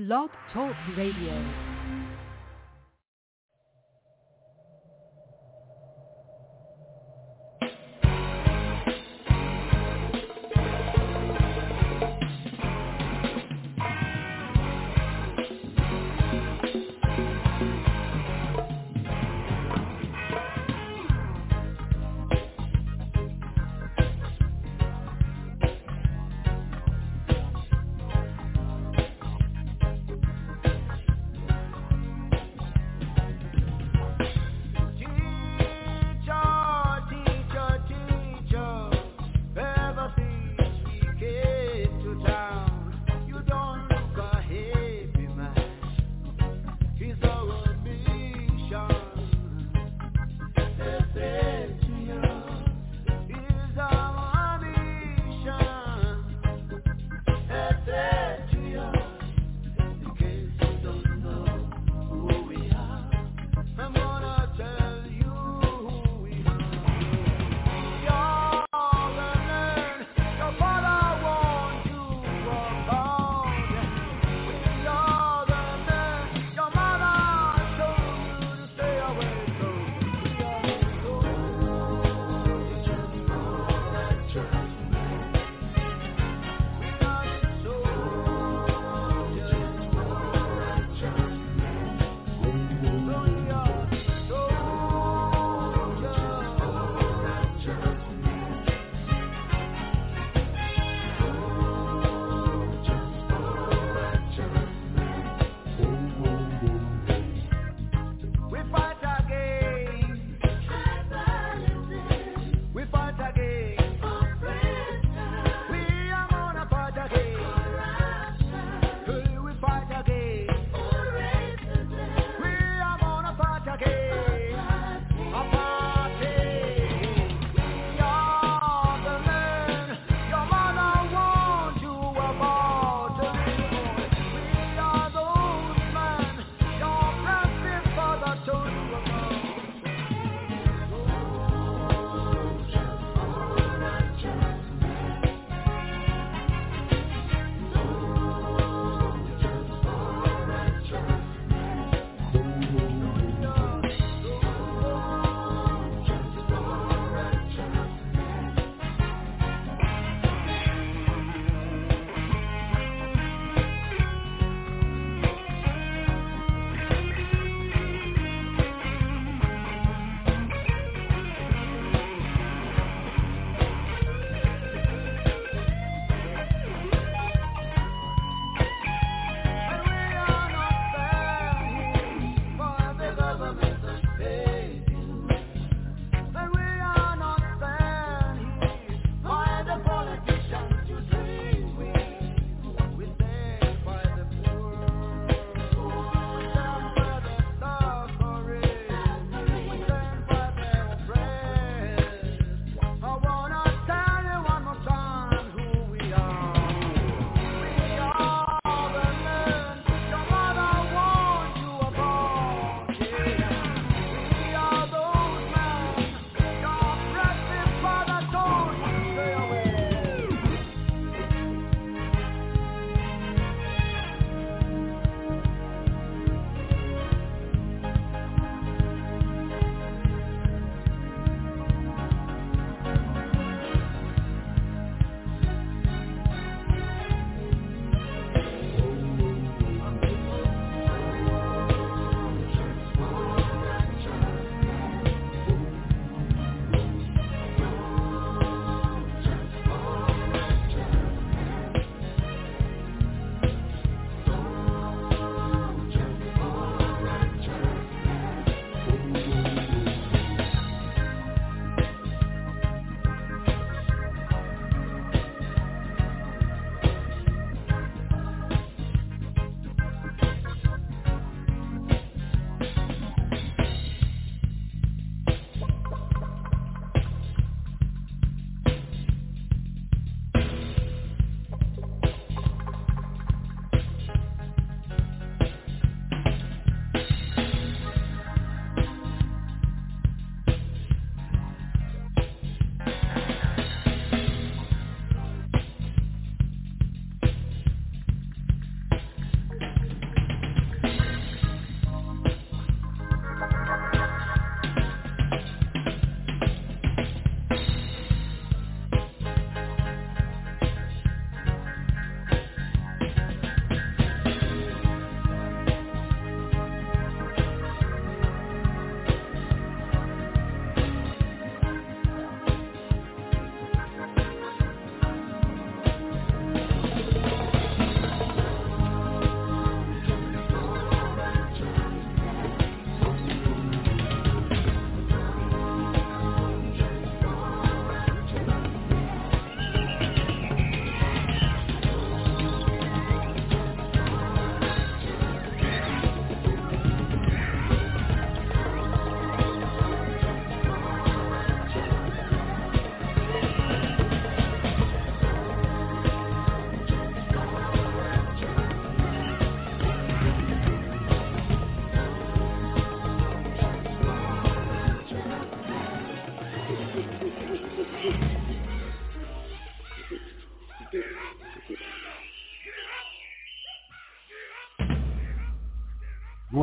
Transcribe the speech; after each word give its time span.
Blog 0.00 0.30
Talk 0.54 0.74
Radio. 0.96 1.69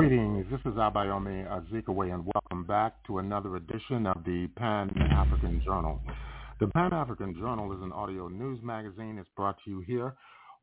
Greetings. 0.07 0.45
This 0.49 0.61
is 0.61 0.77
Abayomi 0.77 1.45
Azikiwe, 1.49 2.13
and 2.13 2.23
welcome 2.33 2.63
back 2.63 2.93
to 3.07 3.17
another 3.17 3.57
edition 3.57 4.07
of 4.07 4.23
the 4.23 4.47
Pan-African 4.55 5.61
Journal. 5.65 5.99
The 6.61 6.67
Pan-African 6.67 7.35
Journal 7.35 7.73
is 7.73 7.81
an 7.81 7.91
audio 7.91 8.29
news 8.29 8.57
magazine. 8.63 9.17
It's 9.19 9.27
brought 9.35 9.57
to 9.65 9.69
you 9.69 9.81
here 9.81 10.15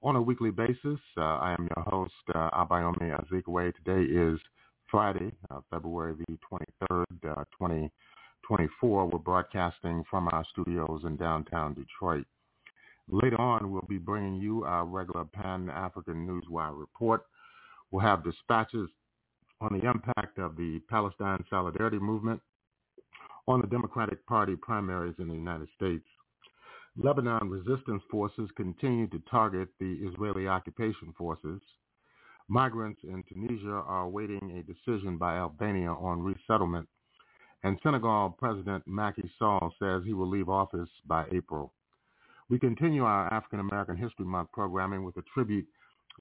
on 0.02 0.16
a 0.16 0.22
weekly 0.22 0.50
basis. 0.50 0.98
Uh, 1.18 1.20
I 1.20 1.54
am 1.58 1.68
your 1.76 1.84
host, 1.84 2.14
uh, 2.34 2.48
Abayomi 2.52 3.14
Azikiwe. 3.20 3.74
Today 3.84 4.10
is 4.10 4.40
Friday, 4.90 5.30
uh, 5.50 5.60
February 5.70 6.14
the 6.26 6.38
23rd, 6.50 7.04
uh, 7.30 7.44
2024. 7.58 9.06
We're 9.10 9.18
broadcasting 9.18 10.04
from 10.08 10.26
our 10.28 10.46
studios 10.52 11.02
in 11.04 11.16
downtown 11.16 11.74
Detroit. 11.74 12.24
Later 13.10 13.38
on, 13.38 13.70
we'll 13.70 13.84
be 13.90 13.98
bringing 13.98 14.36
you 14.36 14.64
our 14.64 14.86
regular 14.86 15.26
Pan-African 15.26 16.26
Newswire 16.26 16.72
report. 16.80 17.26
We'll 17.90 18.00
have 18.00 18.24
dispatches 18.24 18.88
on 19.60 19.78
the 19.78 19.88
impact 19.88 20.38
of 20.38 20.56
the 20.56 20.80
Palestine 20.88 21.44
Solidarity 21.48 21.98
Movement 21.98 22.40
on 23.46 23.60
the 23.60 23.66
Democratic 23.66 24.24
Party 24.26 24.56
primaries 24.56 25.14
in 25.18 25.28
the 25.28 25.34
United 25.34 25.68
States. 25.76 26.04
Lebanon 26.96 27.50
resistance 27.50 28.02
forces 28.10 28.48
continue 28.56 29.06
to 29.08 29.18
target 29.30 29.68
the 29.80 29.98
Israeli 30.02 30.46
occupation 30.46 31.12
forces. 31.18 31.60
Migrants 32.48 33.00
in 33.04 33.22
Tunisia 33.28 33.82
are 33.86 34.02
awaiting 34.02 34.58
a 34.58 34.62
decision 34.62 35.16
by 35.16 35.36
Albania 35.36 35.90
on 35.92 36.22
resettlement. 36.22 36.88
And 37.62 37.78
Senegal 37.82 38.36
President 38.38 38.86
Macky 38.86 39.30
Sall 39.38 39.74
says 39.78 40.02
he 40.04 40.12
will 40.12 40.28
leave 40.28 40.48
office 40.48 40.90
by 41.06 41.24
April. 41.32 41.72
We 42.50 42.58
continue 42.58 43.04
our 43.04 43.32
African 43.32 43.60
American 43.60 43.96
History 43.96 44.26
Month 44.26 44.52
programming 44.52 45.02
with 45.04 45.16
a 45.16 45.22
tribute 45.32 45.66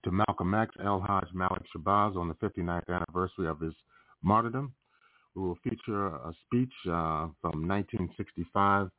to 0.04 0.12
Malcolm 0.12 0.54
X, 0.54 0.76
El 0.84 1.02
Hajj 1.02 1.28
Malik 1.34 1.64
Shabazz 1.76 2.16
on 2.16 2.28
the 2.28 2.36
59th 2.36 2.90
anniversary 2.90 3.48
of 3.48 3.60
his 3.60 3.74
martyrdom. 4.22 4.74
We 5.36 5.42
will 5.42 5.58
feature 5.64 6.08
a 6.08 6.34
speech 6.46 6.74
uh, 6.88 7.28
from 7.42 7.68
1965 7.68 8.90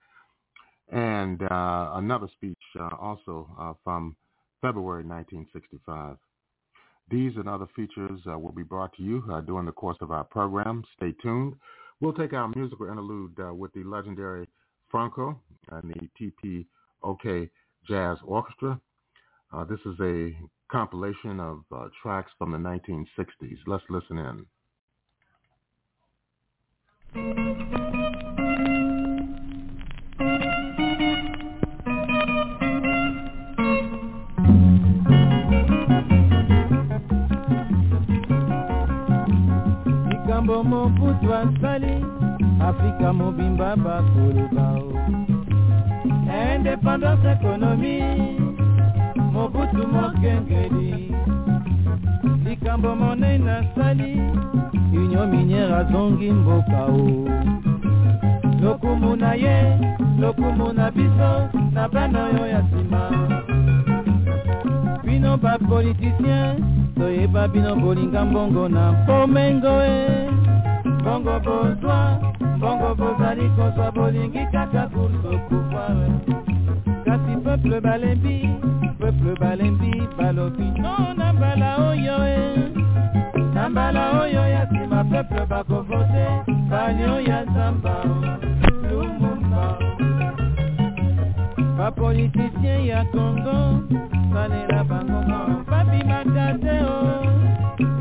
and 0.93 1.43
uh, 1.43 1.93
another 1.95 2.29
speech 2.35 2.59
uh, 2.79 2.91
also 3.01 3.49
uh, 3.59 3.73
from 3.83 4.17
February 4.61 5.05
1965. 5.05 6.17
These 7.11 7.33
and 7.37 7.49
other 7.49 7.67
features 7.77 8.21
uh, 8.31 8.39
will 8.39 8.53
be 8.53 8.63
brought 8.63 8.95
to 8.97 9.03
you 9.03 9.23
uh, 9.31 9.41
during 9.43 9.67
the 9.67 9.73
course 9.73 9.99
of 10.01 10.11
our 10.11 10.25
program. 10.25 10.85
Stay 10.97 11.15
tuned. 11.23 11.55
We'll 12.01 12.15
take 12.15 12.33
our 12.33 12.51
musical 12.55 12.87
interlude 12.87 13.39
with 13.57 13.73
the 13.73 13.85
legendary 13.85 14.49
Franco 14.91 15.41
and 15.71 15.95
the 15.95 16.65
TPOK 17.05 17.51
Jazz 17.89 18.19
Orchestra. 18.25 18.81
this 19.69 19.79
is 19.87 19.95
a 20.01 20.33
compilation 20.75 21.39
of 21.39 21.61
uh, 21.71 21.85
tracks 22.03 22.33
from 22.37 22.51
the 22.51 22.59
1960s. 22.59 23.59
Let's 23.69 23.85
listen 23.89 24.19
in. 24.19 24.47
likambo 40.09 40.65
mobutu 40.65 41.35
asali 41.35 42.05
afrika 42.61 43.13
mobimba 43.13 43.77
bakoloba 43.77 44.81
indépendance 46.55 47.33
économie 47.33 48.44
mobutu 49.35 49.83
mokengeli. 49.89 51.15
Likambo 52.45 52.95
monene 52.95 53.51
asali 53.51 54.13
union 54.93 55.29
miniere 55.31 55.75
azongi 55.75 56.31
mboka 56.31 56.85
o 56.85 57.29
lokumu 58.63 59.17
na 59.17 59.35
ye 59.35 59.79
lokumu 60.21 60.73
na 60.73 60.91
biso 60.91 61.33
na 61.73 61.89
bana 61.89 62.25
oyo 62.25 62.47
ya 62.47 62.61
nsima. 62.63 63.03
Bino 65.05 65.37
bapolitisien 65.37 66.65
toyeba 66.97 67.49
bino 67.49 67.77
bolinga 67.77 68.25
mbongo 68.25 68.69
na 68.69 68.93
mpomengo 68.93 69.83
e. 69.83 70.31
Mbongo 71.01 71.41
bozwa 71.41 72.19
mbongo 72.57 72.95
bozali 72.95 73.49
kozwa 73.57 73.93
bolingi 73.93 74.47
kaka 74.53 74.87
kurso 74.87 75.39
pouvoir 75.49 76.11
kasi 77.05 77.37
peuple 77.45 77.81
balembi 77.81 78.49
peuple 79.05 79.35
balembi 79.41 79.93
balobi. 80.17 80.67
No 80.81 81.13
na 81.15 81.33
mbala 81.33 81.77
oyo 81.89 82.17
e. 82.27 82.39
Na 83.55 83.69
mbala 83.69 84.21
oyo 84.23 84.49
ya 84.49 84.65
nsima 84.65 85.05
peuple 85.05 85.47
bakovote. 85.47 86.27
Banio 86.71 87.21
ya 87.21 87.45
nzamba 87.45 87.95
lumumba 88.91 89.79
bapolitisien 91.79 92.87
ya 92.87 93.05
o. 93.15 93.85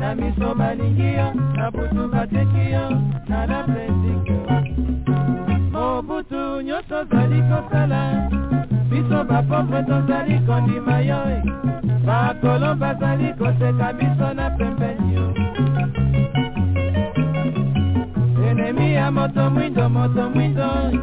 Na 0.00 0.14
miso 0.14 0.54
balingi 0.54 1.14
yo 1.14 1.34
na 1.56 1.70
butu 1.70 2.08
bateki 2.08 2.72
yo 2.72 2.90
na 3.28 3.46
la 3.46 3.62
plesike 3.62 4.38
mobutu 5.72 6.62
nyonso 6.62 6.98
ozali 7.00 7.42
kosala 7.42 8.30
biso 8.94 9.24
bapopre 9.26 9.82
tozali 9.88 10.38
kondima 10.46 11.02
yo 11.02 11.18
eh. 11.34 11.42
bakolo 12.06 12.70
bazali 12.78 13.34
koseka 13.38 13.88
biso 13.98 14.28
na 14.38 14.46
pembeni 14.56 15.14
yo. 15.14 15.26
Enemi 18.46 18.94
ya 18.94 19.10
moto 19.10 19.50
mwindo 19.50 19.88
moto 19.90 20.30
mwindo 20.30 20.62
eh. 20.62 20.94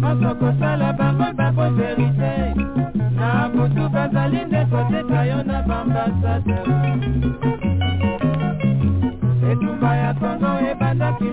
moso 0.00 0.30
kosala 0.38 0.92
bango 0.92 1.28
bango 1.34 1.66
verite 1.76 2.32
eh. 2.46 2.54
na 3.18 3.48
butu 3.48 3.88
bazali 3.90 4.44
nde 4.44 4.62
koteka 4.70 5.20
yo 5.24 5.42
na 5.42 5.62
baambasader 5.62 6.66
etumba 9.50 9.96
ya 9.96 10.14
kongo 10.14 10.50
ebandaki 10.70 11.30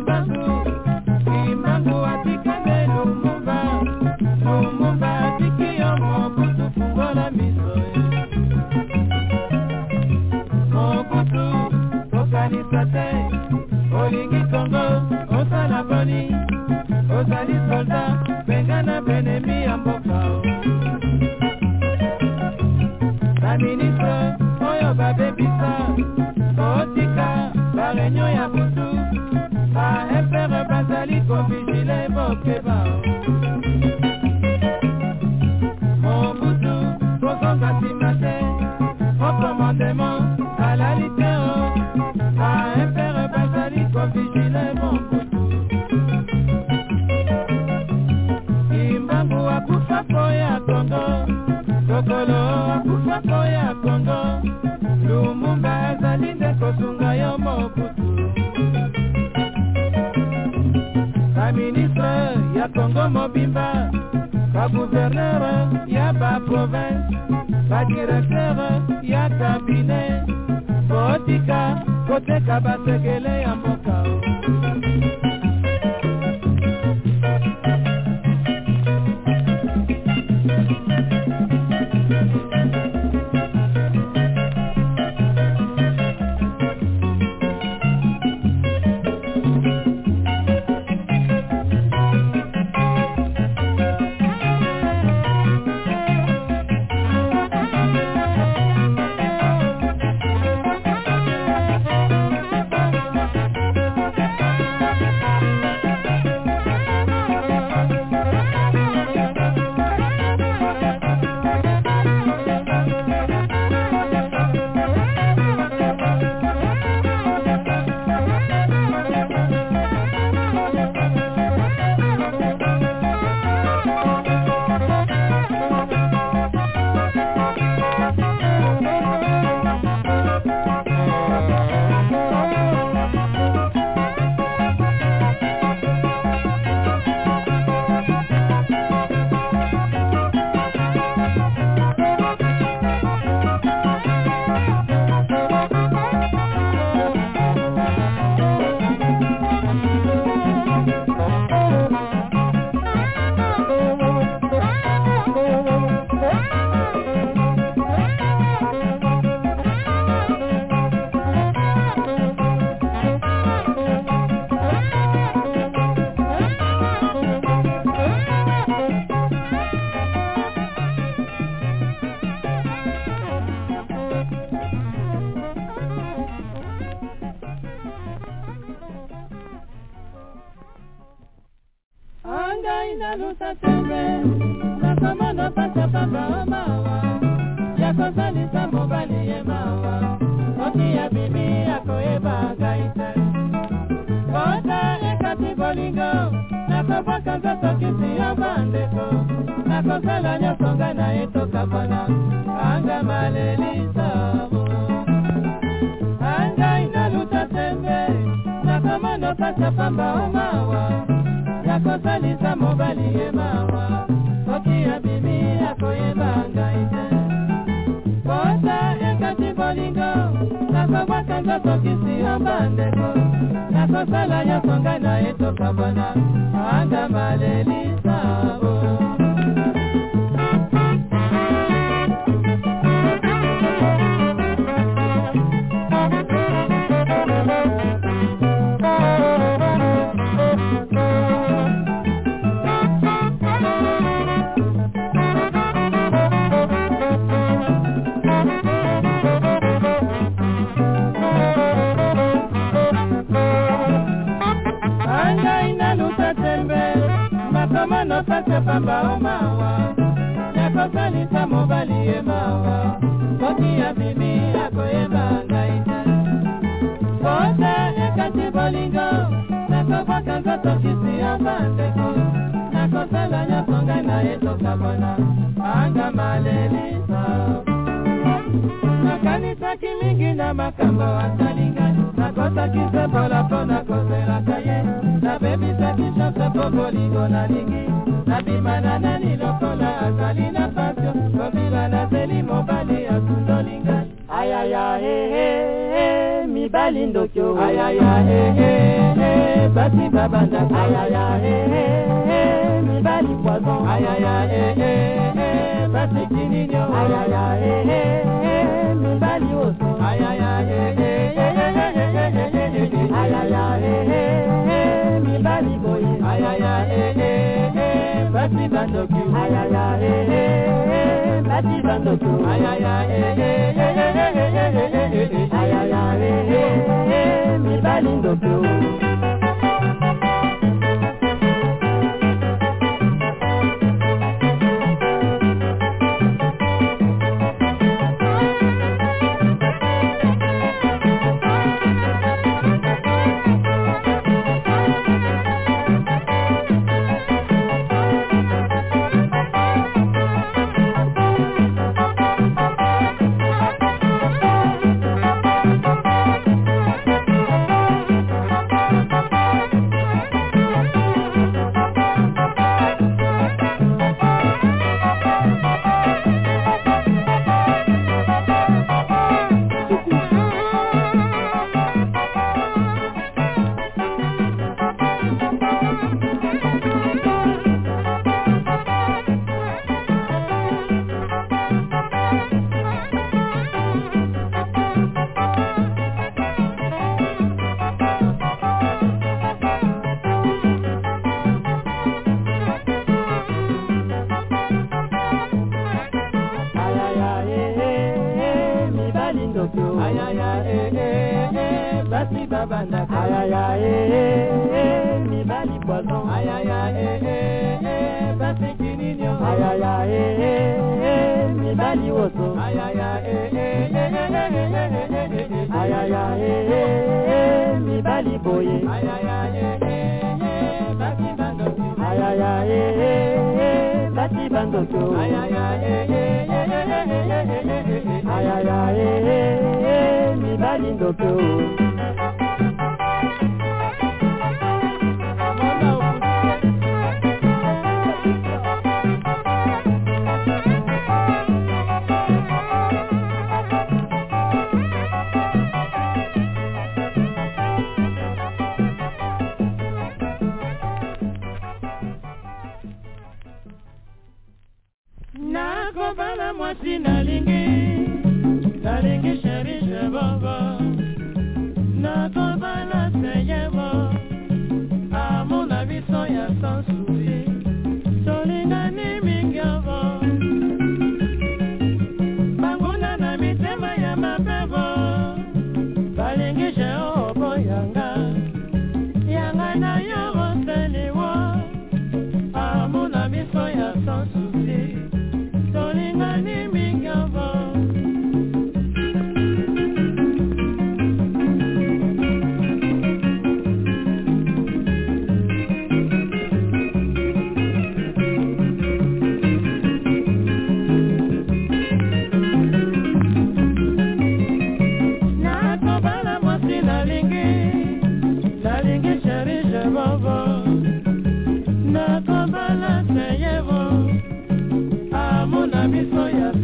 te 12.85 13.07
olingi 14.01 14.41
kongo 14.51 14.85
osala 15.39 15.83
boni 15.89 16.21
ozali 17.17 17.55
solda 17.69 18.03
bengana 18.47 19.01
benemi 19.01 19.57
ya 19.63 19.77
mboka. 19.77 20.19
Baministre 23.41 24.15
oyo 24.69 24.89
babebisa 24.99 25.71
otika 26.69 27.29
bareunion 27.75 28.31
ya 28.31 28.45
butu 28.49 28.87
baefere 29.73 30.59
bazali 30.69 31.21
kovigile 31.27 31.99
bokeba 32.15 32.77
tokolo 52.09 52.41
akufa 52.73 53.17
po 53.21 53.39
ya 53.45 53.67
kongo 53.83 54.21
lumumba 55.07 55.73
azali 55.89 56.33
nde 56.33 56.49
kosunga 56.59 57.09
yo 57.21 57.37
mobutu. 57.37 58.07
Baministre 61.35 62.13
ya 62.57 62.65
kongo 62.73 63.03
mobimba 63.09 63.91
baguvernere 64.53 65.53
ya 65.87 66.13
baprovince 66.13 67.13
badirektere 67.69 68.69
ya 69.03 69.29
kabine 69.29 70.01
botika 70.89 71.61
koteka 72.07 72.59
basekele 72.59 73.33
ya 73.41 73.55
mboka 73.55 73.95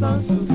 close. 0.05 0.54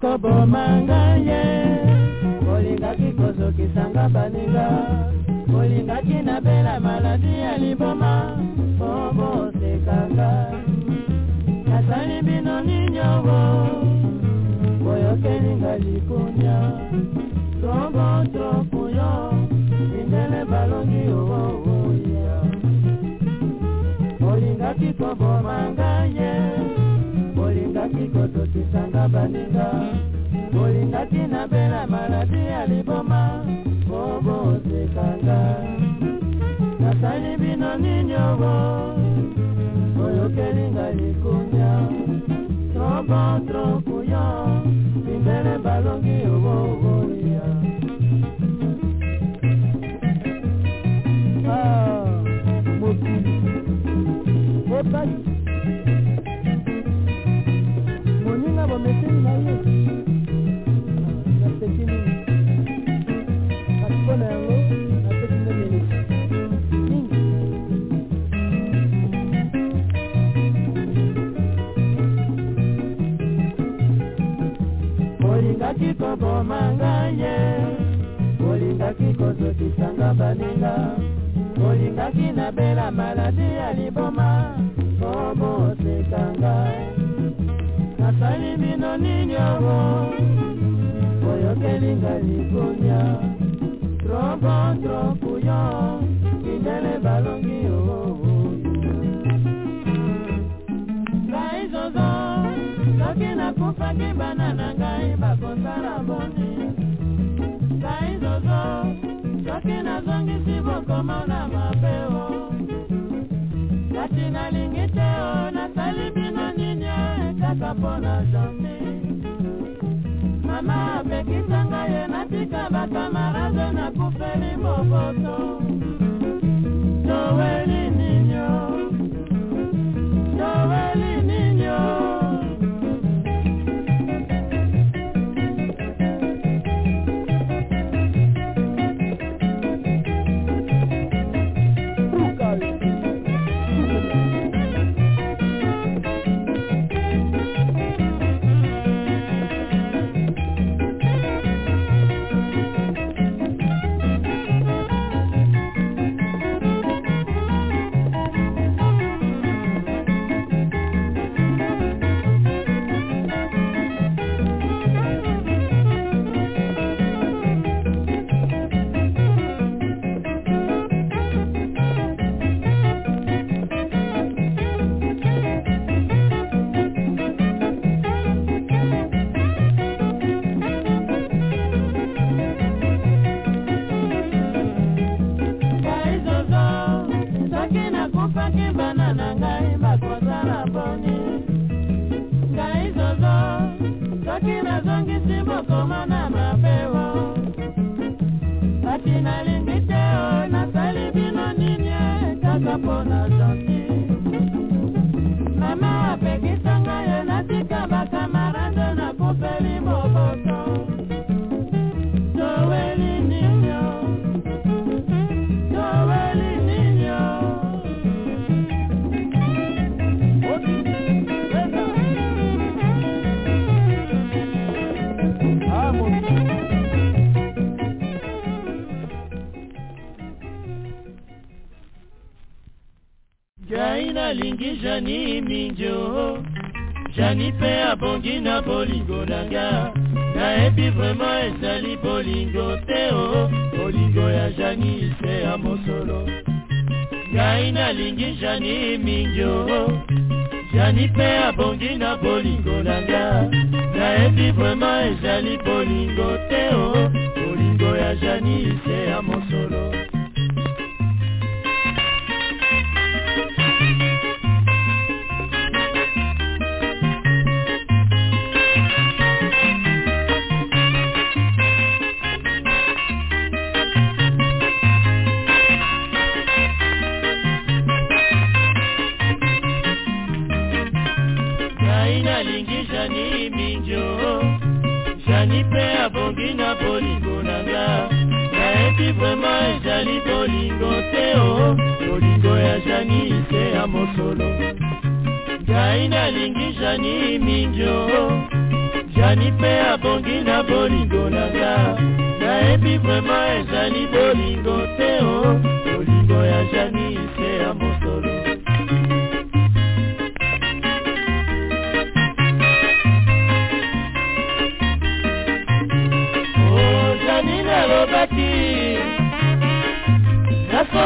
bolingaki 0.00 0.65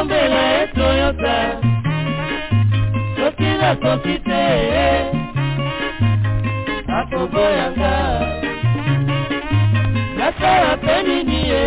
nasombela 0.01 0.41
ye 0.53 0.67
toyota 0.75 1.37
soki 3.15 3.49
nakoki 3.61 4.17
te 4.27 4.43
akoboyanga. 6.97 7.93
Nasala 10.17 10.77
mpe 10.77 10.95
nini 11.07 11.39
ye 11.49 11.63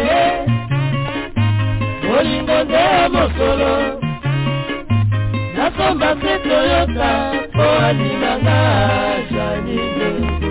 bolingo 2.03 2.59
nde 2.65 2.75
ya 2.75 3.09
mokolo 3.09 3.75
nasomba 5.57 6.15
mpe 6.15 6.39
toyota 6.49 7.11
mpo 7.49 7.65
alinganga 7.87 8.59
janine 9.31 10.44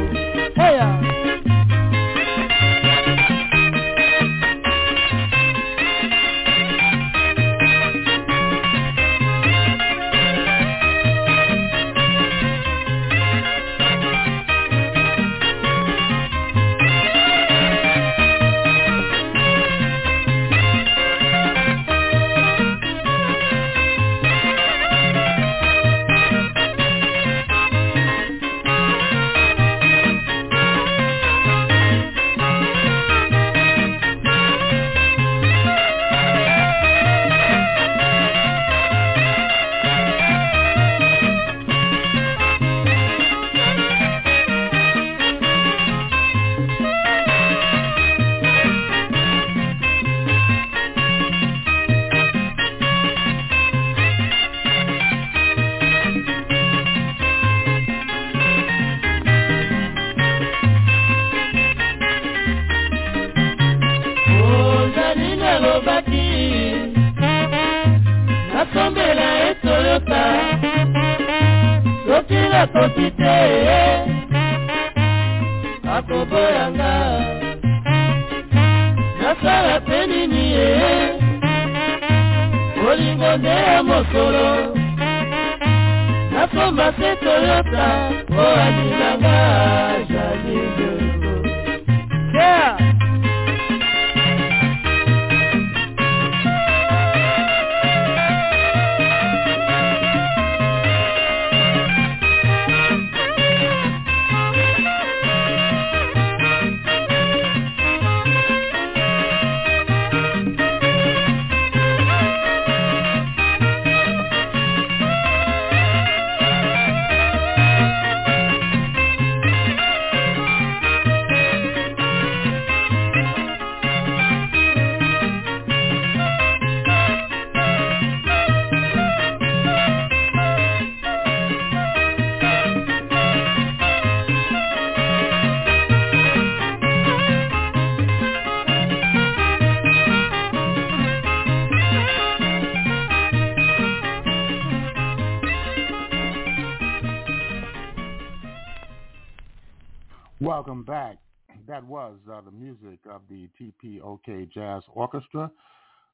Jazz 154.73 154.83
Orchestra, 154.93 155.51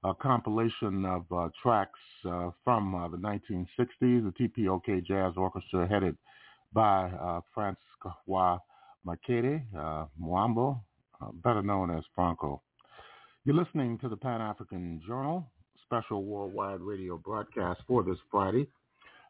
a 0.03 0.13
compilation 0.13 1.05
of 1.05 1.25
uh, 1.31 1.49
tracks 1.61 1.99
uh, 2.25 2.49
from 2.63 2.93
uh, 2.93 3.07
the 3.07 3.17
1960s. 3.17 3.67
The 4.01 4.33
TPOK 4.39 5.05
Jazz 5.05 5.33
Orchestra 5.37 5.87
headed 5.87 6.17
by 6.73 7.09
uh, 7.09 7.41
Francois 7.53 8.57
Makiadi 9.07 9.63
uh, 9.77 10.05
Luambo, 10.21 10.79
better 11.43 11.61
known 11.61 11.89
as 11.89 12.03
Franco. 12.13 12.61
You're 13.45 13.55
listening 13.55 13.97
to 13.99 14.09
the 14.09 14.17
Pan-African 14.17 15.01
Journal, 15.07 15.49
special 15.83 16.23
worldwide 16.23 16.81
radio 16.81 17.17
broadcast 17.17 17.79
for 17.87 18.03
this 18.03 18.17
Friday, 18.29 18.67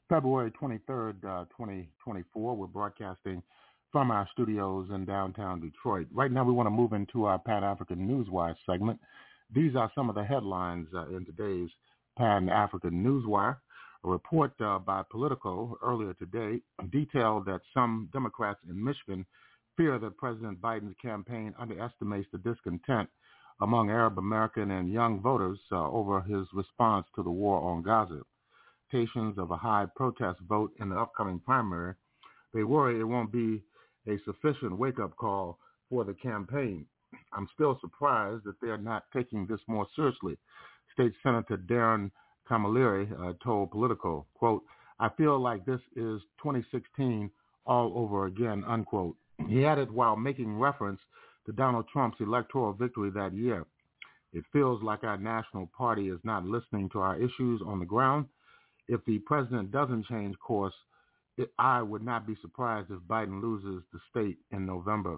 February 0.09 0.51
23rd, 0.59 1.23
uh, 1.23 1.45
2024. 1.55 2.55
We're 2.55 2.65
broadcasting 2.65 3.43
from 3.91 4.11
our 4.11 4.27
studios 4.31 4.87
in 4.93 5.05
downtown 5.05 5.59
Detroit. 5.59 6.07
Right 6.13 6.31
now, 6.31 6.43
we 6.43 6.53
want 6.53 6.67
to 6.67 6.71
move 6.71 6.93
into 6.93 7.25
our 7.25 7.39
Pan-African 7.39 7.97
Newswire 7.97 8.55
segment. 8.65 8.99
These 9.53 9.75
are 9.75 9.91
some 9.95 10.09
of 10.09 10.15
the 10.15 10.23
headlines 10.23 10.87
uh, 10.93 11.07
in 11.07 11.25
today's 11.25 11.69
Pan-African 12.17 13.03
Newswire. 13.03 13.57
A 14.03 14.09
report 14.09 14.53
uh, 14.61 14.77
by 14.77 15.01
Politico 15.11 15.75
earlier 15.83 16.13
today 16.13 16.61
detailed 16.91 17.45
that 17.47 17.61
some 17.73 18.09
Democrats 18.13 18.59
in 18.69 18.81
Michigan 18.81 19.25
fear 19.75 19.97
that 19.97 20.17
President 20.17 20.61
Biden's 20.61 20.95
campaign 21.01 21.55
underestimates 21.57 22.27
the 22.31 22.37
discontent 22.37 23.09
among 23.61 23.89
Arab 23.89 24.19
American 24.19 24.69
and 24.71 24.93
young 24.93 25.19
voters 25.19 25.59
uh, 25.71 25.89
over 25.89 26.21
his 26.21 26.45
response 26.53 27.07
to 27.15 27.23
the 27.23 27.31
war 27.31 27.59
on 27.61 27.81
Gaza. 27.81 28.21
Expectations 28.91 29.37
of 29.37 29.49
a 29.51 29.57
high 29.57 29.85
protest 29.95 30.39
vote 30.47 30.71
in 30.79 30.89
the 30.89 30.95
upcoming 30.95 31.39
primary, 31.39 31.95
they 32.53 32.63
worry 32.63 32.99
it 32.99 33.03
won't 33.03 33.31
be 33.31 33.63
a 34.07 34.17
sufficient 34.25 34.77
wake-up 34.77 35.15
call 35.17 35.57
for 35.89 36.03
the 36.05 36.13
campaign. 36.13 36.85
I'm 37.33 37.47
still 37.53 37.77
surprised 37.81 38.43
that 38.45 38.59
they're 38.61 38.77
not 38.77 39.05
taking 39.13 39.45
this 39.45 39.59
more 39.67 39.87
seriously. 39.95 40.37
State 40.93 41.13
Senator 41.23 41.57
Darrin 41.57 42.11
Camilleri 42.49 43.11
uh, 43.19 43.33
told 43.43 43.71
Politico, 43.71 44.25
quote, 44.33 44.63
I 44.99 45.09
feel 45.09 45.39
like 45.39 45.65
this 45.65 45.79
is 45.95 46.21
2016 46.41 47.29
all 47.65 47.93
over 47.95 48.25
again, 48.25 48.63
unquote. 48.67 49.15
He 49.47 49.65
added 49.65 49.91
while 49.91 50.15
making 50.15 50.59
reference 50.59 50.99
to 51.45 51.53
Donald 51.53 51.85
Trump's 51.91 52.17
electoral 52.19 52.73
victory 52.73 53.09
that 53.11 53.33
year. 53.33 53.65
It 54.33 54.43
feels 54.51 54.83
like 54.83 55.03
our 55.03 55.17
national 55.17 55.67
party 55.75 56.09
is 56.09 56.19
not 56.23 56.45
listening 56.45 56.89
to 56.89 56.99
our 56.99 57.15
issues 57.15 57.61
on 57.65 57.79
the 57.79 57.85
ground. 57.85 58.25
If 58.87 59.03
the 59.05 59.19
president 59.19 59.71
doesn't 59.71 60.05
change 60.07 60.37
course, 60.39 60.73
it, 61.37 61.51
I 61.57 61.81
would 61.81 62.03
not 62.03 62.27
be 62.27 62.35
surprised 62.41 62.91
if 62.91 62.99
Biden 63.01 63.41
loses 63.41 63.83
the 63.93 63.99
state 64.09 64.37
in 64.51 64.65
November. 64.65 65.17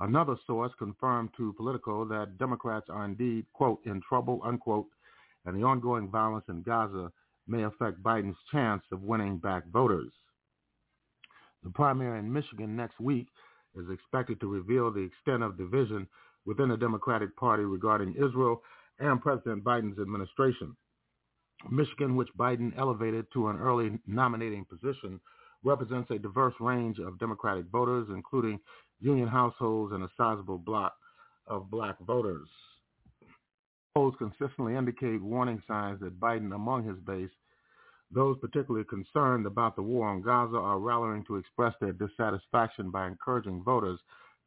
Another 0.00 0.36
source 0.46 0.72
confirmed 0.78 1.30
to 1.36 1.54
Politico 1.54 2.04
that 2.04 2.38
Democrats 2.38 2.86
are 2.90 3.04
indeed, 3.04 3.46
quote, 3.54 3.80
in 3.86 4.02
trouble, 4.02 4.40
unquote, 4.44 4.88
and 5.46 5.56
the 5.56 5.64
ongoing 5.64 6.10
violence 6.10 6.44
in 6.48 6.62
Gaza 6.62 7.10
may 7.48 7.62
affect 7.62 8.02
Biden's 8.02 8.36
chance 8.52 8.82
of 8.92 9.02
winning 9.02 9.38
back 9.38 9.66
voters. 9.68 10.12
The 11.62 11.70
primary 11.70 12.18
in 12.18 12.32
Michigan 12.32 12.76
next 12.76 13.00
week 13.00 13.28
is 13.74 13.88
expected 13.90 14.40
to 14.40 14.52
reveal 14.52 14.90
the 14.90 15.00
extent 15.00 15.42
of 15.42 15.56
division 15.56 16.06
within 16.44 16.68
the 16.68 16.76
Democratic 16.76 17.34
Party 17.36 17.64
regarding 17.64 18.14
Israel 18.14 18.62
and 18.98 19.20
President 19.20 19.64
Biden's 19.64 19.98
administration. 19.98 20.76
Michigan, 21.70 22.16
which 22.16 22.28
Biden 22.36 22.76
elevated 22.76 23.26
to 23.32 23.48
an 23.48 23.58
early 23.58 23.98
nominating 24.06 24.64
position, 24.66 25.20
represents 25.64 26.10
a 26.10 26.18
diverse 26.18 26.54
range 26.60 26.98
of 26.98 27.18
Democratic 27.18 27.66
voters, 27.66 28.08
including 28.10 28.60
union 29.00 29.28
households 29.28 29.92
and 29.92 30.02
a 30.02 30.10
sizable 30.16 30.58
block 30.58 30.94
of 31.46 31.70
black 31.70 31.98
voters. 32.00 32.48
polls 33.94 34.14
consistently 34.18 34.74
indicate 34.76 35.22
warning 35.22 35.62
signs 35.66 36.00
that 36.00 36.20
Biden 36.20 36.54
among 36.54 36.84
his 36.84 36.98
base, 37.06 37.30
those 38.10 38.36
particularly 38.38 38.84
concerned 38.88 39.46
about 39.46 39.74
the 39.74 39.82
war 39.82 40.08
on 40.08 40.22
Gaza 40.22 40.56
are 40.56 40.78
rallying 40.78 41.24
to 41.24 41.36
express 41.36 41.74
their 41.80 41.92
dissatisfaction 41.92 42.90
by 42.90 43.06
encouraging 43.06 43.62
voters 43.62 43.98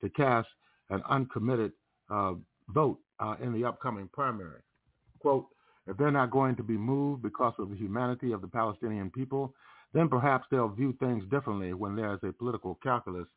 to 0.02 0.10
cast 0.10 0.48
an 0.90 1.02
uncommitted 1.10 1.72
uh, 2.10 2.34
vote 2.70 3.00
uh, 3.20 3.36
in 3.42 3.54
the 3.54 3.66
upcoming 3.66 4.10
primary. 4.14 4.62
Quote, 5.20 5.48
if 5.88 5.98
they're 5.98 6.12
not 6.12 6.32
going 6.32 6.56
to 6.56 6.64
be 6.64 6.78
moved 6.78 7.24
because 7.24 7.54
of 7.58 7.70
the 7.70 7.76
humanity 7.76 8.32
of 8.32 8.42
the 8.42 8.48
Palestinian 8.48 9.10
people, 9.10 9.54
then 9.94 10.08
perhaps 10.08 10.46
they'll 10.52 10.70
view 10.70 10.96
things 11.00 11.24
differently 11.32 11.74
when 11.74 11.96
there's 11.96 12.20
a 12.24 12.32
political 12.32 12.80
calculus 12.84 13.28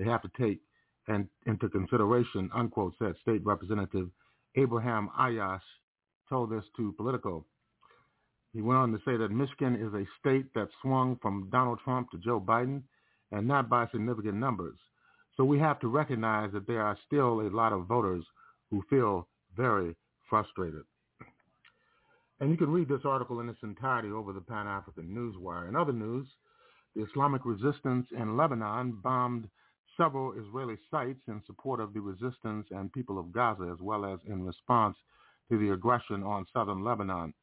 they 0.00 0.08
have 0.08 0.22
to 0.22 0.30
take 0.40 0.60
and, 1.08 1.28
into 1.46 1.68
consideration, 1.68 2.50
unquote, 2.54 2.94
said 2.98 3.14
State 3.20 3.44
Representative 3.44 4.08
Abraham 4.56 5.10
Aiyash 5.18 5.60
told 6.28 6.50
this 6.50 6.64
to 6.76 6.92
Politico. 6.92 7.44
He 8.54 8.62
went 8.62 8.78
on 8.78 8.92
to 8.92 8.98
say 9.04 9.16
that 9.16 9.30
Michigan 9.30 9.76
is 9.76 9.92
a 9.94 10.06
state 10.18 10.52
that 10.54 10.68
swung 10.80 11.18
from 11.20 11.48
Donald 11.52 11.80
Trump 11.84 12.10
to 12.10 12.18
Joe 12.18 12.40
Biden 12.40 12.82
and 13.30 13.46
not 13.46 13.68
by 13.68 13.86
significant 13.92 14.34
numbers. 14.34 14.78
So 15.36 15.44
we 15.44 15.58
have 15.58 15.78
to 15.80 15.88
recognize 15.88 16.50
that 16.52 16.66
there 16.66 16.82
are 16.82 16.98
still 17.06 17.42
a 17.42 17.50
lot 17.50 17.72
of 17.72 17.86
voters 17.86 18.24
who 18.70 18.82
feel 18.90 19.28
very 19.56 19.94
frustrated. 20.28 20.82
And 22.40 22.50
you 22.50 22.56
can 22.56 22.70
read 22.70 22.88
this 22.88 23.04
article 23.04 23.40
in 23.40 23.48
its 23.48 23.62
entirety 23.62 24.10
over 24.10 24.32
the 24.32 24.40
Pan-African 24.40 25.04
Newswire. 25.04 25.68
In 25.68 25.76
other 25.76 25.92
news, 25.92 26.26
the 26.96 27.04
Islamic 27.04 27.44
resistance 27.44 28.06
in 28.18 28.36
Lebanon 28.36 28.98
bombed 29.02 29.48
several 30.00 30.32
Israeli 30.32 30.78
sites 30.90 31.20
in 31.28 31.42
support 31.46 31.78
of 31.78 31.92
the 31.92 32.00
resistance 32.00 32.66
and 32.70 32.90
people 32.92 33.18
of 33.18 33.32
Gaza, 33.32 33.68
as 33.70 33.80
well 33.82 34.06
as 34.06 34.18
in 34.26 34.46
response 34.46 34.96
to 35.50 35.58
the 35.58 35.74
aggression 35.74 36.22
on 36.22 36.46
southern 36.54 36.82
Lebanon. 36.82 37.34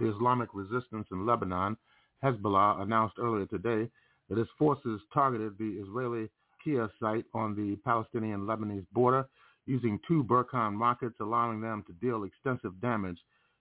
The 0.00 0.14
Islamic 0.14 0.48
resistance 0.54 1.06
in 1.12 1.26
Lebanon, 1.26 1.76
Hezbollah, 2.24 2.80
announced 2.80 3.16
earlier 3.20 3.44
today 3.44 3.90
that 4.30 4.38
its 4.38 4.50
forces 4.58 5.00
targeted 5.12 5.58
the 5.58 5.78
Israeli 5.82 6.30
Kia 6.64 6.88
site 6.98 7.26
on 7.34 7.54
the 7.54 7.76
Palestinian-Lebanese 7.84 8.86
border 8.94 9.26
using 9.66 10.00
two 10.08 10.24
Burkan 10.24 10.80
rockets, 10.80 11.16
allowing 11.20 11.60
them 11.60 11.84
to 11.86 11.92
deal 11.94 12.24
extensive 12.24 12.80
damage 12.80 13.18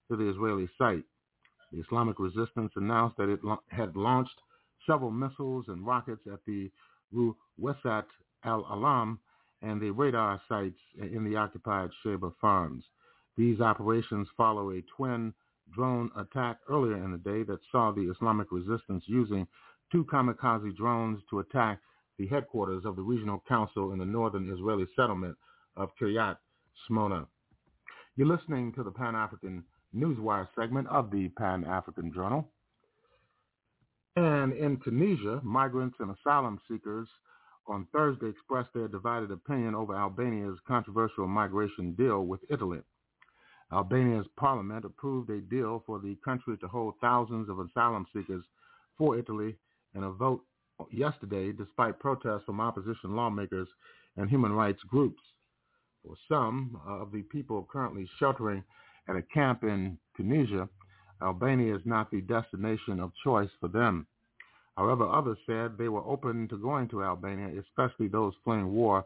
to 0.10 0.16
the 0.16 0.30
Israeli 0.30 0.70
site. 0.78 1.04
The 1.74 1.82
Islamic 1.82 2.20
resistance 2.20 2.72
announced 2.78 3.18
that 3.18 3.28
it 3.28 3.42
had 3.68 3.98
launched 3.98 4.40
several 4.88 5.12
missiles 5.12 5.66
and 5.68 5.86
rockets 5.86 6.22
at 6.32 6.40
the 6.48 6.72
Ruwesat 7.14 8.06
al-Alam 8.46 9.20
and 9.62 9.82
the 9.82 9.92
radar 9.92 10.42
sites 10.48 10.80
in 11.00 11.24
the 11.24 11.36
occupied 11.36 11.90
Sheba 12.04 12.32
farms. 12.40 12.84
These 13.38 13.60
operations 13.60 14.28
follow 14.38 14.72
a 14.72 14.84
twin 14.96 15.34
drone 15.74 16.12
attack 16.18 16.58
earlier 16.70 16.98
in 17.04 17.12
the 17.12 17.18
day 17.18 17.44
that 17.44 17.60
saw 17.72 17.92
the 17.92 18.10
Islamic 18.12 18.52
resistance 18.52 19.04
using 19.08 19.48
two 19.92 20.06
kamikaze 20.06 20.76
drones 20.76 21.22
to 21.30 21.40
attack 21.40 21.80
the 22.18 22.28
headquarters 22.28 22.86
of 22.86 22.96
the 22.96 23.02
regional 23.02 23.44
council 23.48 23.92
in 23.92 24.00
the 24.00 24.06
northern 24.06 24.52
Israeli 24.52 24.86
settlement 24.96 25.36
of 25.76 25.90
Kiryat 26.00 26.38
Shmona. 26.88 27.26
You're 28.16 28.28
listening 28.28 28.72
to 28.74 28.84
the 28.84 28.92
Pan-African 28.92 29.64
Newswire 29.96 30.48
segment 30.58 30.88
of 30.88 31.12
the 31.12 31.30
Pan-African 31.30 32.14
Journal. 32.14 32.48
And 34.16 34.54
in 34.54 34.80
Tunisia, 34.82 35.42
migrants 35.44 35.98
and 36.00 36.16
asylum 36.16 36.60
seekers 36.70 37.08
on 37.68 37.88
Thursday 37.92 38.30
expressed 38.30 38.74
their 38.74 38.88
divided 38.88 39.32
opinion 39.32 39.76
over 39.76 39.96
Albania's 39.96 40.60
controversial 40.68 41.28
migration 41.28 41.94
deal 41.94 42.26
with 42.26 42.40
Italy. 42.50 42.80
Albania's 43.72 44.28
parliament 44.38 44.86
approved 44.86 45.30
a 45.30 45.42
deal 45.42 45.84
for 45.86 46.00
the 46.00 46.16
country 46.24 46.58
to 46.58 46.68
hold 46.68 46.94
thousands 47.02 47.50
of 47.50 47.60
asylum 47.60 48.06
seekers 48.14 48.44
for 48.98 49.18
Italy 49.18 49.56
in 49.96 50.04
a 50.04 50.12
vote 50.12 50.44
yesterday 50.92 51.52
despite 51.52 52.00
protests 52.00 52.44
from 52.46 52.60
opposition 52.60 53.16
lawmakers 53.16 53.68
and 54.18 54.30
human 54.30 54.54
rights 54.54 54.82
groups. 54.88 55.22
For 56.06 56.16
some 56.30 56.80
of 56.86 57.12
the 57.12 57.24
people 57.24 57.68
currently 57.72 58.08
sheltering 58.20 58.64
at 59.10 59.16
a 59.16 59.24
camp 59.24 59.64
in 59.64 59.98
Tunisia, 60.16 60.70
Albania 61.22 61.76
is 61.76 61.82
not 61.86 62.12
the 62.12 62.22
destination 62.22 63.00
of 63.00 63.12
choice 63.24 63.50
for 63.60 63.68
them. 63.68 64.06
However, 64.78 65.08
others 65.08 65.38
said 65.46 65.78
they 65.78 65.88
were 65.88 66.04
open 66.06 66.48
to 66.50 66.58
going 66.58 66.90
to 66.90 67.04
Albania, 67.04 67.62
especially 67.62 68.08
those 68.08 68.34
fleeing 68.44 68.74
war 68.74 69.06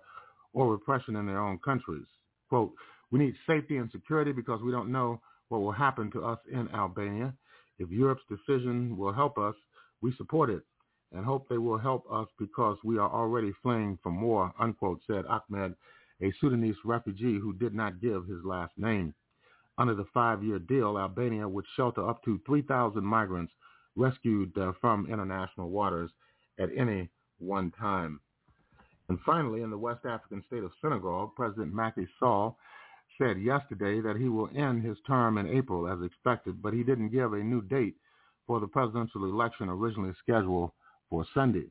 or 0.54 0.72
repression 0.72 1.16
in 1.16 1.28
their 1.28 1.40
own 1.40 1.60
countries. 1.60 2.08
Quote, 2.50 2.74
we 3.12 3.20
need 3.20 3.36
safety 3.46 3.78
and 3.78 3.92
security 3.92 4.32
because 4.32 4.62
we 4.62 4.72
don't 4.72 4.92
know 4.92 5.22
what 5.50 5.62
will 5.62 5.72
happen 5.72 6.12
to 6.12 6.24
us 6.24 6.40
in 6.52 6.68
Albania. 6.74 7.34
If 7.78 7.92
Europe's 7.92 8.24
decision 8.30 8.98
will 8.98 9.14
help 9.14 9.38
us, 9.38 9.56
we 10.02 10.14
support 10.16 10.50
it 10.50 10.64
and 11.12 11.26
hope 11.26 11.48
they 11.50 11.58
will 11.58 11.78
help 11.78 12.06
us 12.12 12.28
because 12.38 12.78
we 12.84 12.98
are 12.98 13.10
already 13.10 13.52
fleeing 13.64 13.98
from 14.04 14.22
war, 14.22 14.54
unquote, 14.60 15.00
said 15.08 15.26
Ahmed, 15.26 15.76
a 16.22 16.32
Sudanese 16.40 16.76
refugee 16.86 17.40
who 17.40 17.54
did 17.54 17.74
not 17.74 18.02
give 18.02 18.26
his 18.26 18.44
last 18.44 18.74
name. 18.78 19.14
Under 19.78 19.96
the 19.96 20.06
five-year 20.14 20.60
deal, 20.60 21.00
Albania 21.00 21.48
would 21.48 21.66
shelter 21.76 22.08
up 22.08 22.24
to 22.26 22.40
3,000 22.46 23.04
migrants 23.04 23.54
rescued 23.96 24.58
uh, 24.58 24.72
from 24.80 25.08
international 25.12 25.70
waters 25.70 26.12
at 26.60 26.70
any 26.76 27.10
one 27.40 27.72
time. 27.80 28.20
And 29.10 29.20
finally, 29.26 29.62
in 29.62 29.72
the 29.72 29.78
West 29.78 30.06
African 30.06 30.44
state 30.48 30.64
of 30.64 30.72
Senegal, 30.82 31.34
President 31.36 31.74
Macky 31.74 32.08
Sall 32.20 32.58
said 33.18 33.42
yesterday 33.42 34.02
that 34.02 34.16
he 34.18 34.30
will 34.30 34.50
end 34.56 34.84
his 34.84 34.98
term 35.08 35.38
in 35.38 35.48
April 35.48 35.88
as 35.88 36.06
expected, 36.06 36.62
but 36.62 36.74
he 36.74 36.84
didn't 36.84 37.10
give 37.10 37.34
a 37.34 37.38
new 37.38 37.62
date 37.62 37.96
for 38.46 38.60
the 38.60 38.68
presidential 38.68 39.26
election 39.26 39.68
originally 39.68 40.14
scheduled 40.22 40.72
for 41.10 41.26
Sunday. 41.34 41.66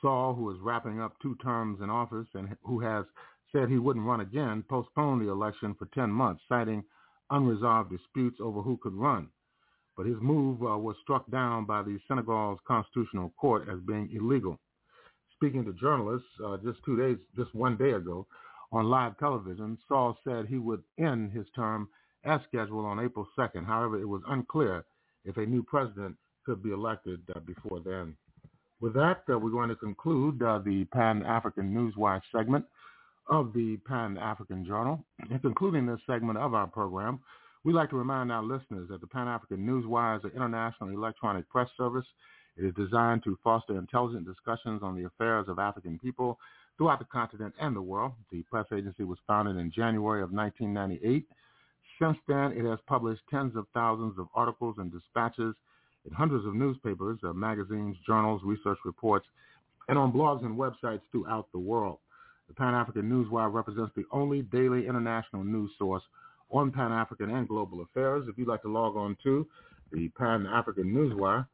Sall, 0.00 0.34
who 0.34 0.50
is 0.50 0.58
wrapping 0.60 1.00
up 1.00 1.14
two 1.20 1.36
terms 1.36 1.80
in 1.82 1.90
office 1.90 2.26
and 2.34 2.56
who 2.64 2.80
has 2.80 3.04
said 3.52 3.68
he 3.68 3.78
wouldn't 3.78 4.04
run 4.04 4.20
again, 4.20 4.64
postponed 4.68 5.22
the 5.22 5.30
election 5.30 5.74
for 5.78 5.86
10 5.94 6.10
months, 6.10 6.42
citing 6.48 6.84
unresolved 7.30 7.90
disputes 7.90 8.38
over 8.40 8.60
who 8.62 8.76
could 8.78 8.94
run. 8.94 9.28
But 9.96 10.06
his 10.06 10.16
move 10.20 10.62
uh, 10.62 10.76
was 10.76 10.96
struck 11.02 11.30
down 11.30 11.64
by 11.64 11.82
the 11.82 11.98
Senegal's 12.06 12.58
constitutional 12.66 13.32
court 13.38 13.68
as 13.72 13.78
being 13.86 14.10
illegal. 14.12 14.58
Speaking 15.34 15.64
to 15.64 15.72
journalists 15.72 16.28
uh, 16.44 16.58
just 16.58 16.78
two 16.84 16.96
days, 16.96 17.16
just 17.34 17.54
one 17.54 17.76
day 17.76 17.92
ago, 17.92 18.26
on 18.72 18.86
live 18.86 19.18
television, 19.18 19.78
Sall 19.88 20.18
said 20.24 20.46
he 20.46 20.58
would 20.58 20.82
end 20.98 21.32
his 21.32 21.46
term 21.54 21.88
as 22.24 22.40
scheduled 22.48 22.84
on 22.84 23.00
April 23.00 23.26
2nd. 23.38 23.64
However, 23.64 24.00
it 24.00 24.08
was 24.08 24.22
unclear 24.28 24.84
if 25.24 25.36
a 25.36 25.46
new 25.46 25.62
president 25.62 26.16
could 26.44 26.62
be 26.62 26.72
elected 26.72 27.20
uh, 27.34 27.40
before 27.40 27.80
then. 27.80 28.16
With 28.80 28.94
that, 28.94 29.22
uh, 29.30 29.38
we're 29.38 29.50
going 29.50 29.68
to 29.70 29.76
conclude 29.76 30.42
uh, 30.42 30.58
the 30.64 30.84
Pan-African 30.92 31.72
Newswire 31.72 32.20
segment 32.34 32.64
of 33.28 33.52
the 33.52 33.78
Pan-African 33.86 34.64
Journal. 34.64 35.04
In 35.30 35.38
concluding 35.38 35.86
this 35.86 36.00
segment 36.06 36.38
of 36.38 36.54
our 36.54 36.66
program, 36.66 37.20
we'd 37.66 37.74
like 37.74 37.90
to 37.90 37.96
remind 37.96 38.30
our 38.30 38.44
listeners 38.44 38.88
that 38.88 39.00
the 39.00 39.08
Pan-African 39.08 39.58
Newswire 39.58 40.18
is 40.18 40.24
an 40.24 40.30
international 40.36 40.90
electronic 40.90 41.48
press 41.48 41.68
service. 41.76 42.06
It 42.56 42.64
is 42.64 42.72
designed 42.74 43.24
to 43.24 43.36
foster 43.42 43.76
intelligent 43.76 44.24
discussions 44.24 44.84
on 44.84 44.94
the 44.94 45.04
affairs 45.04 45.46
of 45.48 45.58
African 45.58 45.98
people 45.98 46.38
throughout 46.78 47.00
the 47.00 47.06
continent 47.06 47.54
and 47.60 47.74
the 47.74 47.82
world. 47.82 48.12
The 48.30 48.44
press 48.44 48.66
agency 48.72 49.02
was 49.02 49.18
founded 49.26 49.56
in 49.56 49.72
January 49.72 50.22
of 50.22 50.30
1998. 50.30 51.26
Since 52.00 52.18
then, 52.28 52.52
it 52.52 52.64
has 52.64 52.78
published 52.86 53.22
tens 53.28 53.56
of 53.56 53.66
thousands 53.74 54.16
of 54.16 54.28
articles 54.32 54.76
and 54.78 54.92
dispatches 54.92 55.56
in 56.04 56.14
hundreds 56.14 56.46
of 56.46 56.54
newspapers, 56.54 57.18
uh, 57.24 57.32
magazines, 57.32 57.96
journals, 58.06 58.42
research 58.44 58.78
reports, 58.84 59.26
and 59.88 59.98
on 59.98 60.12
blogs 60.12 60.44
and 60.44 60.56
websites 60.56 61.00
throughout 61.10 61.48
the 61.50 61.58
world. 61.58 61.98
The 62.46 62.54
Pan-African 62.54 63.10
Newswire 63.10 63.52
represents 63.52 63.90
the 63.96 64.04
only 64.12 64.42
daily 64.42 64.86
international 64.86 65.42
news 65.42 65.72
source 65.80 66.04
on 66.50 66.70
Pan-African 66.70 67.30
and 67.30 67.48
global 67.48 67.80
affairs. 67.82 68.26
If 68.28 68.36
you'd 68.38 68.48
like 68.48 68.62
to 68.62 68.72
log 68.72 68.96
on 68.96 69.16
to 69.24 69.46
the 69.92 70.08
Pan-African 70.08 70.84
Newswire, 70.84 71.46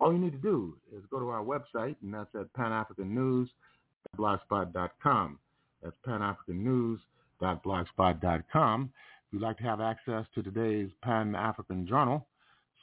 all 0.00 0.12
you 0.12 0.18
need 0.18 0.32
to 0.32 0.38
do 0.38 0.76
is 0.96 1.02
go 1.10 1.18
to 1.18 1.28
our 1.28 1.42
website, 1.42 1.96
and 2.02 2.14
that's 2.14 2.32
at 2.34 2.52
panafricannews.blogspot.com. 2.52 5.38
That's 5.82 5.96
panafricannews.blogspot.com. 6.06 8.92
If 9.26 9.32
you'd 9.32 9.42
like 9.42 9.56
to 9.58 9.64
have 9.64 9.80
access 9.80 10.24
to 10.34 10.42
today's 10.42 10.90
Pan-African 11.02 11.86
Journal, 11.86 12.26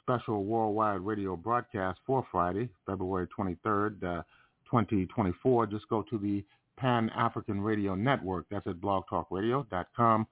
special 0.00 0.44
worldwide 0.44 1.00
radio 1.00 1.36
broadcast 1.36 1.98
for 2.06 2.24
Friday, 2.30 2.68
February 2.86 3.26
23rd, 3.36 4.04
uh, 4.04 4.22
2024, 4.70 5.66
just 5.66 5.88
go 5.88 6.02
to 6.02 6.18
the 6.18 6.44
Pan-African 6.76 7.60
Radio 7.60 7.94
Network. 7.94 8.46
That's 8.50 8.66
at 8.66 8.76
blogtalkradio.com 8.76 10.26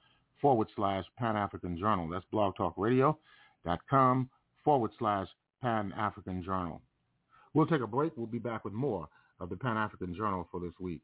forward 0.44 0.68
slash 0.76 1.06
Pan-African 1.18 1.78
Journal. 1.78 2.06
That's 2.06 2.26
blogtalkradio.com 2.30 4.28
forward 4.62 4.90
slash 4.98 5.26
Pan-African 5.62 6.44
Journal. 6.44 6.82
We'll 7.54 7.66
take 7.66 7.80
a 7.80 7.86
break. 7.86 8.12
We'll 8.14 8.26
be 8.26 8.38
back 8.38 8.62
with 8.62 8.74
more 8.74 9.08
of 9.40 9.48
the 9.48 9.56
Pan-African 9.56 10.14
Journal 10.14 10.46
for 10.52 10.60
this 10.60 10.74
week. 10.78 11.00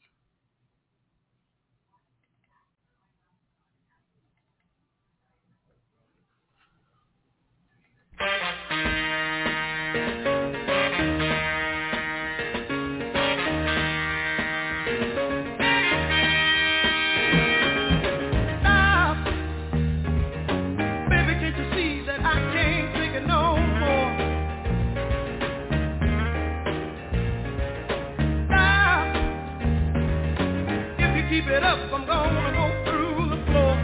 keep 31.41 31.49
it 31.49 31.65
up, 31.65 31.79
I'm 31.79 32.05
gonna 32.05 32.53
go 32.53 32.69
through 32.85 33.31
the 33.31 33.41
floor. 33.47 33.75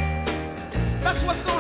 That's 1.03 1.25
what's 1.25 1.56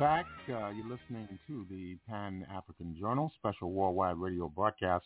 Welcome 0.00 0.06
back. 0.06 0.26
Uh, 0.48 0.70
you're 0.70 0.88
listening 0.88 1.28
to 1.46 1.66
the 1.68 1.98
Pan-African 2.08 2.96
Journal 2.98 3.30
special 3.36 3.72
worldwide 3.72 4.16
radio 4.16 4.48
broadcast 4.48 5.04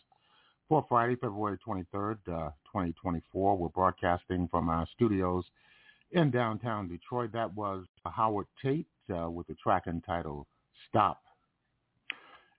for 0.69 0.85
Friday, 0.87 1.15
February 1.15 1.57
23rd, 1.67 2.15
uh, 2.27 2.51
2024. 2.71 3.57
We're 3.57 3.67
broadcasting 3.67 4.47
from 4.49 4.69
our 4.69 4.87
studios 4.95 5.43
in 6.11 6.31
downtown 6.31 6.87
Detroit. 6.87 7.31
That 7.33 7.53
was 7.53 7.83
Howard 8.05 8.45
Tate 8.63 8.87
uh, 9.13 9.29
with 9.29 9.47
the 9.47 9.55
track 9.55 9.87
entitled 9.87 10.45
Stop. 10.87 11.21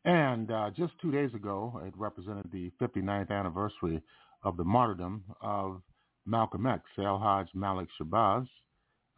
And 0.04 0.50
uh, 0.50 0.70
just 0.76 0.92
two 1.00 1.10
days 1.10 1.32
ago, 1.32 1.80
it 1.86 1.94
represented 1.96 2.50
the 2.52 2.70
59th 2.78 3.30
anniversary 3.30 4.02
of 4.42 4.58
the 4.58 4.64
martyrdom 4.64 5.24
of 5.40 5.80
Malcolm 6.26 6.66
X, 6.66 6.82
El-Hajj 6.98 7.48
Malik 7.54 7.88
Shabazz, 7.98 8.46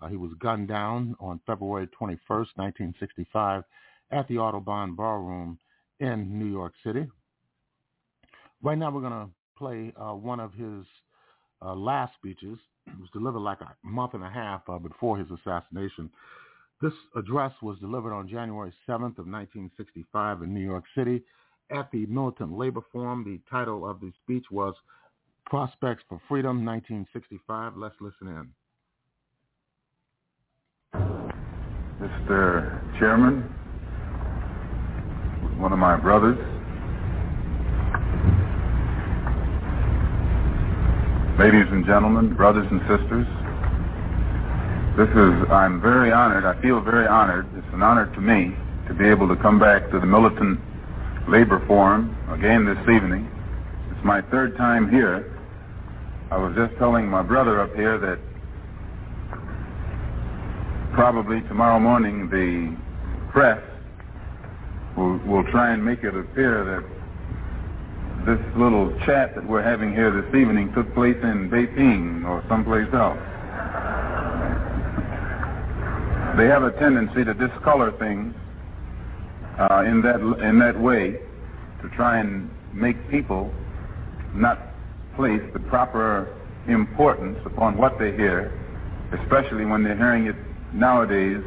uh, 0.01 0.09
he 0.09 0.17
was 0.17 0.33
gunned 0.41 0.69
down 0.69 1.15
on 1.21 1.41
February 1.47 1.87
21st, 1.89 2.57
1965 2.57 3.63
at 4.11 4.27
the 4.29 4.39
Audubon 4.39 4.95
Ballroom 4.95 5.59
in 6.01 6.39
New 6.39 6.51
York 6.51 6.73
City. 6.85 7.07
Right 8.63 8.79
now 8.79 8.91
we're 8.91 9.01
going 9.01 9.13
to 9.13 9.29
play 9.57 9.93
uh, 10.01 10.15
one 10.15 10.41
of 10.41 10.53
his 10.55 10.85
uh, 11.63 11.75
last 11.75 12.15
speeches. 12.15 12.59
It 12.87 12.99
was 12.99 13.11
delivered 13.13 13.41
like 13.41 13.61
a 13.61 13.75
month 13.83 14.15
and 14.15 14.25
a 14.25 14.31
half 14.31 14.63
uh, 14.69 14.79
before 14.79 15.19
his 15.19 15.29
assassination. 15.31 16.11
This 16.81 16.93
address 17.15 17.53
was 17.61 17.79
delivered 17.79 18.15
on 18.15 18.27
January 18.29 18.73
7th 18.89 19.19
of 19.19 19.27
1965 19.27 20.43
in 20.43 20.55
New 20.55 20.65
York 20.65 20.85
City 20.97 21.23
at 21.71 21.91
the 21.93 22.07
Militant 22.07 22.57
Labor 22.57 22.81
Forum. 22.91 23.23
The 23.23 23.39
title 23.51 23.89
of 23.89 24.01
the 24.01 24.13
speech 24.23 24.47
was 24.51 24.75
Prospects 25.45 26.03
for 26.09 26.21
Freedom, 26.27 26.65
1965. 26.65 27.77
Let's 27.77 27.95
listen 28.01 28.29
in. 28.29 28.49
Mr. 32.01 32.99
Chairman, 32.99 33.43
one 35.61 35.71
of 35.71 35.79
my 35.79 35.97
brothers, 35.97 36.39
ladies 41.39 41.71
and 41.71 41.85
gentlemen, 41.85 42.33
brothers 42.33 42.67
and 42.71 42.81
sisters, 42.89 43.27
this 44.97 45.11
is, 45.11 45.51
I'm 45.51 45.79
very 45.83 46.11
honored, 46.11 46.47
I 46.47 46.59
feel 46.63 46.81
very 46.81 47.07
honored, 47.07 47.47
it's 47.55 47.75
an 47.75 47.83
honor 47.83 48.07
to 48.15 48.21
me 48.23 48.57
to 48.89 48.95
be 48.95 49.05
able 49.05 49.29
to 49.29 49.37
come 49.37 49.59
back 49.59 49.91
to 49.91 50.01
the 50.01 50.07
Militant 50.07 50.59
Labor 51.29 51.63
Forum 51.67 52.17
again 52.31 52.65
this 52.65 52.81
evening. 52.89 53.31
It's 53.91 54.05
my 54.07 54.23
third 54.31 54.57
time 54.57 54.91
here. 54.91 55.39
I 56.31 56.39
was 56.39 56.55
just 56.57 56.79
telling 56.79 57.07
my 57.09 57.23
brother 57.23 57.61
up 57.61 57.75
here 57.75 57.99
that 57.99 58.19
probably 60.93 61.41
tomorrow 61.43 61.79
morning 61.79 62.29
the 62.31 62.77
press 63.33 63.63
will, 64.97 65.19
will 65.19 65.45
try 65.51 65.73
and 65.73 65.85
make 65.85 66.03
it 66.03 66.15
appear 66.17 66.65
that 66.65 68.27
this 68.27 68.41
little 68.57 68.91
chat 69.07 69.35
that 69.35 69.47
we're 69.49 69.63
having 69.63 69.93
here 69.93 70.11
this 70.11 70.29
evening 70.35 70.73
took 70.75 70.93
place 70.95 71.17
in 71.23 71.49
Beijing 71.49 72.25
or 72.27 72.45
someplace 72.49 72.89
else. 72.93 73.19
they 76.37 76.47
have 76.47 76.63
a 76.63 76.73
tendency 76.79 77.25
to 77.25 77.35
discolor 77.35 77.93
things 77.99 78.35
uh, 79.59 79.83
in 79.87 80.03
that 80.03 80.21
in 80.47 80.59
that 80.59 80.79
way 80.79 81.19
to 81.83 81.89
try 81.97 82.19
and 82.19 82.51
make 82.73 82.97
people 83.11 83.53
not 84.35 84.59
place 85.17 85.43
the 85.53 85.61
proper 85.61 86.37
importance 86.69 87.39
upon 87.45 87.77
what 87.77 87.99
they 87.99 88.13
hear, 88.13 88.53
especially 89.23 89.65
when 89.65 89.83
they're 89.83 89.97
hearing 89.97 90.27
it 90.27 90.37
nowadays 90.73 91.43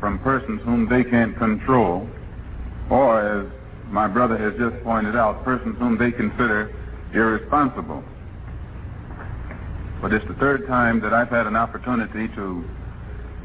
from 0.00 0.18
persons 0.18 0.60
whom 0.64 0.88
they 0.88 1.04
can't 1.04 1.36
control, 1.36 2.08
or 2.90 3.20
as 3.20 3.46
my 3.88 4.06
brother 4.06 4.36
has 4.36 4.52
just 4.58 4.82
pointed 4.84 5.16
out, 5.16 5.44
persons 5.44 5.78
whom 5.78 5.96
they 5.96 6.10
consider 6.10 6.74
irresponsible. 7.12 8.02
But 10.02 10.12
it's 10.12 10.26
the 10.26 10.34
third 10.34 10.66
time 10.66 11.00
that 11.00 11.14
I've 11.14 11.30
had 11.30 11.46
an 11.46 11.56
opportunity 11.56 12.28
to 12.34 12.64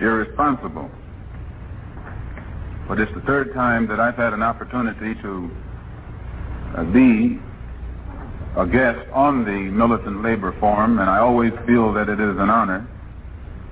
irresponsible. 0.01 0.89
But 2.88 2.99
it's 2.99 3.14
the 3.14 3.22
third 3.22 3.53
time 3.53 3.88
that 3.88 3.99
I've 3.99 4.16
had 4.16 4.34
an 4.34 4.41
opportunity 4.41 5.14
to 5.22 5.51
uh, 6.76 6.84
be 6.86 7.39
a 8.57 8.66
guest 8.66 9.07
on 9.14 9.45
the 9.45 9.51
Militant 9.51 10.24
Labor 10.24 10.55
Forum, 10.60 10.99
and 10.99 11.10
I 11.10 11.20
always 11.20 11.53
feel 11.66 11.93
that 11.93 12.10
it 12.10 12.20
is 12.20 12.38
an 12.38 12.49
honor 12.49 12.88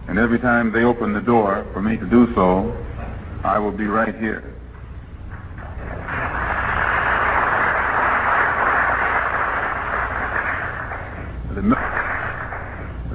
and 0.08 0.18
every 0.18 0.40
time 0.40 0.72
they 0.72 0.84
open 0.84 1.14
the 1.14 1.22
door 1.22 1.66
for 1.74 1.82
me 1.82 1.98
to 1.98 2.06
do 2.06 2.34
so, 2.34 2.72
I 3.44 3.60
will 3.60 3.72
be 3.72 3.86
right 3.86 4.16
here. 4.16 4.54
The, 11.54 11.62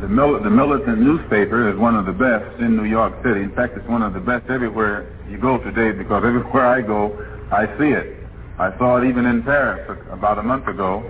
the, 0.01 0.41
the 0.43 0.51
Militant 0.51 1.01
newspaper 1.01 1.71
is 1.71 1.79
one 1.79 1.97
of 1.97 2.07
the 2.07 2.13
best 2.13 2.61
in 2.61 2.77
New 2.77 2.85
York 2.85 3.15
city. 3.25 3.41
In 3.41 3.53
fact, 3.55 3.77
it's 3.77 3.89
one 3.89 4.03
of 4.03 4.13
the 4.13 4.21
best 4.21 4.51
everywhere 4.51 5.09
you 5.31 5.39
go 5.39 5.59
today 5.59 5.97
because 5.97 6.25
everywhere 6.25 6.67
I 6.67 6.83
go, 6.83 7.17
I 7.51 7.67
see 7.79 7.89
it. 7.89 8.19
I 8.59 8.77
saw 8.79 8.99
it 8.99 9.09
even 9.09 9.25
in 9.27 9.43
Paris 9.43 9.99
about 10.11 10.39
a 10.39 10.43
month 10.43 10.69
ago. 10.69 11.03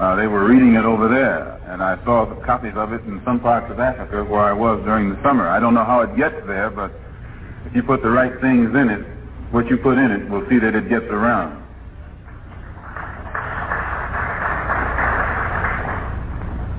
Uh, 0.00 0.16
they 0.16 0.26
were 0.26 0.44
reading 0.44 0.74
it 0.74 0.84
over 0.84 1.06
there, 1.06 1.60
and 1.68 1.82
I 1.82 2.02
saw 2.04 2.24
copies 2.44 2.72
of 2.76 2.92
it 2.92 3.02
in 3.02 3.20
some 3.24 3.40
parts 3.40 3.70
of 3.70 3.78
Africa 3.78 4.24
where 4.24 4.40
I 4.40 4.52
was 4.52 4.82
during 4.84 5.10
the 5.10 5.22
summer. 5.22 5.48
I 5.48 5.60
don't 5.60 5.74
know 5.74 5.84
how 5.84 6.00
it 6.00 6.16
gets 6.16 6.34
there, 6.46 6.70
but 6.70 6.90
if 7.66 7.76
you 7.76 7.82
put 7.82 8.02
the 8.02 8.10
right 8.10 8.32
things 8.40 8.74
in 8.74 8.88
it, 8.88 9.06
what 9.52 9.68
you 9.68 9.76
put 9.76 9.98
in 9.98 10.10
it, 10.10 10.28
we'll 10.30 10.48
see 10.48 10.58
that 10.58 10.74
it 10.74 10.88
gets 10.88 11.04
around. 11.04 11.60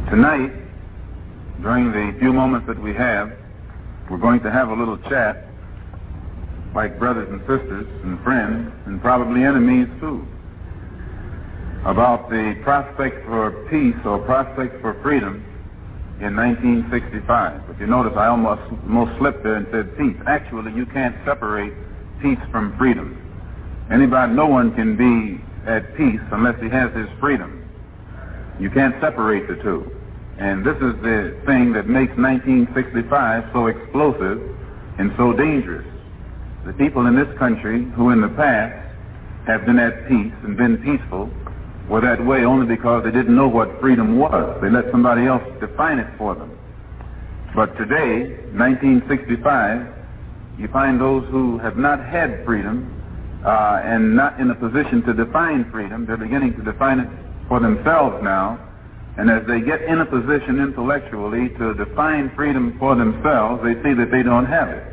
Tonight, 0.09 0.51
during 1.61 1.91
the 1.91 2.18
few 2.20 2.34
moments 2.34 2.68
that 2.68 2.82
we 2.82 2.93
have, 2.93 3.32
we're 4.09 4.18
going 4.18 4.41
to 4.41 4.51
have 4.51 4.70
a 4.70 4.74
little 4.74 4.97
chat 5.09 5.47
like 6.76 6.97
brothers 6.97 7.30
and 7.30 7.39
sisters 7.41 7.88
and 8.03 8.20
friends 8.24 8.72
and 8.86 8.99
probably 9.01 9.43
enemies 9.43 9.88
too 9.99 10.28
about 11.86 12.30
the 12.30 12.56
prospect 12.64 13.26
for 13.26 13.52
peace 13.70 13.96
or 14.06 14.18
prospect 14.20 14.80
for 14.82 14.94
freedom 15.02 15.44
in 16.22 16.36
1965. 16.36 17.68
But 17.68 17.80
you 17.80 17.88
notice, 17.88 18.14
I 18.16 18.28
almost, 18.28 18.62
almost 18.88 19.18
slipped 19.18 19.44
there 19.44 19.56
and 19.56 19.68
said 19.70 19.98
peace. 19.98 20.16
Actually, 20.26 20.72
you 20.74 20.86
can't 20.86 21.16
separate 21.26 21.74
peace 22.22 22.40
from 22.52 22.78
freedom. 22.78 23.20
Anybody, 23.92 24.32
no 24.32 24.48
one 24.48 24.74
can 24.76 24.96
be 24.96 25.44
at 25.68 25.96
peace 25.98 26.22
unless 26.32 26.60
he 26.62 26.70
has 26.70 26.94
his 26.96 27.10
freedom. 27.20 27.60
You 28.60 28.70
can't 28.70 28.96
separate 29.02 29.48
the 29.48 29.56
two. 29.56 29.92
And 30.38 30.66
this 30.66 30.78
is 30.78 30.96
the 31.04 31.38
thing 31.46 31.74
that 31.74 31.88
makes 31.88 32.16
1965 32.16 33.50
so 33.52 33.68
explosive 33.68 34.42
and 35.00 35.14
so 35.18 35.34
dangerous. 35.34 35.86
The 36.66 36.74
people 36.74 37.08
in 37.08 37.16
this 37.16 37.38
country 37.38 37.84
who 37.92 38.12
in 38.12 38.22
the 38.22 38.30
past 38.30 38.80
have 39.48 39.66
been 39.66 39.80
at 39.80 40.08
peace 40.08 40.34
and 40.44 40.56
been 40.56 40.78
peaceful 40.78 41.30
were 41.90 42.02
that 42.02 42.24
way 42.26 42.46
only 42.46 42.66
because 42.66 43.04
they 43.04 43.12
didn't 43.12 43.36
know 43.36 43.48
what 43.48 43.80
freedom 43.80 44.18
was. 44.18 44.60
They 44.62 44.70
let 44.70 44.90
somebody 44.92 45.26
else 45.26 45.44
define 45.60 46.00
it 46.00 46.08
for 46.18 46.36
them. 46.36 46.58
But 47.56 47.78
today, 47.78 48.34
1965, 48.56 49.88
you 50.58 50.68
find 50.70 51.00
those 51.00 51.28
who 51.30 51.58
have 51.60 51.78
not 51.78 52.04
had 52.04 52.46
freedom 52.46 52.90
uh, 53.46 53.82
and 53.84 54.16
not 54.16 54.40
in 54.40 54.50
a 54.50 54.56
position 54.56 55.04
to 55.04 55.14
define 55.14 55.70
freedom. 55.72 56.06
They're 56.06 56.18
beginning 56.18 56.56
to 56.56 56.64
define 56.64 57.00
it 57.00 57.10
for 57.48 57.60
themselves 57.60 58.24
now. 58.24 58.58
And 59.18 59.30
as 59.30 59.46
they 59.46 59.62
get 59.62 59.82
in 59.84 60.00
a 60.00 60.06
position 60.06 60.60
intellectually 60.60 61.50
to 61.60 61.74
define 61.76 62.32
freedom 62.36 62.76
for 62.80 62.96
themselves, 62.96 63.62
they 63.64 63.76
see 63.84 63.94
that 63.94 64.10
they 64.10 64.24
don't 64.24 64.46
have 64.46 64.70
it. 64.70 64.84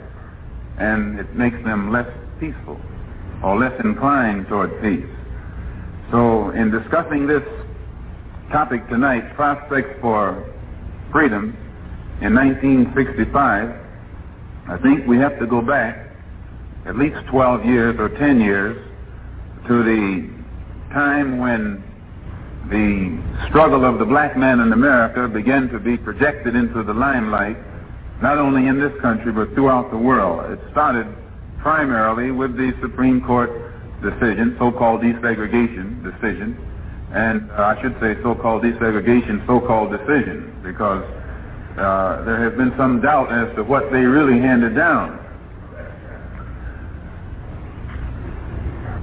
And 0.79 1.19
it 1.19 1.35
makes 1.35 1.57
them 1.65 1.93
less 1.93 2.09
peaceful 2.39 2.79
or 3.43 3.59
less 3.59 3.73
inclined 3.83 4.49
toward 4.49 4.71
peace. 4.83 5.09
So 6.11 6.51
in 6.51 6.73
discussing 6.73 7.29
this 7.29 7.43
topic 8.51 8.89
tonight, 8.89 9.33
prospects 9.37 9.97
for 10.01 10.53
freedom 11.13 11.57
in 12.21 12.35
1965, 12.35 13.71
I 14.69 14.79
think 14.79 15.07
we 15.07 15.19
have 15.19 15.39
to 15.39 15.47
go 15.47 15.61
back 15.61 16.11
at 16.87 16.97
least 16.97 17.17
12 17.31 17.65
years 17.65 17.97
or 18.01 18.09
10 18.09 18.41
years 18.41 18.77
to 19.69 19.85
the 19.85 20.29
time 20.93 21.39
when 21.39 21.85
the 22.71 23.49
struggle 23.49 23.85
of 23.85 24.01
the 24.01 24.05
black 24.05 24.37
man 24.37 24.59
in 24.59 24.73
America 24.73 25.29
began 25.29 25.69
to 25.69 25.79
be 25.79 25.97
projected 25.97 26.57
into 26.57 26.83
the 26.83 26.93
limelight, 26.93 27.57
not 28.21 28.37
only 28.37 28.67
in 28.67 28.81
this 28.81 28.93
country 29.01 29.31
but 29.31 29.55
throughout 29.55 29.93
the 29.93 29.97
world. 29.97 30.51
It 30.51 30.59
started 30.73 31.07
primarily 31.61 32.33
with 32.33 32.57
the 32.57 32.73
Supreme 32.81 33.21
Court 33.21 33.70
decision, 34.03 34.57
so-called 34.59 35.03
desegregation 35.03 36.03
decision, 36.03 36.57
and 37.13 37.51
uh, 37.51 37.75
I 37.77 37.83
should 37.83 37.99
say 38.01 38.21
so-called 38.23 38.63
desegregation, 38.63 39.47
so-called 39.47 39.91
decision, 39.91 40.55
because 40.63 41.05
uh, 41.79 42.25
there 42.25 42.43
has 42.49 42.57
been 42.57 42.73
some 42.77 43.01
doubt 43.01 43.33
as 43.33 43.55
to 43.57 43.65
what 43.65 43.91
they 43.91 44.01
really 44.01 44.39
handed 44.41 44.75
down. 44.75 45.19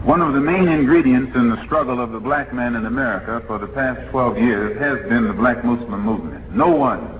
One 0.03 0.21
of 0.21 0.33
the 0.33 0.39
main 0.39 0.69
ingredients 0.69 1.33
in 1.35 1.49
the 1.49 1.61
struggle 1.65 2.01
of 2.01 2.13
the 2.13 2.19
black 2.19 2.53
man 2.53 2.75
in 2.75 2.85
America 2.85 3.43
for 3.45 3.59
the 3.59 3.67
past 3.67 3.99
12 4.11 4.37
years 4.37 4.79
has 4.79 5.09
been 5.09 5.27
the 5.27 5.33
black 5.33 5.65
Muslim 5.65 5.99
movement. 5.99 6.55
No 6.55 6.69
one 6.69 7.19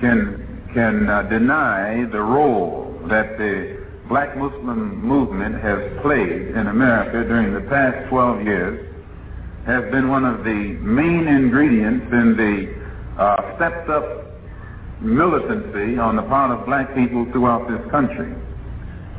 can 0.00 0.44
can 0.72 1.08
uh, 1.08 1.22
deny 1.22 2.04
the 2.04 2.20
role 2.20 3.00
that 3.06 3.38
the 3.38 3.83
black 4.08 4.36
Muslim 4.36 5.00
movement 5.00 5.60
has 5.62 5.78
played 6.02 6.54
in 6.54 6.66
America 6.66 7.26
during 7.26 7.54
the 7.54 7.60
past 7.70 8.08
12 8.10 8.42
years 8.44 8.94
has 9.66 9.90
been 9.90 10.08
one 10.08 10.24
of 10.24 10.44
the 10.44 10.76
main 10.84 11.26
ingredients 11.26 12.06
in 12.12 12.36
the 12.36 13.22
uh, 13.22 13.56
stepped 13.56 13.88
up 13.88 14.04
militancy 15.00 15.98
on 15.98 16.16
the 16.16 16.22
part 16.22 16.50
of 16.50 16.66
black 16.66 16.94
people 16.94 17.24
throughout 17.32 17.66
this 17.68 17.80
country. 17.90 18.32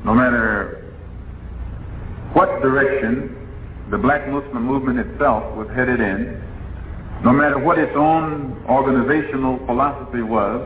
No 0.04 0.14
matter 0.14 0.94
what 2.34 2.62
direction 2.62 3.36
the 3.90 3.98
black 3.98 4.28
Muslim 4.28 4.64
movement 4.64 5.00
itself 5.00 5.56
was 5.56 5.68
headed 5.76 6.00
in, 6.00 6.42
no 7.24 7.32
matter 7.32 7.58
what 7.58 7.80
its 7.80 7.94
own 7.96 8.64
organizational 8.70 9.58
philosophy 9.66 10.22
was, 10.22 10.62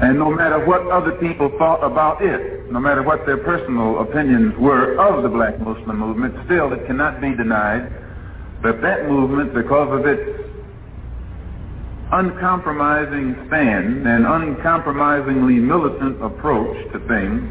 and 0.00 0.18
no 0.18 0.30
matter 0.30 0.64
what 0.66 0.82
other 0.88 1.12
people 1.12 1.50
thought 1.56 1.84
about 1.84 2.20
it, 2.20 2.70
no 2.72 2.80
matter 2.80 3.02
what 3.02 3.24
their 3.26 3.38
personal 3.38 4.00
opinions 4.00 4.56
were 4.58 4.98
of 4.98 5.22
the 5.22 5.28
black 5.28 5.60
Muslim 5.60 5.98
movement, 5.98 6.34
still 6.46 6.72
it 6.72 6.84
cannot 6.86 7.20
be 7.20 7.34
denied 7.34 7.92
that 8.64 8.80
that 8.82 9.08
movement, 9.08 9.54
because 9.54 10.00
of 10.00 10.06
its 10.06 10.40
uncompromising 12.10 13.34
stand 13.46 14.06
and 14.06 14.26
uncompromisingly 14.26 15.54
militant 15.54 16.22
approach 16.22 16.76
to 16.92 16.98
things, 17.06 17.42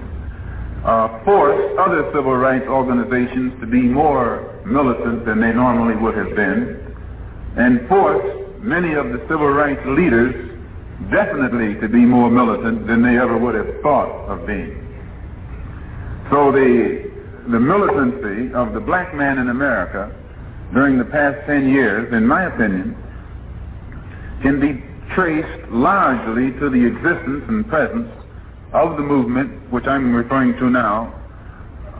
uh, 0.83 1.23
forced 1.23 1.79
other 1.79 2.03
civil 2.13 2.35
rights 2.35 2.65
organizations 2.67 3.53
to 3.61 3.65
be 3.67 3.81
more 3.81 4.59
militant 4.65 5.25
than 5.25 5.39
they 5.39 5.53
normally 5.53 5.95
would 5.95 6.15
have 6.15 6.35
been, 6.35 6.79
and 7.55 7.87
forced 7.87 8.59
many 8.59 8.93
of 8.95 9.11
the 9.13 9.19
civil 9.29 9.49
rights 9.49 9.81
leaders 9.85 10.52
definitely 11.11 11.79
to 11.81 11.87
be 11.87 12.05
more 12.05 12.29
militant 12.29 12.87
than 12.87 13.01
they 13.01 13.17
ever 13.17 13.37
would 13.37 13.55
have 13.55 13.81
thought 13.81 14.09
of 14.27 14.45
being. 14.45 14.79
So 16.31 16.51
the, 16.51 17.11
the 17.51 17.59
militancy 17.59 18.53
of 18.53 18.73
the 18.73 18.79
black 18.79 19.13
man 19.13 19.37
in 19.37 19.49
America 19.49 20.13
during 20.73 20.97
the 20.97 21.05
past 21.05 21.45
10 21.45 21.69
years, 21.69 22.13
in 22.13 22.25
my 22.25 22.45
opinion, 22.45 22.95
can 24.41 24.59
be 24.59 24.83
traced 25.13 25.69
largely 25.69 26.51
to 26.59 26.69
the 26.69 26.83
existence 26.85 27.43
and 27.47 27.67
presence 27.67 28.09
of 28.73 28.97
the 28.97 29.03
movement, 29.03 29.71
which 29.71 29.85
I'm 29.85 30.13
referring 30.15 30.57
to 30.57 30.69
now 30.69 31.19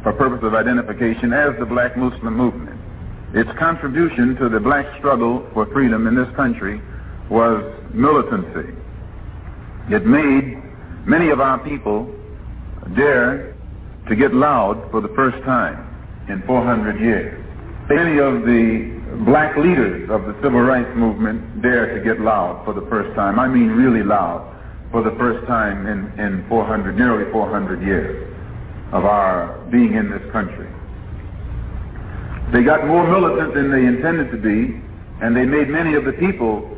for 0.01 0.11
purpose 0.13 0.39
of 0.43 0.53
identification 0.53 1.31
as 1.31 1.57
the 1.59 1.65
black 1.65 1.95
Muslim 1.95 2.35
movement. 2.35 2.79
Its 3.33 3.49
contribution 3.57 4.35
to 4.35 4.49
the 4.49 4.59
black 4.59 4.85
struggle 4.99 5.47
for 5.53 5.65
freedom 5.67 6.07
in 6.07 6.15
this 6.15 6.27
country 6.35 6.81
was 7.29 7.63
militancy. 7.93 8.73
It 9.89 10.05
made 10.05 10.61
many 11.05 11.29
of 11.29 11.41
our 11.41 11.59
people 11.59 12.07
dare 12.95 13.55
to 14.07 14.15
get 14.15 14.33
loud 14.33 14.89
for 14.91 15.01
the 15.01 15.09
first 15.09 15.43
time 15.43 15.77
in 16.29 16.41
400 16.47 16.99
years. 16.99 17.39
Many 17.89 18.19
of 18.19 18.45
the 18.45 19.25
black 19.25 19.57
leaders 19.57 20.09
of 20.09 20.23
the 20.23 20.33
civil 20.41 20.61
rights 20.61 20.89
movement 20.95 21.61
dare 21.61 21.97
to 21.97 22.03
get 22.03 22.19
loud 22.21 22.63
for 22.65 22.73
the 22.73 22.85
first 22.89 23.13
time. 23.15 23.39
I 23.39 23.47
mean 23.47 23.69
really 23.69 24.03
loud 24.03 24.49
for 24.91 25.03
the 25.03 25.11
first 25.17 25.45
time 25.47 25.85
in, 25.87 26.07
in 26.19 26.45
400, 26.47 26.95
nearly 26.97 27.29
400 27.31 27.81
years 27.81 28.29
of 28.93 29.05
our 29.05 29.59
being 29.71 29.95
in 29.95 30.09
this 30.09 30.23
country. 30.31 30.69
They 32.53 32.63
got 32.63 32.87
more 32.87 33.05
militant 33.07 33.53
than 33.55 33.71
they 33.71 33.85
intended 33.85 34.31
to 34.31 34.37
be, 34.37 34.79
and 35.21 35.35
they 35.35 35.45
made 35.45 35.67
many 35.67 35.95
of 35.95 36.05
the 36.05 36.13
people 36.13 36.69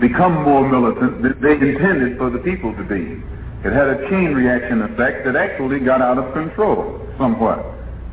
become 0.00 0.42
more 0.42 0.68
militant 0.68 1.22
than 1.22 1.40
they 1.40 1.52
intended 1.52 2.18
for 2.18 2.30
the 2.30 2.38
people 2.38 2.74
to 2.76 2.84
be. 2.84 3.22
It 3.64 3.72
had 3.72 3.88
a 3.88 4.08
chain 4.10 4.34
reaction 4.34 4.82
effect 4.82 5.24
that 5.24 5.36
actually 5.36 5.80
got 5.80 6.02
out 6.02 6.18
of 6.18 6.32
control 6.32 7.00
somewhat 7.18 7.64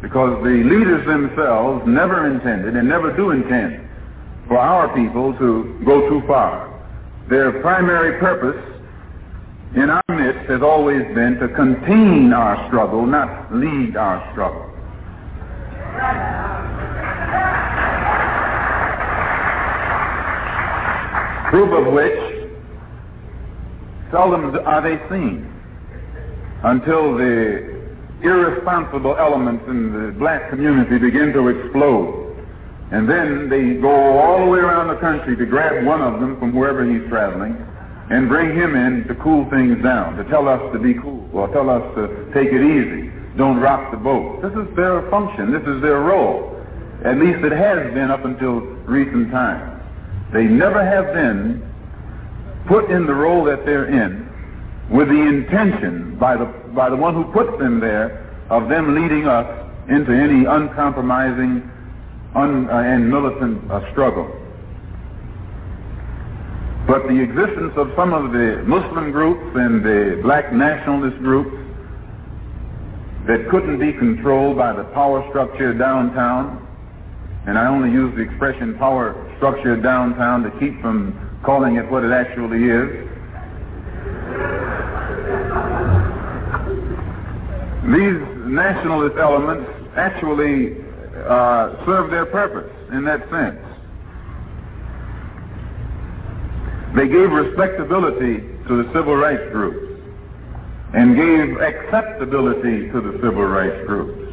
because 0.01 0.41
the 0.43 0.63
leaders 0.63 1.05
themselves 1.05 1.83
never 1.87 2.27
intended 2.27 2.75
and 2.75 2.87
never 2.87 3.15
do 3.15 3.31
intend 3.31 3.87
for 4.47 4.57
our 4.57 4.93
people 4.95 5.33
to 5.37 5.81
go 5.85 6.07
too 6.09 6.21
far. 6.27 6.69
Their 7.29 7.61
primary 7.61 8.19
purpose 8.19 8.63
in 9.75 9.89
our 9.89 10.03
midst 10.09 10.49
has 10.49 10.61
always 10.61 11.03
been 11.13 11.37
to 11.39 11.47
contain 11.49 12.33
our 12.33 12.67
struggle, 12.67 13.05
not 13.05 13.53
lead 13.53 13.95
our 13.95 14.31
struggle. 14.31 14.65
Proof 21.49 21.87
of 21.87 21.93
which 21.93 22.49
seldom 24.11 24.55
are 24.67 24.81
they 24.81 25.01
seen 25.09 25.51
until 26.63 27.17
the 27.17 27.79
irresponsible 28.21 29.15
elements 29.17 29.63
in 29.67 29.91
the 29.91 30.11
black 30.19 30.51
community 30.51 30.99
begin 30.99 31.33
to 31.33 31.47
explode. 31.47 32.37
And 32.91 33.09
then 33.09 33.49
they 33.49 33.81
go 33.81 33.89
all 33.89 34.45
the 34.45 34.51
way 34.51 34.59
around 34.59 34.89
the 34.89 35.01
country 35.01 35.35
to 35.37 35.45
grab 35.47 35.83
one 35.85 36.01
of 36.01 36.19
them 36.19 36.37
from 36.37 36.53
wherever 36.53 36.85
he's 36.85 37.09
traveling 37.09 37.57
and 38.11 38.29
bring 38.29 38.55
him 38.55 38.75
in 38.75 39.07
to 39.07 39.15
cool 39.15 39.49
things 39.49 39.81
down, 39.81 40.17
to 40.17 40.23
tell 40.25 40.47
us 40.47 40.61
to 40.71 40.77
be 40.77 40.93
cool 40.93 41.27
or 41.33 41.47
tell 41.47 41.71
us 41.71 41.81
to 41.95 42.29
take 42.31 42.53
it 42.53 42.61
easy, 42.61 43.09
don't 43.37 43.59
rock 43.59 43.89
the 43.89 43.97
boat. 43.97 44.43
This 44.43 44.53
is 44.53 44.75
their 44.75 45.01
function. 45.09 45.51
This 45.51 45.65
is 45.65 45.81
their 45.81 45.99
role. 45.99 46.63
At 47.03 47.17
least 47.17 47.39
it 47.43 47.53
has 47.53 47.91
been 47.95 48.11
up 48.11 48.23
until 48.23 48.59
recent 48.85 49.31
times. 49.31 49.78
They 50.33 50.43
never 50.43 50.83
have 50.83 51.13
been 51.13 51.67
put 52.67 52.89
in 52.91 53.05
the 53.05 53.13
role 53.13 53.43
that 53.45 53.65
they're 53.65 53.87
in 53.87 54.29
with 54.89 55.07
the 55.07 55.21
intention 55.21 56.17
by 56.17 56.37
the, 56.37 56.45
by 56.75 56.89
the 56.89 56.95
one 56.95 57.15
who 57.15 57.23
puts 57.31 57.57
them 57.59 57.79
there 57.79 58.25
of 58.49 58.69
them 58.69 58.95
leading 58.95 59.27
us 59.27 59.47
into 59.89 60.11
any 60.11 60.45
uncompromising 60.45 61.69
un, 62.35 62.69
uh, 62.69 62.73
and 62.73 63.09
militant 63.09 63.71
uh, 63.71 63.91
struggle. 63.91 64.27
But 66.87 67.07
the 67.07 67.21
existence 67.21 67.73
of 67.75 67.91
some 67.95 68.13
of 68.13 68.31
the 68.31 68.63
Muslim 68.65 69.11
groups 69.11 69.45
and 69.55 69.83
the 69.83 70.19
black 70.23 70.51
nationalist 70.51 71.17
groups 71.19 71.55
that 73.27 73.47
couldn't 73.49 73.79
be 73.79 73.93
controlled 73.93 74.57
by 74.57 74.73
the 74.73 74.85
power 74.85 75.23
structure 75.29 75.73
downtown, 75.73 76.65
and 77.45 77.57
I 77.57 77.67
only 77.67 77.91
use 77.91 78.15
the 78.15 78.21
expression 78.21 78.75
power 78.77 79.13
structure 79.39 79.77
downtown 79.77 80.43
to 80.43 80.51
keep 80.59 80.79
from 80.81 81.15
calling 81.43 81.77
it 81.77 81.89
what 81.89 82.03
it 82.03 82.11
actually 82.11 82.65
is. 82.67 83.09
These 87.87 88.19
nationalist 88.45 89.15
elements 89.17 89.71
actually 89.95 90.75
uh, 91.25 91.85
serve 91.85 92.11
their 92.11 92.25
purpose 92.25 92.69
in 92.91 93.05
that 93.05 93.21
sense. 93.31 93.57
They 96.95 97.07
gave 97.07 97.31
respectability 97.31 98.39
to 98.67 98.83
the 98.83 98.91
civil 98.93 99.15
rights 99.15 99.49
groups 99.53 100.01
and 100.93 101.15
gave 101.15 101.61
acceptability 101.61 102.91
to 102.91 102.99
the 102.99 103.13
civil 103.23 103.45
rights 103.45 103.87
groups. 103.87 104.28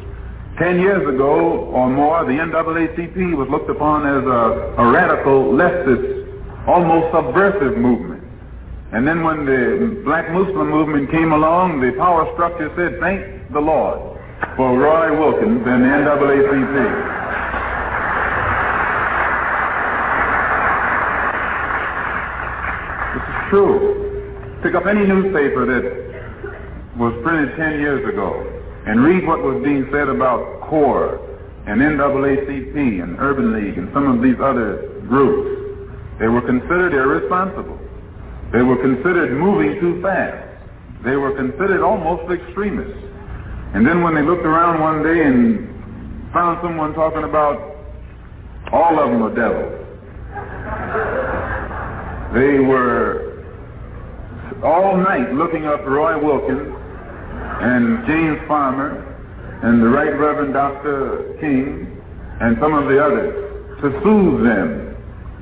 Ten 0.57 0.79
years 0.79 1.07
ago 1.07 1.69
or 1.69 1.87
more, 1.87 2.25
the 2.25 2.31
NAACP 2.31 3.37
was 3.37 3.47
looked 3.47 3.69
upon 3.69 4.07
as 4.09 4.25
a, 4.25 4.81
a 4.81 4.91
radical, 4.91 5.53
leftist, 5.53 6.25
almost 6.65 7.13
subversive 7.13 7.77
movement. 7.77 8.23
And 8.91 9.07
then 9.07 9.21
when 9.23 9.45
the 9.45 10.01
black 10.03 10.31
Muslim 10.31 10.71
movement 10.71 11.11
came 11.11 11.31
along, 11.31 11.81
the 11.81 11.91
power 11.95 12.25
structure 12.33 12.73
said, 12.75 12.97
thank 12.99 13.53
the 13.53 13.59
Lord 13.59 14.17
for 14.57 14.73
Roy 14.73 15.13
Wilkins 15.13 15.61
and 15.61 15.83
the 15.83 15.89
NAACP. 15.93 16.73
This 23.13 23.25
is 23.29 23.49
true. 23.51 24.59
Pick 24.63 24.73
up 24.73 24.87
any 24.87 25.05
newspaper 25.05 25.69
that 25.69 26.97
was 26.97 27.13
printed 27.21 27.55
10 27.57 27.79
years 27.79 28.01
ago 28.09 28.56
and 28.87 29.03
read 29.03 29.27
what 29.27 29.43
was 29.43 29.61
being 29.63 29.85
said 29.91 30.07
about 30.07 30.61
CORE 30.61 31.19
and 31.67 31.81
NAACP 31.81 33.03
and 33.03 33.19
Urban 33.19 33.51
League 33.51 33.77
and 33.77 33.91
some 33.93 34.07
of 34.07 34.23
these 34.23 34.39
other 34.39 34.87
groups. 35.09 35.59
They 36.19 36.29
were 36.29 36.41
considered 36.41 36.93
irresponsible. 36.93 37.77
They 38.53 38.61
were 38.61 38.77
considered 38.77 39.35
moving 39.37 39.77
too 39.81 40.01
fast. 40.01 40.39
They 41.03 41.17
were 41.17 41.35
considered 41.35 41.83
almost 41.83 42.31
extremists. 42.31 42.95
And 43.75 43.85
then 43.85 44.03
when 44.03 44.15
they 44.15 44.21
looked 44.21 44.45
around 44.45 44.79
one 44.79 45.03
day 45.03 45.21
and 45.21 45.67
found 46.31 46.59
someone 46.63 46.93
talking 46.93 47.23
about 47.23 47.75
all 48.71 48.97
of 48.97 49.11
them 49.11 49.21
are 49.21 49.35
devils, 49.35 49.83
they 52.33 52.59
were 52.59 53.43
all 54.63 54.95
night 54.95 55.33
looking 55.33 55.65
up 55.65 55.85
Roy 55.85 56.17
Wilkins 56.23 56.86
and 57.61 58.05
James 58.05 58.39
Farmer 58.47 59.01
and 59.63 59.81
the 59.81 59.87
Right 59.87 60.13
Reverend 60.13 60.53
Dr. 60.53 61.35
King 61.41 61.99
and 62.39 62.57
some 62.61 62.73
of 62.73 62.85
the 62.85 63.03
others 63.03 63.33
to 63.81 63.89
soothe 64.03 64.45
them 64.45 64.95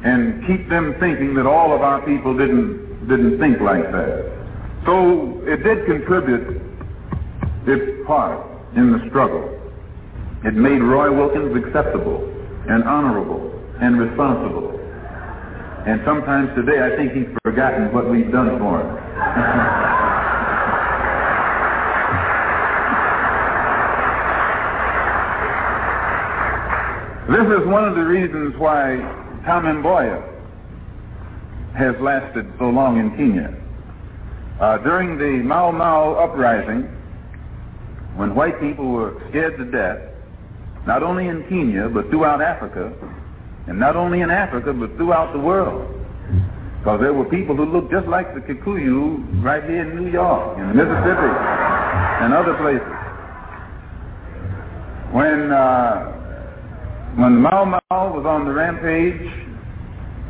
and 0.05 0.45
keep 0.47 0.70
them 0.70 0.95
thinking 0.99 1.36
that 1.36 1.45
all 1.45 1.74
of 1.74 1.82
our 1.82 2.05
people 2.05 2.38
didn't 2.38 3.07
didn't 3.07 3.38
think 3.39 3.59
like 3.59 3.84
that. 3.91 4.32
So 4.86 5.41
it 5.45 5.63
did 5.63 5.86
contribute 5.86 6.61
its 7.68 8.07
part 8.07 8.45
in 8.76 8.91
the 8.91 9.09
struggle. 9.09 9.43
It 10.45 10.53
made 10.53 10.80
Roy 10.82 11.11
Wilkins 11.11 11.55
acceptable 11.66 12.24
and 12.70 12.84
honorable 12.84 13.51
and 13.82 13.99
responsible. 13.99 14.72
And 15.86 16.01
sometimes 16.05 16.49
today 16.55 16.80
I 16.82 16.95
think 16.95 17.11
he's 17.11 17.28
forgotten 17.43 17.93
what 17.93 18.09
we've 18.09 18.32
done 18.32 18.57
for 18.57 18.82
him. 18.82 20.22
this 27.30 27.59
is 27.59 27.65
one 27.67 27.88
of 27.88 27.95
the 27.95 28.03
reasons 28.03 28.55
why 28.57 28.97
Tom 29.45 29.65
Mboya 29.65 30.21
has 31.76 31.95
lasted 31.99 32.45
so 32.57 32.69
long 32.69 32.99
in 32.99 33.09
Kenya. 33.17 33.53
Uh, 34.59 34.78
during 34.80 35.17
the 35.17 35.43
Mau 35.43 35.71
Mau 35.71 36.13
uprising, 36.13 36.84
when 38.15 38.34
white 38.34 38.59
people 38.61 38.91
were 38.91 39.21
scared 39.30 39.57
to 39.57 39.65
death, 39.65 39.99
not 40.88 41.03
only 41.03 41.28
in 41.28 41.43
Kenya, 41.49 41.89
but 41.89 42.09
throughout 42.09 42.41
Africa, 42.41 42.93
and 43.67 43.80
not 43.80 43.95
only 43.95 44.21
in 44.21 44.30
Africa, 44.30 44.71
but 44.71 44.95
throughout 44.95 45.34
the 45.34 45.39
world. 45.39 45.91
Because 46.80 47.01
there 47.01 47.13
were 47.13 47.26
people 47.26 47.55
who 47.55 47.65
looked 47.65 47.91
just 47.91 48.07
like 48.07 48.34
the 48.36 48.41
Kikuyu 48.41 49.43
right 49.43 49.63
here 49.63 49.82
in 49.82 49.95
New 49.95 50.11
York, 50.11 50.57
in 50.59 50.67
Mississippi, 50.78 51.34
and 52.21 52.34
other 52.34 52.53
places. 52.61 52.88
When, 55.11 55.51
uh, 55.51 56.14
when 57.16 57.41
Mau 57.41 57.63
Mau 57.63 57.80
was 58.13 58.26
on 58.26 58.43
the 58.43 58.51
rampage 58.51 59.32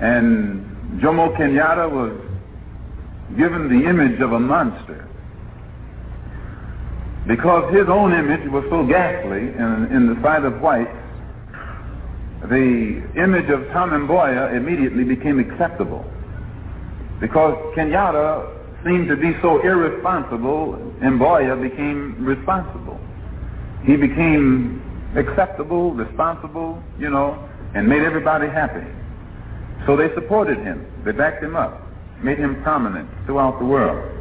and 0.02 0.64
Jomo 1.02 1.36
Kenyatta 1.36 1.90
was 1.90 2.14
given 3.36 3.70
the 3.70 3.90
image 3.90 4.22
of 4.22 4.34
a 4.34 4.40
monster, 4.40 5.08
because 7.28 7.74
his 7.74 7.90
own 7.90 8.14
image 8.14 8.48
was 8.52 8.64
so 8.70 8.86
ghastly 8.86 9.50
in, 9.50 9.90
in 9.92 10.14
the 10.14 10.22
sight 10.22 10.46
of 10.46 10.62
whites, 10.62 10.92
the 12.50 13.02
image 13.18 13.50
of 13.50 13.68
Tom 13.72 13.90
Mboya 13.90 14.56
immediately 14.56 15.04
became 15.04 15.40
acceptable. 15.40 16.06
Because 17.20 17.56
Kenyatta 17.76 18.46
seemed 18.86 19.08
to 19.08 19.16
be 19.16 19.34
so 19.42 19.60
irresponsible, 19.62 20.78
Mboya 21.02 21.60
became 21.60 22.24
responsible. 22.24 23.00
He 23.84 23.96
became 23.96 24.85
acceptable, 25.16 25.94
responsible, 25.94 26.82
you 27.00 27.10
know, 27.10 27.48
and 27.74 27.88
made 27.88 28.04
everybody 28.04 28.48
happy. 28.48 28.86
So 29.86 29.96
they 29.96 30.14
supported 30.14 30.58
him. 30.58 30.86
They 31.04 31.12
backed 31.12 31.44
him 31.44 31.56
up, 31.56 31.82
made 32.22 32.38
him 32.38 32.62
prominent 32.64 33.10
throughout 33.26 33.60
the 33.60 33.66
world. 33.66 34.12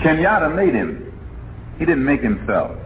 Kenyatta 0.00 0.54
made 0.54 0.74
him. 0.74 1.12
He 1.78 1.84
didn't 1.84 2.04
make 2.04 2.20
himself 2.20 2.76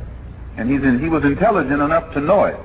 and 0.59 0.69
he's 0.69 0.83
in, 0.83 0.99
he 0.99 1.09
was 1.09 1.25
intelligent 1.25 1.81
enough 1.81 2.13
to 2.15 2.21
know 2.21 2.45
it. 2.45 2.59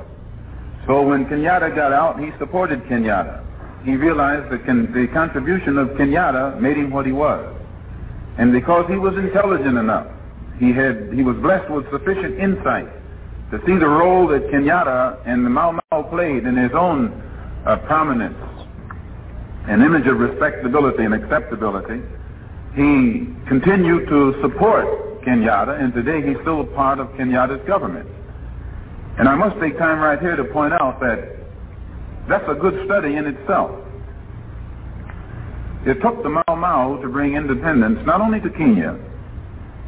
So 0.87 1.03
when 1.03 1.25
Kenyatta 1.25 1.75
got 1.75 1.93
out, 1.93 2.19
he 2.19 2.31
supported 2.39 2.83
Kenyatta. 2.85 3.45
He 3.85 3.95
realized 3.95 4.51
that 4.51 4.65
the 4.65 5.07
contribution 5.13 5.77
of 5.77 5.89
Kenyatta 5.89 6.59
made 6.59 6.77
him 6.77 6.89
what 6.89 7.05
he 7.05 7.11
was. 7.11 7.55
And 8.39 8.51
because 8.51 8.89
he 8.89 8.97
was 8.97 9.15
intelligent 9.15 9.77
enough, 9.77 10.07
he, 10.59 10.71
had, 10.71 11.11
he 11.13 11.23
was 11.23 11.35
blessed 11.37 11.69
with 11.71 11.89
sufficient 11.91 12.39
insight 12.39 12.87
to 13.51 13.59
see 13.65 13.77
the 13.77 13.87
role 13.87 14.27
that 14.27 14.47
Kenyatta 14.49 15.21
and 15.25 15.45
the 15.45 15.49
Mau 15.49 15.77
Mau 15.91 16.03
played 16.03 16.45
in 16.45 16.57
his 16.57 16.71
own 16.73 17.11
uh, 17.65 17.77
prominence, 17.85 18.37
an 19.67 19.81
image 19.81 20.07
of 20.07 20.17
respectability 20.17 21.03
and 21.03 21.13
acceptability. 21.13 22.01
He 22.75 23.27
continued 23.47 24.07
to 24.09 24.41
support 24.41 25.21
Kenyatta, 25.23 25.79
and 25.79 25.93
today 25.93 26.25
he's 26.27 26.37
still 26.41 26.61
a 26.61 26.65
part 26.65 26.99
of 26.99 27.07
Kenyatta's 27.09 27.65
government. 27.67 28.09
And 29.19 29.29
I 29.29 29.35
must 29.35 29.59
take 29.59 29.77
time 29.77 29.99
right 29.99 30.19
here 30.19 30.35
to 30.35 30.43
point 30.45 30.73
out 30.73 30.99
that 31.01 31.37
that's 32.27 32.45
a 32.49 32.55
good 32.55 32.85
study 32.85 33.15
in 33.15 33.27
itself. 33.27 33.69
It 35.85 36.01
took 36.01 36.23
the 36.23 36.29
Mau 36.29 36.55
Mau 36.55 36.97
to 37.01 37.09
bring 37.09 37.35
independence 37.35 37.99
not 38.05 38.21
only 38.21 38.39
to 38.39 38.49
Kenya, 38.49 38.97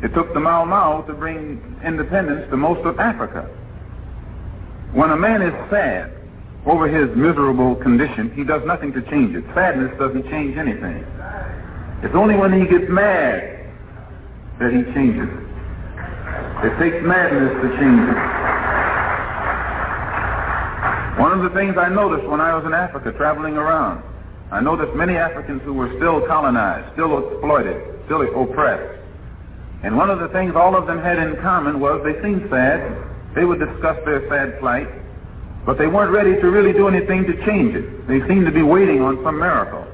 it 0.03 0.13
took 0.13 0.33
the 0.33 0.39
Mau 0.39 0.65
Mau 0.65 1.01
to 1.03 1.13
bring 1.13 1.79
independence 1.83 2.49
to 2.49 2.57
most 2.57 2.85
of 2.85 2.99
Africa. 2.99 3.49
When 4.93 5.11
a 5.11 5.17
man 5.17 5.41
is 5.41 5.53
sad 5.69 6.11
over 6.65 6.87
his 6.87 7.15
miserable 7.15 7.75
condition, 7.75 8.31
he 8.35 8.43
does 8.43 8.63
nothing 8.65 8.93
to 8.93 9.01
change 9.03 9.35
it. 9.35 9.43
Sadness 9.53 9.91
doesn't 9.99 10.29
change 10.29 10.57
anything. 10.57 11.05
It's 12.03 12.15
only 12.15 12.35
when 12.35 12.53
he 12.53 12.67
gets 12.67 12.89
mad 12.89 13.65
that 14.59 14.71
he 14.71 14.83
changes. 14.93 15.29
It 16.63 16.73
takes 16.79 17.03
madness 17.05 17.51
to 17.61 17.69
change 17.77 18.03
it. 18.07 18.19
One 21.19 21.31
of 21.31 21.43
the 21.43 21.49
things 21.55 21.77
I 21.77 21.87
noticed 21.87 22.27
when 22.27 22.41
I 22.41 22.55
was 22.55 22.65
in 22.65 22.73
Africa 22.73 23.11
traveling 23.13 23.55
around, 23.55 24.03
I 24.51 24.59
noticed 24.59 24.93
many 24.95 25.15
Africans 25.15 25.61
who 25.63 25.73
were 25.73 25.87
still 25.95 26.25
colonized, 26.27 26.91
still 26.93 27.17
exploited, 27.19 27.81
still 28.05 28.21
oppressed. 28.21 29.04
And 29.83 29.97
one 29.97 30.09
of 30.09 30.19
the 30.19 30.29
things 30.29 30.55
all 30.55 30.75
of 30.75 30.87
them 30.87 30.99
had 30.99 31.19
in 31.19 31.35
common 31.41 31.79
was 31.79 32.01
they 32.03 32.19
seemed 32.21 32.49
sad. 32.49 32.79
They 33.35 33.45
would 33.45 33.59
discuss 33.59 33.97
their 34.05 34.27
sad 34.29 34.59
plight, 34.59 34.87
but 35.65 35.77
they 35.77 35.87
weren't 35.87 36.11
ready 36.11 36.35
to 36.39 36.47
really 36.49 36.73
do 36.73 36.87
anything 36.87 37.25
to 37.25 37.45
change 37.45 37.75
it. 37.75 38.07
They 38.07 38.25
seemed 38.27 38.45
to 38.45 38.51
be 38.51 38.63
waiting 38.63 39.01
on 39.01 39.21
some 39.23 39.39
miracle. 39.39 39.85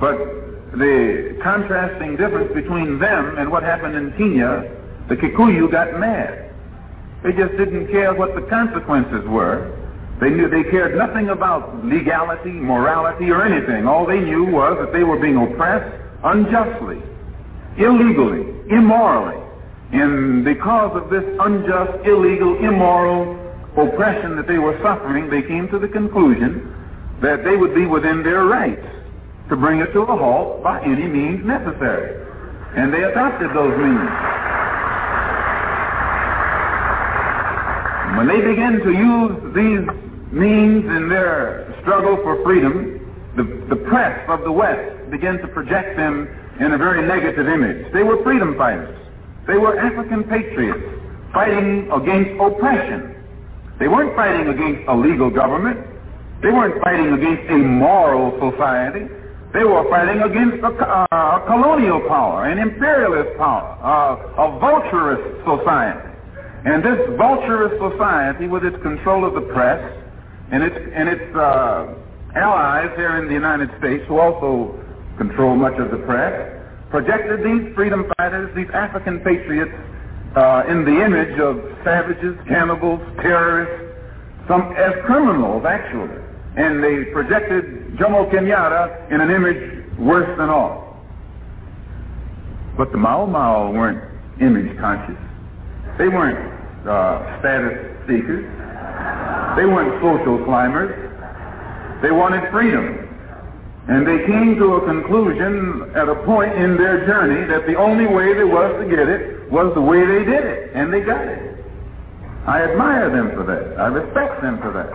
But 0.00 0.18
the 0.72 1.38
contrasting 1.42 2.16
difference 2.16 2.52
between 2.52 2.98
them 2.98 3.38
and 3.38 3.50
what 3.50 3.62
happened 3.62 3.96
in 3.96 4.12
Kenya, 4.12 4.70
the 5.08 5.16
Kikuyu 5.16 5.70
got 5.70 5.98
mad. 5.98 6.50
They 7.22 7.32
just 7.32 7.56
didn't 7.56 7.88
care 7.88 8.14
what 8.14 8.34
the 8.34 8.42
consequences 8.42 9.26
were. 9.26 9.74
They 10.20 10.30
knew 10.30 10.48
they 10.48 10.64
cared 10.64 10.96
nothing 10.96 11.30
about 11.30 11.84
legality, 11.84 12.50
morality, 12.50 13.30
or 13.30 13.44
anything. 13.44 13.86
All 13.86 14.04
they 14.04 14.20
knew 14.20 14.44
was 14.44 14.76
that 14.80 14.92
they 14.92 15.04
were 15.04 15.18
being 15.18 15.36
oppressed 15.36 15.94
unjustly, 16.24 17.00
illegally, 17.78 18.57
immorally. 18.70 19.42
And 19.92 20.44
because 20.44 20.96
of 20.96 21.10
this 21.10 21.24
unjust, 21.40 22.06
illegal, 22.06 22.56
immoral 22.58 23.36
oppression 23.76 24.36
that 24.36 24.46
they 24.46 24.58
were 24.58 24.78
suffering, 24.82 25.30
they 25.30 25.42
came 25.42 25.68
to 25.68 25.78
the 25.78 25.88
conclusion 25.88 26.74
that 27.22 27.44
they 27.44 27.56
would 27.56 27.74
be 27.74 27.86
within 27.86 28.22
their 28.22 28.44
rights 28.44 28.86
to 29.48 29.56
bring 29.56 29.80
it 29.80 29.92
to 29.92 30.00
a 30.02 30.16
halt 30.16 30.62
by 30.62 30.80
any 30.82 31.06
means 31.06 31.44
necessary. 31.44 32.24
And 32.76 32.92
they 32.92 33.02
adopted 33.02 33.50
those 33.54 33.76
means. 33.78 34.10
When 38.16 38.26
they 38.26 38.40
began 38.40 38.80
to 38.80 38.92
use 38.92 39.54
these 39.54 39.86
means 40.32 40.84
in 40.84 41.08
their 41.08 41.74
struggle 41.80 42.16
for 42.16 42.42
freedom, 42.42 43.00
the, 43.36 43.44
the 43.74 43.76
press 43.88 44.28
of 44.28 44.42
the 44.42 44.52
West 44.52 45.10
began 45.10 45.38
to 45.38 45.48
project 45.48 45.96
them 45.96 46.28
in 46.60 46.72
a 46.72 46.78
very 46.78 47.06
negative 47.06 47.46
image. 47.48 47.92
They 47.92 48.02
were 48.02 48.22
freedom 48.22 48.56
fighters. 48.56 48.94
They 49.46 49.56
were 49.56 49.78
African 49.78 50.24
patriots 50.24 50.84
fighting 51.32 51.90
against 51.90 52.40
oppression. 52.40 53.14
They 53.78 53.88
weren't 53.88 54.14
fighting 54.16 54.48
against 54.48 54.88
a 54.88 54.94
legal 54.94 55.30
government. 55.30 55.78
They 56.42 56.50
weren't 56.50 56.82
fighting 56.82 57.12
against 57.12 57.50
a 57.50 57.58
moral 57.58 58.34
society. 58.38 59.06
They 59.52 59.64
were 59.64 59.88
fighting 59.88 60.20
against 60.22 60.62
a, 60.62 60.68
uh, 60.68 61.06
a 61.10 61.44
colonial 61.46 62.00
power, 62.06 62.44
an 62.44 62.58
imperialist 62.58 63.38
power, 63.38 63.78
uh, 63.80 64.44
a 64.44 64.58
vulturous 64.58 65.22
society. 65.46 66.04
And 66.66 66.84
this 66.84 66.98
vulturous 67.16 67.72
society, 67.80 68.46
with 68.46 68.64
its 68.64 68.76
control 68.82 69.24
of 69.24 69.34
the 69.34 69.46
press 69.52 69.80
and 70.50 70.62
its, 70.62 70.76
and 70.76 71.08
its 71.08 71.34
uh, 71.34 71.94
allies 72.36 72.90
here 72.96 73.16
in 73.22 73.28
the 73.28 73.34
United 73.34 73.70
States, 73.78 74.04
who 74.08 74.18
also 74.18 74.76
control 75.18 75.56
much 75.56 75.78
of 75.78 75.90
the 75.90 75.98
press, 75.98 76.32
projected 76.90 77.44
these 77.44 77.74
freedom 77.74 78.10
fighters, 78.16 78.54
these 78.56 78.70
African 78.72 79.18
patriots, 79.20 79.74
uh, 80.36 80.64
in 80.68 80.84
the 80.84 81.04
image 81.04 81.38
of 81.40 81.60
savages, 81.84 82.36
cannibals, 82.46 83.00
terrorists, 83.20 83.84
some 84.46 84.72
as 84.76 84.94
criminals 85.04 85.64
actually, 85.66 86.16
and 86.56 86.82
they 86.82 87.04
projected 87.12 87.96
Jomo 87.98 88.30
Kenyatta 88.30 89.10
in 89.10 89.20
an 89.20 89.30
image 89.30 89.98
worse 89.98 90.28
than 90.38 90.48
all. 90.48 90.96
But 92.76 92.92
the 92.92 92.98
Mau 92.98 93.26
Mau 93.26 93.72
weren't 93.72 94.00
image 94.40 94.78
conscious. 94.78 95.18
They 95.98 96.08
weren't 96.08 96.38
uh, 96.86 97.40
status 97.40 97.74
seekers. 98.06 98.46
They 99.56 99.66
weren't 99.66 100.00
social 100.00 100.44
climbers. 100.44 100.94
They 102.02 102.12
wanted 102.12 102.48
freedom. 102.52 103.07
And 103.88 104.06
they 104.06 104.26
came 104.26 104.56
to 104.56 104.74
a 104.74 104.84
conclusion 104.84 105.90
at 105.96 106.10
a 106.10 106.14
point 106.26 106.52
in 106.52 106.76
their 106.76 107.06
journey 107.06 107.46
that 107.48 107.66
the 107.66 107.74
only 107.74 108.06
way 108.06 108.34
there 108.34 108.46
was 108.46 108.84
to 108.84 108.88
get 108.88 109.08
it 109.08 109.50
was 109.50 109.72
the 109.74 109.80
way 109.80 110.04
they 110.04 110.24
did 110.24 110.44
it. 110.44 110.72
And 110.74 110.92
they 110.92 111.00
got 111.00 111.26
it. 111.26 111.64
I 112.46 112.64
admire 112.64 113.08
them 113.08 113.30
for 113.32 113.44
that. 113.44 113.80
I 113.80 113.86
respect 113.86 114.42
them 114.42 114.58
for 114.58 114.72
that. 114.72 114.90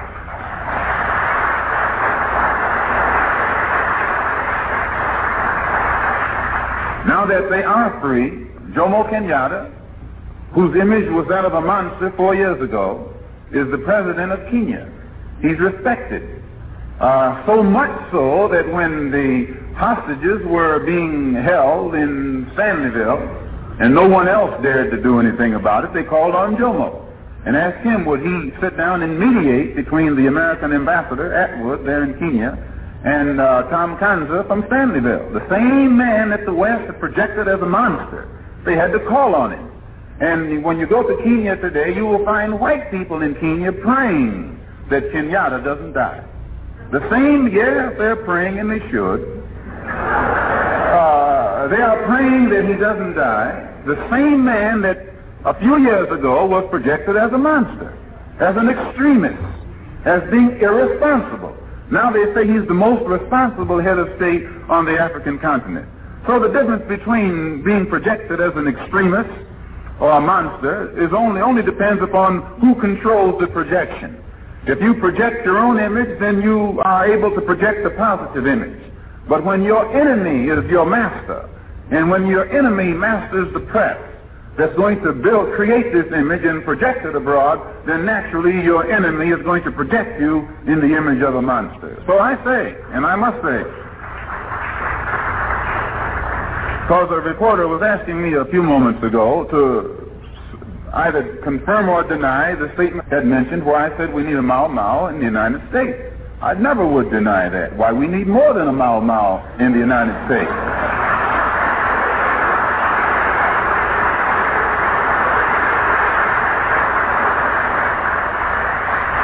Now 7.07 7.25
that 7.25 7.49
they 7.49 7.63
are 7.63 7.99
free, 7.99 8.45
Jomo 8.73 9.09
Kenyatta, 9.09 9.73
whose 10.53 10.75
image 10.79 11.09
was 11.09 11.27
that 11.29 11.45
of 11.45 11.53
a 11.53 11.61
monster 11.61 12.13
four 12.15 12.35
years 12.35 12.61
ago, 12.61 13.11
is 13.51 13.69
the 13.71 13.79
president 13.79 14.31
of 14.31 14.39
Kenya. 14.51 14.87
He's 15.41 15.59
respected. 15.59 16.42
Uh, 17.03 17.45
so 17.45 17.61
much 17.61 17.91
so 18.13 18.47
that 18.47 18.63
when 18.71 19.11
the 19.11 19.43
hostages 19.75 20.39
were 20.47 20.79
being 20.85 21.33
held 21.35 21.93
in 21.95 22.49
Stanleyville 22.55 23.19
and 23.81 23.93
no 23.93 24.07
one 24.07 24.29
else 24.29 24.55
dared 24.63 24.89
to 24.89 25.03
do 25.03 25.19
anything 25.19 25.55
about 25.55 25.83
it, 25.83 25.93
they 25.93 26.03
called 26.03 26.33
on 26.33 26.55
Jomo 26.55 27.03
and 27.45 27.57
asked 27.57 27.83
him 27.83 28.05
would 28.05 28.21
he 28.21 28.53
sit 28.61 28.77
down 28.77 29.03
and 29.03 29.19
mediate 29.19 29.75
between 29.75 30.15
the 30.15 30.27
American 30.27 30.71
ambassador, 30.71 31.31
Attwood, 31.35 31.83
there 31.85 32.05
in 32.05 32.17
Kenya, 32.17 32.55
and 33.03 33.41
uh, 33.41 33.63
Tom 33.63 33.97
Kanza 33.97 34.47
from 34.47 34.63
Stanleyville, 34.63 35.33
the 35.33 35.43
same 35.49 35.97
man 35.97 36.29
that 36.29 36.45
the 36.45 36.53
West 36.53 36.85
had 36.85 37.01
projected 37.01 37.49
as 37.49 37.59
a 37.59 37.67
monster. 37.67 38.31
They 38.65 38.75
had 38.75 38.93
to 38.93 38.99
call 39.09 39.35
on 39.35 39.51
him. 39.51 39.71
And 40.21 40.63
when 40.63 40.79
you 40.79 40.87
go 40.87 41.03
to 41.03 41.21
Kenya 41.21 41.57
today, 41.57 41.93
you 41.93 42.05
will 42.05 42.23
find 42.23 42.61
white 42.61 42.89
people 42.91 43.23
in 43.23 43.35
Kenya 43.35 43.73
praying 43.73 44.57
that 44.89 45.03
Kenyatta 45.11 45.65
doesn't 45.65 45.91
die. 45.91 46.23
The 46.93 47.01
same, 47.09 47.49
yes, 47.49 47.95
they're 47.97 48.17
praying, 48.17 48.59
and 48.59 48.69
they 48.69 48.77
should. 48.91 49.25
Uh, 49.81 51.67
they 51.73 51.81
are 51.81 52.05
praying 52.05 52.49
that 52.49 52.69
he 52.69 52.75
doesn't 52.75 53.15
die. 53.15 53.81
The 53.87 53.97
same 54.11 54.45
man 54.45 54.83
that 54.83 55.01
a 55.43 55.59
few 55.59 55.79
years 55.79 56.07
ago 56.11 56.45
was 56.45 56.69
projected 56.69 57.17
as 57.17 57.33
a 57.33 57.37
monster, 57.39 57.97
as 58.39 58.55
an 58.57 58.69
extremist, 58.69 59.41
as 60.05 60.21
being 60.29 60.51
irresponsible. 60.61 61.57
Now 61.89 62.11
they 62.11 62.31
say 62.35 62.45
he's 62.45 62.67
the 62.67 62.75
most 62.77 63.01
responsible 63.09 63.81
head 63.81 63.97
of 63.97 64.15
state 64.17 64.45
on 64.69 64.85
the 64.85 64.93
African 64.93 65.39
continent. 65.39 65.89
So 66.27 66.39
the 66.39 66.49
difference 66.49 66.87
between 66.87 67.63
being 67.63 67.87
projected 67.87 68.39
as 68.39 68.53
an 68.55 68.67
extremist 68.67 69.33
or 69.99 70.11
a 70.11 70.21
monster 70.21 70.93
is 71.03 71.11
only 71.11 71.41
only 71.41 71.63
depends 71.63 72.03
upon 72.03 72.43
who 72.61 72.75
controls 72.79 73.41
the 73.41 73.47
projection. 73.47 74.23
If 74.65 74.79
you 74.79 74.93
project 74.95 75.45
your 75.45 75.57
own 75.57 75.77
image, 75.77 76.19
then 76.19 76.41
you 76.41 76.79
are 76.85 77.05
able 77.05 77.35
to 77.35 77.41
project 77.41 77.85
a 77.85 77.89
positive 77.91 78.47
image. 78.47 78.79
But 79.27 79.43
when 79.43 79.61
your 79.63 79.91
enemy 79.91 80.47
is 80.47 80.69
your 80.71 80.85
master, 80.85 81.49
and 81.91 82.09
when 82.09 82.27
your 82.27 82.49
enemy 82.49 82.93
masters 82.93 83.51
the 83.53 83.59
press 83.59 83.99
that's 84.57 84.75
going 84.77 85.01
to 85.03 85.11
build, 85.11 85.53
create 85.55 85.91
this 85.91 86.05
image 86.15 86.45
and 86.45 86.63
project 86.63 87.05
it 87.05 87.15
abroad, 87.15 87.59
then 87.85 88.05
naturally 88.05 88.63
your 88.63 88.89
enemy 88.89 89.29
is 89.29 89.43
going 89.43 89.63
to 89.63 89.71
project 89.71 90.19
you 90.19 90.47
in 90.65 90.79
the 90.79 90.95
image 90.95 91.21
of 91.21 91.35
a 91.35 91.41
monster. 91.41 92.01
So 92.07 92.19
I 92.19 92.35
say, 92.45 92.75
and 92.93 93.05
I 93.05 93.15
must 93.15 93.43
say, 93.43 93.63
because 96.87 97.09
a 97.11 97.19
reporter 97.19 97.67
was 97.67 97.81
asking 97.81 98.21
me 98.21 98.35
a 98.35 98.45
few 98.45 98.63
moments 98.63 99.03
ago 99.03 99.45
to 99.51 100.02
either 100.93 101.41
confirm 101.43 101.89
or 101.89 102.07
deny 102.07 102.53
the 102.53 102.71
statement 102.75 103.07
I 103.11 103.15
had 103.15 103.25
mentioned 103.25 103.65
where 103.65 103.77
I 103.77 103.97
said 103.97 104.13
we 104.13 104.21
need 104.23 104.35
a 104.35 104.41
Mau 104.41 104.67
Mau 104.67 105.07
in 105.07 105.17
the 105.17 105.25
United 105.25 105.61
States. 105.69 105.97
I 106.41 106.53
never 106.53 106.85
would 106.85 107.09
deny 107.09 107.49
that. 107.49 107.75
Why, 107.77 107.91
we 107.91 108.05
need 108.05 108.27
more 108.27 108.53
than 108.53 108.67
a 108.67 108.71
Mau 108.71 108.99
Mau 108.99 109.41
in 109.59 109.73
the 109.73 109.79
United 109.79 110.13
States. 110.27 110.51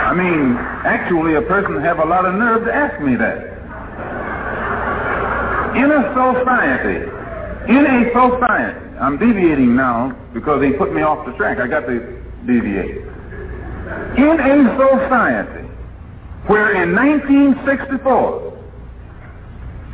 I 0.10 0.14
mean, 0.18 0.58
actually, 0.90 1.36
a 1.36 1.44
person 1.44 1.80
have 1.84 2.00
a 2.00 2.06
lot 2.06 2.26
of 2.26 2.34
nerve 2.34 2.66
to 2.66 2.74
ask 2.74 3.00
me 3.00 3.16
that. 3.16 3.46
In 5.78 5.92
a 5.92 6.02
society, 6.18 7.06
in 7.70 7.86
a 7.86 8.10
society 8.10 8.89
I'm 9.00 9.18
deviating 9.18 9.76
now 9.76 10.16
because 10.34 10.62
they 10.62 10.72
put 10.74 10.94
me 10.94 11.02
off 11.02 11.26
the 11.26 11.32
track. 11.34 11.60
I 11.60 11.68
got 11.68 11.88
to 11.88 12.00
deviate. 12.46 12.98
In 14.18 14.40
a 14.40 14.76
society 14.78 15.68
where 16.48 16.84
in 16.84 16.96
1964 16.96 18.50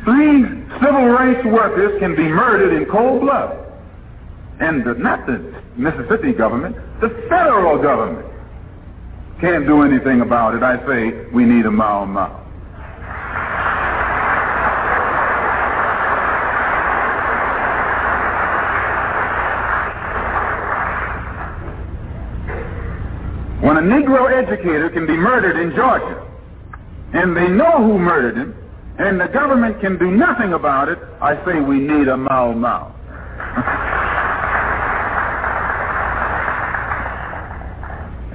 three 0.04 0.42
civil 0.80 1.06
rights 1.06 1.44
workers 1.46 1.98
can 1.98 2.14
be 2.14 2.28
murdered 2.28 2.72
in 2.72 2.88
cold 2.88 3.20
blood, 3.20 3.58
and 4.60 4.84
the, 4.84 4.94
not 4.94 5.26
the 5.26 5.62
Mississippi 5.76 6.32
government, 6.32 6.76
the 7.00 7.08
federal 7.28 7.80
government 7.82 8.26
can't 9.40 9.66
do 9.66 9.82
anything 9.82 10.20
about 10.22 10.54
it, 10.54 10.62
I 10.62 10.78
say 10.86 11.26
we 11.32 11.44
need 11.44 11.66
a 11.66 11.70
Mau 11.70 12.06
Mau. 12.06 12.45
Negro 23.86 24.26
educator 24.26 24.90
can 24.90 25.06
be 25.06 25.16
murdered 25.16 25.56
in 25.56 25.70
Georgia, 25.76 26.26
and 27.12 27.36
they 27.36 27.48
know 27.48 27.78
who 27.78 27.98
murdered 27.98 28.36
him, 28.36 28.54
and 28.98 29.20
the 29.20 29.28
government 29.28 29.80
can 29.80 29.96
do 29.96 30.10
nothing 30.10 30.54
about 30.54 30.88
it, 30.88 30.98
I 31.20 31.36
say 31.44 31.60
we 31.60 31.78
need 31.78 32.08
a 32.08 32.16
Mau 32.16 32.52
Mau. 32.52 32.90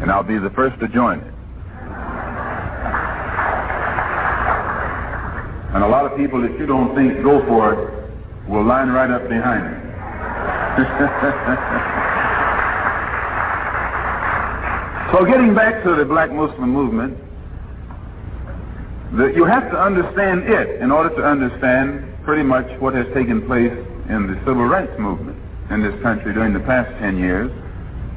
and 0.02 0.10
I'll 0.10 0.24
be 0.24 0.38
the 0.38 0.52
first 0.52 0.80
to 0.80 0.88
join 0.88 1.20
it. 1.20 1.34
And 5.74 5.84
a 5.84 5.88
lot 5.88 6.06
of 6.06 6.16
people 6.18 6.42
that 6.42 6.58
you 6.60 6.66
don't 6.66 6.96
think 6.96 7.22
go 7.24 7.46
for 7.48 7.74
it 7.74 8.50
will 8.50 8.66
line 8.66 8.90
right 8.90 9.12
up 9.12 9.28
behind 9.28 9.72
me. 9.72 9.78
so 15.12 15.26
getting 15.26 15.54
back 15.54 15.84
to 15.84 15.96
the 15.96 16.06
black 16.06 16.32
Muslim 16.32 16.70
movement, 16.70 17.18
the, 19.18 19.34
you 19.36 19.44
have 19.44 19.70
to 19.72 19.78
understand 19.78 20.44
it 20.48 20.82
in 20.82 20.92
order 20.92 21.10
to 21.16 21.24
understand 21.24 22.08
pretty 22.24 22.44
much 22.44 22.66
what 22.80 22.94
has 22.94 23.06
taken 23.14 23.46
place 23.46 23.74
in 24.10 24.28
the 24.28 24.40
civil 24.46 24.66
rights 24.66 24.94
movement 24.98 25.38
in 25.70 25.82
this 25.82 26.02
country 26.02 26.34
during 26.34 26.54
the 26.54 26.60
past 26.62 26.90
10 27.00 27.18
years, 27.18 27.52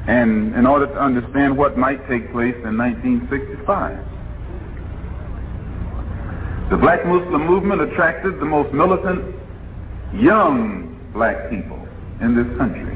and 0.07 0.55
in 0.55 0.65
order 0.65 0.87
to 0.87 0.99
understand 0.99 1.57
what 1.57 1.77
might 1.77 1.99
take 2.07 2.31
place 2.31 2.55
in 2.63 2.77
1965. 2.77 3.97
The 6.69 6.77
black 6.77 7.05
Muslim 7.05 7.45
movement 7.45 7.81
attracted 7.81 8.39
the 8.39 8.45
most 8.45 8.73
militant 8.73 9.35
young 10.13 10.95
black 11.13 11.49
people 11.49 11.79
in 12.21 12.35
this 12.35 12.47
country. 12.57 12.95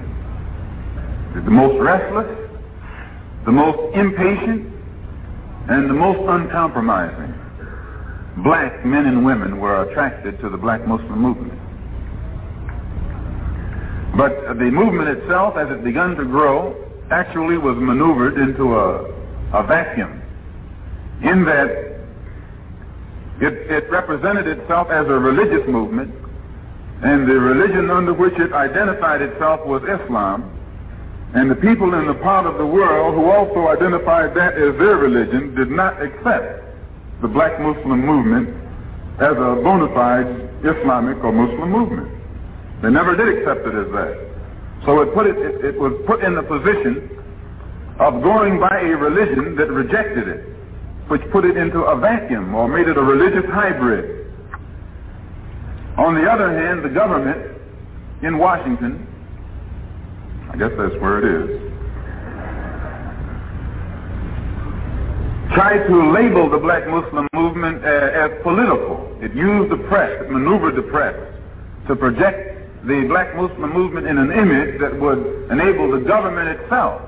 The 1.36 1.52
most 1.52 1.80
restless, 1.80 2.39
the 3.46 3.52
most 3.52 3.96
impatient, 3.96 4.74
and 5.70 5.90
the 5.90 5.94
most 5.94 6.20
uncompromising. 6.28 7.34
Black 8.44 8.86
men 8.86 9.06
and 9.06 9.26
women 9.26 9.60
were 9.60 9.90
attracted 9.90 10.40
to 10.42 10.50
the 10.50 10.58
black 10.58 10.88
Muslim 10.88 11.20
movement. 11.20 11.60
But 14.18 14.58
the 14.58 14.72
movement 14.72 15.10
itself, 15.10 15.56
as 15.58 15.70
it 15.70 15.84
began 15.84 16.16
to 16.16 16.26
grow, 16.26 16.76
actually 17.12 17.58
was 17.58 17.78
maneuvered 17.78 18.38
into 18.38 18.76
a, 18.76 19.06
a 19.54 19.64
vacuum 19.64 20.22
in 21.24 21.44
that 21.46 21.70
it, 23.42 23.54
it 23.72 23.90
represented 23.90 24.48
itself 24.48 24.90
as 24.90 25.08
a 25.08 25.14
religious 25.14 25.68
movement, 25.68 26.14
and 27.04 27.30
the 27.30 27.40
religion 27.40 27.90
under 27.90 28.14
which 28.14 28.34
it 28.38 28.52
identified 28.54 29.22
itself 29.22 29.66
was 29.66 29.82
Islam. 29.84 30.59
And 31.34 31.50
the 31.50 31.56
people 31.56 31.94
in 31.94 32.08
the 32.08 32.16
part 32.16 32.46
of 32.46 32.58
the 32.58 32.66
world 32.66 33.16
who 33.16 33.30
also 33.30 33.68
identified 33.68 34.34
that 34.36 34.56
as 34.56 34.78
their 34.78 34.98
religion 34.98 35.54
did 35.56 35.70
not 35.70 36.02
accept 36.02 36.64
the 37.22 37.28
black 37.28 37.60
Muslim 37.60 38.06
movement 38.06 38.50
as 39.22 39.38
a 39.38 39.62
bona 39.62 39.94
fide 39.94 40.28
Islamic 40.66 41.24
or 41.24 41.32
Muslim 41.32 41.70
movement. 41.70 42.10
They 42.82 42.90
never 42.90 43.16
did 43.16 43.38
accept 43.38 43.68
it 43.68 43.76
as 43.76 43.92
that. 43.92 44.30
So 44.86 45.02
it, 45.02 45.14
put 45.14 45.28
it, 45.28 45.38
it, 45.38 45.66
it 45.66 45.80
was 45.80 45.94
put 46.08 46.24
in 46.24 46.36
the 46.36 46.44
position 46.44 47.10
of 48.00 48.24
going 48.24 48.60
by 48.60 48.80
a 48.80 48.96
religion 48.96 49.56
that 49.58 49.70
rejected 49.70 50.28
it 50.28 50.50
which 51.10 51.22
put 51.32 51.44
it 51.44 51.58
into 51.58 51.82
a 51.82 52.00
vacuum 52.00 52.54
or 52.54 52.68
made 52.68 52.88
it 52.88 52.96
a 52.96 53.02
religious 53.02 53.44
hybrid. 53.50 54.32
On 55.98 56.14
the 56.14 56.30
other 56.32 56.54
hand, 56.54 56.86
the 56.86 56.90
government 56.90 57.58
in 58.22 58.38
Washington, 58.38 59.06
I 60.52 60.58
guess 60.58 60.72
that's 60.78 60.96
where 61.02 61.20
it 61.20 61.26
is, 61.26 61.70
tried 65.54 65.88
to 65.88 66.12
label 66.12 66.50
the 66.50 66.58
black 66.58 66.88
Muslim 66.88 67.28
movement 67.34 67.84
as, 67.84 68.32
as 68.32 68.44
political. 68.44 69.18
It 69.22 69.34
used 69.34 69.72
the 69.72 69.78
press, 69.88 70.12
it 70.22 70.32
maneuvered 70.32 70.76
the 70.76 70.84
press 70.84 71.16
to 71.88 71.96
project 71.96 72.86
the 72.86 73.06
black 73.08 73.36
Muslim 73.36 73.74
movement 73.74 74.08
in 74.08 74.18
an 74.18 74.32
image 74.32 74.80
that 74.80 75.00
would 75.00 75.52
enable 75.52 75.92
the 75.92 76.00
government 76.08 76.60
itself 76.60 77.02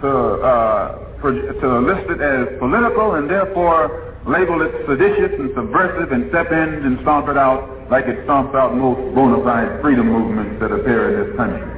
to 0.00 0.08
uh, 0.08 1.04
to 1.22 1.78
list 1.80 2.08
it 2.10 2.20
as 2.20 2.46
political 2.60 3.14
and 3.14 3.28
therefore 3.28 4.14
label 4.26 4.62
it 4.62 4.70
seditious 4.86 5.32
and 5.38 5.50
subversive 5.56 6.12
and 6.12 6.30
step 6.30 6.52
in 6.52 6.86
and 6.86 7.00
stomp 7.02 7.28
it 7.28 7.36
out 7.36 7.90
like 7.90 8.06
it 8.06 8.24
stomps 8.26 8.54
out 8.54 8.76
most 8.76 9.00
bona 9.14 9.42
fide 9.42 9.80
freedom 9.80 10.06
movements 10.06 10.60
that 10.60 10.70
appear 10.70 11.10
in 11.10 11.26
this 11.26 11.36
country. 11.36 11.77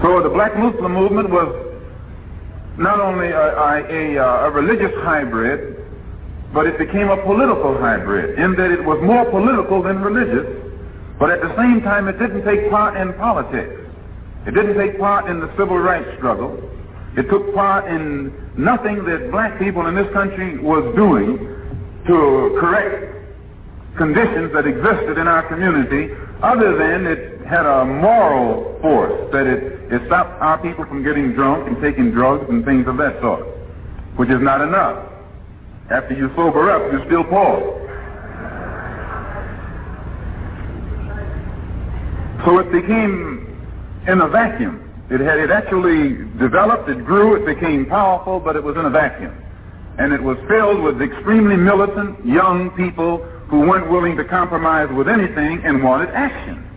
So 0.00 0.22
the 0.22 0.30
black 0.30 0.56
Muslim 0.56 0.92
movement 0.92 1.30
was 1.30 1.50
not 2.78 3.00
only 3.00 3.28
a, 3.28 3.36
a, 3.36 4.16
a, 4.16 4.18
uh, 4.18 4.46
a 4.46 4.50
religious 4.50 4.92
hybrid, 5.04 5.76
but 6.52 6.66
it 6.66 6.78
became 6.78 7.08
a 7.08 7.16
political 7.22 7.76
hybrid 7.78 8.38
in 8.38 8.54
that 8.56 8.70
it 8.70 8.84
was 8.84 9.00
more 9.02 9.24
political 9.30 9.82
than 9.82 10.00
religious, 10.00 10.46
but 11.18 11.30
at 11.30 11.40
the 11.40 11.54
same 11.56 11.80
time 11.82 12.08
it 12.08 12.18
didn't 12.18 12.44
take 12.44 12.70
part 12.70 12.96
in 12.96 13.12
politics. 13.14 13.80
It 14.46 14.54
didn't 14.54 14.76
take 14.76 14.98
part 14.98 15.30
in 15.30 15.40
the 15.40 15.48
civil 15.56 15.78
rights 15.78 16.08
struggle. 16.16 16.58
It 17.16 17.28
took 17.28 17.54
part 17.54 17.86
in 17.86 18.32
nothing 18.56 19.04
that 19.04 19.30
black 19.30 19.58
people 19.58 19.86
in 19.86 19.94
this 19.94 20.10
country 20.12 20.58
was 20.58 20.82
doing 20.96 21.38
to 22.06 22.56
correct 22.58 23.12
conditions 23.96 24.52
that 24.52 24.66
existed 24.66 25.18
in 25.18 25.28
our 25.28 25.46
community 25.48 26.12
other 26.42 26.76
than 26.76 27.06
it 27.06 27.31
had 27.52 27.66
a 27.66 27.84
moral 27.84 28.80
force, 28.80 29.12
that 29.30 29.46
it, 29.46 29.92
it 29.92 30.00
stopped 30.06 30.40
our 30.40 30.56
people 30.56 30.86
from 30.86 31.04
getting 31.04 31.34
drunk 31.34 31.68
and 31.68 31.76
taking 31.82 32.10
drugs 32.10 32.48
and 32.48 32.64
things 32.64 32.88
of 32.88 32.96
that 32.96 33.20
sort, 33.20 33.46
which 34.16 34.30
is 34.30 34.40
not 34.40 34.62
enough. 34.62 35.06
After 35.90 36.14
you 36.14 36.32
sober 36.34 36.70
up, 36.70 36.80
you're 36.90 37.04
still 37.04 37.24
poor. 37.24 37.60
So 42.46 42.58
it 42.58 42.72
became 42.72 43.44
in 44.08 44.22
a 44.22 44.28
vacuum. 44.28 44.88
It 45.10 45.20
had 45.20 45.38
it 45.38 45.50
actually 45.50 46.24
developed, 46.40 46.88
it 46.88 47.04
grew, 47.04 47.36
it 47.36 47.44
became 47.44 47.84
powerful, 47.84 48.40
but 48.40 48.56
it 48.56 48.64
was 48.64 48.76
in 48.78 48.86
a 48.86 48.90
vacuum. 48.90 49.36
And 49.98 50.14
it 50.14 50.22
was 50.22 50.38
filled 50.48 50.80
with 50.80 51.02
extremely 51.02 51.56
militant 51.56 52.24
young 52.24 52.70
people 52.70 53.18
who 53.48 53.60
weren't 53.60 53.90
willing 53.90 54.16
to 54.16 54.24
compromise 54.24 54.88
with 54.96 55.06
anything 55.06 55.60
and 55.66 55.84
wanted 55.84 56.08
action. 56.14 56.71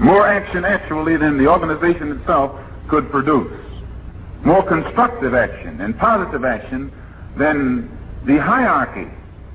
More 0.00 0.26
action 0.26 0.64
actually 0.64 1.16
than 1.16 1.38
the 1.38 1.48
organization 1.48 2.12
itself 2.20 2.58
could 2.88 3.10
produce. 3.10 3.52
More 4.44 4.62
constructive 4.66 5.34
action 5.34 5.80
and 5.80 5.98
positive 5.98 6.44
action 6.44 6.92
than 7.36 7.90
the 8.24 8.38
hierarchy 8.40 9.10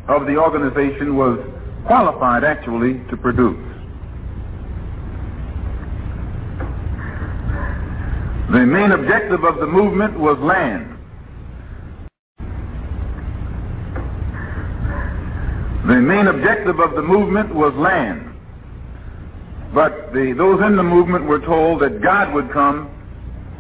of 0.08 0.26
the 0.26 0.36
organization 0.38 1.16
was 1.16 1.40
qualified 1.86 2.44
actually 2.44 3.00
to 3.10 3.16
produce. 3.16 3.58
The 8.52 8.66
main 8.66 8.92
objective 8.92 9.46
of 9.46 9.58
the 9.58 9.66
movement 9.66 10.20
was 10.20 10.38
land. 10.40 10.90
The 15.88 16.00
main 16.00 16.28
objective 16.28 16.80
of 16.80 16.96
the 16.96 17.02
movement 17.02 17.56
was 17.56 17.74
land. 17.76 18.33
But 19.74 20.14
the, 20.14 20.34
those 20.38 20.62
in 20.62 20.76
the 20.76 20.84
movement 20.84 21.26
were 21.26 21.40
told 21.40 21.82
that 21.82 22.02
God 22.02 22.34
would 22.34 22.52
come 22.52 22.90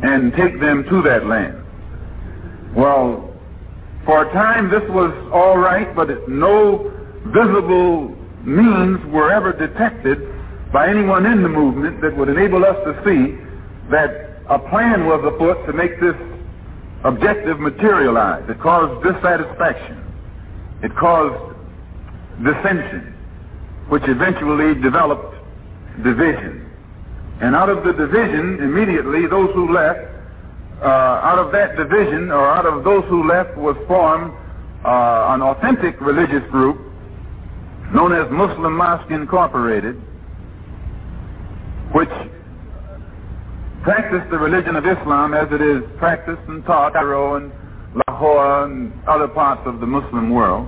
and 0.03 0.31
take 0.33 0.59
them 0.59 0.83
to 0.89 1.01
that 1.01 1.25
land. 1.25 1.63
Well, 2.75 3.33
for 4.05 4.27
a 4.27 4.33
time 4.33 4.69
this 4.69 4.83
was 4.89 5.11
all 5.33 5.57
right, 5.57 5.95
but 5.95 6.09
no 6.27 6.91
visible 7.27 8.15
means 8.43 9.03
were 9.11 9.31
ever 9.31 9.53
detected 9.53 10.19
by 10.71 10.89
anyone 10.89 11.25
in 11.25 11.41
the 11.41 11.49
movement 11.49 12.01
that 12.01 12.15
would 12.17 12.29
enable 12.29 12.65
us 12.65 12.75
to 12.83 12.93
see 13.05 13.37
that 13.89 14.41
a 14.49 14.59
plan 14.59 15.05
was 15.05 15.23
afoot 15.23 15.65
to 15.65 15.73
make 15.73 15.99
this 16.01 16.15
objective 17.05 17.59
materialize. 17.59 18.43
It 18.49 18.59
caused 18.59 19.03
dissatisfaction. 19.03 20.03
It 20.83 20.95
caused 20.95 21.55
dissension, 22.43 23.13
which 23.87 24.03
eventually 24.07 24.75
developed 24.81 25.32
division. 26.01 26.69
And 27.41 27.55
out 27.55 27.69
of 27.69 27.83
the 27.83 27.93
division, 27.93 28.59
immediately, 28.63 29.27
those 29.27 29.53
who 29.53 29.73
left, 29.73 29.99
uh, 30.81 30.87
out 30.87 31.39
of 31.39 31.51
that 31.51 31.75
division, 31.75 32.31
or 32.31 32.47
out 32.47 32.65
of 32.65 32.83
those 32.83 33.03
who 33.09 33.27
left, 33.27 33.57
was 33.57 33.75
formed 33.87 34.31
uh, 34.85 35.33
an 35.33 35.41
authentic 35.41 35.99
religious 36.01 36.43
group 36.51 36.79
known 37.93 38.13
as 38.13 38.29
Muslim 38.31 38.75
Mosque 38.75 39.11
Incorporated, 39.11 39.95
which 41.93 42.09
practiced 43.83 44.31
the 44.31 44.37
religion 44.37 44.75
of 44.75 44.85
Islam 44.85 45.33
as 45.33 45.47
it 45.51 45.61
is 45.61 45.83
practiced 45.97 46.41
and 46.47 46.65
taught 46.65 46.87
in 46.87 46.93
Cairo 46.93 47.35
and 47.35 47.51
Lahore 48.07 48.63
and 48.65 48.91
other 49.07 49.27
parts 49.27 49.61
of 49.65 49.79
the 49.79 49.85
Muslim 49.85 50.31
world. 50.31 50.67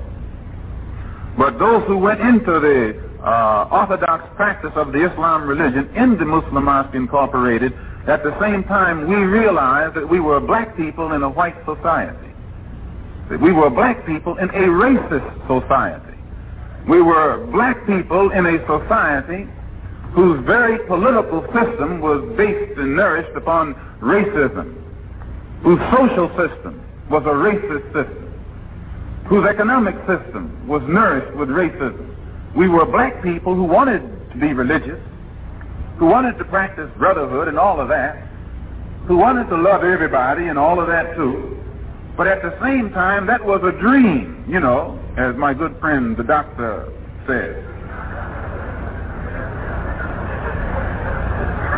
But 1.37 1.57
those 1.57 1.83
who 1.87 1.97
went 1.97 2.21
into 2.21 2.59
the 2.59 3.04
uh, 3.25 3.67
orthodox 3.71 4.23
practice 4.35 4.71
of 4.75 4.91
the 4.93 5.11
Islam 5.11 5.47
religion 5.47 5.89
in 5.95 6.17
the 6.17 6.25
Muslim 6.25 6.65
Mosque 6.65 6.93
Incorporated 6.93 7.73
at 8.07 8.23
the 8.23 8.39
same 8.39 8.63
time 8.65 9.09
we 9.09 9.15
realized 9.15 9.95
that 9.95 10.07
we 10.07 10.19
were 10.19 10.39
black 10.39 10.77
people 10.77 11.11
in 11.13 11.23
a 11.23 11.29
white 11.29 11.57
society. 11.65 12.31
That 13.29 13.41
we 13.41 13.51
were 13.51 13.71
black 13.71 14.05
people 14.05 14.37
in 14.37 14.49
a 14.49 14.69
racist 14.69 15.47
society. 15.47 16.19
We 16.87 17.01
were 17.01 17.47
black 17.51 17.83
people 17.87 18.29
in 18.29 18.45
a 18.45 18.59
society 18.67 19.49
whose 20.13 20.45
very 20.45 20.77
political 20.85 21.41
system 21.51 21.99
was 21.99 22.21
based 22.37 22.77
and 22.77 22.95
nourished 22.95 23.35
upon 23.35 23.73
racism, 24.01 24.71
whose 25.63 25.79
social 25.91 26.29
system 26.37 26.79
was 27.09 27.23
a 27.23 27.33
racist 27.33 27.85
system, 27.87 28.31
whose 29.25 29.45
economic 29.45 29.95
system 30.05 30.67
was 30.67 30.83
nourished 30.87 31.35
with 31.35 31.49
racism. 31.49 32.14
We 32.55 32.69
were 32.69 32.85
black 32.85 33.21
people 33.21 33.53
who 33.53 33.63
wanted 33.63 34.01
to 34.31 34.37
be 34.37 34.53
religious, 34.53 35.01
who 35.97 36.05
wanted 36.05 36.37
to 36.37 36.45
practice 36.45 36.89
brotherhood 36.97 37.49
and 37.49 37.59
all 37.59 37.81
of 37.81 37.89
that, 37.89 38.25
who 39.07 39.17
wanted 39.17 39.49
to 39.49 39.57
love 39.57 39.83
everybody 39.83 40.47
and 40.47 40.57
all 40.57 40.79
of 40.79 40.87
that 40.87 41.15
too. 41.15 41.61
But 42.15 42.27
at 42.27 42.41
the 42.41 42.57
same 42.61 42.91
time, 42.91 43.27
that 43.27 43.43
was 43.43 43.61
a 43.63 43.77
dream, 43.77 44.45
you 44.47 44.61
know, 44.61 44.97
as 45.17 45.35
my 45.35 45.53
good 45.53 45.77
friend 45.81 46.15
the 46.15 46.23
doctor 46.23 46.89
said. 47.27 47.61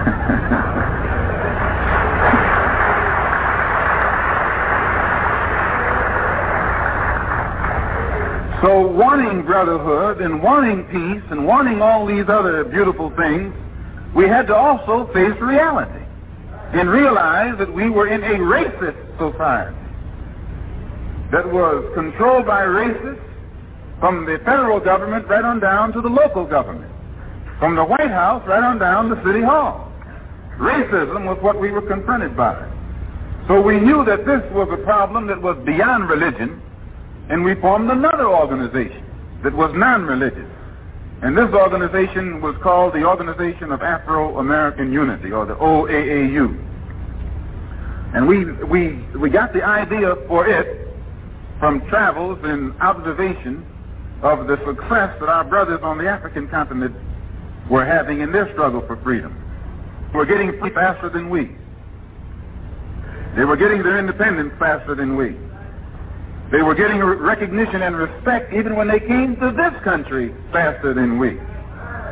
so 8.62 8.88
wanting 8.88 9.37
brotherhood 9.48 10.22
and 10.22 10.44
wanting 10.44 10.84
peace 10.92 11.24
and 11.32 11.48
wanting 11.48 11.82
all 11.82 12.06
these 12.06 12.26
other 12.28 12.66
beautiful 12.66 13.10
things, 13.16 13.56
we 14.14 14.28
had 14.28 14.46
to 14.48 14.56
also 14.56 15.08
face 15.14 15.40
reality 15.42 16.04
and 16.74 16.90
realize 16.90 17.58
that 17.58 17.74
we 17.74 17.90
were 17.90 18.08
in 18.10 18.22
a 18.24 18.36
racist 18.44 19.00
society 19.18 19.76
that 21.32 21.48
was 21.48 21.90
controlled 21.96 22.46
by 22.46 22.62
racists 22.62 23.24
from 24.00 24.26
the 24.26 24.38
federal 24.46 24.80
government 24.80 25.26
right 25.28 25.46
on 25.46 25.60
down 25.60 25.94
to 25.94 26.02
the 26.02 26.10
local 26.10 26.46
government, 26.46 26.92
from 27.58 27.76
the 27.76 27.84
White 27.84 28.12
House 28.12 28.46
right 28.48 28.64
on 28.64 28.78
down 28.78 29.10
to 29.10 29.16
City 29.26 29.42
Hall. 29.42 29.92
Racism 30.58 31.26
was 31.26 31.38
what 31.42 31.60
we 31.60 31.72
were 31.72 31.82
confronted 31.82 32.36
by. 32.36 32.56
So 33.48 33.62
we 33.62 33.80
knew 33.80 34.04
that 34.04 34.26
this 34.26 34.44
was 34.52 34.68
a 34.72 34.84
problem 34.84 35.28
that 35.28 35.42
was 35.42 35.58
beyond 35.66 36.10
religion, 36.10 36.62
and 37.30 37.44
we 37.46 37.56
formed 37.56 37.90
another 37.90 38.28
organization 38.28 39.07
that 39.44 39.54
was 39.54 39.72
non-religious. 39.76 40.50
And 41.22 41.38
this 41.38 41.50
organization 41.54 42.42
was 42.42 42.56
called 42.62 42.94
the 42.94 43.04
Organization 43.04 43.72
of 43.72 43.82
Afro-American 43.82 44.92
Unity, 44.94 45.32
or 45.32 45.46
the 45.46 45.56
OAAU. 45.56 46.66
And 48.14 48.28
we, 48.28 48.46
we, 48.66 48.94
we 49.18 49.30
got 49.30 49.54
the 49.54 49.64
idea 49.64 50.16
for 50.28 50.48
it 50.48 50.88
from 51.60 51.88
travels 51.90 52.40
and 52.44 52.80
observation 52.82 53.66
of 54.22 54.48
the 54.48 54.58
success 54.66 55.16
that 55.20 55.30
our 55.30 55.44
brothers 55.44 55.80
on 55.84 55.98
the 55.98 56.08
African 56.08 56.48
continent 56.48 56.96
were 57.70 57.86
having 57.86 58.22
in 58.22 58.32
their 58.32 58.52
struggle 58.54 58.82
for 58.82 58.96
freedom. 58.98 59.36
Were 60.14 60.26
getting 60.26 60.58
free 60.60 60.72
faster 60.72 61.10
than 61.10 61.30
we. 61.30 61.52
They 63.36 63.44
were 63.44 63.58
getting 63.58 63.84
their 63.84 64.00
independence 64.00 64.54
faster 64.58 64.96
than 64.96 65.16
we. 65.16 65.36
They 66.52 66.62
were 66.62 66.76
getting 66.76 67.04
recognition 67.04 67.82
and 67.82 67.96
respect 67.96 68.54
even 68.54 68.76
when 68.76 68.88
they 68.88 69.00
came 69.00 69.36
to 69.38 69.52
this 69.52 69.74
country 69.84 70.34
faster 70.52 70.94
than 70.94 71.20
we. 71.20 71.38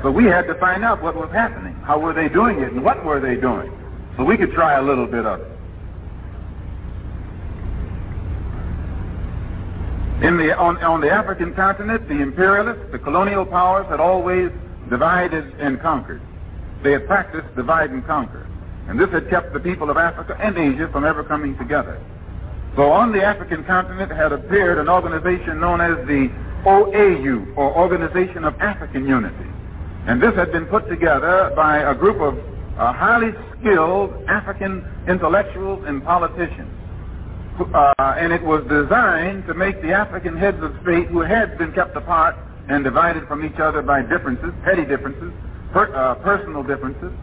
So 0.03 0.11
we 0.11 0.25
had 0.25 0.45
to 0.47 0.55
find 0.55 0.83
out 0.83 1.01
what 1.01 1.15
was 1.15 1.31
happening. 1.31 1.73
How 1.75 1.99
were 1.99 2.13
they 2.13 2.27
doing 2.27 2.59
it 2.59 2.73
and 2.73 2.83
what 2.83 3.03
were 3.05 3.19
they 3.19 3.39
doing? 3.39 3.71
So 4.17 4.23
we 4.23 4.37
could 4.37 4.51
try 4.51 4.77
a 4.77 4.81
little 4.81 5.07
bit 5.07 5.25
of 5.25 5.39
it. 5.39 5.47
In 10.25 10.37
the, 10.37 10.55
on, 10.57 10.77
on 10.83 11.01
the 11.01 11.09
African 11.09 11.53
continent, 11.53 12.07
the 12.07 12.21
imperialists, 12.21 12.91
the 12.91 12.99
colonial 12.99 13.45
powers 13.45 13.85
had 13.87 13.99
always 13.99 14.49
divided 14.89 15.45
and 15.59 15.79
conquered. 15.81 16.21
They 16.83 16.91
had 16.91 17.07
practiced 17.07 17.53
divide 17.55 17.89
and 17.91 18.05
conquer. 18.05 18.47
And 18.87 18.99
this 18.99 19.09
had 19.09 19.29
kept 19.29 19.53
the 19.53 19.59
people 19.59 19.89
of 19.89 19.97
Africa 19.97 20.37
and 20.39 20.57
Asia 20.57 20.89
from 20.91 21.05
ever 21.05 21.23
coming 21.23 21.57
together. 21.57 21.99
So 22.75 22.91
on 22.91 23.13
the 23.13 23.23
African 23.23 23.63
continent 23.63 24.11
had 24.11 24.33
appeared 24.33 24.79
an 24.79 24.89
organization 24.89 25.61
known 25.61 25.79
as 25.79 25.95
the 26.07 26.29
OAU, 26.65 27.55
or 27.55 27.73
Organization 27.73 28.43
of 28.43 28.59
African 28.59 29.07
Unity. 29.07 29.49
And 30.07 30.21
this 30.21 30.35
had 30.35 30.51
been 30.51 30.65
put 30.65 30.89
together 30.89 31.53
by 31.55 31.77
a 31.77 31.95
group 31.95 32.19
of 32.19 32.37
uh, 32.77 32.91
highly 32.91 33.31
skilled 33.57 34.11
African 34.27 34.85
intellectuals 35.07 35.85
and 35.87 36.03
politicians. 36.03 36.69
Uh, 37.59 37.93
and 38.17 38.33
it 38.33 38.43
was 38.43 38.61
designed 38.67 39.47
to 39.47 39.53
make 39.53 39.81
the 39.81 39.93
African 39.93 40.35
heads 40.35 40.61
of 40.61 40.75
state 40.81 41.07
who 41.07 41.21
had 41.21 41.57
been 41.57 41.71
kept 41.71 41.95
apart 41.95 42.35
and 42.67 42.83
divided 42.83 43.25
from 43.27 43.45
each 43.45 43.59
other 43.59 43.81
by 43.81 44.01
differences, 44.01 44.51
petty 44.63 44.83
differences, 44.83 45.31
per, 45.71 45.93
uh, 45.95 46.15
personal 46.15 46.63
differences, 46.63 47.13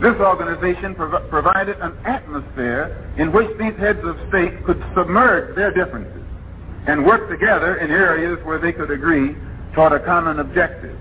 this 0.00 0.14
organization 0.18 0.94
prov- 0.94 1.28
provided 1.30 1.76
an 1.80 1.96
atmosphere 2.04 3.12
in 3.16 3.32
which 3.32 3.48
these 3.58 3.74
heads 3.78 4.00
of 4.02 4.16
state 4.28 4.64
could 4.64 4.82
submerge 4.94 5.54
their 5.54 5.72
differences 5.72 6.22
and 6.86 7.04
work 7.06 7.30
together 7.30 7.76
in 7.76 7.90
areas 7.90 8.38
where 8.44 8.58
they 8.58 8.72
could 8.72 8.90
agree 8.90 9.36
toward 9.74 9.92
a 9.92 10.04
common 10.04 10.40
objective. 10.40 10.98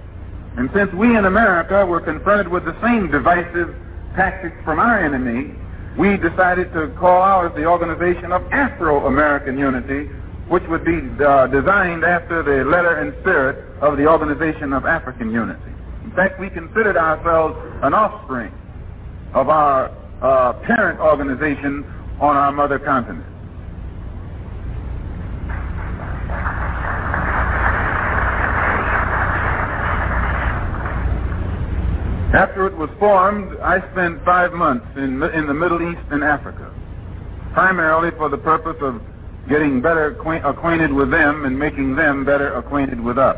And 0.58 0.70
since 0.74 0.94
we 0.94 1.18
in 1.18 1.26
America 1.26 1.86
were 1.86 2.00
confronted 2.00 2.48
with 2.48 2.66
the 2.66 2.80
same 2.82 3.10
divisive 3.10 3.76
tactics 4.16 4.56
from 4.64 4.80
our 4.80 5.04
enemy, 5.04 5.56
we 5.98 6.18
decided 6.18 6.72
to 6.74 6.94
call 7.00 7.22
ours 7.22 7.52
the 7.56 7.66
Organization 7.66 8.32
of 8.32 8.42
Afro-American 8.52 9.58
Unity, 9.58 10.06
which 10.48 10.64
would 10.70 10.86
be 10.86 11.02
uh, 11.24 11.48
designed 11.48 12.04
after 12.04 12.44
the 12.44 12.70
letter 12.70 12.96
and 12.98 13.14
spirit 13.22 13.58
of 13.82 13.98
the 13.98 14.08
Organization 14.08 14.74
of 14.74 14.86
African 14.86 15.32
Unity. 15.32 15.72
In 16.04 16.12
fact, 16.12 16.40
we 16.40 16.50
considered 16.50 16.98
ourselves 16.98 17.58
an 17.82 17.94
offspring 17.94 18.54
of 19.34 19.50
our 19.50 19.92
uh, 20.22 20.54
parent 20.66 21.00
organization 21.00 21.86
on 22.20 22.36
our 22.36 22.52
mother 22.52 22.80
continent. 22.80 23.26
After 32.34 32.66
it 32.66 32.76
was 32.76 32.90
formed, 32.98 33.56
I 33.62 33.80
spent 33.92 34.26
five 34.26 34.54
months 34.54 34.88
in, 34.96 35.22
in 35.22 35.46
the 35.46 35.54
Middle 35.54 35.82
East 35.92 36.02
and 36.10 36.24
Africa, 36.24 36.74
primarily 37.54 38.10
for 38.18 38.28
the 38.28 38.40
purpose 38.40 38.78
of 38.82 39.02
getting 39.48 39.82
better 39.82 40.08
acquaint, 40.08 40.44
acquainted 40.44 40.92
with 40.92 41.12
them 41.12 41.46
and 41.46 41.60
making 41.60 41.96
them 41.96 42.26
better 42.26 42.54
acquainted 42.56 43.00
with 43.00 43.20
us, 43.20 43.38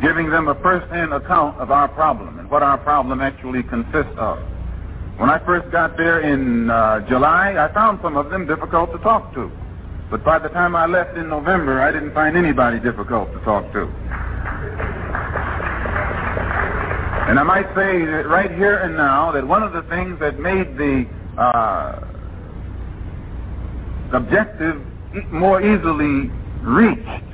giving 0.00 0.30
them 0.30 0.48
a 0.48 0.54
first-hand 0.62 1.12
account 1.12 1.58
of 1.58 1.70
our 1.70 1.88
problem 1.88 2.38
and 2.38 2.50
what 2.50 2.62
our 2.62 2.78
problem 2.78 3.20
actually 3.20 3.62
consists 3.64 4.16
of. 4.16 4.38
When 5.20 5.28
I 5.28 5.38
first 5.44 5.70
got 5.70 5.98
there 5.98 6.20
in 6.20 6.70
uh, 6.70 7.06
July, 7.06 7.54
I 7.62 7.70
found 7.74 8.00
some 8.00 8.16
of 8.16 8.30
them 8.30 8.46
difficult 8.46 8.90
to 8.92 8.98
talk 9.00 9.34
to. 9.34 9.52
But 10.10 10.24
by 10.24 10.38
the 10.38 10.48
time 10.48 10.74
I 10.74 10.86
left 10.86 11.14
in 11.18 11.28
November, 11.28 11.82
I 11.82 11.92
didn't 11.92 12.14
find 12.14 12.38
anybody 12.38 12.80
difficult 12.80 13.30
to 13.34 13.40
talk 13.40 13.70
to. 13.74 13.82
And 17.28 17.38
I 17.38 17.42
might 17.42 17.66
say 17.74 18.02
that 18.06 18.26
right 18.28 18.50
here 18.50 18.78
and 18.78 18.96
now 18.96 19.30
that 19.32 19.46
one 19.46 19.62
of 19.62 19.74
the 19.74 19.82
things 19.90 20.18
that 20.20 20.38
made 20.38 20.78
the 20.78 21.04
uh, 21.36 22.00
objective 24.14 24.80
more 25.30 25.60
easily 25.60 26.30
reached 26.62 27.24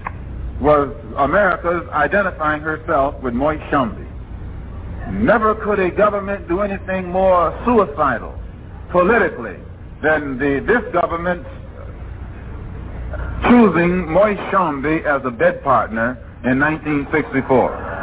was 0.60 0.92
America's 1.18 1.88
identifying 1.90 2.62
herself 2.62 3.14
with 3.22 3.32
Moise 3.32 3.60
Tshombe. 3.70 4.05
Never 5.12 5.54
could 5.54 5.78
a 5.78 5.90
government 5.90 6.48
do 6.48 6.62
anything 6.62 7.10
more 7.10 7.56
suicidal 7.64 8.38
politically 8.90 9.56
than 10.02 10.36
the, 10.38 10.64
this 10.66 10.82
government 10.92 11.46
choosing 13.44 14.10
Moise 14.10 14.38
Tshombe 14.50 15.04
as 15.06 15.22
a 15.24 15.30
bed 15.30 15.62
partner 15.62 16.18
in 16.44 16.58
1964. 16.58 17.96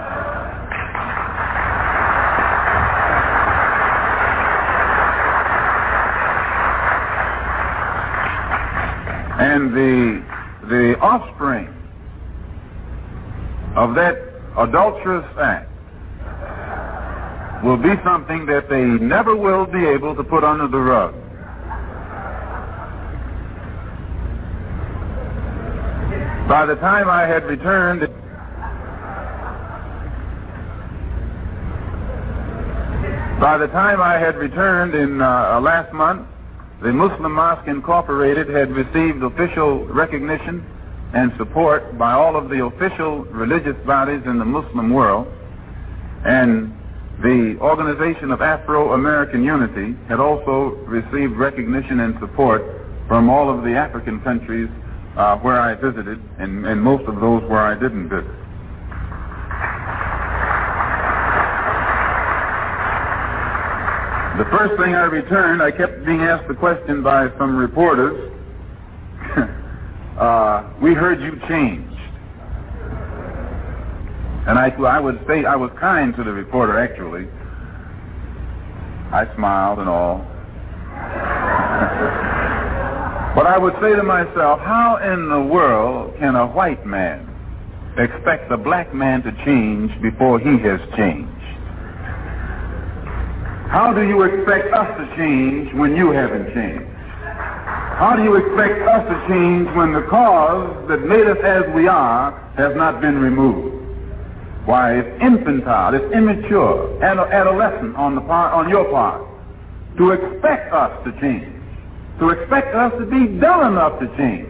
And 9.39 9.73
the, 9.73 10.23
the 10.69 10.99
offspring 10.99 11.67
of 13.75 13.93
that 13.95 14.15
adulterous 14.57 15.25
act 15.41 15.72
will 17.63 17.77
be 17.77 17.93
something 18.03 18.45
that 18.45 18.69
they 18.69 18.83
never 18.83 19.35
will 19.35 19.65
be 19.65 19.85
able 19.85 20.15
to 20.15 20.23
put 20.23 20.43
under 20.43 20.67
the 20.67 20.77
rug. 20.77 21.13
By 26.47 26.65
the 26.65 26.75
time 26.75 27.09
I 27.09 27.25
had 27.25 27.45
returned, 27.45 28.07
By 33.39 33.57
the 33.57 33.67
time 33.67 33.99
I 33.99 34.17
had 34.17 34.37
returned 34.37 34.95
in 34.95 35.21
uh, 35.21 35.59
last 35.59 35.91
month, 35.91 36.25
the 36.81 36.93
Muslim 36.93 37.33
Mosque 37.33 37.67
Incorporated 37.67 38.47
had 38.47 38.71
received 38.71 39.21
official 39.21 39.85
recognition 39.87 40.65
and 41.13 41.31
support 41.37 41.97
by 41.97 42.13
all 42.13 42.37
of 42.37 42.47
the 42.49 42.63
official 42.63 43.25
religious 43.25 43.75
bodies 43.85 44.21
in 44.25 44.39
the 44.39 44.45
Muslim 44.45 44.93
world. 44.93 45.27
And 46.23 46.73
the 47.23 47.57
Organization 47.61 48.31
of 48.31 48.41
Afro-American 48.41 49.45
Unity 49.45 49.95
had 50.09 50.19
also 50.19 50.75
received 50.83 51.37
recognition 51.37 52.01
and 52.01 52.19
support 52.19 52.61
from 53.07 53.29
all 53.29 53.49
of 53.49 53.63
the 53.63 53.71
African 53.75 54.19
countries 54.19 54.67
uh, 55.15 55.37
where 55.37 55.57
I 55.57 55.73
visited 55.73 56.21
and, 56.37 56.65
and 56.65 56.81
most 56.81 57.07
of 57.07 57.21
those 57.21 57.41
where 57.43 57.61
I 57.61 57.75
didn't 57.75 58.09
visit. 58.09 58.27
The 64.37 64.49
first 64.57 64.81
thing 64.81 64.93
I 64.93 65.05
returned, 65.05 65.61
I 65.61 65.71
kept 65.71 66.05
being 66.05 66.23
asked 66.23 66.49
the 66.49 66.55
question 66.55 67.03
by 67.03 67.29
some 67.37 67.55
reporters, 67.55 68.33
uh, 70.17 70.73
we 70.81 70.93
heard 70.93 71.21
you 71.21 71.39
changed. 71.47 71.92
And 74.45 74.59
I, 74.59 74.67
I 74.69 74.99
would 74.99 75.23
say 75.25 75.45
I 75.45 75.55
was 75.55 75.71
kind 75.79 76.13
to 76.17 76.23
the 76.23 76.33
reporter, 76.33 76.77
actually. 76.77 77.29
I 79.13 79.33
smiled 79.35 79.79
and 79.79 79.87
all. 79.87 80.17
but 83.35 83.47
I 83.47 83.57
would 83.57 83.73
say 83.81 83.95
to 83.95 84.03
myself, 84.03 84.59
how 84.59 84.97
in 84.97 85.29
the 85.29 85.41
world 85.41 86.17
can 86.19 86.35
a 86.35 86.45
white 86.45 86.85
man 86.85 87.29
expect 87.97 88.51
a 88.51 88.57
black 88.57 88.93
man 88.93 89.23
to 89.23 89.31
change 89.45 89.93
before 90.01 90.39
he 90.39 90.57
has 90.59 90.81
changed? 90.97 91.29
How 93.69 93.93
do 93.93 94.05
you 94.05 94.23
expect 94.23 94.73
us 94.73 94.97
to 94.99 95.05
change 95.15 95.73
when 95.73 95.95
you 95.95 96.11
haven't 96.11 96.53
changed? 96.53 96.89
How 97.95 98.15
do 98.17 98.23
you 98.23 98.35
expect 98.35 98.81
us 98.89 99.07
to 99.07 99.15
change 99.29 99.69
when 99.77 99.93
the 99.93 100.01
cause 100.09 100.85
that 100.89 101.05
made 101.05 101.27
us 101.27 101.37
as 101.43 101.63
we 101.73 101.87
are 101.87 102.33
has 102.57 102.75
not 102.75 102.99
been 102.99 103.19
removed? 103.19 103.82
Why, 104.65 104.99
it's 104.99 105.21
infantile, 105.21 105.93
it's 105.93 106.13
immature, 106.13 107.03
and 107.03 107.19
adolescent 107.19 107.95
on 107.97 108.15
the 108.15 108.21
part, 108.21 108.53
on 108.53 108.69
your 108.69 108.85
part, 108.89 109.21
to 109.97 110.11
expect 110.11 110.71
us 110.73 111.03
to 111.03 111.11
change, 111.19 111.51
to 112.19 112.29
expect 112.29 112.73
us 112.73 112.93
to 112.97 113.05
be 113.05 113.27
done 113.39 113.73
enough 113.73 113.99
to 113.99 114.07
change, 114.15 114.47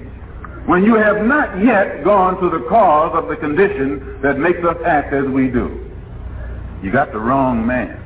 when 0.68 0.84
you 0.84 0.95
have 0.95 1.26
not 1.26 1.64
yet 1.64 2.03
gone 2.03 2.40
to 2.41 2.49
the 2.49 2.64
cause 2.69 3.11
of 3.15 3.27
the 3.27 3.35
condition 3.35 4.22
that 4.22 4.38
makes 4.38 4.60
us 4.60 4.77
act 4.85 5.14
as 5.14 5.26
we 5.26 5.48
do. 5.48 5.90
You 6.84 6.91
got 6.91 7.11
the 7.11 7.19
wrong 7.19 7.65
man. 7.65 7.99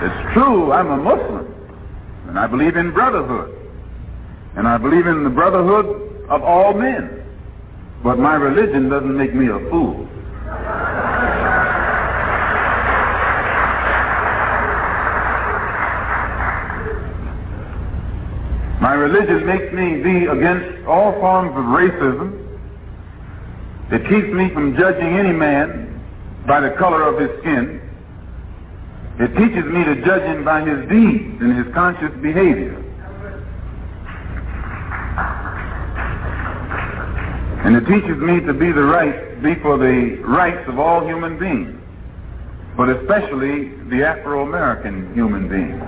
It's 0.00 0.34
true, 0.34 0.72
I'm 0.72 0.90
a 0.90 0.96
Muslim, 0.96 1.37
I 2.38 2.46
believe 2.46 2.76
in 2.76 2.92
brotherhood, 2.92 3.52
and 4.54 4.68
I 4.68 4.78
believe 4.78 5.08
in 5.08 5.24
the 5.24 5.30
brotherhood 5.30 6.28
of 6.28 6.42
all 6.42 6.72
men. 6.72 7.24
But 8.04 8.20
my 8.20 8.36
religion 8.36 8.88
doesn't 8.88 9.16
make 9.16 9.34
me 9.34 9.48
a 9.48 9.58
fool. 9.70 10.06
My 18.80 18.94
religion 18.94 19.44
makes 19.44 19.72
me 19.72 20.00
be 20.00 20.26
against 20.26 20.86
all 20.86 21.12
forms 21.18 21.50
of 21.50 21.64
racism. 21.64 22.38
It 23.90 24.02
keeps 24.08 24.32
me 24.32 24.48
from 24.54 24.76
judging 24.76 25.18
any 25.18 25.32
man 25.32 26.00
by 26.46 26.60
the 26.60 26.70
color 26.78 27.02
of 27.02 27.18
his 27.20 27.36
skin. 27.40 27.87
It 29.20 29.34
teaches 29.36 29.64
me 29.64 29.82
to 29.82 29.96
judge 30.04 30.22
him 30.22 30.44
by 30.44 30.60
his 30.60 30.88
deeds 30.88 31.40
and 31.40 31.56
his 31.56 31.74
conscious 31.74 32.14
behavior. 32.22 32.76
And 37.64 37.74
it 37.74 37.84
teaches 37.86 38.16
me 38.18 38.38
to 38.40 38.54
be 38.54 38.70
the 38.70 38.84
right, 38.84 39.42
be 39.42 39.56
for 39.56 39.76
the 39.76 40.22
rights 40.24 40.68
of 40.68 40.78
all 40.78 41.04
human 41.04 41.36
beings, 41.36 41.76
but 42.76 42.88
especially 42.88 43.70
the 43.90 44.04
Afro-American 44.06 45.12
human 45.14 45.48
beings. 45.48 45.82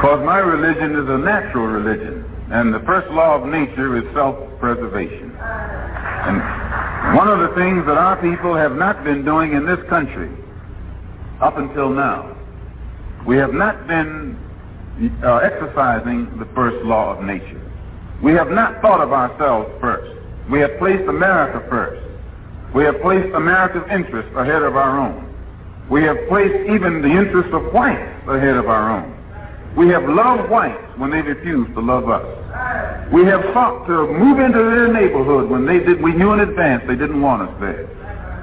Because 0.00 0.24
my 0.24 0.38
religion 0.38 0.96
is 0.96 1.08
a 1.08 1.18
natural 1.18 1.66
religion, 1.66 2.24
and 2.50 2.72
the 2.72 2.80
first 2.80 3.10
law 3.12 3.34
of 3.36 3.46
nature 3.46 3.96
is 3.98 4.04
self-preservation. 4.14 5.36
And 5.36 6.61
one 7.14 7.28
of 7.28 7.40
the 7.40 7.54
things 7.54 7.84
that 7.86 7.98
our 7.98 8.16
people 8.20 8.54
have 8.54 8.76
not 8.76 9.04
been 9.04 9.24
doing 9.24 9.52
in 9.52 9.66
this 9.66 9.80
country 9.88 10.30
up 11.40 11.58
until 11.58 11.90
now, 11.90 12.36
we 13.26 13.36
have 13.36 13.52
not 13.52 13.86
been 13.86 14.38
uh, 15.22 15.36
exercising 15.36 16.38
the 16.38 16.46
first 16.54 16.84
law 16.84 17.16
of 17.16 17.24
nature. 17.24 17.60
We 18.22 18.32
have 18.32 18.50
not 18.50 18.80
thought 18.80 19.00
of 19.00 19.12
ourselves 19.12 19.70
first. 19.80 20.18
We 20.50 20.60
have 20.60 20.78
placed 20.78 21.08
America 21.08 21.66
first. 21.68 22.02
We 22.74 22.84
have 22.84 23.00
placed 23.02 23.34
America's 23.34 23.84
interests 23.90 24.32
ahead 24.36 24.62
of 24.62 24.76
our 24.76 24.98
own. 24.98 25.28
We 25.90 26.04
have 26.04 26.16
placed 26.28 26.70
even 26.70 27.02
the 27.02 27.10
interests 27.10 27.52
of 27.52 27.72
whites 27.72 28.00
ahead 28.28 28.56
of 28.56 28.68
our 28.68 28.90
own. 28.90 29.12
We 29.76 29.88
have 29.88 30.08
loved 30.08 30.50
whites 30.50 30.82
when 30.96 31.10
they 31.10 31.20
refused 31.20 31.74
to 31.74 31.80
love 31.80 32.08
us. 32.08 32.41
We 33.12 33.24
have 33.26 33.42
sought 33.52 33.86
to 33.86 34.06
move 34.06 34.38
into 34.38 34.58
their 34.58 34.92
neighborhood 34.92 35.50
when 35.50 35.66
they 35.66 35.80
did, 35.80 36.00
we 36.00 36.14
knew 36.14 36.32
in 36.32 36.40
advance 36.40 36.82
they 36.86 36.96
didn't 36.96 37.20
want 37.20 37.42
us 37.42 37.60
there. 37.60 37.86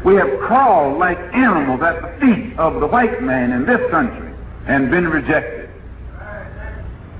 We 0.06 0.16
have 0.16 0.30
crawled 0.40 1.00
like 1.00 1.18
animals 1.34 1.82
at 1.82 2.02
the 2.02 2.20
feet 2.20 2.58
of 2.58 2.80
the 2.80 2.88
white 2.88 3.22
man 3.22 3.52
in 3.52 3.66
this 3.66 3.82
country 3.92 4.32
and 4.68 4.92
been 4.92 5.08
rejected. 5.08 5.70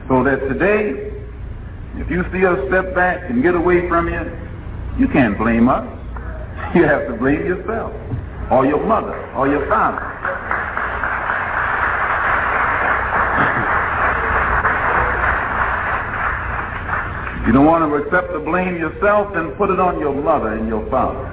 So 0.08 0.24
that 0.24 0.40
today, 0.48 1.12
if 1.96 2.10
you 2.10 2.24
see 2.32 2.46
us 2.46 2.58
step 2.68 2.96
back 2.96 3.30
and 3.30 3.44
get 3.44 3.56
away 3.56 3.88
from 3.90 4.08
you, 4.08 4.22
you 4.98 5.08
can't 5.08 5.38
blame 5.38 5.70
us. 5.70 5.86
You 6.76 6.84
have 6.84 7.08
to 7.08 7.14
blame 7.14 7.46
yourself, 7.46 7.94
or 8.52 8.66
your 8.66 8.84
mother, 8.86 9.16
or 9.34 9.48
your 9.48 9.68
father. 9.68 10.02
You 17.46 17.54
don't 17.54 17.66
want 17.66 17.84
to 17.84 17.96
accept 17.96 18.34
the 18.34 18.40
blame 18.40 18.76
yourself, 18.76 19.34
then 19.34 19.52
put 19.58 19.70
it 19.70 19.80
on 19.80 20.00
your 20.00 20.14
mother 20.14 20.54
and 20.54 20.68
your 20.68 20.88
father. 20.90 21.24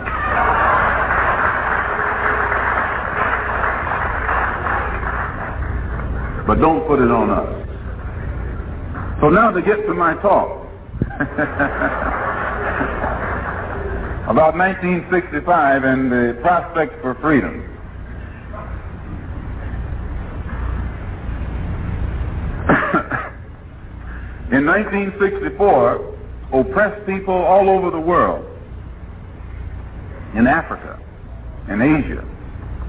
But 6.46 6.60
don't 6.60 6.86
put 6.86 7.00
it 7.00 7.10
on 7.10 7.30
us. 7.30 7.66
So 9.20 9.30
now 9.30 9.50
to 9.50 9.60
get 9.60 9.84
to 9.86 9.94
my 9.94 10.14
talk. 10.22 10.62
About 14.26 14.56
1965 14.56 15.84
and 15.84 16.10
the 16.10 16.38
prospects 16.42 16.94
for 17.00 17.14
freedom. 17.20 17.75
In 24.52 24.64
1964, 24.64 26.18
oppressed 26.52 27.04
people 27.06 27.34
all 27.34 27.68
over 27.68 27.90
the 27.90 27.98
world, 27.98 28.46
in 30.36 30.46
Africa, 30.46 31.00
in 31.68 31.82
Asia, 31.82 32.24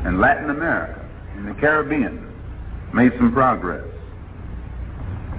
in 0.06 0.20
Latin 0.20 0.52
America, 0.52 1.04
in 1.38 1.48
the 1.48 1.54
Caribbean, 1.56 2.32
made 2.94 3.12
some 3.18 3.34
progress. 3.34 3.84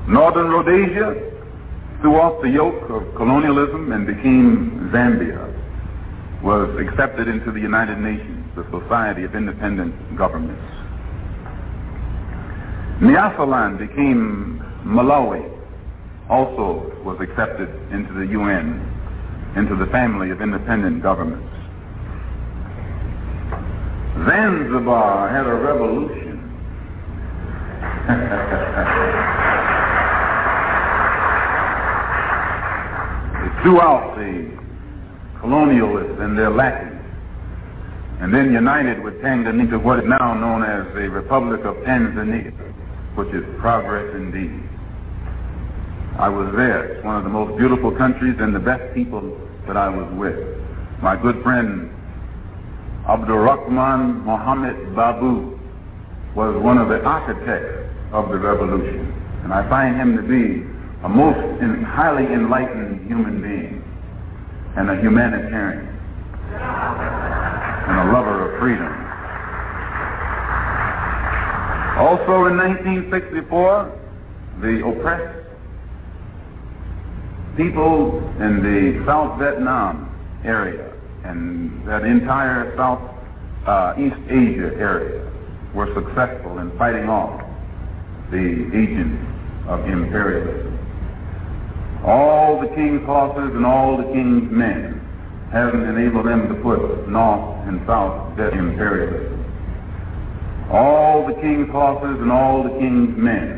Northern 0.08 0.48
Rhodesia 0.50 1.14
threw 2.00 2.16
off 2.20 2.42
the 2.42 2.48
yoke 2.50 2.90
of 2.90 3.14
colonialism 3.14 3.92
and 3.92 4.06
became 4.06 4.90
Zambia, 4.92 5.54
was 6.42 6.68
accepted 6.80 7.28
into 7.28 7.52
the 7.52 7.60
United 7.60 7.98
Nations, 7.98 8.44
the 8.56 8.64
Society 8.70 9.22
of 9.22 9.34
Independent 9.36 9.94
Governments. 10.16 10.62
Nyasaland 13.00 13.78
became 13.78 14.64
Malawi, 14.84 15.57
also 16.28 16.92
was 17.05 17.18
accepted 17.20 17.68
into 17.92 18.12
the 18.12 18.26
UN, 18.32 18.82
into 19.56 19.76
the 19.76 19.86
family 19.90 20.30
of 20.30 20.42
independent 20.42 21.02
governments. 21.02 21.46
Zanzibar 24.26 25.28
had 25.28 25.46
a 25.46 25.55
revolution. 25.55 26.26
they 33.42 33.62
threw 33.62 33.80
out 33.80 34.16
the 34.16 34.50
colonialists 35.40 36.20
and 36.20 36.36
their 36.36 36.50
lackeys 36.50 36.98
and 38.20 38.34
then 38.34 38.52
united 38.52 39.02
with 39.02 39.14
Tanganyika, 39.22 39.80
what 39.80 40.00
is 40.00 40.05
now 40.06 40.34
known 40.34 40.64
as 40.64 40.92
the 40.94 41.09
Republic 41.09 41.64
of 41.64 41.76
Tanzania, 41.86 42.52
which 43.14 43.28
is 43.28 43.44
progress 43.60 44.12
indeed. 44.16 44.60
I 46.18 46.28
was 46.28 46.52
there. 46.56 46.84
It's 46.84 47.04
one 47.04 47.16
of 47.16 47.22
the 47.22 47.30
most 47.30 47.56
beautiful 47.56 47.94
countries 47.94 48.34
and 48.40 48.52
the 48.52 48.58
best 48.58 48.82
people 48.92 49.22
that 49.68 49.76
I 49.76 49.88
was 49.88 50.12
with. 50.18 50.34
My 51.00 51.14
good 51.14 51.40
friend 51.44 51.94
Abdul 53.08 53.38
Rahman 53.38 54.26
Mohammed 54.26 54.96
Babu 54.96 55.56
was 56.34 56.60
one 56.60 56.76
of 56.78 56.88
the 56.88 57.00
architects 57.04 57.88
of 58.12 58.30
the 58.30 58.36
revolution. 58.36 59.14
And 59.44 59.54
I 59.54 59.68
find 59.68 59.94
him 59.94 60.16
to 60.16 60.22
be 60.22 60.66
a 61.04 61.08
most 61.08 61.38
in, 61.62 61.84
highly 61.84 62.26
enlightened 62.26 63.06
human 63.06 63.40
being 63.40 63.84
and 64.76 64.90
a 64.90 65.00
humanitarian 65.00 65.86
and 67.86 68.08
a 68.08 68.12
lover 68.12 68.52
of 68.52 68.58
freedom. 68.58 68.90
Also 71.96 72.50
in 72.50 72.56
1964, 72.58 73.98
the 74.60 74.84
oppressed 74.84 75.38
people 77.59 78.22
in 78.39 78.62
the 78.62 79.05
South 79.05 79.36
Vietnam 79.40 80.06
area 80.44 80.94
and 81.24 81.85
that 81.89 82.05
entire 82.05 82.72
South 82.76 83.02
uh, 83.66 83.98
East 83.98 84.22
Asia 84.30 84.70
area 84.78 85.26
were 85.74 85.93
successful 85.93 86.60
in 86.60 86.70
fighting 86.78 87.10
off 87.10 87.43
the 88.30 88.70
agents 88.70 89.18
of 89.66 89.85
imperialism. 89.90 90.78
All 92.06 92.60
the 92.60 92.68
king's 92.76 93.05
horses 93.05 93.51
and 93.52 93.66
all 93.66 93.98
the 93.98 94.06
king's 94.14 94.48
men 94.52 95.02
haven't 95.51 95.82
enabled 95.82 96.26
them 96.26 96.48
to 96.48 96.55
put 96.62 97.09
north 97.09 97.66
and 97.66 97.82
south 97.89 98.36
debt 98.36 98.52
imperialism. 98.52 99.35
All 100.70 101.26
the 101.26 101.35
king's 101.43 101.68
horses 101.70 102.22
and 102.22 102.30
all 102.30 102.62
the 102.62 102.78
king's 102.78 103.18
men 103.18 103.57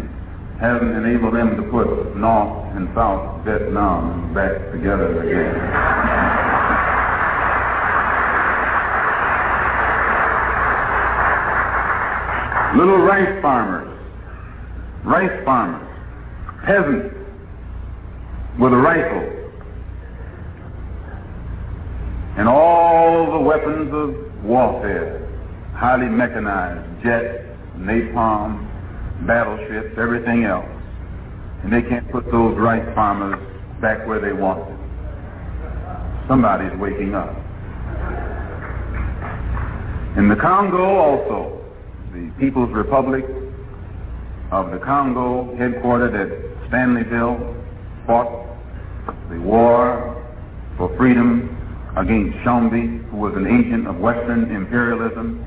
haven't 0.60 0.94
enabled 0.94 1.34
them 1.34 1.56
to 1.56 1.62
put 1.70 2.14
north 2.16 2.76
and 2.76 2.86
south 2.94 3.44
Vietnam 3.46 4.34
back 4.34 4.52
together 4.72 5.22
again. 5.22 5.56
Little 12.76 12.98
rice 12.98 13.42
farmers, 13.42 13.88
rice 15.04 15.44
farmers, 15.46 15.88
peasants 16.64 17.16
with 18.58 18.72
a 18.74 18.76
rifle 18.76 19.40
and 22.36 22.48
all 22.48 23.32
the 23.32 23.40
weapons 23.40 23.90
of 23.92 24.44
warfare, 24.44 25.26
highly 25.74 26.06
mechanized, 26.06 27.02
jets, 27.02 27.44
napalm, 27.76 28.69
battleships, 29.26 29.96
everything 29.98 30.44
else. 30.44 30.68
And 31.62 31.72
they 31.72 31.82
can't 31.82 32.10
put 32.10 32.24
those 32.30 32.56
rice 32.58 32.86
farmers 32.94 33.38
back 33.80 34.06
where 34.06 34.20
they 34.20 34.32
want 34.32 34.66
them. 34.66 34.78
Somebody's 36.28 36.78
waking 36.78 37.14
up. 37.14 37.36
In 40.16 40.28
the 40.28 40.36
Congo 40.36 40.96
also, 40.96 41.60
the 42.12 42.32
People's 42.38 42.72
Republic 42.72 43.24
of 44.50 44.70
the 44.72 44.78
Congo, 44.78 45.54
headquartered 45.56 46.14
at 46.14 46.70
Stanleyville, 46.70 47.38
fought 48.06 48.46
the 49.30 49.38
war 49.40 50.16
for 50.76 50.94
freedom 50.96 51.56
against 51.96 52.36
Tshombe, 52.38 53.04
who 53.10 53.16
was 53.16 53.34
an 53.36 53.46
agent 53.46 53.86
of 53.86 53.98
Western 53.98 54.50
imperialism. 54.54 55.44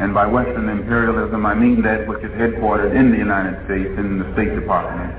And 0.00 0.12
by 0.12 0.26
Western 0.26 0.68
imperialism, 0.68 1.46
I 1.46 1.54
mean 1.54 1.82
that 1.82 2.08
which 2.08 2.18
is 2.24 2.30
headquartered 2.32 2.98
in 2.98 3.12
the 3.12 3.16
United 3.16 3.64
States, 3.66 3.90
in 3.96 4.18
the 4.18 4.26
State 4.34 4.52
Department. 4.58 5.12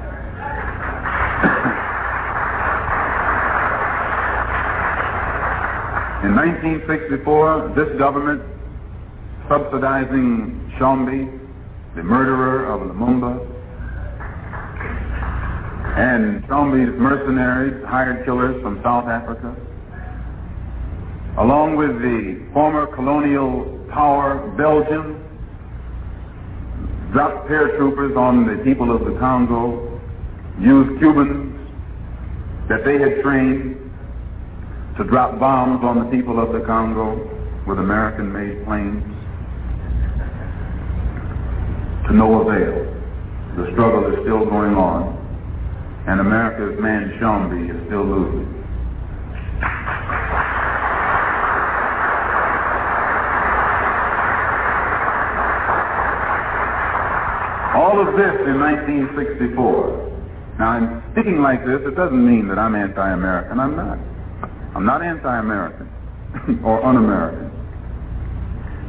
in 6.28 6.36
1964, 6.36 7.74
this 7.76 7.88
government, 7.98 8.42
subsidizing 9.48 10.60
Tshombe, 10.76 11.40
the 11.96 12.04
murderer 12.04 12.66
of 12.68 12.82
Lumumba, 12.82 13.40
and 15.96 16.44
Tshombe's 16.44 17.00
mercenaries, 17.00 17.82
hired 17.86 18.26
killers 18.26 18.62
from 18.62 18.82
South 18.84 19.08
Africa, 19.08 19.56
along 21.40 21.78
with 21.78 21.96
the 22.02 22.46
former 22.52 22.88
colonial 22.88 23.75
power 23.96 24.52
Belgium, 24.58 25.24
dropped 27.14 27.48
paratroopers 27.48 28.18
on 28.18 28.46
the 28.46 28.62
people 28.62 28.94
of 28.94 29.06
the 29.06 29.18
Congo, 29.18 30.02
used 30.60 31.00
Cubans 31.00 31.56
that 32.68 32.84
they 32.84 33.00
had 33.00 33.24
trained 33.24 33.80
to 34.98 35.04
drop 35.06 35.40
bombs 35.40 35.80
on 35.82 36.04
the 36.04 36.12
people 36.12 36.44
of 36.44 36.52
the 36.52 36.60
Congo 36.68 37.16
with 37.66 37.80
American-made 37.80 38.66
planes 38.66 39.04
to 42.08 42.14
no 42.14 42.42
avail. 42.42 42.76
The 43.56 43.72
struggle 43.72 44.12
is 44.12 44.20
still 44.28 44.44
going 44.44 44.76
on, 44.76 45.16
and 46.08 46.20
America's 46.20 46.78
man 46.82 47.16
Tshombe 47.18 47.72
is 47.72 47.80
still 47.88 48.04
losing. 48.04 48.52
All 57.96 58.04
of 58.04 58.12
this 58.20 58.36
in 58.44 58.60
1964. 58.60 59.56
Now, 60.60 60.68
I'm 60.76 61.00
speaking 61.16 61.40
like 61.40 61.64
this, 61.64 61.80
it 61.88 61.96
doesn't 61.96 62.20
mean 62.20 62.52
that 62.52 62.60
I'm 62.60 62.76
anti-American. 62.76 63.56
I'm 63.56 63.72
not. 63.72 63.96
I'm 64.76 64.84
not 64.84 65.00
anti-American 65.00 65.88
or 66.68 66.84
un-American. 66.84 67.48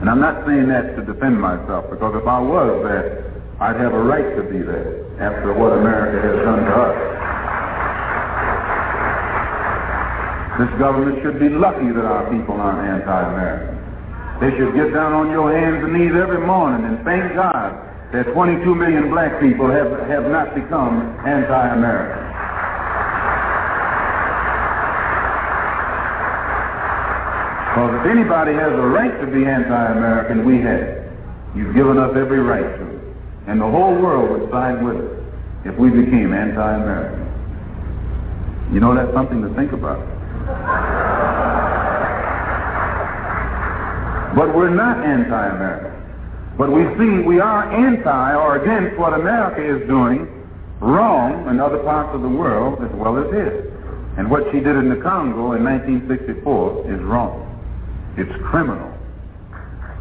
And 0.02 0.10
I'm 0.10 0.18
not 0.18 0.42
saying 0.42 0.66
that 0.74 0.98
to 0.98 1.06
defend 1.06 1.38
myself, 1.38 1.86
because 1.86 2.18
if 2.18 2.26
I 2.26 2.42
was 2.42 2.82
that, 2.82 3.30
I'd 3.62 3.78
have 3.78 3.94
a 3.94 4.02
right 4.10 4.26
to 4.26 4.42
be 4.42 4.58
that 4.66 5.22
after 5.22 5.54
what 5.54 5.78
America 5.78 6.26
has 6.26 6.42
done 6.42 6.66
to 6.66 6.74
us. 6.74 6.96
This 10.66 10.72
government 10.82 11.22
should 11.22 11.38
be 11.38 11.54
lucky 11.54 11.94
that 11.94 12.02
our 12.02 12.26
people 12.26 12.58
aren't 12.58 12.82
anti-American. 12.82 13.78
They 14.42 14.50
should 14.58 14.74
get 14.74 14.90
down 14.90 15.14
on 15.14 15.30
your 15.30 15.54
hands 15.54 15.86
and 15.86 15.94
knees 15.94 16.18
every 16.18 16.42
morning 16.42 16.90
and 16.90 17.06
thank 17.06 17.38
God 17.38 17.85
that 18.12 18.32
22 18.32 18.74
million 18.74 19.10
black 19.10 19.40
people 19.40 19.70
have, 19.70 19.90
have 20.08 20.30
not 20.30 20.54
become 20.54 21.18
anti-American. 21.26 22.26
Because 27.76 27.92
if 28.00 28.06
anybody 28.10 28.54
has 28.54 28.72
a 28.72 28.86
right 28.88 29.20
to 29.20 29.26
be 29.26 29.44
anti-American, 29.44 30.46
we 30.46 30.62
have. 30.62 31.04
You've 31.54 31.74
given 31.74 31.98
us 31.98 32.16
every 32.16 32.40
right 32.40 32.64
to 32.78 32.86
it. 32.88 33.02
And 33.48 33.60
the 33.60 33.68
whole 33.68 33.92
world 34.00 34.30
would 34.30 34.50
side 34.50 34.82
with 34.82 34.96
us 34.96 35.24
if 35.66 35.76
we 35.76 35.90
became 35.90 36.32
anti-American. 36.32 37.26
You 38.72 38.80
know, 38.80 38.94
that's 38.94 39.12
something 39.12 39.42
to 39.42 39.52
think 39.54 39.72
about. 39.72 40.00
But 44.34 44.54
we're 44.54 44.70
not 44.70 45.04
anti-American. 45.04 45.85
But 46.56 46.72
we 46.72 46.84
see 46.96 47.20
we 47.20 47.38
are 47.38 47.68
anti 47.70 48.34
or 48.34 48.56
against 48.56 48.98
what 48.98 49.12
America 49.12 49.60
is 49.60 49.86
doing 49.86 50.24
wrong 50.80 51.48
in 51.48 51.60
other 51.60 51.78
parts 51.84 52.14
of 52.14 52.22
the 52.22 52.28
world 52.28 52.82
as 52.82 52.90
well 52.96 53.18
as 53.18 53.30
here. 53.30 53.72
And 54.16 54.30
what 54.30 54.44
she 54.50 54.60
did 54.60 54.76
in 54.76 54.88
the 54.88 54.96
Congo 54.96 55.52
in 55.52 55.64
1964 55.64 56.88
is 56.88 57.00
wrong. 57.04 57.44
It's 58.16 58.32
criminal. 58.48 58.88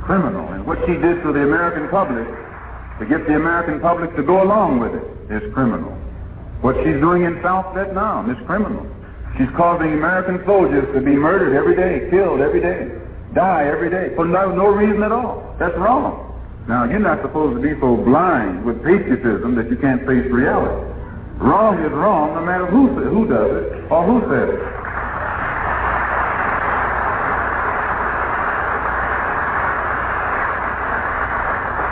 Criminal. 0.04 0.48
And 0.56 0.66
what 0.66 0.80
she 0.88 0.96
did 0.96 1.20
to 1.24 1.34
the 1.36 1.44
American 1.44 1.90
public, 1.90 2.24
to 2.24 3.06
get 3.06 3.28
the 3.28 3.36
American 3.36 3.82
public 3.82 4.16
to 4.16 4.24
go 4.24 4.42
along 4.42 4.80
with 4.80 4.96
it, 4.96 5.04
is 5.36 5.44
criminal. 5.54 5.92
What 6.62 6.80
she's 6.80 6.96
doing 7.04 7.24
in 7.24 7.36
South 7.44 7.76
Vietnam 7.76 8.32
is 8.32 8.40
criminal. 8.48 8.88
She's 9.38 9.52
causing 9.58 9.92
American 9.92 10.40
soldiers 10.46 10.88
to 10.96 11.02
be 11.02 11.12
murdered 11.12 11.52
every 11.52 11.76
day, 11.76 12.08
killed 12.10 12.40
every 12.40 12.62
day, 12.62 12.88
die 13.34 13.68
every 13.68 13.90
day, 13.90 14.16
for 14.16 14.24
no, 14.24 14.56
no 14.56 14.68
reason 14.68 15.04
at 15.04 15.12
all. 15.12 15.54
That's 15.60 15.76
wrong. 15.76 16.25
Now, 16.68 16.90
you're 16.90 16.98
not 16.98 17.22
supposed 17.22 17.56
to 17.56 17.62
be 17.62 17.80
so 17.80 17.96
blind 17.96 18.66
with 18.66 18.82
patriotism 18.82 19.54
that 19.54 19.70
you 19.70 19.78
can't 19.78 20.02
face 20.02 20.26
reality. 20.34 20.82
Wrong 21.38 21.78
is 21.78 21.92
wrong 21.92 22.34
no 22.34 22.42
matter 22.42 22.66
who, 22.66 22.90
who 22.90 23.28
does 23.30 23.52
it 23.62 23.92
or 23.92 24.02
who 24.02 24.18
says 24.26 24.50
it. 24.50 24.64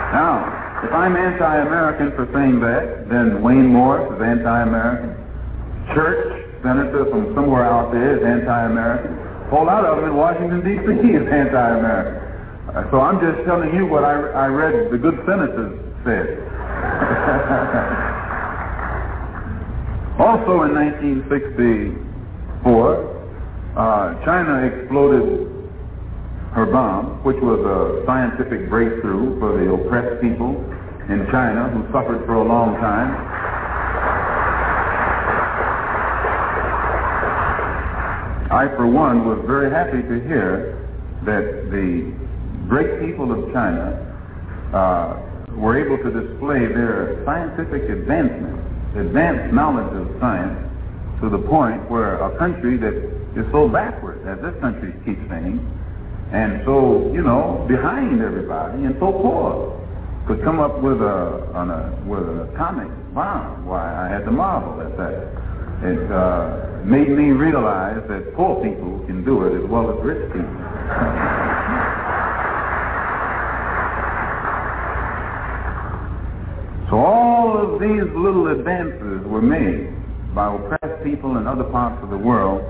Now, 0.09 0.81
if 0.81 0.91
I'm 0.91 1.17
anti-American 1.17 2.17
for 2.17 2.25
saying 2.33 2.59
that, 2.61 3.09
then 3.09 3.43
Wayne 3.43 3.67
Morse 3.67 4.09
is 4.15 4.21
anti-American. 4.25 5.13
Church, 5.93 6.49
senator 6.63 7.05
from 7.11 7.35
somewhere 7.35 7.65
out 7.65 7.91
there, 7.91 8.17
is 8.17 8.23
anti-American. 8.25 9.13
A 9.13 9.49
whole 9.51 9.65
lot 9.67 9.85
of 9.85 9.97
them 9.97 10.09
in 10.09 10.15
Washington, 10.15 10.65
D.C. 10.65 11.13
is 11.13 11.27
anti-American. 11.29 12.22
So 12.73 13.01
I'm 13.01 13.21
just 13.21 13.45
telling 13.45 13.69
you 13.75 13.85
what 13.85 14.03
I, 14.03 14.17
I 14.33 14.47
read 14.47 14.89
the 14.91 14.97
good 14.97 15.13
senators 15.27 15.77
said. 16.03 16.41
Also 20.17 20.63
in 20.65 20.73
1964, 20.73 21.93
uh, 23.77 24.25
China 24.25 24.65
exploded 24.65 25.53
her 26.53 26.65
bomb, 26.65 27.21
which 27.23 27.37
was 27.41 27.59
a 27.61 28.05
scientific 28.05 28.69
breakthrough 28.69 29.39
for 29.39 29.57
the 29.57 29.69
oppressed 29.69 30.21
people 30.21 30.57
in 31.09 31.27
China 31.29 31.69
who 31.69 31.85
suffered 31.93 32.25
for 32.25 32.41
a 32.41 32.43
long 32.43 32.73
time. 32.81 33.13
I, 38.49 38.67
for 38.77 38.87
one, 38.87 39.25
was 39.25 39.43
very 39.45 39.69
happy 39.69 40.01
to 40.01 40.19
hear 40.25 40.77
that 41.25 41.69
the 41.69 42.22
great 42.67 42.99
people 43.01 43.31
of 43.31 43.51
China 43.53 43.99
uh, 44.73 45.19
were 45.55 45.77
able 45.77 45.97
to 45.97 46.09
display 46.09 46.65
their 46.65 47.21
scientific 47.25 47.89
advancement, 47.89 48.59
advanced 48.97 49.53
knowledge 49.53 49.93
of 49.95 50.07
science, 50.19 50.59
to 51.21 51.29
the 51.29 51.39
point 51.47 51.89
where 51.89 52.19
a 52.19 52.37
country 52.37 52.77
that 52.77 52.93
is 53.35 53.45
so 53.51 53.67
backward, 53.67 54.19
as 54.27 54.41
this 54.41 54.59
country 54.61 54.93
keeps 55.05 55.21
saying, 55.29 55.61
and 56.31 56.61
so, 56.65 57.11
you 57.13 57.21
know, 57.21 57.65
behind 57.67 58.21
everybody 58.21 58.83
and 58.83 58.95
so 58.99 59.11
poor, 59.11 59.79
could 60.27 60.43
come 60.43 60.59
up 60.59 60.81
with 60.81 61.01
a, 61.01 61.05
a 61.05 62.03
with 62.07 62.27
an 62.27 62.39
atomic 62.49 62.89
bomb. 63.13 63.65
Why, 63.65 64.07
I 64.07 64.09
had 64.09 64.25
to 64.25 64.31
marvel 64.31 64.81
at 64.81 64.97
that. 64.97 65.29
It 65.83 66.11
uh, 66.11 66.83
made 66.85 67.09
me 67.09 67.31
realize 67.31 68.01
that 68.07 68.33
poor 68.35 68.63
people 68.63 69.05
can 69.05 69.23
do 69.23 69.43
it 69.45 69.63
as 69.63 69.69
well 69.69 69.91
as 69.91 70.03
rich 70.03 70.31
people. 70.31 72.09
so 76.93 76.99
all 76.99 77.57
of 77.57 77.81
these 77.81 78.05
little 78.13 78.53
advances 78.53 79.25
were 79.25 79.41
made 79.41 79.89
by 80.35 80.53
oppressed 80.53 81.03
people 81.03 81.37
in 81.37 81.47
other 81.47 81.63
parts 81.63 81.97
of 82.03 82.11
the 82.11 82.17
world 82.17 82.61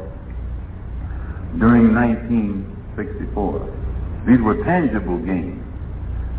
during 1.60 1.94
1964. 1.94 4.24
These 4.26 4.40
were 4.40 4.64
tangible 4.64 5.18
gains. 5.18 5.62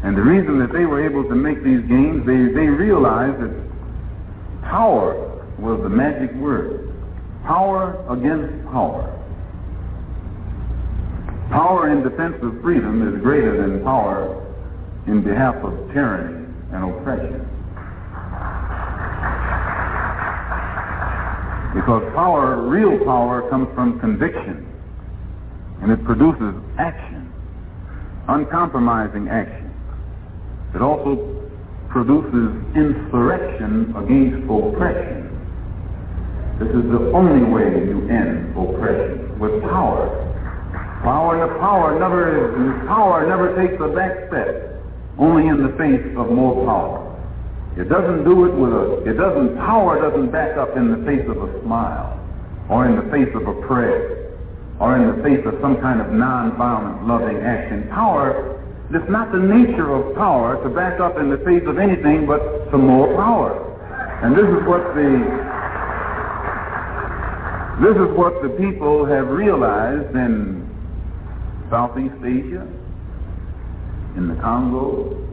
And 0.02 0.16
the 0.16 0.23
reason 0.23 0.59
that 0.61 0.73
they 0.73 0.86
were 0.86 1.05
able 1.05 1.28
to 1.28 1.35
make 1.35 1.62
these 1.62 1.85
gains, 1.85 2.24
they, 2.24 2.48
they 2.56 2.73
realized 2.73 3.44
that 3.44 3.52
power 4.62 5.44
was 5.59 5.78
the 5.82 5.90
magic 5.90 6.32
word. 6.36 6.90
Power 7.44 8.02
against 8.09 8.65
power. 8.73 9.12
Power 11.51 11.93
in 11.93 12.02
defense 12.02 12.36
of 12.40 12.62
freedom 12.62 13.15
is 13.15 13.20
greater 13.20 13.61
than 13.61 13.85
power 13.85 14.40
in 15.06 15.23
behalf 15.23 15.56
of 15.56 15.93
tyranny 15.93 16.47
and 16.73 16.90
oppression. 16.90 17.53
Because 21.75 22.03
power, 22.15 22.63
real 22.63 23.05
power, 23.05 23.51
comes 23.51 23.69
from 23.75 23.99
conviction 23.99 24.65
and 25.83 25.91
it 25.91 26.03
produces 26.05 26.55
action, 26.79 27.33
uncompromising 28.29 29.29
action. 29.29 29.71
It 30.75 30.81
also 30.81 31.45
produces 31.91 32.55
insurrection 32.75 33.95
against 33.97 34.49
oppression. 34.49 35.29
This 36.59 36.69
is 36.69 36.91
the 36.91 37.11
only 37.13 37.45
way 37.53 37.85
you 37.85 38.09
end 38.09 38.57
oppression, 38.57 39.39
with 39.39 39.61
power. 39.63 40.09
Power 41.03 41.43
and 41.43 41.51
the 41.51 41.59
power 41.59 41.99
never 41.99 42.87
power 42.87 43.27
never 43.27 43.55
takes 43.61 43.75
a 43.83 43.89
back 43.89 44.29
step, 44.29 44.81
only 45.19 45.49
in 45.49 45.63
the 45.63 45.77
face 45.77 46.07
of 46.17 46.31
more 46.31 46.65
power. 46.65 47.03
It 47.77 47.89
doesn't 47.89 48.23
do 48.23 48.47
it 48.47 48.55
with 48.55 48.71
a, 48.71 49.03
it 49.11 49.19
doesn't, 49.19 49.57
power 49.59 49.99
doesn't 49.99 50.31
back 50.31 50.57
up 50.57 50.77
in 50.77 50.95
the 50.95 51.03
face 51.05 51.27
of 51.27 51.43
a 51.43 51.63
smile 51.63 52.15
or 52.71 52.87
in 52.87 52.95
the 52.95 53.11
face 53.11 53.35
of 53.35 53.49
a 53.49 53.67
prayer 53.67 54.31
or 54.79 54.95
in 54.97 55.11
the 55.11 55.23
face 55.23 55.43
of 55.45 55.59
some 55.61 55.81
kind 55.83 56.01
of 56.01 56.09
nonviolent 56.09 57.07
loving 57.07 57.43
action. 57.43 57.89
Power, 57.91 58.63
it's 58.95 59.11
not 59.11 59.33
the 59.33 59.39
nature 59.39 59.91
of 59.91 60.15
power 60.15 60.63
to 60.63 60.71
back 60.71 61.01
up 61.01 61.19
in 61.19 61.31
the 61.31 61.39
face 61.39 61.63
of 61.67 61.79
anything 61.79 62.27
but 62.27 62.41
some 62.71 62.87
more 62.87 63.11
power. 63.17 63.59
And 64.23 64.37
this 64.39 64.47
is 64.47 64.63
what 64.71 64.95
the 64.95 65.55
this 67.83 67.97
is 67.99 68.17
what 68.17 68.41
the 68.41 68.51
people 68.51 69.05
have 69.05 69.27
realized 69.27 70.15
in 70.15 70.63
Southeast 71.71 72.15
Asia, 72.23 72.63
in 74.17 74.29
the 74.29 74.37
Congo, 74.41 75.24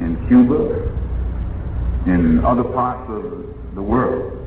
in 0.00 0.16
Cuba, 0.28 0.92
in 2.06 2.44
other 2.44 2.64
parts 2.64 3.08
of 3.10 3.74
the 3.74 3.82
world, 3.82 4.46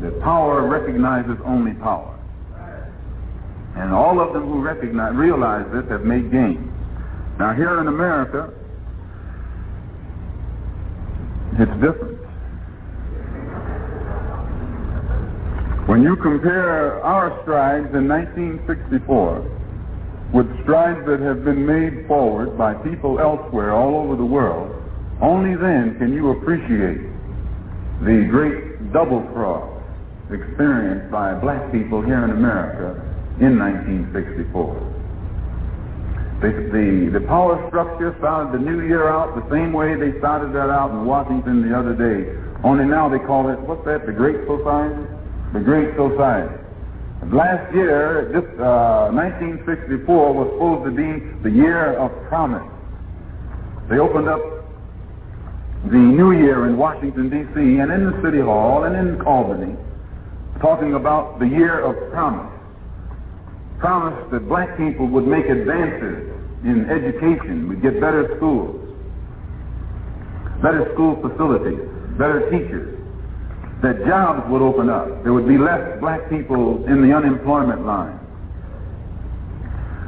that 0.00 0.20
power 0.20 0.68
recognizes 0.68 1.36
only 1.44 1.74
power. 1.74 2.10
And 3.76 3.92
all 3.92 4.20
of 4.20 4.32
them 4.32 4.44
who 4.44 4.62
recognize, 4.62 5.14
realize 5.14 5.66
this 5.72 5.88
have 5.90 6.04
made 6.04 6.30
gains. 6.30 6.70
Now 7.38 7.54
here 7.54 7.80
in 7.80 7.88
America, 7.88 8.52
it's 11.58 11.72
different. 11.82 12.18
When 15.88 16.02
you 16.02 16.16
compare 16.16 17.02
our 17.04 17.38
strides 17.42 17.94
in 17.94 18.08
1964 18.08 19.53
with 20.34 20.50
strides 20.64 20.98
that 21.06 21.20
have 21.20 21.44
been 21.44 21.64
made 21.64 22.08
forward 22.08 22.58
by 22.58 22.74
people 22.82 23.20
elsewhere 23.20 23.72
all 23.72 23.94
over 23.94 24.16
the 24.16 24.24
world, 24.26 24.66
only 25.22 25.54
then 25.54 25.94
can 25.96 26.12
you 26.12 26.32
appreciate 26.32 26.98
the 28.02 28.26
great 28.28 28.92
double 28.92 29.22
cross 29.30 29.70
experienced 30.34 31.08
by 31.12 31.34
black 31.38 31.70
people 31.70 32.02
here 32.02 32.24
in 32.24 32.30
America 32.30 32.98
in 33.38 33.56
1964. 33.62 34.74
The, 36.42 36.50
the, 36.74 37.18
the 37.20 37.24
power 37.28 37.62
structure 37.70 38.10
started 38.18 38.58
the 38.58 38.58
new 38.58 38.82
year 38.82 39.06
out 39.06 39.38
the 39.38 39.46
same 39.54 39.72
way 39.72 39.94
they 39.94 40.18
started 40.18 40.52
that 40.52 40.66
out 40.66 40.90
in 40.90 41.06
Washington 41.06 41.62
the 41.62 41.78
other 41.78 41.94
day. 41.94 42.26
Only 42.64 42.86
now 42.86 43.08
they 43.08 43.22
call 43.22 43.50
it, 43.50 43.60
what's 43.60 43.84
that, 43.86 44.04
the 44.04 44.12
Great 44.12 44.42
Society? 44.50 45.06
The 45.54 45.60
Great 45.60 45.94
Society. 45.94 46.63
Last 47.32 47.74
year, 47.74 48.28
this 48.32 48.44
uh, 48.60 49.08
1964 49.12 50.34
was 50.34 50.48
supposed 50.52 50.84
to 50.84 50.92
be 50.92 51.24
the 51.42 51.50
year 51.50 51.96
of 51.96 52.12
promise. 52.28 52.68
They 53.88 53.98
opened 53.98 54.28
up 54.28 54.40
the 55.88 55.96
new 55.96 56.32
year 56.32 56.66
in 56.66 56.76
Washington, 56.76 57.30
D.C., 57.30 57.60
and 57.60 57.92
in 57.92 58.10
the 58.10 58.20
City 58.22 58.40
Hall 58.40 58.84
and 58.84 58.96
in 58.96 59.20
Albany, 59.22 59.76
talking 60.60 60.94
about 60.94 61.38
the 61.38 61.46
year 61.46 61.80
of 61.80 62.12
promise. 62.12 62.52
Promise 63.78 64.30
that 64.30 64.48
black 64.48 64.76
people 64.76 65.06
would 65.08 65.26
make 65.26 65.46
advances 65.46 66.28
in 66.64 66.88
education, 66.88 67.68
we'd 67.68 67.82
get 67.82 68.00
better 68.00 68.36
schools, 68.36 68.80
better 70.62 70.88
school 70.92 71.16
facilities, 71.20 71.80
better 72.16 72.48
teachers, 72.50 72.93
that 73.82 74.04
jobs 74.06 74.48
would 74.50 74.62
open 74.62 74.88
up. 74.88 75.22
There 75.22 75.32
would 75.32 75.48
be 75.48 75.58
less 75.58 76.00
black 76.00 76.28
people 76.30 76.84
in 76.86 77.02
the 77.02 77.14
unemployment 77.14 77.84
line. 77.84 78.18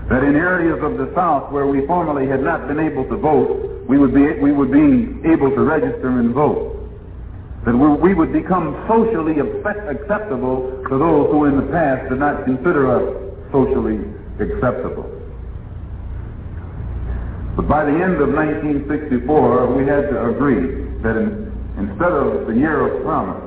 That 0.09 0.23
in 0.23 0.37
areas 0.37 0.79
of 0.83 0.99
the 0.99 1.13
South 1.15 1.51
where 1.51 1.67
we 1.67 1.85
formerly 1.87 2.29
had 2.29 2.43
not 2.43 2.69
been 2.69 2.79
able 2.79 3.05
to 3.09 3.17
vote, 3.17 3.87
we 3.89 3.99
would 3.99 4.15
be, 4.15 4.39
we 4.39 4.53
would 4.53 4.71
be 4.71 5.29
able 5.29 5.51
to 5.51 5.61
register 5.61 6.09
and 6.21 6.33
vote. 6.33 6.73
That 7.65 7.75
we 7.75 8.15
would 8.15 8.33
become 8.33 8.85
socially 8.87 9.41
acceptable 9.41 10.85
to 10.89 10.99
those 10.99 11.31
who 11.33 11.47
in 11.47 11.57
the 11.57 11.67
past 11.73 12.09
did 12.09 12.21
not 12.21 12.45
consider 12.45 12.87
us 12.87 13.27
socially 13.51 13.99
acceptable. 14.39 15.11
But 17.57 17.69
by 17.69 17.85
the 17.85 17.91
end 17.91 18.21
of 18.21 18.29
1964, 18.31 19.75
we 19.75 19.87
had 19.87 20.11
to 20.11 20.29
agree 20.29 20.85
that 21.03 21.17
in, 21.17 21.51
instead 21.79 22.13
of 22.13 22.47
the 22.47 22.55
year 22.55 22.87
of 22.87 23.03
promise, 23.03 23.46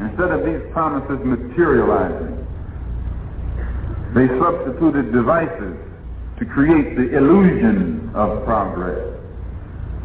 instead 0.00 0.30
of 0.30 0.44
these 0.44 0.60
promises 0.72 1.18
materializing, 1.24 2.46
they 4.14 4.28
substituted 4.38 5.12
devices 5.12 5.76
to 6.38 6.44
create 6.44 6.96
the 6.96 7.16
illusion 7.16 8.10
of 8.14 8.44
progress. 8.44 9.00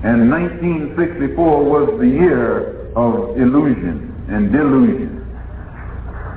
And 0.04 0.32
1964 0.32 1.64
was 1.64 2.00
the 2.00 2.08
year 2.08 2.92
of 2.96 3.38
illusion 3.38 4.12
and 4.30 4.52
delusion. 4.52 5.20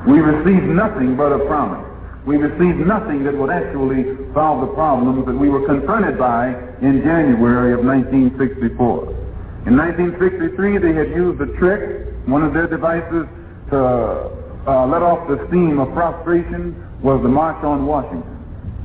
We 0.06 0.20
received 0.20 0.66
nothing 0.66 1.16
but 1.16 1.32
a 1.32 1.47
promise 1.47 1.85
we 2.26 2.39
received 2.39 2.86
nothing 2.86 3.22
that 3.24 3.36
would 3.36 3.51
actually 3.51 4.16
solve 4.32 4.62
the 4.62 4.72
problems 4.72 5.26
that 5.26 5.36
we 5.36 5.51
were 5.51 5.66
confronted 5.66 6.18
by 6.18 6.56
in 6.81 7.02
January 7.05 7.74
of 7.74 7.85
1964. 7.85 9.68
In 9.68 9.76
1963, 9.76 10.78
they 10.78 10.94
had 10.94 11.10
used 11.10 11.40
a 11.40 11.52
trick. 11.59 12.09
One 12.24 12.43
of 12.43 12.55
their 12.55 12.66
devices 12.66 13.28
to 13.74 14.70
uh, 14.70 14.86
let 14.86 15.02
off 15.02 15.26
the 15.26 15.42
steam 15.48 15.82
of 15.82 15.92
frustration 15.92 16.78
was 17.02 17.20
the 17.22 17.28
March 17.28 17.59
on 17.64 17.86
Washington. 17.86 18.30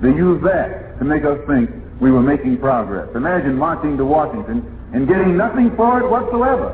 They 0.01 0.09
used 0.09 0.43
that 0.43 0.97
to 0.97 1.05
make 1.05 1.23
us 1.23 1.37
think 1.45 1.69
we 2.01 2.11
were 2.11 2.23
making 2.23 2.57
progress. 2.57 3.07
Imagine 3.15 3.55
marching 3.55 3.97
to 3.97 4.05
Washington 4.05 4.65
and 4.93 5.07
getting 5.07 5.37
nothing 5.37 5.75
for 5.75 6.01
it 6.01 6.09
whatsoever. 6.09 6.73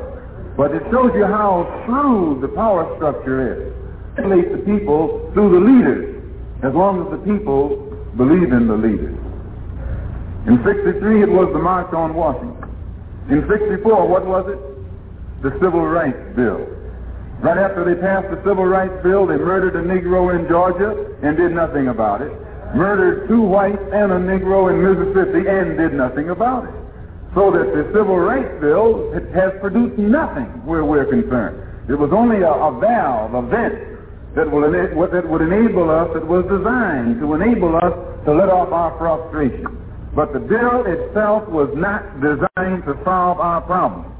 But 0.56 0.72
it 0.72 0.82
shows 0.90 1.12
you 1.14 1.26
how 1.26 1.68
shrewd 1.84 2.40
the 2.40 2.48
power 2.48 2.88
structure 2.96 3.52
is. 3.52 3.72
It 4.16 4.24
the 4.24 4.62
people 4.64 5.30
through 5.34 5.52
the 5.52 5.60
leaders, 5.60 6.24
as 6.64 6.72
long 6.72 7.04
as 7.04 7.12
the 7.12 7.20
people 7.20 7.76
believe 8.16 8.50
in 8.50 8.66
the 8.66 8.76
leaders. 8.76 9.12
In 10.48 10.56
63, 10.64 11.22
it 11.22 11.28
was 11.28 11.52
the 11.52 11.58
March 11.58 11.92
on 11.92 12.14
Washington. 12.14 12.64
In 13.28 13.44
64, 13.46 14.08
what 14.08 14.24
was 14.24 14.48
it? 14.48 15.42
The 15.42 15.52
Civil 15.60 15.84
Rights 15.84 16.16
Bill. 16.34 16.75
Right 17.40 17.58
after 17.58 17.84
they 17.84 18.00
passed 18.00 18.32
the 18.32 18.40
Civil 18.48 18.64
Rights 18.64 18.96
Bill, 19.02 19.26
they 19.26 19.36
murdered 19.36 19.76
a 19.76 19.84
Negro 19.84 20.32
in 20.32 20.48
Georgia 20.48 20.96
and 21.22 21.36
did 21.36 21.52
nothing 21.52 21.88
about 21.88 22.22
it. 22.22 22.32
Murdered 22.74 23.28
two 23.28 23.42
whites 23.42 23.82
and 23.92 24.10
a 24.10 24.16
Negro 24.16 24.72
in 24.72 24.80
Mississippi 24.80 25.44
and 25.44 25.76
did 25.76 25.92
nothing 25.92 26.30
about 26.30 26.64
it. 26.64 26.74
So 27.36 27.52
that 27.52 27.76
the 27.76 27.92
Civil 27.92 28.16
Rights 28.16 28.48
Bill 28.60 29.12
has 29.36 29.52
produced 29.60 29.98
nothing 30.00 30.48
where 30.64 30.84
we're 30.84 31.04
concerned. 31.04 31.60
It 31.92 31.94
was 31.94 32.10
only 32.10 32.40
a, 32.40 32.50
a 32.50 32.80
valve, 32.80 33.34
a 33.36 33.42
vent, 33.44 33.96
that, 34.34 34.50
will 34.50 34.64
ena- 34.64 34.96
that 34.96 35.28
would 35.28 35.42
enable 35.44 35.90
us, 35.90 36.08
that 36.16 36.26
was 36.26 36.44
designed 36.48 37.20
to 37.20 37.34
enable 37.34 37.76
us 37.76 37.92
to 38.24 38.32
let 38.32 38.48
off 38.48 38.72
our 38.72 38.96
frustration. 38.96 39.76
But 40.16 40.32
the 40.32 40.40
bill 40.40 40.88
itself 40.88 41.46
was 41.52 41.68
not 41.76 42.00
designed 42.24 42.88
to 42.88 42.96
solve 43.04 43.40
our 43.40 43.60
problem. 43.60 44.15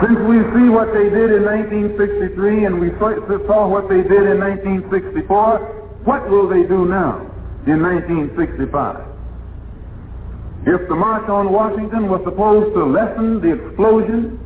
Since 0.00 0.18
we 0.24 0.40
see 0.56 0.72
what 0.72 0.94
they 0.96 1.12
did 1.12 1.28
in 1.28 1.44
1963 1.44 2.64
and 2.64 2.80
we 2.80 2.88
saw 2.96 3.68
what 3.68 3.88
they 3.88 4.00
did 4.00 4.24
in 4.32 4.40
1964, 4.40 6.00
what 6.04 6.28
will 6.30 6.48
they 6.48 6.62
do 6.64 6.88
now 6.88 7.20
in 7.66 7.82
1965? 7.84 9.10
If 10.64 10.88
the 10.88 10.94
March 10.96 11.28
on 11.28 11.52
Washington 11.52 12.08
was 12.08 12.24
supposed 12.24 12.72
to 12.74 12.84
lessen 12.84 13.40
the 13.40 13.52
explosion, 13.52 14.40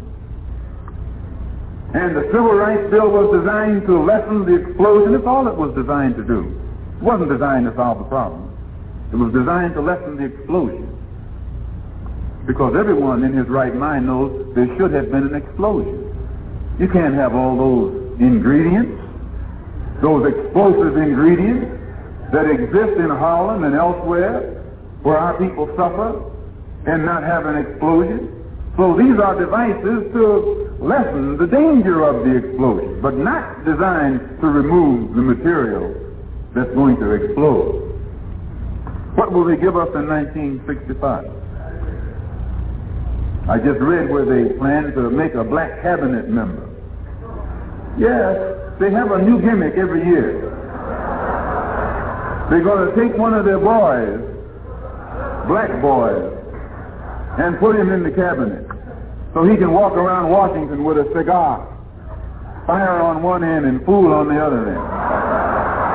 and 1.95 2.17
the 2.17 2.27
Civil 2.35 2.55
Rights 2.55 2.91
Bill 2.91 3.11
was 3.11 3.31
designed 3.39 3.87
to 3.87 4.03
lessen 4.03 4.45
the 4.47 4.55
explosion, 4.59 5.15
it's 5.15 5.27
all 5.27 5.47
it 5.47 5.55
was 5.55 5.75
designed 5.75 6.17
to 6.17 6.25
do. 6.25 6.51
It 6.99 7.03
wasn't 7.03 7.31
designed 7.31 7.67
to 7.67 7.75
solve 7.77 7.99
the 7.99 8.11
problem. 8.11 8.51
It 9.13 9.17
was 9.17 9.33
designed 9.33 9.75
to 9.75 9.81
lessen 9.81 10.17
the 10.17 10.25
explosion. 10.25 10.91
Because 12.47 12.75
everyone 12.77 13.25
in 13.25 13.33
his 13.33 13.49
right 13.49 13.75
mind 13.75 14.07
knows 14.07 14.55
there 14.55 14.69
should 14.77 14.93
have 14.93 15.11
been 15.11 15.27
an 15.27 15.35
explosion. 15.35 16.11
You 16.79 16.89
can't 16.89 17.15
have 17.15 17.35
all 17.35 17.57
those 17.57 18.21
ingredients 18.21 19.05
those 20.05 20.27
explosive 20.29 20.97
ingredients 20.97 21.71
that 22.33 22.45
exist 22.51 22.99
in 22.99 23.09
Harlem 23.09 23.65
and 23.65 23.75
elsewhere 23.75 24.63
where 25.03 25.17
our 25.17 25.33
people 25.39 25.67
suffer 25.77 26.21
and 26.87 27.07
not 27.07 27.23
have 27.23 27.47
an 27.47 27.57
explosion. 27.57 28.29
So 28.77 28.97
these 28.99 29.19
are 29.19 29.39
devices 29.39 30.13
to 30.13 30.77
lessen 30.81 31.39
the 31.39 31.47
danger 31.47 32.03
of 32.03 32.25
the 32.27 32.37
explosion, 32.37 33.01
but 33.01 33.17
not 33.17 33.65
designed 33.65 34.21
to 34.41 34.47
remove 34.47 35.15
the 35.15 35.23
material 35.23 35.95
that's 36.55 36.73
going 36.75 36.97
to 36.97 37.13
explode. 37.13 37.81
What 39.15 39.33
will 39.33 39.45
they 39.45 39.57
give 39.57 39.77
us 39.77 39.89
in 39.95 40.09
1965? 40.09 41.44
I 43.47 43.59
just 43.59 43.79
read 43.81 44.09
where 44.09 44.25
they 44.25 44.55
plan 44.57 44.95
to 44.95 45.11
make 45.11 45.35
a 45.35 45.45
black 45.45 45.83
cabinet 45.83 46.29
member. 46.31 46.65
Yes, 47.99 48.81
they 48.81 48.91
have 48.91 49.13
a 49.13 49.21
new 49.21 49.41
gimmick 49.41 49.75
every 49.77 50.05
year. 50.05 50.51
They're 52.49 52.65
going 52.65 52.89
to 52.89 52.97
take 52.97 53.19
one 53.19 53.35
of 53.35 53.45
their 53.45 53.59
boys, 53.59 54.19
black 55.47 55.81
boys, 55.83 56.33
and 57.39 57.59
put 57.59 57.77
him 57.77 57.93
in 57.93 58.03
the 58.03 58.11
cabinet 58.11 58.67
so 59.35 59.45
he 59.45 59.57
can 59.57 59.73
walk 59.73 59.93
around 59.93 60.31
Washington 60.31 60.83
with 60.83 60.97
a 60.97 61.05
cigar, 61.15 61.69
fire 62.67 63.03
on 63.03 63.23
one 63.23 63.45
end 63.45 63.67
and 63.67 63.85
fool 63.85 64.13
on 64.15 64.29
the 64.29 64.41
other 64.41 64.71
end. 64.71 65.94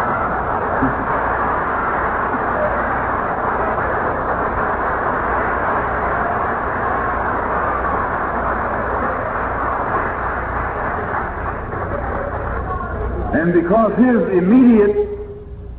And 13.40 13.54
because 13.54 13.96
his 13.96 14.20
immediate 14.36 15.08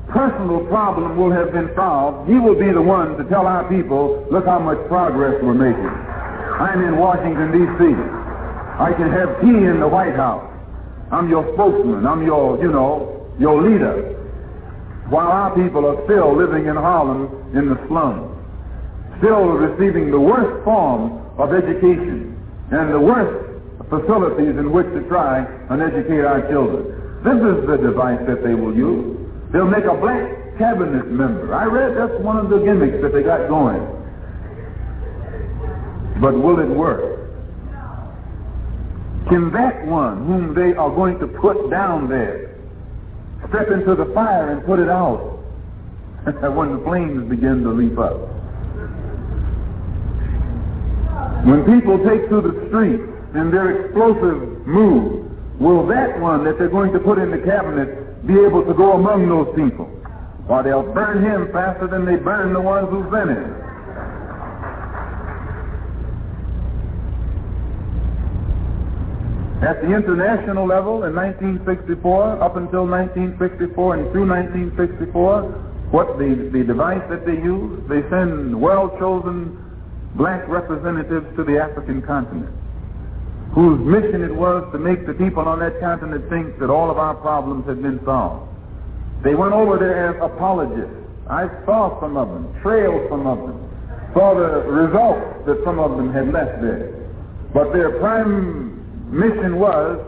personal 0.08 0.64
problem 0.72 1.18
will 1.18 1.30
have 1.30 1.52
been 1.52 1.68
solved, 1.76 2.26
he 2.26 2.40
will 2.40 2.56
be 2.56 2.72
the 2.72 2.80
one 2.80 3.18
to 3.18 3.24
tell 3.28 3.46
our 3.46 3.68
people, 3.68 4.26
look 4.32 4.46
how 4.46 4.58
much 4.58 4.80
progress 4.88 5.36
we're 5.44 5.52
making. 5.52 5.92
I'm 6.56 6.80
in 6.80 6.96
Washington, 6.96 7.52
D.C. 7.52 7.84
I 8.80 8.96
can 8.96 9.12
have 9.12 9.44
tea 9.44 9.68
in 9.68 9.78
the 9.78 9.88
White 9.88 10.16
House. 10.16 10.48
I'm 11.12 11.28
your 11.28 11.44
spokesman. 11.52 12.06
I'm 12.06 12.24
your, 12.24 12.56
you 12.62 12.72
know, 12.72 13.28
your 13.38 13.60
leader. 13.60 14.16
While 15.10 15.28
our 15.28 15.54
people 15.54 15.84
are 15.84 16.02
still 16.06 16.34
living 16.34 16.64
in 16.64 16.76
Harlem 16.76 17.28
in 17.52 17.68
the 17.68 17.76
slums, 17.88 18.24
still 19.18 19.52
receiving 19.60 20.10
the 20.10 20.20
worst 20.20 20.64
form 20.64 21.20
of 21.36 21.52
education 21.52 22.40
and 22.72 22.94
the 22.94 23.00
worst 23.00 23.36
facilities 23.90 24.56
in 24.56 24.72
which 24.72 24.86
to 24.96 25.02
try 25.08 25.44
and 25.68 25.82
educate 25.82 26.24
our 26.24 26.40
children. 26.48 26.99
This 27.24 27.36
is 27.36 27.66
the 27.66 27.76
device 27.76 28.20
that 28.26 28.42
they 28.42 28.55
will 28.55 28.74
use. 28.74 29.16
They'll 29.52 29.68
make 29.68 29.84
a 29.84 29.94
black 29.94 30.56
cabinet 30.56 31.09
member. 31.10 31.55
I 31.55 31.64
read 31.64 31.97
that's 31.97 32.18
one 32.22 32.38
of 32.38 32.48
the 32.48 32.59
gimmicks 32.59 33.02
that 33.02 33.12
they 33.12 33.22
got 33.22 33.48
going. 33.48 33.80
But 36.20 36.34
will 36.34 36.60
it 36.60 36.68
work? 36.68 37.20
Can 39.28 39.52
that 39.52 39.86
one 39.86 40.26
whom 40.26 40.55
they 40.55 40.74
are 40.76 40.90
going 40.90 41.18
to 41.20 41.26
put 41.26 41.70
down 41.70 42.09
there 42.09 42.56
step 43.48 43.68
into 43.70 43.94
the 43.94 44.10
fire 44.14 44.52
and 44.52 44.64
put 44.64 44.78
it 44.78 44.88
out 44.88 45.38
when 46.56 46.76
the 46.76 46.82
flames 46.84 47.28
begin 47.28 47.62
to 47.64 47.70
leap 47.70 47.98
up? 47.98 48.16
When 51.44 51.64
people 51.64 51.98
take 52.05 52.28
to 52.28 52.40
the 52.40 52.66
streets 52.68 53.05
in 53.34 53.51
their 53.51 53.86
explosive 53.86 54.66
mood, 54.66 55.19
will 55.60 55.86
that 55.86 56.18
one 56.18 56.42
that 56.44 56.58
they're 56.58 56.72
going 56.72 56.92
to 56.92 56.98
put 56.98 57.18
in 57.18 57.30
the 57.30 57.38
cabinet 57.38 58.26
be 58.26 58.34
able 58.40 58.64
to 58.64 58.74
go 58.74 58.94
among 58.94 59.28
those 59.28 59.54
people? 59.54 59.86
Or 60.48 60.64
they'll 60.64 60.82
burn 60.82 61.22
him 61.22 61.52
faster 61.52 61.86
than 61.86 62.04
they 62.04 62.16
burn 62.16 62.52
the 62.52 62.60
ones 62.60 62.88
who've 62.90 63.10
been 63.10 63.28
in. 63.28 63.70
At 69.60 69.82
the 69.82 69.92
international 69.94 70.66
level 70.66 71.04
in 71.04 71.14
1964, 71.14 72.42
up 72.42 72.56
until 72.56 72.88
1964 72.88 73.96
and 73.96 74.10
through 74.10 74.26
1964, 74.26 75.42
what 75.92 76.16
the, 76.16 76.48
the 76.50 76.64
device 76.64 77.04
that 77.10 77.26
they 77.26 77.36
use, 77.36 77.78
they 77.86 78.00
send 78.08 78.58
well-chosen 78.58 79.52
black 80.16 80.48
representatives 80.48 81.26
to 81.36 81.44
the 81.44 81.60
African 81.60 82.00
continent 82.00 82.50
whose 83.52 83.81
mission 83.81 84.22
it 84.22 84.35
was 84.35 84.62
to 84.72 84.78
make 84.78 85.06
the 85.06 85.14
people 85.14 85.43
on 85.43 85.59
that 85.59 85.81
continent 85.81 86.28
think 86.31 86.59
that 86.59 86.70
all 86.70 86.90
of 86.90 86.98
our 86.98 87.14
problems 87.14 87.66
had 87.66 87.82
been 87.82 88.01
solved. 88.05 88.47
They 89.24 89.35
went 89.35 89.52
over 89.52 89.77
there 89.77 90.10
as 90.10 90.16
apologists. 90.22 90.94
I 91.28 91.48
saw 91.66 92.01
some 92.01 92.16
of 92.16 92.28
them, 92.28 92.55
trailed 92.62 93.10
some 93.10 93.27
of 93.27 93.39
them, 93.39 93.59
saw 94.14 94.35
the 94.35 94.66
results 94.70 95.47
that 95.47 95.62
some 95.64 95.78
of 95.78 95.97
them 95.97 96.12
had 96.12 96.32
left 96.32 96.62
there. 96.62 96.94
But 97.52 97.72
their 97.72 97.98
prime 97.98 99.10
mission 99.10 99.59
was 99.59 99.98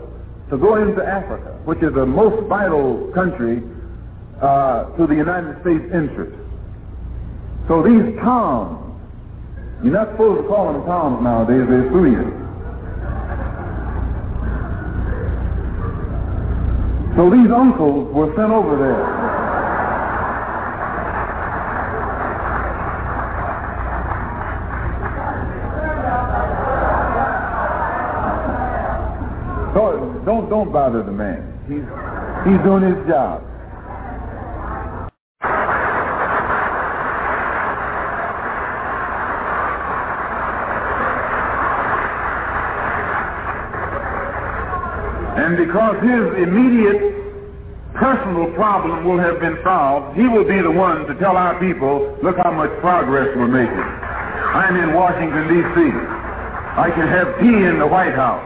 to 0.49 0.57
go 0.57 0.75
into 0.75 1.03
Africa, 1.03 1.59
which 1.65 1.83
is 1.83 1.93
the 1.93 2.05
most 2.05 2.47
vital 2.47 3.11
country 3.13 3.61
uh, 4.41 4.85
to 4.97 5.07
the 5.07 5.15
United 5.15 5.59
States 5.61 5.83
interest. 5.93 6.35
So 7.67 7.83
these 7.83 8.15
Toms, 8.19 8.99
you're 9.83 9.93
not 9.93 10.11
supposed 10.11 10.43
to 10.43 10.47
call 10.47 10.73
them 10.73 10.83
Toms 10.85 11.23
nowadays, 11.23 11.67
they're 11.67 11.89
sue 11.91 12.05
you. 12.11 12.42
So 17.15 17.29
these 17.29 17.51
uncles 17.51 18.11
were 18.11 18.33
sent 18.35 18.51
over 18.51 18.75
there. 18.75 19.05
So 29.75 30.21
don't 30.25 30.49
don't 30.49 30.73
bother 30.73 31.03
the 31.03 31.11
man. 31.11 31.53
He's 31.67 31.85
he's 32.49 32.61
doing 32.63 32.81
his 32.83 33.07
job. 33.07 33.43
And 45.33 45.57
because 45.57 45.97
his 46.05 46.45
immediate 46.45 47.23
personal 47.97 48.53
problem 48.53 49.05
will 49.05 49.17
have 49.17 49.39
been 49.39 49.57
solved, 49.63 50.17
he 50.17 50.27
will 50.27 50.45
be 50.45 50.61
the 50.61 50.69
one 50.69 51.05
to 51.07 51.13
tell 51.15 51.37
our 51.37 51.59
people, 51.59 52.17
look 52.21 52.37
how 52.37 52.51
much 52.51 52.69
progress 52.81 53.29
we're 53.35 53.49
making. 53.49 53.89
I'm 54.53 54.77
in 54.77 54.93
Washington, 54.93 55.49
D.C. 55.49 55.89
I 56.77 56.89
can 56.93 57.07
have 57.07 57.39
tea 57.41 57.65
in 57.65 57.79
the 57.79 57.87
White 57.87 58.13
House. 58.13 58.45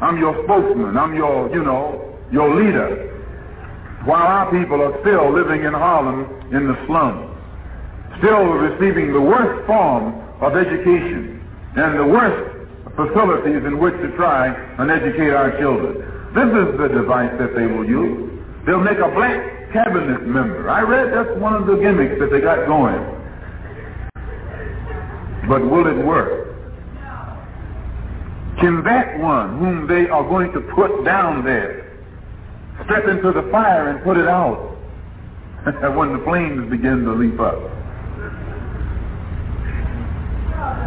I'm 0.00 0.18
your 0.18 0.34
spokesman. 0.44 0.96
I'm 0.96 1.14
your, 1.14 1.50
you 1.54 1.62
know, 1.62 2.18
your 2.30 2.54
leader. 2.54 3.10
While 4.04 4.22
our 4.22 4.50
people 4.50 4.82
are 4.82 4.94
still 5.02 5.32
living 5.32 5.64
in 5.64 5.72
Harlem 5.74 6.26
in 6.54 6.66
the 6.66 6.74
slums, 6.86 7.30
still 8.18 8.46
receiving 8.62 9.12
the 9.12 9.20
worst 9.20 9.66
form 9.66 10.14
of 10.42 10.56
education 10.56 11.42
and 11.76 11.98
the 11.98 12.06
worst 12.06 12.52
facilities 12.96 13.64
in 13.64 13.78
which 13.78 13.94
to 13.94 14.14
try 14.16 14.50
and 14.78 14.90
educate 14.90 15.30
our 15.30 15.56
children. 15.58 16.11
This 16.34 16.48
is 16.48 16.78
the 16.78 16.88
device 16.88 17.30
that 17.38 17.54
they 17.54 17.66
will 17.66 17.84
use. 17.84 18.40
They'll 18.64 18.80
make 18.80 18.96
a 18.96 19.10
black 19.12 19.70
cabinet 19.72 20.26
member. 20.26 20.70
I 20.70 20.80
read 20.80 21.12
that's 21.12 21.38
one 21.38 21.52
of 21.52 21.66
the 21.66 21.76
gimmicks 21.76 22.18
that 22.20 22.30
they 22.30 22.40
got 22.40 22.66
going. 22.66 23.04
But 25.46 25.60
will 25.68 25.86
it 25.86 26.02
work? 26.06 26.56
Can 28.60 28.82
that 28.84 29.18
one 29.18 29.58
whom 29.58 29.86
they 29.86 30.08
are 30.08 30.22
going 30.22 30.52
to 30.52 30.60
put 30.74 31.04
down 31.04 31.44
there 31.44 32.00
step 32.86 33.04
into 33.08 33.32
the 33.32 33.48
fire 33.50 33.90
and 33.90 34.02
put 34.02 34.16
it 34.16 34.28
out 34.28 34.76
when 35.96 36.16
the 36.16 36.22
flames 36.24 36.70
begin 36.70 37.04
to 37.04 37.12
leap 37.12 37.38
up? 37.40 37.60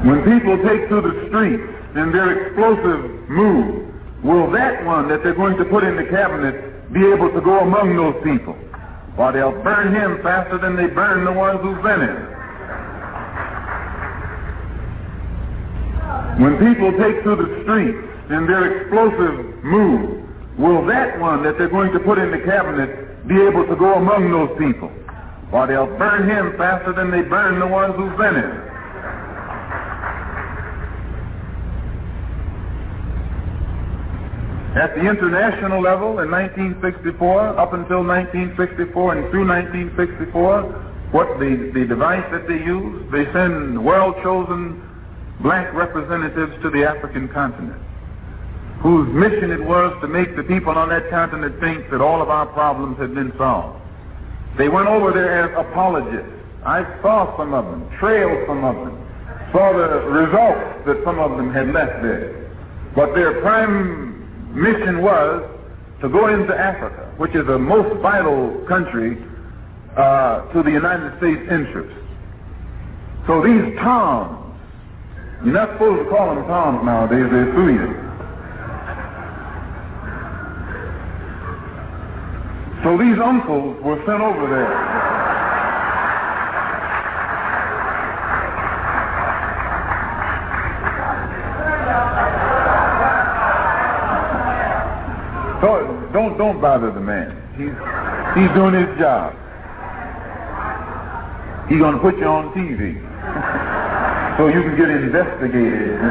When 0.05 0.23
people 0.25 0.57
take 0.65 0.89
to 0.89 1.01
the 1.01 1.25
streets 1.27 1.69
in 1.95 2.11
their 2.11 2.47
explosive 2.47 3.29
move, 3.29 3.94
will 4.25 4.49
that 4.51 4.83
one 4.85 5.07
that 5.09 5.21
they're 5.23 5.35
going 5.35 5.55
to 5.57 5.65
put 5.65 5.83
in 5.83 5.95
the 5.95 6.05
cabinet 6.05 6.91
be 6.91 7.05
able 7.05 7.31
to 7.31 7.41
go 7.41 7.59
among 7.59 7.95
those 7.95 8.17
people? 8.23 8.57
Or 9.17 9.31
they'll 9.31 9.63
burn 9.63 9.93
him 9.93 10.21
faster 10.23 10.57
than 10.57 10.75
they 10.75 10.87
burn 10.87 11.23
the 11.23 11.31
ones 11.31 11.61
who've 11.61 11.81
been 11.81 12.01
in. 12.01 12.35
When 16.41 16.57
people 16.57 16.91
take 16.99 17.23
to 17.23 17.35
the 17.35 17.61
streets 17.63 18.01
in 18.29 18.45
their 18.45 18.81
explosive 18.81 19.63
move, 19.63 20.27
will 20.57 20.85
that 20.87 21.19
one 21.19 21.43
that 21.43 21.57
they're 21.57 21.69
going 21.69 21.93
to 21.93 21.99
put 21.99 22.17
in 22.17 22.31
the 22.31 22.39
cabinet 22.39 23.27
be 23.27 23.39
able 23.39 23.65
to 23.67 23.75
go 23.75 23.93
among 23.95 24.31
those 24.31 24.51
people? 24.57 24.91
Or 25.53 25.67
they'll 25.67 25.87
burn 25.97 26.27
him 26.29 26.57
faster 26.57 26.91
than 26.91 27.11
they 27.11 27.21
burn 27.21 27.59
the 27.59 27.67
ones 27.67 27.95
who've 27.95 28.17
been 28.17 28.35
in. 28.35 28.74
At 34.75 34.93
the 34.93 35.07
international 35.07 35.81
level 35.81 36.19
in 36.19 36.29
1964, 36.29 37.57
up 37.57 37.71
until 37.71 38.03
1964 38.03 39.15
and 39.15 39.31
through 39.31 39.47
1964, 39.47 41.15
what 41.15 41.39
the, 41.39 41.71
the 41.73 41.87
device 41.87 42.27
that 42.35 42.45
they 42.45 42.59
use, 42.59 43.09
they 43.09 43.23
send 43.31 43.79
well-chosen 43.79 44.83
black 45.39 45.73
representatives 45.73 46.51
to 46.61 46.69
the 46.69 46.83
African 46.83 47.29
continent, 47.29 47.79
whose 48.83 49.07
mission 49.15 49.49
it 49.49 49.63
was 49.63 49.95
to 50.01 50.09
make 50.09 50.35
the 50.35 50.43
people 50.43 50.75
on 50.75 50.89
that 50.89 51.09
continent 51.09 51.57
think 51.61 51.89
that 51.89 52.01
all 52.01 52.21
of 52.21 52.27
our 52.27 52.45
problems 52.47 52.99
had 52.99 53.15
been 53.15 53.31
solved. 53.37 53.79
They 54.57 54.67
went 54.67 54.89
over 54.89 55.13
there 55.13 55.47
as 55.47 55.55
apologists. 55.55 56.35
I 56.65 56.83
saw 57.01 57.31
some 57.37 57.53
of 57.53 57.63
them, 57.63 57.89
trailed 57.97 58.43
some 58.45 58.65
of 58.65 58.75
them, 58.75 58.99
saw 59.53 59.71
the 59.71 60.03
results 60.11 60.83
that 60.85 61.01
some 61.05 61.19
of 61.19 61.37
them 61.37 61.53
had 61.53 61.71
left 61.71 62.01
there. 62.01 62.51
But 62.93 63.15
their 63.15 63.39
prime 63.39 64.14
mission 64.55 65.01
was 65.01 65.43
to 66.01 66.09
go 66.09 66.27
into 66.27 66.55
Africa, 66.55 67.13
which 67.17 67.35
is 67.35 67.45
the 67.45 67.59
most 67.59 68.01
vital 68.01 68.63
country 68.67 69.17
uh, 69.97 70.51
to 70.53 70.63
the 70.63 70.71
United 70.71 71.17
States 71.19 71.41
interests. 71.51 71.93
So 73.27 73.43
these 73.43 73.75
Toms 73.79 74.45
you're 75.43 75.53
not 75.53 75.73
supposed 75.73 76.03
to 76.03 76.09
call 76.09 76.33
them 76.33 76.43
Toms 76.47 76.85
nowadays. 76.85 77.29
They 77.29 77.45
sue 77.53 77.69
you. 77.69 78.05
So 82.83 82.97
these 82.97 83.17
uncles 83.21 83.77
were 83.83 83.97
sent 84.05 84.21
over 84.21 84.47
there. 84.47 85.05
So 95.61 96.09
don't 96.29 96.37
don't 96.39 96.61
bother 96.61 96.91
the 96.91 96.99
man. 96.99 97.37
He's 97.53 97.69
he's 98.33 98.51
doing 98.57 98.73
his 98.73 98.89
job. 98.97 99.33
He's 101.69 101.79
gonna 101.79 101.99
put 101.99 102.17
you 102.17 102.25
on 102.25 102.49
TV 102.53 102.97
so 104.37 104.47
you 104.47 104.61
can 104.63 104.75
get 104.75 104.89
investigated. 104.89 106.01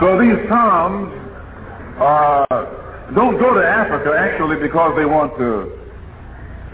So 0.00 0.20
these 0.20 0.36
Toms 0.48 1.10
uh, 1.98 2.46
don't 3.14 3.38
go 3.40 3.54
to 3.54 3.60
Africa 3.66 4.12
actually 4.16 4.56
because 4.60 4.94
they 4.96 5.06
want 5.06 5.36
to 5.38 5.87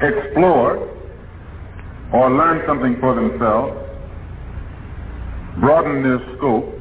explore 0.07 0.91
or 2.13 2.31
learn 2.31 2.63
something 2.67 2.99
for 3.01 3.15
themselves, 3.15 3.77
broaden 5.59 6.03
their 6.03 6.37
scope, 6.37 6.73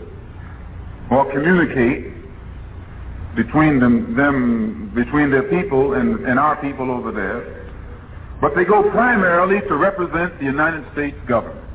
or 1.12 1.32
communicate 1.32 2.14
between 3.36 3.80
them, 3.80 4.16
them 4.16 4.91
between 4.94 5.32
their 5.32 5.44
people 5.44 5.94
and, 5.94 6.26
and 6.26 6.40
our 6.40 6.56
people 6.62 6.91
over 6.91 7.12
there, 7.12 7.64
but 8.41 8.56
they 8.56 8.64
go 8.64 8.90
primarily 8.91 9.60
to 9.68 9.76
represent 9.76 10.38
the 10.40 10.45
United 10.45 10.86
States 10.94 11.18
government. 11.28 11.66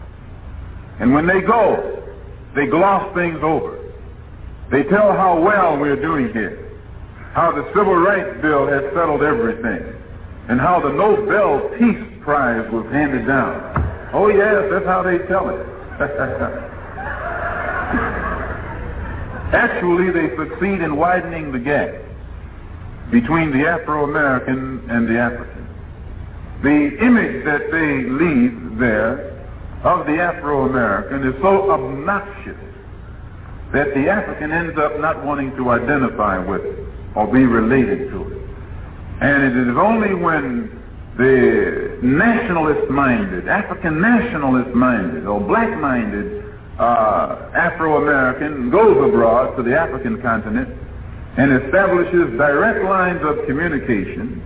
And 1.01 1.15
when 1.15 1.27
they 1.27 1.41
go, 1.41 2.03
they 2.55 2.66
gloss 2.66 3.15
things 3.15 3.39
over. 3.43 3.79
They 4.70 4.83
tell 4.85 5.12
how 5.12 5.41
well 5.41 5.79
we're 5.79 6.01
doing 6.01 6.33
here, 6.33 6.79
how 7.33 7.53
the 7.53 7.65
Civil 7.75 7.97
Rights 7.97 8.41
Bill 8.43 8.66
has 8.66 8.83
settled 8.95 9.23
everything, 9.23 9.95
and 10.49 10.61
how 10.61 10.81
the 10.81 10.91
Nobel 10.91 11.69
Peace 11.79 12.05
Prize 12.23 12.70
was 12.73 12.85
handed 12.91 13.27
down. 13.27 14.11
Oh 14.12 14.29
yes, 14.29 14.65
that's 14.70 14.87
how 14.87 15.03
they 15.03 15.19
tell 15.29 15.49
it. 15.51 15.66
Actually, 19.53 20.11
they 20.11 20.35
succeed 20.37 20.81
in 20.81 20.97
widening 20.97 21.53
the 21.53 21.59
gap 21.59 21.95
between 23.11 23.51
the 23.51 23.66
Afro-American 23.66 24.85
and 24.91 25.09
the 25.09 25.19
African. 25.19 25.66
The 26.62 26.99
image 27.05 27.45
that 27.45 27.70
they 27.70 28.05
leave 28.05 28.79
there 28.79 29.35
of 29.85 30.07
the 30.07 30.19
Afro-American 30.20 31.27
is 31.27 31.35
so 31.41 31.70
obnoxious 31.70 32.59
that 33.73 33.95
the 33.95 34.09
African 34.09 34.53
ends 34.53 34.79
up 34.79 34.99
not 35.01 35.25
wanting 35.25 35.55
to 35.57 35.70
identify 35.70 36.39
with 36.39 36.65
it 36.65 36.79
or 37.15 37.27
be 37.27 37.45
related 37.45 38.11
to 38.11 38.29
it. 38.29 38.38
And 39.20 39.43
it 39.43 39.69
is 39.69 39.77
only 39.77 40.15
when 40.15 40.70
the 41.16 41.99
nationalist-minded, 42.03 43.49
African 43.49 44.01
nationalist-minded, 44.01 45.27
or 45.27 45.40
black-minded 45.40 46.45
uh, 46.78 47.51
Afro-American 47.55 48.70
goes 48.70 48.97
abroad 49.09 49.57
to 49.57 49.62
the 49.65 49.77
African 49.77 50.23
continent 50.23 50.69
and 51.36 51.53
establishes 51.65 52.39
direct 52.39 52.85
lines 52.85 53.20
of 53.24 53.45
communication 53.47 54.40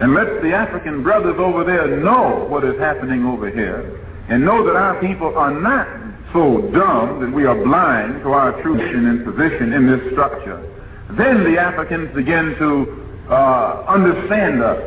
and 0.00 0.14
lets 0.14 0.42
the 0.42 0.52
African 0.52 1.02
brothers 1.02 1.36
over 1.38 1.64
there 1.64 2.02
know 2.02 2.46
what 2.48 2.64
is 2.64 2.78
happening 2.78 3.24
over 3.24 3.50
here 3.50 4.04
and 4.28 4.44
know 4.44 4.64
that 4.64 4.76
our 4.76 5.00
people 5.00 5.36
are 5.36 5.52
not 5.52 5.86
so 6.32 6.60
dumb 6.72 7.20
that 7.20 7.32
we 7.32 7.46
are 7.46 7.56
blind 7.64 8.22
to 8.22 8.30
our 8.30 8.60
true 8.62 8.78
and 8.78 9.24
position 9.24 9.72
in 9.72 9.86
this 9.86 10.12
structure. 10.12 10.58
Then 11.10 11.44
the 11.44 11.58
Africans 11.58 12.14
begin 12.14 12.54
to 12.58 13.07
uh, 13.30 13.84
understand 13.88 14.62
us 14.62 14.80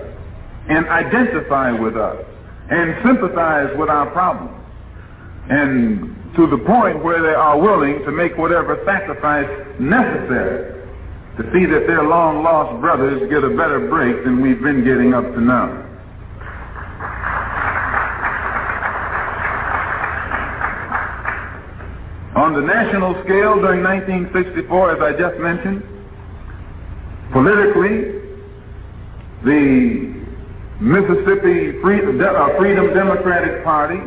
and 0.69 0.87
identify 0.87 1.71
with 1.71 1.97
us 1.97 2.25
and 2.69 2.95
sympathize 3.05 3.75
with 3.77 3.89
our 3.89 4.09
problems. 4.11 4.57
And 5.49 6.15
to 6.35 6.47
the 6.47 6.57
point 6.57 7.03
where 7.03 7.21
they 7.21 7.33
are 7.33 7.59
willing 7.59 8.03
to 8.05 8.11
make 8.11 8.37
whatever 8.37 8.81
sacrifice 8.85 9.49
necessary 9.79 10.79
to 11.37 11.43
see 11.51 11.65
that 11.65 11.87
their 11.87 12.03
long 12.03 12.43
lost 12.43 12.79
brothers 12.79 13.29
get 13.29 13.43
a 13.43 13.49
better 13.49 13.87
break 13.89 14.23
than 14.23 14.41
we've 14.41 14.61
been 14.61 14.83
getting 14.83 15.13
up 15.13 15.23
to 15.33 15.41
now. 15.41 15.87
On 22.35 22.53
the 22.53 22.61
national 22.61 23.13
scale 23.23 23.59
during 23.59 23.83
1964, 23.83 24.95
as 24.95 25.01
I 25.01 25.11
just 25.19 25.37
mentioned, 25.39 25.83
politically, 27.33 28.20
the 29.43 30.21
Mississippi 30.79 31.77
uh, 31.77 32.57
Freedom 32.57 32.93
Democratic 32.93 33.63
Party 33.63 33.99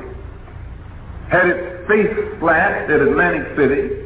had 1.30 1.46
its 1.46 1.88
face 1.88 2.38
flashed 2.40 2.90
at 2.90 3.00
Atlantic 3.00 3.56
City 3.56 4.04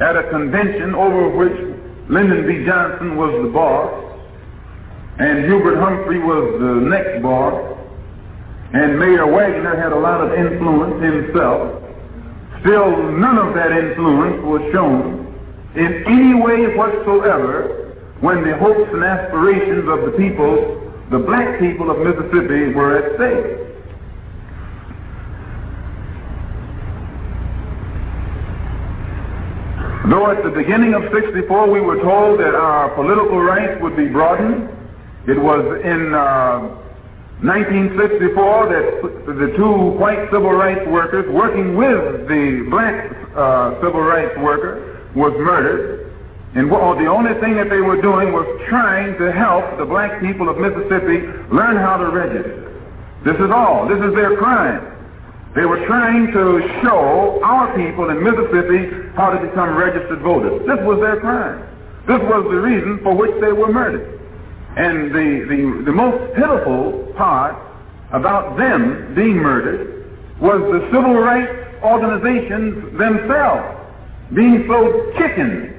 at 0.00 0.16
a 0.16 0.28
convention 0.30 0.94
over 0.94 1.28
which 1.30 1.56
Lyndon 2.08 2.46
B. 2.46 2.64
Johnson 2.66 3.16
was 3.16 3.32
the 3.42 3.48
boss 3.48 3.90
and 5.18 5.44
Hubert 5.46 5.78
Humphrey 5.78 6.18
was 6.18 6.60
the 6.60 6.74
next 6.88 7.22
boss 7.22 7.78
and 8.74 8.98
Mayor 8.98 9.26
Wagner 9.26 9.80
had 9.80 9.92
a 9.92 9.98
lot 9.98 10.20
of 10.20 10.32
influence 10.34 11.02
himself. 11.02 11.82
Still, 12.60 13.12
none 13.12 13.38
of 13.38 13.54
that 13.54 13.72
influence 13.72 14.42
was 14.42 14.60
shown 14.72 15.26
in 15.76 16.04
any 16.06 16.34
way 16.34 16.76
whatsoever 16.76 17.85
when 18.20 18.42
the 18.42 18.56
hopes 18.56 18.90
and 18.92 19.04
aspirations 19.04 19.88
of 19.88 20.10
the 20.10 20.16
people, 20.16 20.92
the 21.10 21.18
black 21.18 21.60
people 21.60 21.90
of 21.90 21.98
Mississippi, 21.98 22.72
were 22.72 22.96
at 22.96 23.16
stake. 23.16 23.66
Though 30.08 30.30
at 30.30 30.44
the 30.44 30.50
beginning 30.50 30.94
of 30.94 31.02
64 31.12 31.68
we 31.68 31.80
were 31.80 32.00
told 32.00 32.38
that 32.38 32.54
our 32.54 32.94
political 32.94 33.40
rights 33.40 33.82
would 33.82 33.96
be 33.96 34.06
broadened, 34.06 34.70
it 35.26 35.36
was 35.36 35.66
in 35.82 36.14
uh, 36.14 36.60
1964 37.42 38.68
that 38.70 39.26
the 39.26 39.52
two 39.56 39.72
white 39.98 40.30
civil 40.30 40.52
rights 40.52 40.86
workers 40.86 41.28
working 41.28 41.76
with 41.76 42.28
the 42.28 42.64
black 42.70 43.10
uh, 43.36 43.74
civil 43.82 44.00
rights 44.00 44.32
worker 44.38 45.04
was 45.14 45.32
murdered. 45.36 46.05
And 46.56 46.70
the 46.70 47.06
only 47.06 47.34
thing 47.38 47.54
that 47.56 47.68
they 47.68 47.82
were 47.82 48.00
doing 48.00 48.32
was 48.32 48.48
trying 48.66 49.18
to 49.18 49.30
help 49.30 49.76
the 49.76 49.84
black 49.84 50.22
people 50.22 50.48
of 50.48 50.56
Mississippi 50.56 51.28
learn 51.52 51.76
how 51.76 51.98
to 51.98 52.08
register. 52.08 52.64
This 53.26 53.36
is 53.36 53.50
all. 53.52 53.86
This 53.86 54.00
is 54.00 54.14
their 54.14 54.38
crime. 54.38 54.80
They 55.54 55.66
were 55.66 55.84
trying 55.84 56.32
to 56.32 56.80
show 56.80 57.44
our 57.44 57.76
people 57.76 58.08
in 58.08 58.24
Mississippi 58.24 58.88
how 59.16 59.36
to 59.36 59.46
become 59.46 59.76
registered 59.76 60.20
voters. 60.20 60.64
This 60.66 60.80
was 60.80 60.98
their 61.00 61.20
crime. 61.20 61.60
This 62.08 62.20
was 62.24 62.48
the 62.48 62.60
reason 62.60 63.00
for 63.02 63.14
which 63.14 63.38
they 63.42 63.52
were 63.52 63.70
murdered. 63.70 64.18
And 64.78 65.12
the, 65.12 65.44
the, 65.44 65.82
the 65.84 65.92
most 65.92 66.34
pitiful 66.36 67.12
part 67.18 67.54
about 68.12 68.56
them 68.56 69.14
being 69.14 69.36
murdered 69.36 70.08
was 70.40 70.60
the 70.72 70.88
civil 70.88 71.20
rights 71.20 71.52
organizations 71.84 72.96
themselves 72.96 73.76
being 74.32 74.64
so 74.66 75.12
chicken 75.18 75.75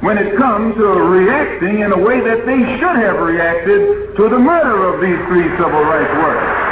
when 0.00 0.18
it 0.18 0.36
comes 0.36 0.74
to 0.76 0.84
reacting 0.84 1.80
in 1.80 1.90
a 1.92 1.98
way 1.98 2.20
that 2.20 2.44
they 2.44 2.58
should 2.78 2.96
have 3.00 3.18
reacted 3.18 4.14
to 4.16 4.28
the 4.28 4.38
murder 4.38 4.92
of 4.92 5.00
these 5.00 5.16
three 5.26 5.48
civil 5.56 5.82
rights 5.84 6.12
workers. 6.20 6.62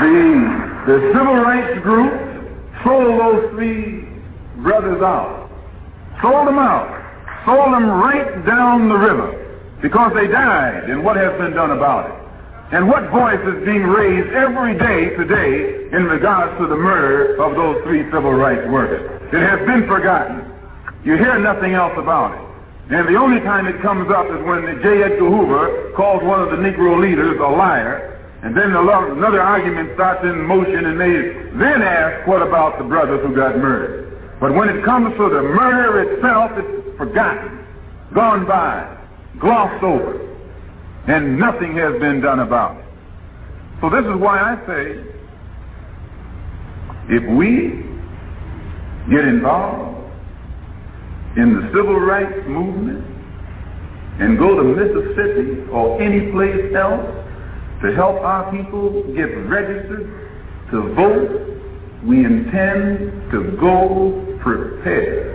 The, 0.00 0.92
the 0.92 1.12
civil 1.12 1.34
rights 1.34 1.82
group 1.82 2.12
sold 2.84 3.20
those 3.20 3.50
three 3.50 4.06
brothers 4.62 5.02
out. 5.02 5.50
Sold 6.22 6.46
them 6.46 6.58
out. 6.58 7.02
Sold 7.44 7.72
them 7.72 7.90
right 7.90 8.46
down 8.46 8.88
the 8.88 8.94
river 8.94 9.33
because 9.84 10.16
they 10.16 10.26
died. 10.26 10.88
And 10.88 11.04
what 11.04 11.20
has 11.20 11.36
been 11.36 11.52
done 11.52 11.70
about 11.70 12.08
it? 12.08 12.16
And 12.72 12.88
what 12.88 13.04
voice 13.12 13.38
is 13.44 13.60
being 13.68 13.84
raised 13.84 14.32
every 14.32 14.72
day 14.80 15.12
today 15.12 15.92
in 15.92 16.08
regards 16.08 16.56
to 16.56 16.66
the 16.66 16.74
murder 16.74 17.36
of 17.36 17.52
those 17.54 17.84
three 17.84 18.02
civil 18.08 18.32
rights 18.32 18.64
workers? 18.72 19.04
It 19.28 19.44
has 19.44 19.60
been 19.68 19.86
forgotten. 19.86 20.40
You 21.04 21.20
hear 21.20 21.38
nothing 21.38 21.74
else 21.74 21.92
about 22.00 22.32
it. 22.32 22.40
And 22.96 23.06
the 23.06 23.20
only 23.20 23.40
time 23.44 23.66
it 23.68 23.76
comes 23.82 24.10
up 24.10 24.24
is 24.32 24.40
when 24.48 24.64
J. 24.80 25.04
Edgar 25.04 25.28
Hoover 25.28 25.92
calls 25.92 26.24
one 26.24 26.40
of 26.40 26.48
the 26.48 26.56
Negro 26.56 26.96
leaders 26.96 27.36
a 27.36 27.52
liar 27.52 28.16
and 28.40 28.56
then 28.56 28.72
another 28.72 29.40
argument 29.40 29.92
starts 29.94 30.24
in 30.24 30.48
motion 30.48 30.84
and 30.86 30.96
they 31.00 31.12
then 31.60 31.82
ask, 31.84 32.26
what 32.26 32.40
about 32.40 32.78
the 32.78 32.84
brothers 32.84 33.20
who 33.20 33.36
got 33.36 33.56
murdered? 33.58 34.40
But 34.40 34.54
when 34.54 34.70
it 34.70 34.82
comes 34.82 35.12
to 35.16 35.28
the 35.28 35.42
murder 35.42 36.00
itself, 36.08 36.52
it's 36.56 36.96
forgotten, 36.96 37.64
gone 38.12 38.46
by, 38.46 38.94
glossed 39.40 39.82
over, 39.82 40.20
and 41.06 41.38
nothing 41.38 41.76
has 41.76 41.98
been 42.00 42.20
done 42.20 42.40
about 42.40 42.78
it. 42.78 42.84
So 43.80 43.90
this 43.90 44.04
is 44.04 44.20
why 44.20 44.38
I 44.40 44.56
say, 44.66 45.04
if 47.10 47.36
we 47.36 47.84
get 49.10 49.24
involved 49.26 50.00
in 51.36 51.54
the 51.54 51.68
civil 51.74 52.00
rights 52.00 52.46
movement 52.46 53.04
and 54.20 54.38
go 54.38 54.56
to 54.56 54.62
Mississippi 54.62 55.68
or 55.70 56.00
any 56.00 56.30
place 56.32 56.74
else 56.74 57.04
to 57.82 57.94
help 57.94 58.22
our 58.22 58.50
people 58.50 59.02
get 59.14 59.26
registered 59.48 60.08
to 60.70 60.94
vote, 60.94 61.54
we 62.04 62.24
intend 62.24 63.30
to 63.32 63.56
go 63.60 64.38
prepared. 64.40 65.32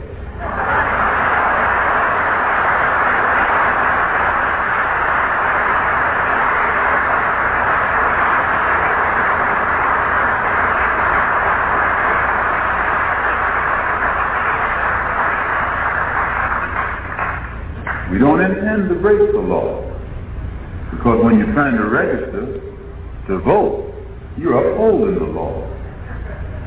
We 18.11 18.17
don't 18.17 18.41
intend 18.41 18.78
to 18.89 18.95
break 18.95 19.31
the 19.31 19.39
law. 19.39 19.85
Because 20.91 21.23
when 21.23 21.37
you're 21.37 21.53
trying 21.53 21.77
to 21.77 21.85
register 21.85 22.59
to 23.27 23.39
vote, 23.39 23.93
you're 24.37 24.73
upholding 24.73 25.15
the 25.15 25.31
law. 25.31 25.65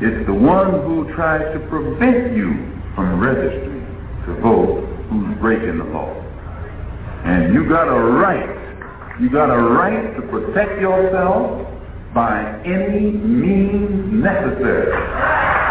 It's 0.01 0.25
the 0.25 0.33
one 0.33 0.71
who 0.83 1.13
tries 1.13 1.41
to 1.53 1.59
prevent 1.67 2.35
you 2.35 2.51
from 2.95 3.19
registering 3.19 3.85
to 4.25 4.41
vote 4.41 4.87
who's 5.09 5.37
breaking 5.39 5.77
the 5.77 5.85
law. 5.85 6.11
And 7.25 7.53
you 7.53 7.67
got 7.67 7.87
a 7.87 7.99
right, 7.99 9.19
you 9.21 9.29
got 9.29 9.49
a 9.49 9.57
right 9.57 10.15
to 10.15 10.21
protect 10.27 10.81
yourself 10.81 11.67
by 12.13 12.61
any 12.65 13.11
means 13.11 14.23
necessary. 14.23 15.62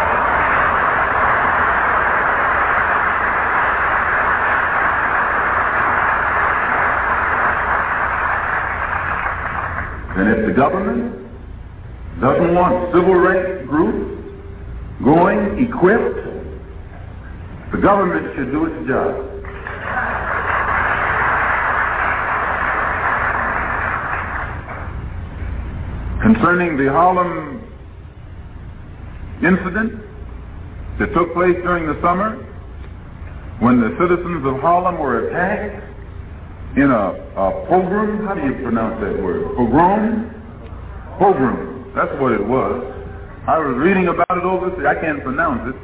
And 10.15 10.29
if 10.29 10.45
the 10.45 10.53
government 10.53 11.23
doesn't 12.21 12.53
want 12.53 12.93
civil 12.93 13.15
rights 13.15 13.67
groups 13.67 14.21
going 15.03 15.65
equipped, 15.65 16.23
the 17.71 17.79
government 17.79 18.35
should 18.35 18.51
do 18.51 18.65
its 18.65 18.87
job. 18.87 19.31
Concerning 26.21 26.77
the 26.77 26.91
Harlem 26.91 27.67
incident 29.43 29.99
that 30.99 31.11
took 31.15 31.33
place 31.33 31.55
during 31.63 31.87
the 31.87 31.99
summer, 32.01 32.37
when 33.59 33.81
the 33.81 33.89
citizens 33.99 34.45
of 34.45 34.61
Harlem 34.61 34.99
were 34.99 35.27
attacked 35.27 35.82
in 36.75 36.89
a, 36.89 37.13
a 37.37 37.51
pogrom. 37.69 38.25
How 38.25 38.33
do 38.33 38.41
you 38.41 38.55
pronounce 38.63 38.99
that 39.01 39.21
word? 39.21 39.55
Pogrom? 39.55 40.33
Pogrom. 41.19 41.93
That's 41.95 42.11
what 42.19 42.31
it 42.33 42.43
was. 42.45 42.83
I 43.47 43.59
was 43.59 43.77
reading 43.77 44.07
about 44.07 44.31
it 44.31 44.43
over. 44.43 44.87
I 44.87 44.95
can't 44.99 45.21
pronounce 45.21 45.69
it 45.69 45.75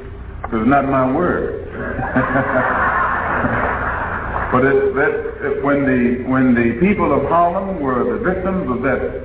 because 0.42 0.62
it's 0.62 0.70
not 0.70 0.84
my 0.86 1.12
word. 1.12 1.68
but 4.50 4.64
it, 4.64 4.94
that, 4.94 5.12
it, 5.46 5.62
when 5.62 5.86
the 5.86 6.24
when 6.28 6.54
the 6.54 6.72
people 6.80 7.12
of 7.14 7.28
Harlem 7.28 7.78
were 7.80 8.02
the 8.02 8.18
victims 8.24 8.68
of 8.70 8.82
that 8.82 9.22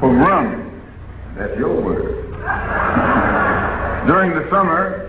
pogrom, 0.00 0.70
that's 1.38 1.56
your 1.56 1.80
word. 1.80 2.20
During 4.06 4.34
the 4.36 4.46
summer, 4.50 5.03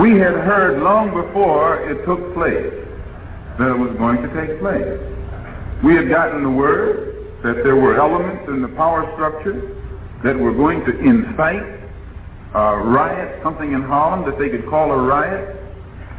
We 0.00 0.18
had 0.18 0.34
heard 0.34 0.82
long 0.82 1.14
before 1.14 1.78
it 1.88 2.04
took 2.04 2.34
place 2.34 2.74
that 3.58 3.70
it 3.70 3.78
was 3.78 3.94
going 3.96 4.18
to 4.22 4.28
take 4.34 4.58
place. 4.58 4.98
We 5.84 5.94
had 5.94 6.08
gotten 6.08 6.42
the 6.42 6.50
word 6.50 7.14
that 7.44 7.62
there 7.62 7.76
were 7.76 8.00
elements 8.00 8.48
in 8.48 8.60
the 8.60 8.74
power 8.74 9.06
structure 9.14 9.54
that 10.24 10.36
were 10.36 10.52
going 10.52 10.84
to 10.86 10.98
incite 10.98 11.62
a 12.54 12.76
riot, 12.78 13.40
something 13.44 13.72
in 13.72 13.82
Harlem 13.82 14.28
that 14.28 14.36
they 14.38 14.48
could 14.48 14.66
call 14.68 14.90
a 14.90 14.96
riot, 14.96 15.62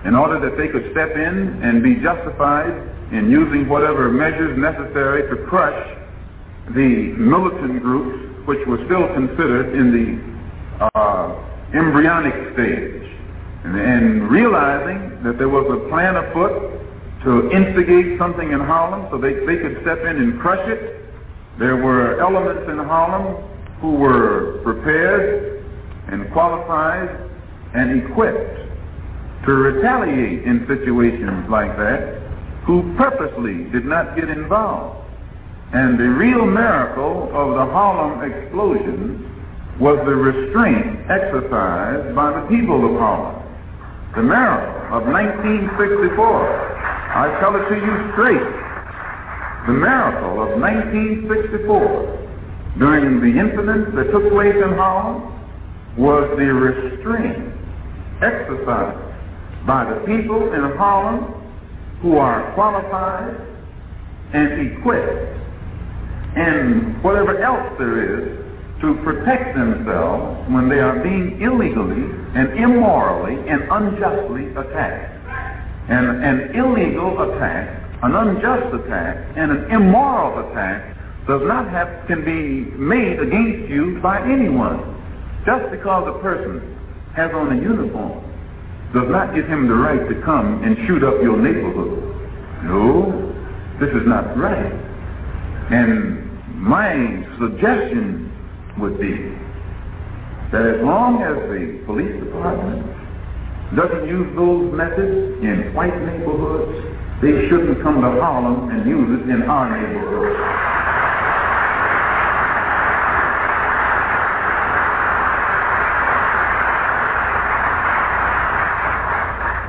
in 0.06 0.15
order 0.15 0.39
that 0.39 0.56
they 0.56 0.69
could 0.69 0.89
step 0.91 1.11
in 1.11 1.60
and 1.64 1.84
be 1.84 1.95
justified 1.95 2.72
in 3.11 3.30
using 3.30 3.68
whatever 3.68 4.10
measures 4.10 4.57
necessary 4.57 5.27
to 5.27 5.43
crush 5.47 5.97
the 6.76 7.11
militant 7.18 7.81
groups, 7.81 8.47
which 8.47 8.65
were 8.68 8.80
still 8.85 9.07
considered 9.14 9.76
in 9.76 9.91
the 9.91 10.88
uh, 10.95 11.43
embryonic 11.73 12.53
stage, 12.53 13.14
and, 13.65 13.75
and 13.75 14.29
realizing 14.29 15.23
that 15.23 15.37
there 15.37 15.49
was 15.49 15.65
a 15.65 15.89
plan 15.89 16.15
afoot 16.15 16.81
to 17.23 17.49
instigate 17.51 18.19
something 18.19 18.51
in 18.51 18.59
Harlem 18.59 19.07
so 19.09 19.17
they, 19.17 19.33
they 19.45 19.57
could 19.57 19.81
step 19.81 19.99
in 20.05 20.17
and 20.17 20.39
crush 20.39 20.61
it. 20.69 21.03
There 21.57 21.75
were 21.75 22.19
elements 22.21 22.69
in 22.69 22.77
Harlem 22.77 23.43
who 23.81 23.95
were 23.95 24.61
prepared 24.63 25.65
and 26.07 26.31
qualified 26.31 27.09
and 27.73 28.03
equipped 28.03 28.55
to 29.45 29.53
retaliate 29.53 30.43
in 30.43 30.65
situations 30.67 31.49
like 31.49 31.75
that 31.77 32.21
who 32.65 32.93
purposely 32.95 33.63
did 33.71 33.85
not 33.85 34.15
get 34.15 34.29
involved. 34.29 35.01
And 35.73 35.99
the 35.99 36.07
real 36.07 36.45
miracle 36.45 37.29
of 37.33 37.55
the 37.55 37.65
Harlem 37.73 38.31
explosion 38.31 39.31
was 39.79 39.97
the 40.05 40.15
restraint 40.15 41.09
exercised 41.09 42.15
by 42.15 42.39
the 42.39 42.47
people 42.47 42.85
of 42.85 42.99
Harlem. 42.99 43.35
The 44.15 44.23
miracle 44.23 44.95
of 44.95 45.03
1964 45.11 46.75
I 47.15 47.39
tell 47.39 47.55
it 47.55 47.63
to 47.67 47.75
you 47.75 48.11
straight. 48.13 48.47
The 49.67 49.73
miracle 49.73 50.41
of 50.43 50.59
1964 50.59 52.27
during 52.77 53.19
the 53.19 53.39
incidents 53.39 53.91
that 53.95 54.11
took 54.11 54.29
place 54.31 54.55
in 54.55 54.73
Harlem 54.75 55.23
was 55.97 56.29
the 56.37 56.45
restraint 56.47 57.53
exercised 58.21 58.99
by 59.67 59.83
the 59.83 59.99
people 60.07 60.53
in 60.53 60.61
Harlem 60.77 61.33
who 62.01 62.17
are 62.17 62.53
qualified 62.53 63.35
and 64.33 64.71
equipped 64.71 65.35
and 66.35 67.03
whatever 67.03 67.37
else 67.43 67.75
there 67.79 67.99
is 67.99 68.37
to 68.79 68.95
protect 69.03 69.55
themselves 69.55 70.49
when 70.51 70.69
they 70.69 70.79
are 70.79 71.03
being 71.03 71.41
illegally 71.41 72.24
and 72.36 72.52
immorally 72.60 73.36
and 73.49 73.64
unjustly 73.72 74.52
attacked. 74.52 75.14
And 75.90 76.24
an 76.24 76.56
illegal 76.56 77.32
attack, 77.32 77.82
an 78.03 78.14
unjust 78.14 78.76
attack, 78.76 79.18
and 79.38 79.52
an 79.52 79.72
immoral 79.72 80.49
attack 80.49 80.95
does 81.28 81.41
not 81.44 81.70
have, 81.70 82.06
can 82.07 82.24
be 82.26 82.70
made 82.78 83.20
against 83.20 83.70
you 83.70 83.99
by 84.02 84.22
anyone. 84.22 84.94
Just 85.45 85.72
because 85.72 86.07
a 86.07 86.20
person 86.20 86.60
has 87.16 87.32
on 87.32 87.57
a 87.57 87.62
uniform 87.62 88.22
does 88.94 89.10
not 89.10 89.34
give 89.34 89.48
him 89.48 89.68
the 89.68 89.74
right 89.74 90.07
to 90.10 90.22
come 90.22 90.64
and 90.64 90.76
shoot 90.88 91.03
up 91.03 91.22
your 91.22 91.38
neighborhood. 91.38 92.02
No, 92.64 93.34
this 93.80 93.90
is 93.90 94.07
not 94.07 94.38
right. 94.38 94.74
And 95.72 96.41
my 96.60 97.26
suggestion 97.40 98.32
would 98.78 98.99
be 98.99 99.44
that 100.51 100.61
as 100.61 100.81
long 100.85 101.22
as 101.22 101.35
the 101.49 101.81
police 101.85 102.13
department 102.22 102.85
doesn't 103.76 104.07
use 104.07 104.30
those 104.35 104.72
methods 104.73 105.41
in 105.41 105.73
white 105.73 105.95
neighborhoods, 106.05 106.95
they 107.22 107.49
shouldn't 107.49 107.81
come 107.81 108.01
to 108.01 108.11
Harlem 108.22 108.69
and 108.69 108.88
use 108.88 109.19
it 109.19 109.30
in 109.30 109.41
our 109.43 109.65
neighborhood. 109.65 110.38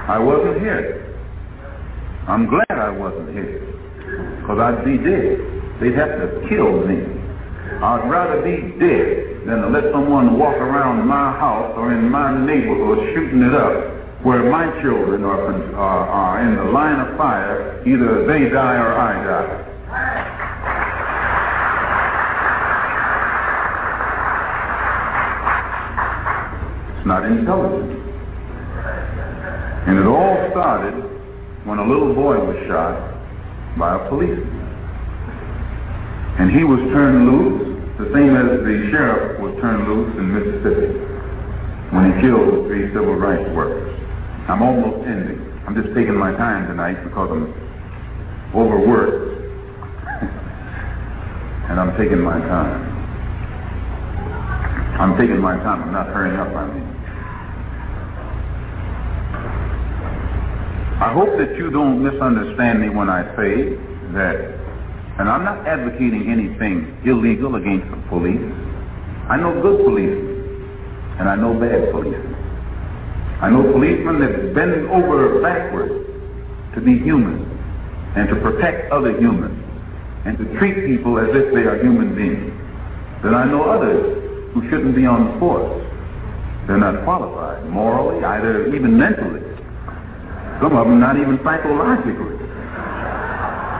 I 0.08 0.18
wasn't 0.18 0.60
here. 0.60 1.16
I'm 2.28 2.46
glad 2.48 2.70
I 2.70 2.90
wasn't 2.90 3.30
here. 3.32 3.60
Because 4.40 4.58
I'd 4.60 4.84
be 4.84 4.98
dead. 4.98 5.40
They'd 5.80 5.94
have 5.94 6.20
to 6.20 6.46
kill 6.48 6.86
me. 6.86 7.00
I'd 7.82 8.08
rather 8.08 8.42
be 8.42 8.78
dead 8.78 9.25
than 9.46 9.62
to 9.62 9.68
let 9.68 9.92
someone 9.92 10.38
walk 10.38 10.56
around 10.56 11.06
my 11.06 11.30
house 11.38 11.72
or 11.76 11.92
in 11.92 12.10
my 12.10 12.34
neighborhood 12.44 12.98
shooting 13.14 13.42
it 13.42 13.54
up 13.54 13.96
where 14.24 14.50
my 14.50 14.66
children 14.82 15.22
are, 15.22 15.54
are, 15.76 16.08
are 16.08 16.42
in 16.42 16.56
the 16.56 16.64
line 16.72 16.98
of 16.98 17.16
fire, 17.16 17.80
either 17.86 18.26
they 18.26 18.50
die 18.50 18.74
or 18.74 18.92
I 18.98 19.14
die. 19.22 19.62
It's 26.98 27.06
not 27.06 27.24
intelligent. 27.24 28.02
And 29.86 29.96
it 30.00 30.06
all 30.06 30.50
started 30.50 30.98
when 31.64 31.78
a 31.78 31.86
little 31.86 32.12
boy 32.12 32.34
was 32.44 32.56
shot 32.66 32.98
by 33.78 33.94
a 33.94 34.08
policeman. 34.08 34.50
And 36.40 36.50
he 36.50 36.64
was 36.64 36.80
turned 36.90 37.30
loose 37.30 37.65
the 37.98 38.12
same 38.12 38.36
as 38.36 38.60
the 38.60 38.88
sheriff 38.92 39.40
was 39.40 39.56
turned 39.60 39.88
loose 39.88 40.12
in 40.20 40.28
Mississippi 40.28 40.92
when 41.96 42.12
he 42.12 42.20
killed 42.20 42.68
three 42.68 42.92
civil 42.92 43.16
rights 43.16 43.48
workers. 43.56 43.88
I'm 44.48 44.60
almost 44.62 45.08
ending. 45.08 45.40
I'm 45.66 45.74
just 45.74 45.94
taking 45.96 46.14
my 46.14 46.32
time 46.36 46.68
tonight 46.68 47.02
because 47.02 47.30
I'm 47.32 47.48
overworked. 48.54 49.32
and 51.72 51.80
I'm 51.80 51.96
taking 51.96 52.20
my 52.20 52.38
time. 52.38 52.84
I'm 55.00 55.16
taking 55.18 55.40
my 55.40 55.56
time. 55.64 55.82
I'm 55.82 55.92
not 55.92 56.08
hurrying 56.08 56.36
up 56.36 56.52
I 56.54 56.66
mean. 56.72 56.96
I 61.00 61.12
hope 61.12 61.36
that 61.38 61.56
you 61.56 61.70
don't 61.70 62.02
misunderstand 62.02 62.80
me 62.80 62.88
when 62.88 63.08
I 63.08 63.24
say 63.36 63.76
that 64.12 64.55
and 65.18 65.28
I'm 65.28 65.44
not 65.44 65.66
advocating 65.66 66.28
anything 66.30 66.92
illegal 67.04 67.56
against 67.56 67.88
the 67.90 67.96
police. 68.08 68.42
I 69.28 69.36
know 69.36 69.60
good 69.62 69.84
police, 69.84 70.18
and 71.18 71.28
I 71.28 71.36
know 71.36 71.54
bad 71.58 71.90
police. 71.90 72.20
I 73.40 73.50
know 73.50 73.62
policemen 73.72 74.20
that 74.20 74.54
bend 74.54 74.88
over 74.88 75.40
backwards 75.40 75.92
to 76.74 76.80
be 76.80 76.98
human 76.98 77.44
and 78.16 78.28
to 78.28 78.36
protect 78.36 78.92
other 78.92 79.16
humans 79.18 79.56
and 80.26 80.36
to 80.38 80.44
treat 80.58 80.74
people 80.86 81.18
as 81.18 81.28
if 81.32 81.52
they 81.52 81.64
are 81.64 81.80
human 81.82 82.14
beings. 82.14 82.52
Then 83.22 83.34
I 83.34 83.44
know 83.44 83.64
others 83.64 84.52
who 84.52 84.68
shouldn't 84.68 84.94
be 84.96 85.06
on 85.06 85.32
the 85.32 85.38
force. 85.38 85.68
They're 86.66 86.78
not 86.78 87.04
qualified 87.04 87.64
morally, 87.68 88.24
either 88.24 88.74
even 88.74 88.98
mentally. 88.98 89.40
Some 90.60 90.76
of 90.76 90.88
them 90.88 91.00
not 91.00 91.16
even 91.16 91.38
psychologically 91.44 92.36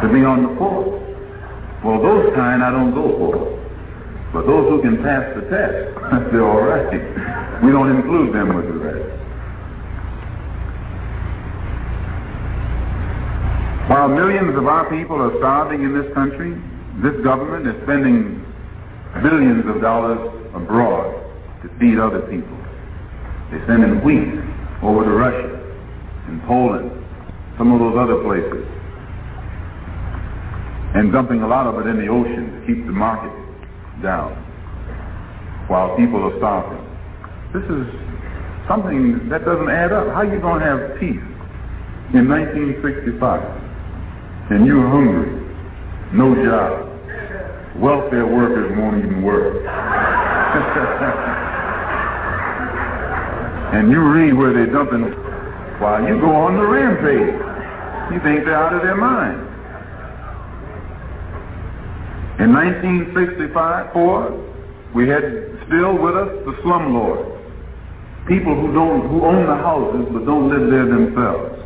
to 0.01 0.09
be 0.13 0.25
on 0.25 0.43
the 0.45 0.53
force. 0.59 1.06
Well, 1.87 2.03
those 2.03 2.35
kind 2.35 2.65
I 2.65 2.73
don't 2.73 2.93
go 2.93 3.15
for. 3.15 3.47
But 4.33 4.51
those 4.51 4.69
who 4.69 4.83
can 4.83 5.05
pass 5.05 5.23
the 5.39 5.43
test, 5.47 5.95
they're 6.35 6.43
all 6.43 6.61
right. 6.61 7.63
We 7.63 7.71
don't 7.71 7.95
include 7.95 8.35
them 8.35 8.57
with 8.57 8.67
the 8.67 8.75
rest. 8.75 9.07
While 13.89 14.09
millions 14.09 14.59
of 14.59 14.67
our 14.67 14.91
people 14.91 15.15
are 15.15 15.31
starving 15.39 15.85
in 15.85 15.95
this 15.95 16.13
country, 16.13 16.59
this 17.07 17.15
government 17.23 17.69
is 17.69 17.81
spending 17.85 18.43
billions 19.23 19.65
of 19.71 19.81
dollars 19.81 20.19
abroad 20.59 21.15
to 21.63 21.69
feed 21.79 22.01
other 22.01 22.23
people. 22.27 22.59
They're 23.53 23.65
sending 23.69 24.03
wheat 24.03 24.43
over 24.83 25.05
to 25.05 25.11
Russia 25.11 25.55
and 26.27 26.43
Poland, 26.51 26.91
some 27.57 27.71
of 27.71 27.79
those 27.79 27.97
other 27.97 28.25
places 28.25 28.76
and 30.97 31.13
dumping 31.13 31.43
a 31.43 31.47
lot 31.47 31.67
of 31.67 31.79
it 31.85 31.91
in 31.91 31.99
the 32.01 32.09
ocean 32.09 32.51
to 32.57 32.67
keep 32.67 32.87
the 32.87 32.93
market 32.93 33.31
down 34.03 34.33
while 35.69 35.95
people 35.95 36.25
are 36.25 36.35
starving. 36.41 36.81
This 37.53 37.69
is 37.69 37.85
something 38.67 39.29
that 39.29 39.45
doesn't 39.45 39.69
add 39.69 39.93
up. 39.93 40.09
How 40.09 40.25
are 40.25 40.33
you 40.33 40.41
going 40.41 40.61
to 40.61 40.67
have 40.67 40.97
peace 40.97 41.21
in 42.17 42.25
1965 42.25 43.13
and 44.57 44.65
you're 44.65 44.89
hungry, 44.89 45.37
no 46.17 46.33
job, 46.33 46.89
welfare 47.77 48.25
workers 48.25 48.73
won't 48.79 49.05
even 49.05 49.21
work. 49.21 49.53
and 53.77 53.91
you 53.91 54.01
read 54.01 54.33
where 54.33 54.55
they're 54.55 54.73
dumping 54.73 55.13
while 55.77 56.01
you 56.09 56.19
go 56.21 56.33
on 56.33 56.57
the 56.57 56.65
rampage. 56.65 57.37
You 58.15 58.21
think 58.25 58.47
they're 58.47 58.57
out 58.57 58.73
of 58.73 58.81
their 58.81 58.97
mind. 58.97 59.46
In 62.39 62.53
1964, 62.53 64.93
we 64.95 65.09
had 65.09 65.25
still 65.67 65.97
with 65.97 66.15
us 66.17 66.29
the 66.45 66.53
slumlords, 66.61 67.33
people 68.29 68.55
who 68.55 68.75
don't 68.75 69.09
who 69.09 69.25
own 69.25 69.47
the 69.47 69.57
houses 69.57 70.07
but 70.13 70.27
don't 70.27 70.51
live 70.53 70.69
there 70.69 70.85
themselves. 70.85 71.57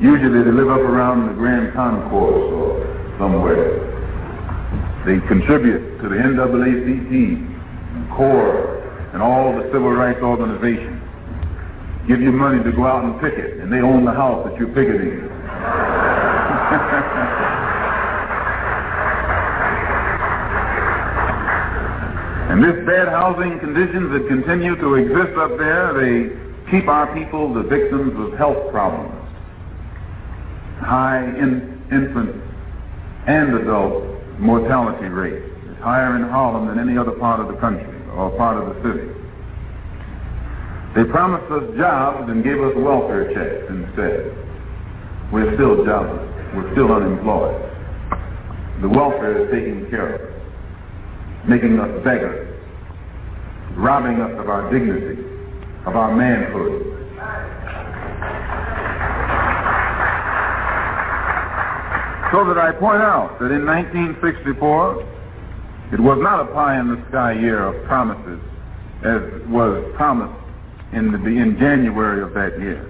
Usually 0.00 0.44
they 0.44 0.52
live 0.52 0.70
up 0.70 0.78
around 0.78 1.26
the 1.26 1.34
Grand 1.34 1.74
Concourse 1.74 2.52
or 2.54 2.78
somewhere. 3.18 3.82
They 5.04 5.18
contribute 5.26 5.98
to 5.98 6.08
the 6.08 6.14
NAACP, 6.14 7.10
and 7.10 8.08
CORE, 8.14 8.78
and 9.14 9.20
all 9.20 9.52
the 9.56 9.64
civil 9.72 9.90
rights 9.90 10.22
organizations. 10.22 11.02
Give 12.06 12.20
you 12.20 12.30
money 12.30 12.62
to 12.62 12.70
go 12.70 12.86
out 12.86 13.02
and 13.02 13.20
picket, 13.20 13.58
and 13.58 13.72
they 13.72 13.80
own 13.80 14.04
the 14.04 14.12
house 14.12 14.46
that 14.46 14.56
you're 14.60 14.68
picketing. 14.68 15.28
And 22.48 22.64
this 22.64 22.86
bad 22.86 23.08
housing 23.08 23.60
conditions 23.60 24.10
that 24.10 24.26
continue 24.26 24.74
to 24.76 24.94
exist 24.94 25.36
up 25.36 25.58
there, 25.58 25.92
they 25.92 26.32
keep 26.70 26.88
our 26.88 27.12
people 27.12 27.52
the 27.52 27.62
victims 27.62 28.14
of 28.16 28.38
health 28.38 28.70
problems. 28.70 29.12
High 30.80 31.24
in, 31.36 31.76
infant 31.92 32.42
and 33.26 33.54
adult 33.54 34.02
mortality 34.38 35.08
rate. 35.08 35.42
It's 35.68 35.80
higher 35.82 36.16
in 36.16 36.22
Harlem 36.22 36.68
than 36.68 36.78
any 36.78 36.96
other 36.96 37.12
part 37.12 37.38
of 37.38 37.48
the 37.48 37.60
country 37.60 37.94
or 38.16 38.30
part 38.38 38.56
of 38.56 38.74
the 38.74 38.80
city. 38.80 39.12
They 40.96 41.04
promised 41.04 41.52
us 41.52 41.76
jobs 41.76 42.30
and 42.30 42.42
gave 42.42 42.62
us 42.62 42.72
welfare 42.76 43.28
checks 43.34 43.68
instead. 43.68 44.32
We're 45.30 45.52
still 45.54 45.84
jobless. 45.84 46.24
We're 46.56 46.72
still 46.72 46.92
unemployed. 46.92 47.60
The 48.80 48.88
welfare 48.88 49.44
is 49.44 49.50
taken 49.52 49.90
care 49.90 50.14
of 50.14 50.27
making 51.48 51.80
us 51.80 52.04
beggars, 52.04 52.46
robbing 53.74 54.20
us 54.20 54.38
of 54.38 54.50
our 54.50 54.70
dignity, 54.70 55.22
of 55.86 55.96
our 55.96 56.14
manhood. 56.14 56.82
So 62.30 62.44
that 62.44 62.58
I 62.58 62.72
point 62.72 63.00
out 63.00 63.38
that 63.40 63.50
in 63.50 63.64
1964, 63.64 65.02
it 65.94 66.00
was 66.00 66.18
not 66.20 66.40
a 66.40 66.52
pie-in-the-sky 66.52 67.40
year 67.40 67.64
of 67.64 67.82
promises 67.86 68.38
as 69.02 69.22
was 69.48 69.82
promised 69.96 70.38
in, 70.92 71.12
the, 71.12 71.18
in 71.18 71.56
January 71.58 72.20
of 72.20 72.34
that 72.34 72.60
year. 72.60 72.84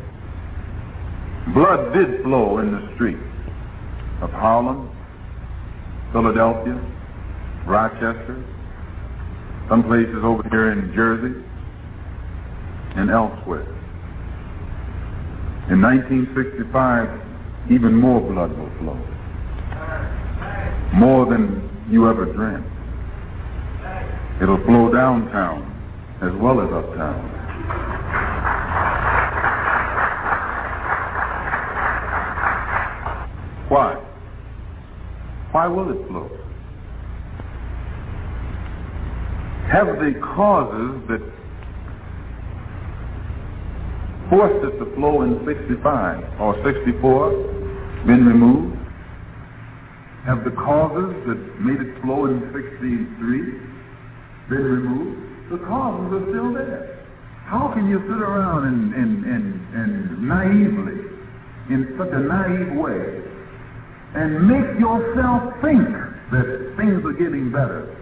Blood 1.55 1.95
did 1.95 2.23
flow 2.25 2.59
in 2.59 2.73
the 2.73 2.95
streets 2.97 3.23
of 4.21 4.33
Harlem, 4.33 4.91
Philadelphia, 6.13 6.81
Rochester, 7.69 8.43
some 9.69 9.83
places 9.85 10.25
over 10.25 10.43
here 10.49 10.73
in 10.73 10.91
Jersey, 10.95 11.45
and 12.97 13.11
elsewhere. 13.11 13.69
In 15.71 15.83
1965, 15.83 17.71
even 17.71 17.95
more 17.95 18.21
blood 18.23 18.57
will 18.57 18.73
flow. 18.81 18.97
More 20.95 21.27
than 21.27 21.69
you 21.91 22.09
ever 22.09 22.25
dreamt. 22.25 22.65
It'll 24.43 24.65
flow 24.65 24.91
downtown 24.91 25.69
as 26.23 26.33
well 26.41 26.63
as 26.63 26.73
uptown. 26.73 27.35
Why? 33.69 33.95
Why 35.53 35.67
will 35.67 35.91
it 35.91 36.09
flow? 36.09 36.48
Have 39.69 39.87
the 40.01 40.19
causes 40.25 40.97
that 41.09 41.21
forced 44.31 44.65
it 44.65 44.79
to 44.79 44.95
flow 44.97 45.23
in 45.23 45.45
65 45.45 46.41
or 46.41 46.57
64 46.65 47.31
been 48.07 48.25
removed? 48.25 48.77
Have 50.25 50.45
the 50.45 50.53
causes 50.53 51.13
that 51.29 51.61
made 51.61 51.81
it 51.85 52.01
flow 52.01 52.25
in 52.27 52.41
63 52.49 52.81
been 54.49 54.65
removed? 54.65 55.53
The 55.53 55.59
causes 55.59 56.17
are 56.17 56.25
still 56.33 56.53
there. 56.55 57.05
How 57.45 57.69
can 57.75 57.89
you 57.89 58.01
sit 58.01 58.21
around 58.21 58.69
and, 58.69 58.95
and, 58.95 59.25
and, 59.25 59.45
and 59.75 60.29
naively, 60.29 61.13
in 61.69 61.95
such 61.99 62.09
a 62.13 62.21
naive 62.21 62.73
way, 62.73 63.21
and 64.17 64.49
make 64.49 64.81
yourself 64.81 65.53
think 65.61 65.85
that 66.33 66.73
things 66.79 67.05
are 67.05 67.13
getting 67.13 67.53
better 67.53 67.98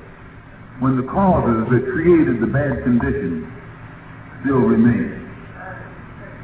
when 0.81 0.97
the 0.97 1.09
causes 1.09 1.65
that 1.73 1.89
created 1.91 2.41
the 2.41 2.47
bad 2.47 2.85
conditions 2.85 3.49
still 4.43 4.61
remain. 4.61 5.25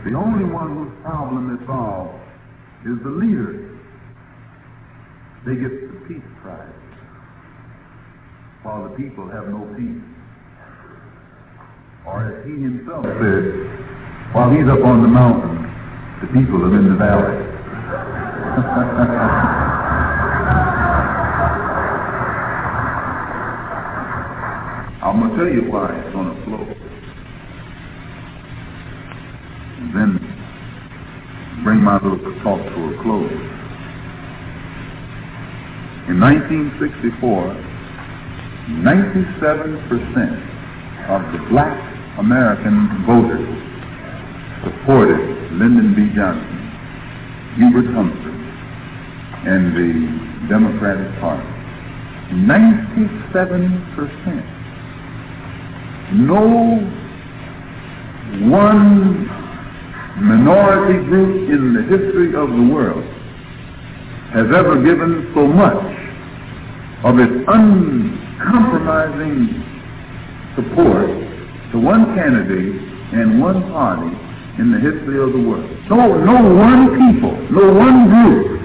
The 0.08 0.16
only 0.16 0.44
one 0.48 0.72
whose 0.74 0.92
problem 1.04 1.54
is 1.54 1.60
solved 1.66 2.16
is 2.88 2.96
the 3.04 3.10
leader. 3.10 3.78
They 5.44 5.56
get 5.56 5.70
the 5.70 6.00
peace 6.08 6.24
prize, 6.40 6.72
while 8.62 8.88
the 8.88 8.96
people 8.96 9.28
have 9.28 9.48
no 9.48 9.68
peace. 9.76 10.02
Or 12.06 12.24
as 12.24 12.46
he 12.46 12.52
himself 12.62 13.04
said, 13.04 14.34
while 14.34 14.50
he's 14.50 14.66
up 14.66 14.82
on 14.82 15.02
the 15.02 15.08
mountain, 15.08 15.60
the 16.22 16.28
people 16.32 16.64
are 16.64 16.74
in 16.78 16.88
the 16.88 16.96
valley. 16.96 17.38
I'm 25.02 25.18
going 25.18 25.30
to 25.30 25.36
tell 25.36 25.48
you 25.50 25.62
why 25.68 25.90
it's 25.98 26.12
going 26.14 26.30
to 26.30 26.38
flow. 26.46 26.62
Then 29.90 30.14
bring 31.64 31.82
my 31.82 31.98
little 31.98 32.22
talk 32.46 32.62
to 32.62 32.80
a 32.86 32.94
close. 33.02 33.26
In 36.06 36.22
1964, 36.22 37.18
97% 38.78 39.90
of 41.10 41.18
the 41.34 41.42
black 41.50 41.74
American 42.22 42.86
voters 43.02 43.42
supported 44.62 45.18
Lyndon 45.58 45.98
B. 45.98 46.14
Johnson, 46.14 46.62
Hubert 47.58 47.90
Humphrey, 47.90 48.38
and 49.50 49.74
the 49.74 49.90
Democratic 50.46 51.10
Party. 51.18 51.42
97% 52.46 54.61
no 56.14 56.78
one 58.48 59.26
minority 60.20 61.04
group 61.06 61.50
in 61.50 61.74
the 61.74 61.82
history 61.82 62.34
of 62.34 62.48
the 62.50 62.62
world 62.72 63.04
has 64.32 64.46
ever 64.54 64.80
given 64.82 65.30
so 65.34 65.46
much 65.46 65.84
of 67.04 67.18
its 67.18 67.32
uncompromising 67.48 69.48
support 70.54 71.08
to 71.72 71.80
one 71.80 72.14
candidate 72.14 72.76
and 73.12 73.40
one 73.40 73.62
party 73.72 74.14
in 74.60 74.70
the 74.70 74.78
history 74.78 75.18
of 75.22 75.32
the 75.32 75.38
world. 75.38 75.64
No, 75.88 76.18
no 76.24 76.54
one 76.54 76.90
people, 76.92 77.32
no 77.50 77.72
one 77.72 78.08
group 78.08 78.60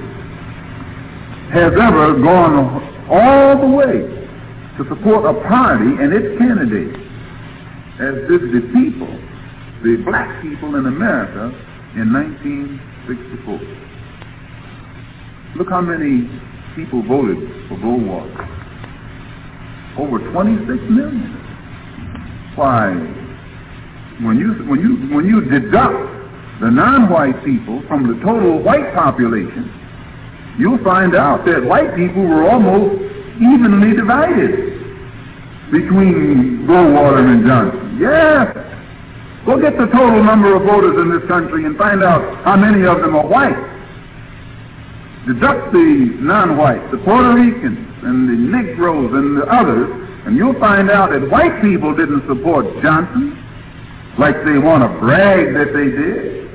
has 1.53 1.71
ever 1.71 2.13
gone 2.19 2.83
all 3.09 3.57
the 3.57 3.67
way 3.67 4.05
to 4.77 4.83
support 4.89 5.25
a 5.25 5.33
party 5.47 5.95
and 6.03 6.13
its 6.13 6.37
candidate 6.37 7.06
as 7.99 8.13
did 8.29 8.53
the 8.53 8.61
people, 8.77 9.09
the 9.81 9.97
black 10.05 10.41
people 10.41 10.75
in 10.75 10.85
America 10.85 11.49
in 11.97 12.13
1964. 12.13 13.57
Look 15.57 15.69
how 15.69 15.81
many 15.81 16.29
people 16.75 17.01
voted 17.01 17.41
for 17.67 17.75
Goldwater. 17.81 18.45
Over 19.97 20.19
26 20.31 20.69
million. 20.93 21.33
Why, 22.53 22.93
when 24.21 24.37
you, 24.37 24.53
when 24.69 24.79
you, 24.79 25.15
when 25.15 25.25
you 25.25 25.41
deduct 25.41 25.97
the 26.61 26.69
non-white 26.69 27.43
people 27.43 27.81
from 27.87 28.05
the 28.05 28.13
total 28.23 28.61
white 28.61 28.93
population, 28.93 29.73
you'll 30.59 30.83
find 30.83 31.15
out 31.15 31.45
that 31.45 31.65
white 31.65 31.95
people 31.95 32.21
were 32.21 32.47
almost 32.47 33.01
evenly 33.41 33.95
divided 33.95 34.77
between 35.71 36.65
Goldwater 36.69 37.25
and 37.25 37.45
Johnson. 37.45 37.76
Yes. 37.97 38.53
Go 39.45 39.59
get 39.59 39.77
the 39.77 39.87
total 39.87 40.23
number 40.23 40.55
of 40.55 40.63
voters 40.63 40.97
in 41.01 41.09
this 41.09 41.27
country 41.27 41.65
and 41.65 41.77
find 41.77 42.03
out 42.03 42.43
how 42.43 42.57
many 42.57 42.85
of 42.85 42.99
them 42.99 43.15
are 43.15 43.25
white. 43.25 43.57
Deduct 45.25 45.71
the 45.73 46.17
non-whites, 46.19 46.91
the 46.91 46.97
Puerto 46.99 47.33
Ricans, 47.33 47.79
and 48.03 48.29
the 48.29 48.35
Negroes, 48.35 49.11
and 49.13 49.37
the 49.37 49.45
others, 49.47 49.89
and 50.25 50.35
you'll 50.35 50.59
find 50.59 50.91
out 50.91 51.11
that 51.11 51.29
white 51.31 51.61
people 51.61 51.95
didn't 51.95 52.27
support 52.27 52.65
Johnson 52.81 53.37
like 54.19 54.35
they 54.45 54.57
want 54.57 54.83
to 54.83 54.89
brag 54.99 55.53
that 55.53 55.73
they 55.73 55.91
did. 55.91 56.49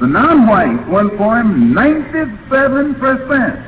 The 0.00 0.06
non-whites 0.06 0.88
went 0.90 1.16
for 1.16 1.38
him 1.38 1.74
97%. 1.74 3.67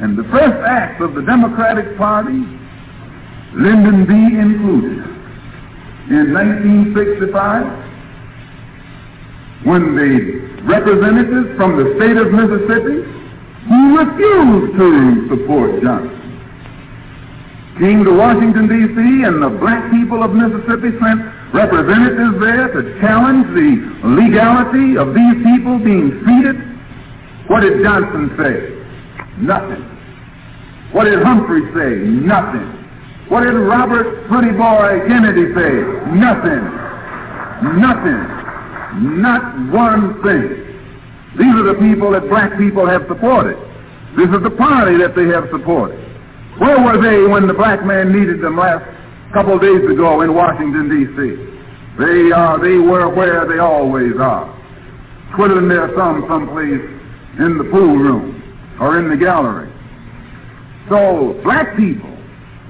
And 0.00 0.18
the 0.18 0.24
first 0.24 0.58
act 0.66 1.00
of 1.00 1.14
the 1.14 1.22
Democratic 1.22 1.96
Party, 1.96 2.42
Lyndon 3.54 4.06
B. 4.06 4.12
included, 4.14 5.06
in 6.10 6.34
1965, 6.34 7.84
when 9.64 9.96
the 9.96 10.44
representatives 10.66 11.56
from 11.56 11.78
the 11.78 11.94
state 11.96 12.16
of 12.18 12.32
Mississippi 12.32 13.06
who 13.68 13.96
refused 13.96 14.76
to 14.76 14.88
support 15.30 15.80
Johnson 15.82 16.24
came 17.78 18.04
to 18.04 18.12
Washington, 18.12 18.68
D.C., 18.68 18.98
and 19.26 19.42
the 19.42 19.50
black 19.58 19.90
people 19.90 20.22
of 20.22 20.30
Mississippi 20.30 20.94
sent 21.02 21.20
representatives 21.50 22.38
there 22.38 22.70
to 22.70 23.00
challenge 23.00 23.46
the 23.50 23.70
legality 24.14 24.94
of 24.98 25.14
these 25.14 25.42
people 25.42 25.78
being 25.82 26.22
seated. 26.22 26.54
What 27.50 27.60
did 27.66 27.82
Johnson 27.82 28.30
say? 28.38 28.73
Nothing. 29.38 29.82
What 30.92 31.04
did 31.04 31.22
Humphrey 31.22 31.66
say? 31.74 32.06
Nothing. 32.06 32.84
What 33.28 33.42
did 33.42 33.58
Robert 33.58 34.28
Pretty 34.30 34.54
Boy 34.54 35.02
Kennedy 35.10 35.50
say? 35.50 35.74
Nothing. 36.14 36.62
Nothing. 37.82 38.20
Not 39.18 39.74
one 39.74 40.22
thing. 40.22 40.62
These 41.34 41.54
are 41.58 41.66
the 41.66 41.78
people 41.82 42.12
that 42.12 42.28
black 42.30 42.54
people 42.58 42.86
have 42.86 43.02
supported. 43.08 43.58
This 44.16 44.30
is 44.30 44.42
the 44.46 44.54
party 44.54 44.98
that 45.02 45.18
they 45.18 45.26
have 45.34 45.50
supported. 45.50 45.98
Where 46.62 46.78
were 46.78 47.02
they 47.02 47.26
when 47.26 47.48
the 47.48 47.54
black 47.54 47.84
man 47.84 48.14
needed 48.14 48.40
them 48.40 48.56
last 48.56 48.86
couple 49.34 49.56
of 49.56 49.60
days 49.60 49.82
ago 49.90 50.22
in 50.22 50.32
Washington, 50.32 50.86
D.C.? 50.86 51.18
They, 51.98 52.30
uh, 52.30 52.58
they 52.62 52.78
were 52.78 53.10
where 53.10 53.50
they 53.50 53.58
always 53.58 54.14
are, 54.20 54.46
twiddling 55.34 55.66
their 55.66 55.90
thumb 55.96 56.22
someplace 56.28 56.86
in 57.42 57.58
the 57.58 57.66
pool 57.72 57.98
room 57.98 58.43
or 58.80 58.98
in 58.98 59.10
the 59.10 59.16
gallery. 59.16 59.70
So 60.88 61.38
black 61.42 61.76
people 61.76 62.10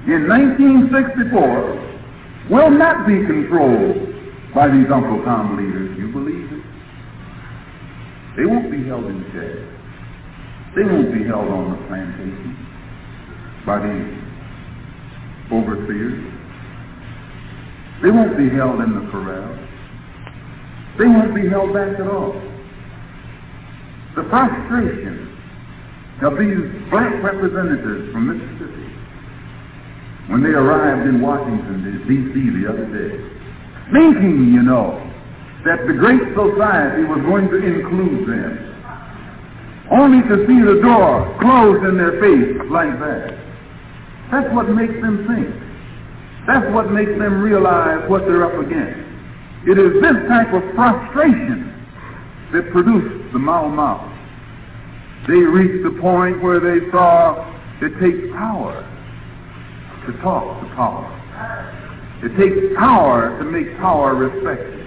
in 0.07 0.27
1964 0.29 1.85
will 2.49 2.71
not 2.71 3.05
be 3.07 3.25
controlled 3.25 3.97
by 4.53 4.67
these 4.69 4.91
Uncle 4.91 5.23
Tom 5.25 5.57
leaders. 5.57 5.97
You 5.97 6.11
believe 6.11 6.53
it? 6.53 6.61
They 8.37 8.45
won't 8.45 8.69
be 8.71 8.83
held 8.85 9.05
in 9.05 9.23
check. 9.33 9.57
They 10.75 10.83
won't 10.83 11.11
be 11.13 11.23
held 11.23 11.49
on 11.49 11.71
the 11.71 11.77
plantation 11.87 12.55
by 13.65 13.79
the 13.79 14.21
overseers. 15.51 16.23
They 18.03 18.11
won't 18.11 18.37
be 18.37 18.49
held 18.49 18.81
in 18.81 18.93
the 18.93 19.09
corral. 19.09 19.57
They 20.99 21.05
won't 21.05 21.33
be 21.33 21.47
held 21.49 21.73
back 21.73 21.99
at 21.99 22.07
all. 22.07 22.33
The 24.15 24.23
frustration 24.29 25.34
of 26.23 26.39
these 26.39 26.63
black 26.89 27.11
representatives 27.23 28.11
from 28.11 28.31
Mississippi 28.31 28.87
when 30.31 30.41
they 30.41 30.55
arrived 30.55 31.07
in 31.07 31.21
Washington, 31.21 31.83
D.C. 32.07 32.33
the 32.61 32.65
other 32.71 32.87
day, 32.87 33.13
thinking, 33.91 34.53
you 34.53 34.63
know, 34.63 34.95
that 35.65 35.85
the 35.85 35.93
great 35.93 36.21
society 36.33 37.03
was 37.03 37.21
going 37.27 37.49
to 37.49 37.59
include 37.59 38.29
them, 38.29 38.53
only 39.91 40.21
to 40.23 40.47
see 40.47 40.59
the 40.63 40.79
door 40.81 41.29
closed 41.41 41.83
in 41.85 41.97
their 41.97 42.17
face 42.23 42.57
like 42.71 42.95
that. 42.99 43.35
That's 44.31 44.49
what 44.55 44.69
makes 44.69 44.95
them 45.01 45.27
think. 45.27 45.51
That's 46.47 46.65
what 46.73 46.91
makes 46.91 47.11
them 47.19 47.41
realize 47.41 48.09
what 48.09 48.25
they're 48.25 48.45
up 48.45 48.57
against. 48.65 49.03
It 49.67 49.77
is 49.77 50.01
this 50.01 50.17
type 50.29 50.53
of 50.53 50.63
frustration 50.73 51.73
that 52.53 52.71
produced 52.71 53.33
the 53.33 53.39
Mau 53.39 53.67
Mau. 53.67 54.14
They 55.27 55.41
reached 55.41 55.83
the 55.83 55.99
point 55.99 56.41
where 56.43 56.59
they 56.59 56.89
saw 56.91 57.51
it 57.81 57.91
takes 57.99 58.31
power 58.33 58.85
to 60.05 60.13
talk 60.21 60.61
to 60.61 60.75
power. 60.75 61.11
It 62.23 62.37
takes 62.37 62.77
power 62.77 63.37
to 63.39 63.43
make 63.43 63.75
power 63.77 64.15
respected. 64.15 64.85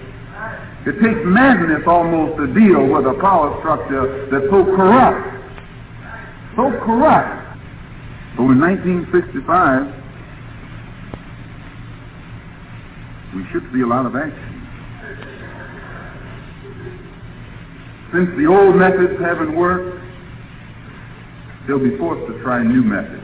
It 0.87 0.93
takes 1.03 1.19
madness 1.25 1.83
almost 1.85 2.37
to 2.37 2.47
deal 2.47 2.87
with 2.87 3.05
a 3.05 3.19
power 3.19 3.53
structure 3.59 4.27
that's 4.31 4.45
so 4.49 4.63
corrupt. 4.63 5.27
So 6.55 6.71
corrupt. 6.87 7.59
So 8.37 8.49
in 8.49 8.59
1965, 8.59 9.91
we 13.35 13.43
should 13.51 13.67
see 13.73 13.81
a 13.81 13.87
lot 13.87 14.05
of 14.05 14.15
action. 14.15 14.55
Since 18.13 18.29
the 18.37 18.47
old 18.47 18.75
methods 18.75 19.19
haven't 19.21 19.53
worked, 19.53 19.98
they'll 21.67 21.79
be 21.79 21.97
forced 21.97 22.25
to 22.31 22.41
try 22.41 22.63
new 22.63 22.83
methods. 22.83 23.23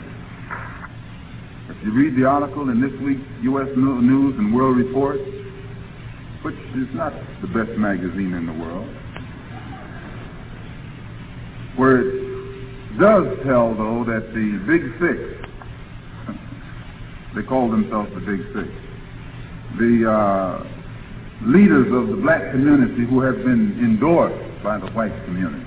If 1.70 1.84
you 1.84 1.92
read 1.94 2.16
the 2.16 2.26
article 2.26 2.70
in 2.70 2.82
this 2.82 2.94
week's 3.02 3.28
U.S. 3.44 3.68
News 3.76 4.36
and 4.38 4.56
World 4.56 4.78
Report, 4.78 5.20
which 6.44 6.56
is 6.76 6.88
not 6.94 7.14
the 7.42 7.48
best 7.48 7.78
magazine 7.78 8.34
in 8.34 8.46
the 8.46 8.54
world, 8.54 8.88
where 11.76 12.02
it 12.02 13.00
does 13.00 13.26
tell, 13.44 13.76
though, 13.76 14.06
that 14.06 14.32
the 14.34 14.62
Big 14.66 14.84
Six, 15.02 15.20
they 17.36 17.44
call 17.44 17.70
themselves 17.70 18.10
the 18.14 18.22
Big 18.22 18.42
Six, 18.54 18.70
the 19.78 20.10
uh, 20.10 20.64
leaders 21.44 21.92
of 21.92 22.16
the 22.16 22.22
black 22.22 22.52
community 22.52 23.06
who 23.10 23.20
have 23.22 23.38
been 23.38 23.78
endorsed 23.84 24.64
by 24.64 24.78
the 24.78 24.88
white 24.92 25.14
community, 25.26 25.66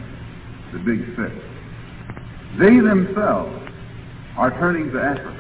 the 0.72 0.78
Big 0.78 1.04
Six, 1.16 1.47
they 2.58 2.80
themselves 2.80 3.54
are 4.36 4.50
turning 4.58 4.90
to 4.92 4.98
Africa. 4.98 5.34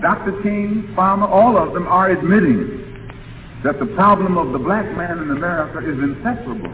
Dr. 0.00 0.42
King, 0.42 0.92
Farmer, 0.96 1.26
all 1.26 1.56
of 1.56 1.74
them 1.74 1.86
are 1.86 2.10
admitting 2.10 2.82
that 3.64 3.78
the 3.78 3.86
problem 3.94 4.36
of 4.38 4.52
the 4.52 4.58
black 4.58 4.84
man 4.96 5.18
in 5.18 5.30
America 5.30 5.78
is 5.78 5.98
inseparable 5.98 6.72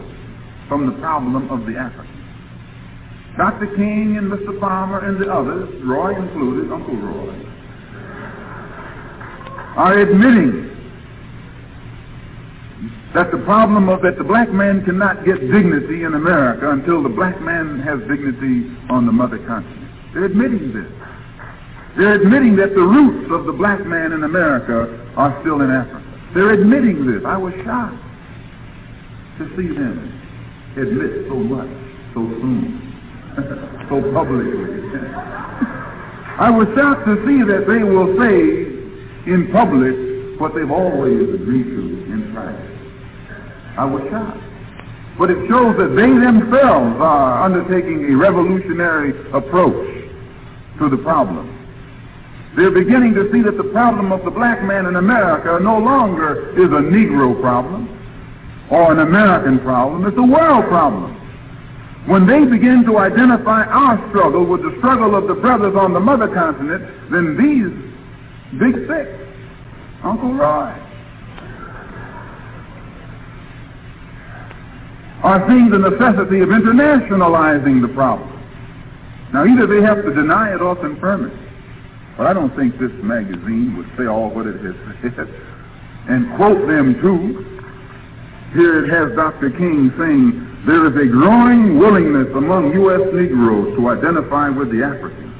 from 0.67 0.85
the 0.85 0.93
problem 0.99 1.49
of 1.49 1.65
the 1.65 1.77
African. 1.77 2.19
Dr. 3.37 3.67
King 3.75 4.17
and 4.17 4.31
Mr. 4.31 4.59
Farmer 4.59 5.05
and 5.05 5.21
the 5.21 5.31
others, 5.31 5.69
Roy 5.83 6.15
included, 6.15 6.71
Uncle 6.71 6.97
Roy, 6.97 7.49
are 9.77 9.99
admitting 9.99 10.78
that 13.13 13.31
the 13.31 13.39
problem 13.39 13.89
of 13.89 14.01
that 14.03 14.17
the 14.17 14.23
black 14.23 14.51
man 14.51 14.85
cannot 14.85 15.25
get 15.25 15.39
dignity 15.39 16.03
in 16.03 16.13
America 16.13 16.69
until 16.69 17.01
the 17.01 17.09
black 17.09 17.41
man 17.41 17.79
has 17.81 17.99
dignity 18.07 18.69
on 18.89 19.05
the 19.05 19.11
mother 19.11 19.39
continent. 19.47 19.89
They're 20.13 20.25
admitting 20.25 20.73
this. 20.73 20.91
They're 21.97 22.21
admitting 22.21 22.55
that 22.57 22.75
the 22.75 22.85
roots 22.85 23.31
of 23.33 23.45
the 23.45 23.53
black 23.53 23.83
man 23.85 24.11
in 24.11 24.23
America 24.23 24.93
are 25.17 25.35
still 25.41 25.61
in 25.61 25.71
Africa. 25.71 26.05
They're 26.35 26.53
admitting 26.53 27.07
this. 27.07 27.25
I 27.25 27.37
was 27.37 27.53
shocked 27.65 27.97
to 29.39 29.49
see 29.57 29.73
them 29.73 29.97
admit 30.77 31.25
so 31.27 31.35
much 31.35 31.69
so 32.13 32.21
soon, 32.39 32.77
so 33.89 34.05
publicly. 34.13 34.69
I 36.39 36.49
was 36.53 36.67
shocked 36.77 37.05
to 37.09 37.17
see 37.25 37.41
that 37.41 37.65
they 37.65 37.81
will 37.81 38.13
say 38.21 38.69
in 39.33 39.49
public 39.51 40.39
what 40.39 40.53
they've 40.53 40.71
always 40.71 41.33
agreed 41.33 41.65
to 41.65 41.83
in 42.13 42.31
private. 42.33 42.68
I 43.79 43.85
was 43.85 44.03
shocked. 44.11 44.43
But 45.17 45.31
it 45.31 45.39
shows 45.47 45.71
that 45.79 45.95
they 45.95 46.11
themselves 46.11 46.99
are 46.99 47.43
undertaking 47.47 48.11
a 48.11 48.17
revolutionary 48.17 49.15
approach 49.31 49.87
to 50.79 50.89
the 50.89 50.97
problem. 50.97 51.47
They're 52.57 52.75
beginning 52.75 53.13
to 53.15 53.31
see 53.31 53.41
that 53.41 53.55
the 53.55 53.71
problem 53.71 54.11
of 54.11 54.25
the 54.25 54.31
black 54.31 54.61
man 54.63 54.85
in 54.85 54.97
America 54.97 55.63
no 55.63 55.79
longer 55.79 56.51
is 56.59 56.67
a 56.67 56.83
Negro 56.91 57.39
problem 57.39 57.87
or 58.69 58.91
an 58.91 58.99
American 58.99 59.59
problem. 59.59 60.05
It's 60.05 60.17
a 60.17 60.27
world 60.27 60.67
problem. 60.67 61.15
When 62.07 62.27
they 62.27 62.43
begin 62.43 62.83
to 62.83 62.97
identify 62.97 63.63
our 63.63 63.95
struggle 64.09 64.45
with 64.45 64.61
the 64.61 64.75
struggle 64.79 65.15
of 65.15 65.27
the 65.27 65.35
brothers 65.35 65.75
on 65.75 65.93
the 65.93 66.01
mother 66.01 66.27
continent, 66.27 66.83
then 67.11 67.39
these 67.39 67.71
big 68.59 68.75
six, 68.91 69.07
Uncle 70.03 70.33
Roy, 70.33 70.75
are 75.23 75.43
seeing 75.47 75.69
the 75.69 75.77
necessity 75.77 76.39
of 76.39 76.49
internationalizing 76.49 77.81
the 77.81 77.91
problem. 77.93 78.29
Now, 79.33 79.45
either 79.45 79.67
they 79.67 79.81
have 79.85 80.03
to 80.03 80.13
deny 80.13 80.53
it 80.53 80.61
or 80.61 80.75
confirm 80.75 81.27
it. 81.27 81.35
But 82.17 82.27
I 82.27 82.33
don't 82.33 82.55
think 82.55 82.79
this 82.79 82.91
magazine 83.03 83.77
would 83.77 83.87
say 83.97 84.07
all 84.07 84.29
what 84.29 84.47
it 84.47 84.59
has 84.59 84.75
said 85.15 85.29
and 86.09 86.35
quote 86.35 86.67
them 86.67 86.97
too. 86.99 87.45
Here 88.57 88.83
it 88.83 88.89
has 88.89 89.15
Dr. 89.15 89.51
King 89.51 89.93
saying, 89.93 90.33
there 90.65 90.89
is 90.89 90.95
a 90.97 91.07
growing 91.07 91.77
willingness 91.77 92.27
among 92.35 92.73
U.S. 92.73 93.05
Negroes 93.13 93.77
to 93.77 93.89
identify 93.89 94.49
with 94.49 94.71
the 94.71 94.83
Africans. 94.83 95.31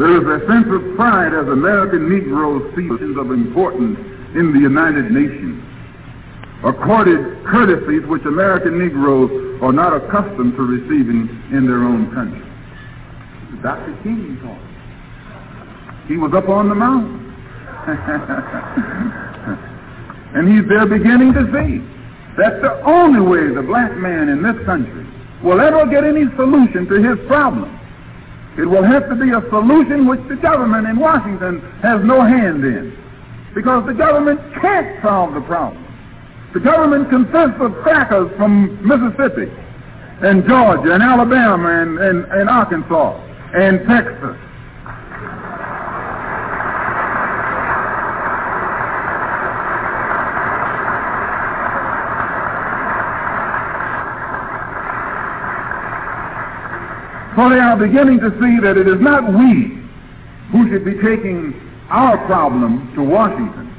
There 0.00 0.16
is 0.16 0.24
a 0.24 0.40
sense 0.48 0.66
of 0.72 0.80
pride 0.96 1.36
as 1.36 1.46
American 1.52 2.08
Negroes 2.08 2.72
see 2.74 2.88
of 2.88 3.30
importance 3.30 4.00
in 4.34 4.56
the 4.56 4.58
United 4.58 5.12
Nations, 5.12 5.60
accorded 6.64 7.44
courtesies 7.44 8.06
which 8.06 8.24
American 8.24 8.78
Negroes 8.78 9.60
are 9.62 9.72
not 9.72 9.92
accustomed 9.94 10.56
to 10.56 10.62
receiving 10.62 11.28
in 11.50 11.66
their 11.66 11.82
own 11.82 12.10
country. 12.14 12.40
Dr. 13.62 13.98
King 14.02 14.38
talking. 14.42 14.68
He 16.08 16.16
was 16.16 16.32
up 16.34 16.48
on 16.48 16.68
the 16.68 16.74
mountain. 16.74 17.20
and 20.34 20.46
he's 20.46 20.68
there 20.68 20.86
beginning 20.86 21.32
to 21.34 21.44
see 21.50 21.82
that's 22.36 22.60
the 22.62 22.80
only 22.86 23.20
way 23.20 23.54
the 23.54 23.62
black 23.62 23.96
man 23.98 24.28
in 24.28 24.42
this 24.42 24.56
country 24.64 25.06
will 25.44 25.60
ever 25.60 25.84
get 25.90 26.04
any 26.04 26.24
solution 26.36 26.86
to 26.88 26.96
his 26.96 27.18
problem. 27.26 27.68
It 28.56 28.64
will 28.64 28.84
have 28.84 29.08
to 29.08 29.16
be 29.16 29.32
a 29.32 29.42
solution 29.50 30.06
which 30.06 30.20
the 30.28 30.36
government 30.36 30.86
in 30.86 30.98
Washington 30.98 31.60
has 31.82 32.00
no 32.04 32.24
hand 32.24 32.64
in. 32.64 32.96
Because 33.54 33.84
the 33.86 33.92
government 33.92 34.40
can't 34.60 35.02
solve 35.02 35.34
the 35.34 35.42
problem. 35.42 35.81
The 36.52 36.60
government 36.60 37.08
consists 37.08 37.60
of 37.60 37.72
crackers 37.82 38.30
from 38.36 38.76
Mississippi 38.86 39.50
and 40.20 40.46
Georgia 40.46 40.92
and 40.92 41.02
Alabama 41.02 41.80
and, 41.80 41.98
and, 41.98 42.24
and 42.30 42.50
Arkansas 42.50 43.16
and 43.54 43.80
Texas. 43.88 44.36
For 57.34 57.48
they 57.48 57.58
are 57.58 57.78
beginning 57.78 58.20
to 58.20 58.30
see 58.38 58.60
that 58.60 58.76
it 58.76 58.86
is 58.86 59.00
not 59.00 59.24
we 59.32 59.80
who 60.52 60.68
should 60.68 60.84
be 60.84 60.94
taking 61.00 61.56
our 61.88 62.18
problem 62.26 62.92
to 62.94 63.02
Washington, 63.02 63.71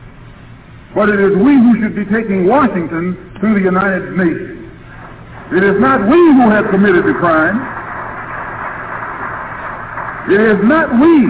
but 0.95 1.10
it 1.10 1.20
is 1.20 1.36
we 1.38 1.57
who 1.57 1.82
should 1.82 1.95
be 1.95 2.06
taking 2.06 2.48
Washington 2.48 3.18
to 3.41 3.53
the 3.53 3.61
United 3.61 4.14
Nations. 4.14 4.61
It 5.52 5.64
is 5.64 5.78
not 5.82 6.07
we 6.10 6.18
who 6.18 6.49
have 6.49 6.70
committed 6.72 7.06
the 7.06 7.18
crime. 7.20 7.57
It 10.32 10.40
is 10.40 10.60
not 10.64 10.94
we 11.02 11.30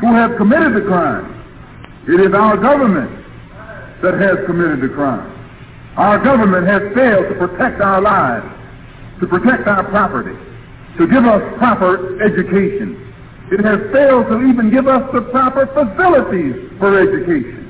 who 0.00 0.14
have 0.16 0.36
committed 0.36 0.74
the 0.74 0.84
crime. 0.88 1.28
It 2.08 2.20
is 2.20 2.34
our 2.34 2.56
government 2.56 3.10
that 4.02 4.14
has 4.20 4.44
committed 4.46 4.80
the 4.80 4.92
crime. 4.92 5.32
Our 5.96 6.22
government 6.22 6.66
has 6.66 6.82
failed 6.94 7.28
to 7.28 7.34
protect 7.38 7.80
our 7.80 8.00
lives, 8.00 8.46
to 9.20 9.26
protect 9.26 9.66
our 9.66 9.84
property 9.88 10.36
to 10.98 11.06
give 11.06 11.24
us 11.24 11.42
proper 11.58 12.16
education. 12.24 12.96
It 13.52 13.60
has 13.64 13.78
failed 13.92 14.26
to 14.28 14.40
even 14.48 14.70
give 14.72 14.88
us 14.88 15.04
the 15.12 15.20
proper 15.30 15.68
facilities 15.68 16.56
for 16.80 16.96
education. 16.98 17.65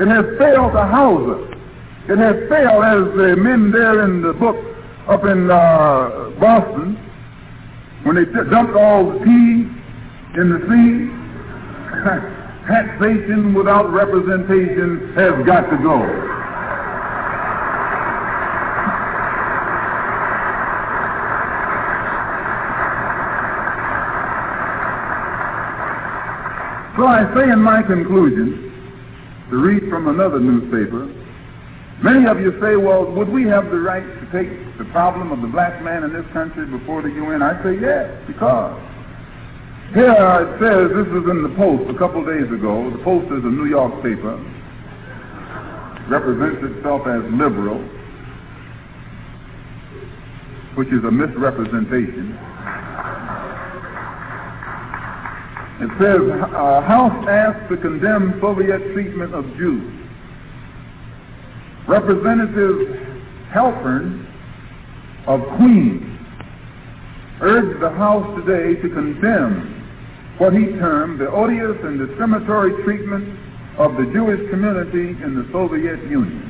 It 0.00 0.08
has 0.08 0.24
failed 0.38 0.72
to 0.72 0.84
house 0.86 1.28
us. 1.28 1.58
It 2.08 2.18
has 2.18 2.48
failed, 2.48 2.82
as 2.82 3.14
the 3.16 3.36
men 3.36 3.70
there 3.70 4.04
in 4.04 4.22
the 4.22 4.32
book 4.32 4.56
up 5.08 5.24
in 5.24 5.50
uh, 5.50 6.30
Boston, 6.40 6.96
when 8.04 8.16
they 8.16 8.24
t- 8.24 8.50
dumped 8.50 8.74
all 8.74 9.12
the 9.12 9.18
tea 9.18 9.68
in 10.40 10.48
the 10.48 10.60
sea, 10.64 11.22
taxation 12.66 13.54
without 13.54 13.92
representation 13.92 15.12
has 15.14 15.44
got 15.44 15.68
to 15.68 15.76
go. 15.82 16.00
So 26.96 27.06
I 27.06 27.24
say 27.34 27.50
in 27.50 27.60
my 27.60 27.82
conclusion, 27.82 28.71
to 29.52 29.58
read 29.60 29.84
from 29.90 30.08
another 30.08 30.40
newspaper, 30.40 31.04
many 32.02 32.24
of 32.24 32.40
you 32.40 32.56
say, 32.56 32.74
well, 32.80 33.04
would 33.04 33.28
we 33.28 33.44
have 33.44 33.68
the 33.68 33.76
right 33.76 34.02
to 34.02 34.24
take 34.32 34.48
the 34.78 34.88
problem 34.96 35.30
of 35.30 35.42
the 35.42 35.46
black 35.46 35.84
man 35.84 36.04
in 36.04 36.12
this 36.12 36.24
country 36.32 36.64
before 36.64 37.02
the 37.02 37.12
UN? 37.12 37.42
I 37.42 37.62
say 37.62 37.76
yes, 37.76 38.08
because 38.26 38.72
here 39.92 40.08
it 40.08 40.56
says, 40.56 40.88
this 40.96 41.04
was 41.12 41.28
in 41.28 41.44
the 41.44 41.52
Post 41.52 41.84
a 41.92 41.98
couple 42.00 42.24
days 42.24 42.48
ago. 42.48 42.88
The 42.96 43.04
Post 43.04 43.28
is 43.28 43.44
a 43.44 43.52
New 43.52 43.68
York 43.68 43.92
paper, 44.00 44.40
represents 46.08 46.64
itself 46.72 47.04
as 47.04 47.20
liberal, 47.36 47.76
which 50.80 50.88
is 50.88 51.04
a 51.04 51.12
misrepresentation. 51.12 52.32
It 55.82 55.90
says, 55.98 56.22
uh, 56.30 56.80
House 56.82 57.26
asked 57.26 57.68
to 57.68 57.76
condemn 57.76 58.38
Soviet 58.40 58.78
treatment 58.92 59.34
of 59.34 59.44
Jews. 59.56 59.82
Representative 61.88 63.02
Halpern 63.50 64.24
of 65.26 65.42
Queens 65.56 66.06
urged 67.40 67.82
the 67.82 67.90
House 67.90 68.22
today 68.38 68.80
to 68.80 68.88
condemn 68.90 69.82
what 70.38 70.52
he 70.52 70.66
termed 70.78 71.20
the 71.20 71.28
odious 71.28 71.76
and 71.82 71.98
discriminatory 71.98 72.80
treatment 72.84 73.36
of 73.76 73.96
the 73.96 74.06
Jewish 74.14 74.38
community 74.50 75.20
in 75.20 75.34
the 75.34 75.50
Soviet 75.50 75.98
Union. 76.08 76.46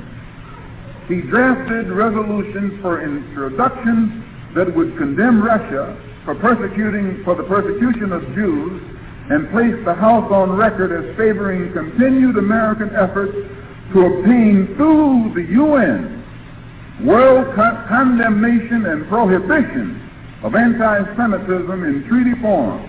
He 1.08 1.22
drafted 1.22 1.88
resolutions 1.88 2.78
for 2.82 3.00
introduction 3.00 4.52
that 4.54 4.76
would 4.76 4.98
condemn 4.98 5.42
Russia 5.42 5.96
for 6.26 6.34
persecuting 6.34 7.24
for 7.24 7.34
the 7.34 7.44
persecution 7.44 8.12
of 8.12 8.22
Jews 8.34 8.92
and 9.30 9.50
placed 9.50 9.84
the 9.84 9.94
House 9.94 10.30
on 10.32 10.56
record 10.56 10.90
as 10.90 11.16
favoring 11.16 11.72
continued 11.72 12.36
American 12.36 12.90
efforts 12.96 13.32
to 13.92 14.00
obtain 14.00 14.74
through 14.76 15.32
the 15.34 15.46
UN 15.52 16.22
world 17.04 17.54
condemnation 17.54 18.86
and 18.86 19.08
prohibition 19.08 19.98
of 20.42 20.54
anti-Semitism 20.54 21.84
in 21.84 22.04
treaty 22.08 22.40
form. 22.40 22.88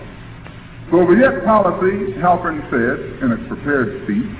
Soviet 0.90 1.44
policy, 1.44 2.12
Halpern 2.20 2.60
said 2.70 3.22
in 3.22 3.32
a 3.32 3.48
prepared 3.48 4.04
speech, 4.04 4.36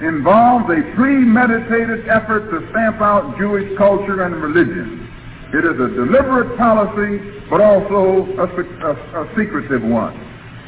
involves 0.00 0.66
a 0.70 0.82
premeditated 0.94 2.08
effort 2.08 2.50
to 2.50 2.66
stamp 2.70 3.00
out 3.00 3.36
Jewish 3.38 3.76
culture 3.76 4.22
and 4.22 4.34
religion. 4.36 5.08
It 5.52 5.64
is 5.64 5.78
a 5.78 5.88
deliberate 5.94 6.56
policy, 6.56 7.20
but 7.50 7.60
also 7.60 8.24
a, 8.38 8.46
a, 8.48 9.22
a 9.22 9.36
secretive 9.36 9.82
one. 9.82 10.16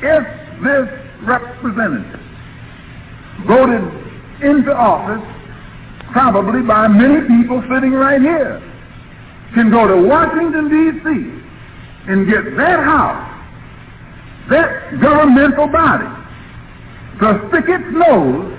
If 0.03 0.44
this 0.65 0.89
representative 1.23 2.21
voted 3.47 3.85
into 4.43 4.73
office 4.75 5.23
probably 6.13 6.63
by 6.63 6.89
many 6.89 7.21
people 7.29 7.63
sitting 7.69 7.93
right 7.93 8.21
here 8.21 8.63
can 9.55 9.71
go 9.71 9.87
to 9.87 9.97
Washington, 10.09 10.69
D.C. 10.69 11.05
and 12.11 12.27
get 12.27 12.57
that 12.57 12.81
house, 12.83 13.23
that 14.51 15.01
governmental 15.01 15.69
body, 15.69 16.11
to 17.21 17.49
stick 17.49 17.65
its 17.69 17.87
nose 17.93 18.51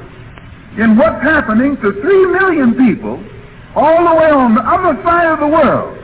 in 0.79 0.95
what's 0.97 1.21
happening 1.23 1.75
to 1.77 1.91
three 2.01 2.25
million 2.27 2.75
people 2.75 3.19
all 3.75 4.07
the 4.07 4.15
way 4.15 4.31
on 4.31 4.55
the 4.55 4.63
other 4.63 4.95
side 5.03 5.27
of 5.27 5.39
the 5.39 5.47
world 5.47 5.95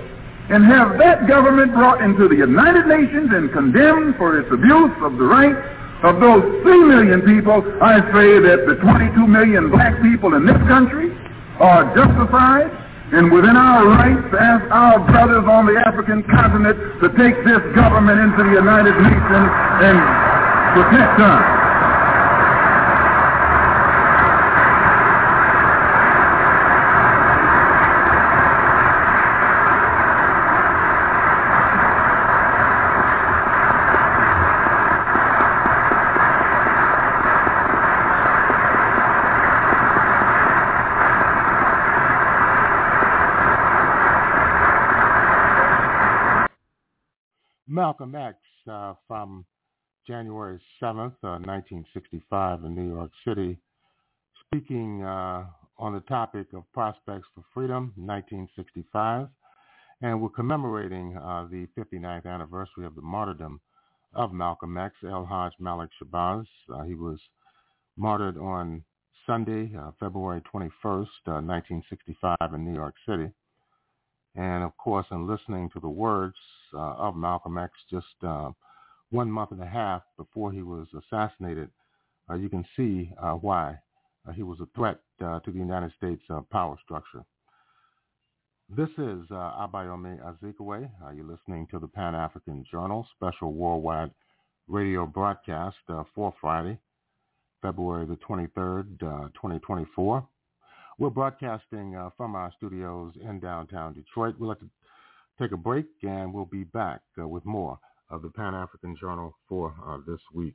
and 0.52 0.66
have 0.66 0.98
that 1.00 1.28
government 1.28 1.72
brought 1.72 2.02
into 2.02 2.28
the 2.28 2.36
United 2.36 2.86
Nations 2.88 3.32
and 3.32 3.52
condemned 3.54 4.16
for 4.18 4.38
its 4.40 4.52
abuse 4.52 4.92
of 5.04 5.16
the 5.18 5.24
rights 5.24 5.60
of 6.04 6.20
those 6.20 6.42
3 6.66 6.84
million 6.86 7.22
people, 7.22 7.62
I 7.82 8.02
say 8.10 8.42
that 8.42 8.66
the 8.66 8.76
22 8.82 9.28
million 9.28 9.70
black 9.70 10.02
people 10.02 10.34
in 10.34 10.46
this 10.46 10.58
country 10.66 11.14
are 11.62 11.86
justified 11.94 12.74
and 13.14 13.30
within 13.32 13.56
our 13.56 13.86
rights 13.86 14.28
as 14.34 14.62
our 14.72 14.98
brothers 15.06 15.46
on 15.46 15.68
the 15.68 15.78
African 15.86 16.24
continent 16.24 16.80
to 17.06 17.08
take 17.22 17.38
this 17.46 17.62
government 17.76 18.18
into 18.18 18.42
the 18.42 18.56
United 18.58 18.98
Nations 18.98 19.50
and 19.86 19.98
protect 20.74 21.20
us. 21.22 21.62
Malcolm 47.92 48.16
X 48.16 48.38
uh, 48.70 48.94
from 49.08 49.46
January 50.08 50.60
7th, 50.82 51.16
uh, 51.24 51.40
1965 52.52 52.66
in 52.66 52.76
New 52.76 52.94
York 52.94 53.12
City, 53.26 53.58
speaking 54.46 55.04
uh, 55.04 55.46
on 55.78 55.94
the 55.94 56.00
topic 56.02 56.48
of 56.54 56.64
prospects 56.74 57.28
for 57.34 57.44
freedom, 57.54 57.94
1965. 57.96 59.28
And 60.02 60.22
we're 60.22 60.30
commemorating 60.30 61.16
uh, 61.18 61.48
the 61.50 61.68
59th 61.78 62.26
anniversary 62.26 62.86
of 62.86 62.96
the 62.96 63.02
martyrdom 63.02 63.62
of 64.14 64.34
Malcolm 64.34 64.78
X, 64.78 64.96
El 65.08 65.26
Hajj 65.26 65.54
Malik 65.60 65.90
Shabazz. 66.02 66.46
Uh, 66.74 66.84
he 66.84 66.96
was 66.96 67.20
martyred 67.98 68.38
on 68.38 68.84
Sunday, 69.28 69.72
uh, 69.78 69.92
February 70.00 70.42
21st, 70.54 71.08
1965 71.26 72.36
in 72.54 72.66
New 72.66 72.74
York 72.74 72.96
City. 73.08 73.30
And 74.36 74.64
of 74.64 74.76
course, 74.78 75.06
in 75.12 75.28
listening 75.28 75.70
to 75.74 75.80
the 75.80 75.90
words 75.90 76.36
uh, 76.74 76.96
of 76.96 77.16
Malcolm 77.16 77.58
X 77.58 77.72
just 77.90 78.08
uh, 78.26 78.50
one 79.12 79.30
month 79.30 79.52
and 79.52 79.62
a 79.62 79.68
half 79.68 80.02
before 80.18 80.52
he 80.52 80.64
was 80.64 80.88
assassinated, 80.98 81.70
uh, 81.70 81.81
you 82.36 82.50
can 82.50 82.66
see 82.76 83.12
uh, 83.22 83.34
why 83.34 83.78
uh, 84.28 84.32
he 84.32 84.44
was 84.44 84.60
a 84.62 84.68
threat 84.76 85.00
uh, 85.24 85.40
to 85.42 85.52
the 85.52 85.58
United 85.58 85.92
States 85.98 86.22
power 86.52 86.78
structure. 86.84 87.24
This 88.70 88.90
is 88.98 89.26
uh, 89.32 89.68
Abayomi 89.68 90.20
Azikiwe. 90.22 90.90
you're 91.16 91.26
listening 91.26 91.68
to 91.72 91.80
the 91.80 91.88
Pan-African 91.88 92.64
Journal 92.72 93.06
special 93.16 93.54
worldwide 93.54 94.12
radio 94.68 95.06
broadcast 95.06 95.76
for 96.16 96.34
Friday, 96.40 96.78
February 97.62 98.06
the 98.06 98.18
23rd, 98.28 99.00
2024. 99.00 100.26
We're 101.02 101.10
broadcasting 101.10 101.96
uh, 101.96 102.12
from 102.16 102.36
our 102.36 102.54
studios 102.58 103.14
in 103.28 103.40
downtown 103.40 103.94
Detroit. 103.96 104.36
We'd 104.38 104.48
like 104.50 104.60
to 104.60 104.70
take 105.40 105.52
a 105.52 105.58
break 105.58 105.88
and 106.04 106.32
we'll 106.32 106.46
be 106.46 106.64
back 106.64 107.02
uh, 107.20 107.28
with 107.28 107.44
more 107.44 107.80
of 108.12 108.22
the 108.22 108.30
Pan-African 108.30 108.96
Journal 109.02 109.36
for 109.50 109.74
uh, 109.88 109.98
this 110.06 110.22
week. 110.32 110.54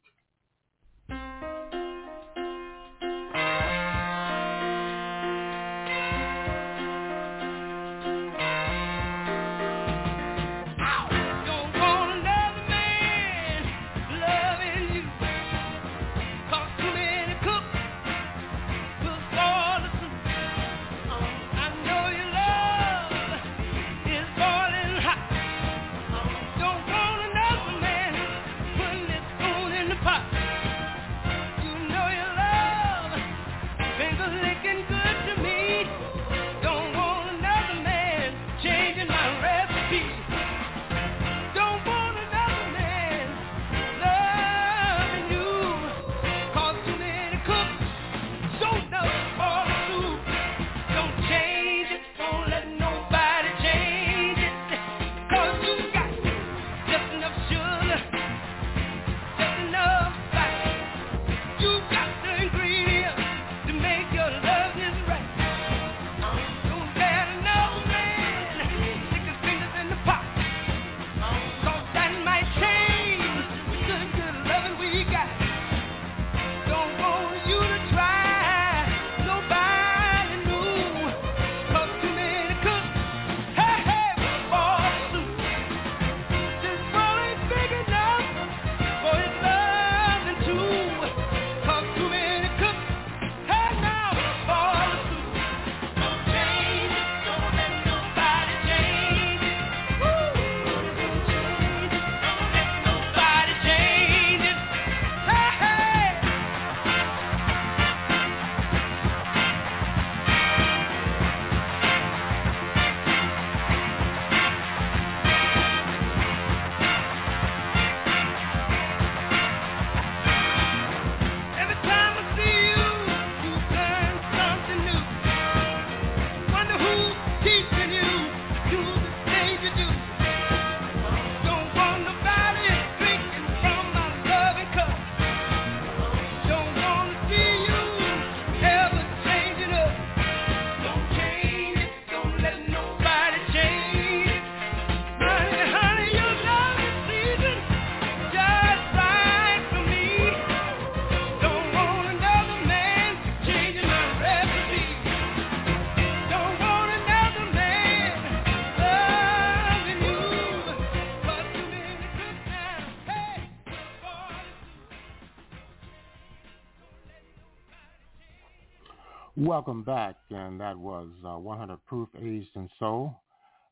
Welcome 169.56 169.84
back, 169.84 170.16
and 170.28 170.60
that 170.60 170.76
was 170.76 171.08
uh, 171.24 171.38
100 171.38 171.78
Proof 171.86 172.10
Aged 172.18 172.50
in 172.56 172.68
Soul 172.78 173.18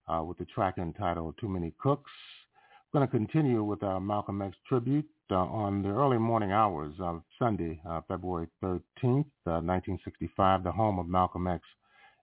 uh, 0.08 0.24
with 0.24 0.38
the 0.38 0.46
track 0.46 0.78
entitled 0.78 1.34
Too 1.38 1.46
Many 1.46 1.74
Cooks. 1.78 2.10
We're 2.90 3.00
going 3.00 3.10
to 3.10 3.14
continue 3.14 3.62
with 3.62 3.82
our 3.82 4.00
Malcolm 4.00 4.40
X 4.40 4.56
tribute 4.66 5.06
uh, 5.30 5.34
on 5.34 5.82
the 5.82 5.90
early 5.90 6.16
morning 6.16 6.52
hours 6.52 6.94
of 7.00 7.22
Sunday, 7.38 7.82
uh, 7.86 8.00
February 8.08 8.46
13th, 8.62 9.26
1965. 9.44 10.60
Uh, 10.60 10.64
the 10.64 10.72
home 10.72 10.98
of 10.98 11.06
Malcolm 11.06 11.46
X 11.46 11.62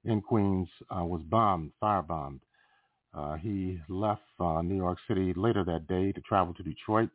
in 0.06 0.22
Queens 0.22 0.68
uh, 0.90 1.06
was 1.06 1.22
bombed, 1.30 1.72
firebombed. 1.80 2.40
he 3.44 3.80
left 3.90 4.24
New 4.40 4.76
York 4.76 4.98
City 5.08 5.34
later 5.36 5.64
that 5.64 5.86
day 5.88 6.12
to 6.12 6.22
travel 6.22 6.56
to 6.56 6.64
Detroit, 6.64 7.12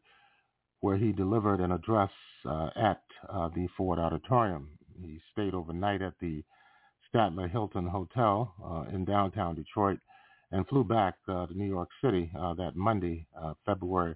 where 0.78 0.97
he 0.97 1.10
delivered 1.10 1.59
an 1.59 1.73
address 1.73 2.12
at 2.44 3.02
the 3.27 3.66
Ford 3.77 3.98
Auditorium. 3.98 4.76
He 5.02 5.20
stayed 5.32 5.55
overnight 5.55 6.02
at 6.02 6.14
the 6.20 6.43
Statler 7.12 7.51
Hilton 7.51 7.86
Hotel 7.86 8.52
uh, 8.64 8.85
in 8.94 9.05
downtown 9.05 9.55
Detroit 9.55 9.98
and 10.52 10.66
flew 10.68 10.85
back 10.85 11.14
uh, 11.28 11.47
to 11.47 11.55
New 11.55 11.66
York 11.66 11.89
City 12.02 12.31
uh, 12.39 12.55
that 12.55 12.77
Monday, 12.77 13.27
uh, 13.40 13.55
February 13.64 14.14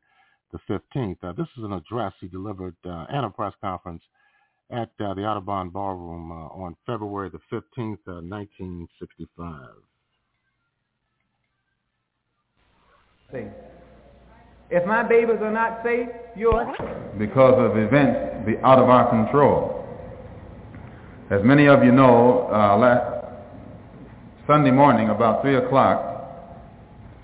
the 0.53 0.59
15th. 0.69 1.17
Uh, 1.23 1.33
this 1.33 1.47
is 1.57 1.65
an 1.65 1.73
address 1.73 2.13
he 2.21 2.29
delivered 2.29 2.77
uh, 2.85 3.07
and 3.11 3.25
a 3.27 3.31
press 3.31 3.53
conference 3.61 4.03
at 4.71 4.91
the 4.99 5.05
Audubon 5.05 5.69
Ballroom 5.71 6.31
on 6.31 6.77
February 6.87 7.29
the 7.31 7.41
15th, 7.53 7.99
1965. 8.07 9.69
If 14.71 14.87
my 14.87 15.03
babies 15.03 15.39
are 15.41 15.51
not 15.51 15.81
safe, 15.85 16.09
yours. 16.37 16.69
Because 17.19 17.55
of 17.59 17.77
events 17.77 18.47
be 18.47 18.57
out 18.59 18.79
of 18.79 18.89
our 18.89 19.11
control. 19.11 19.80
As 21.31 21.45
many 21.45 21.69
of 21.69 21.85
you 21.85 21.93
know, 21.93 22.49
uh, 22.53 22.77
last 22.77 23.25
Sunday 24.49 24.73
morning 24.73 25.11
about 25.11 25.43
3 25.43 25.59
o'clock, 25.59 26.27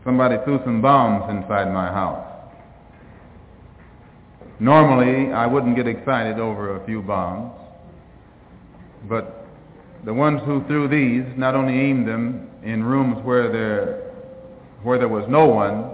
somebody 0.05 0.37
threw 0.45 0.61
some 0.65 0.81
bombs 0.81 1.29
inside 1.29 1.73
my 1.73 1.89
house. 1.89 2.25
Normally, 4.61 5.33
I 5.33 5.49
wouldn't 5.49 5.75
get 5.75 5.89
excited 5.89 6.39
over 6.39 6.77
a 6.77 6.87
few 6.87 7.03
bombs, 7.03 7.51
but 9.09 9.45
the 10.05 10.15
ones 10.15 10.41
who 10.47 10.65
threw 10.69 10.87
these 10.87 11.25
not 11.37 11.57
only 11.57 11.75
aimed 11.75 12.07
them 12.07 12.49
in 12.63 12.85
rooms 12.85 13.17
where 13.25 13.51
there, 13.51 14.13
where 14.85 15.01
there 15.01 15.09
was 15.09 15.25
no 15.29 15.47
one, 15.47 15.91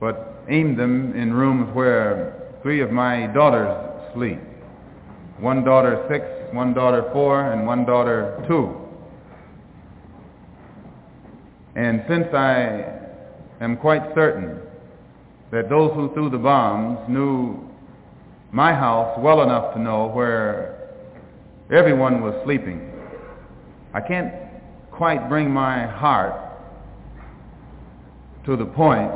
but 0.00 0.42
aimed 0.48 0.76
them 0.76 1.14
in 1.14 1.32
rooms 1.32 1.72
where 1.72 2.50
three 2.62 2.80
of 2.80 2.90
my 2.90 3.28
daughters 3.28 4.12
sleep. 4.12 4.40
One 5.38 5.62
daughter 5.62 6.04
six, 6.10 6.37
one 6.52 6.74
daughter 6.74 7.08
four, 7.12 7.52
and 7.52 7.66
one 7.66 7.84
daughter 7.84 8.44
two. 8.48 8.74
And 11.76 12.04
since 12.08 12.26
I 12.34 12.84
am 13.60 13.76
quite 13.76 14.02
certain 14.14 14.60
that 15.52 15.68
those 15.68 15.92
who 15.94 16.12
threw 16.12 16.28
the 16.30 16.38
bombs 16.38 16.98
knew 17.08 17.68
my 18.50 18.72
house 18.72 19.18
well 19.20 19.42
enough 19.42 19.74
to 19.74 19.80
know 19.80 20.08
where 20.08 20.90
everyone 21.72 22.20
was 22.20 22.34
sleeping, 22.44 22.90
I 23.94 24.00
can't 24.00 24.32
quite 24.90 25.28
bring 25.28 25.50
my 25.50 25.86
heart 25.86 26.34
to 28.44 28.56
the 28.56 28.64
point 28.64 29.12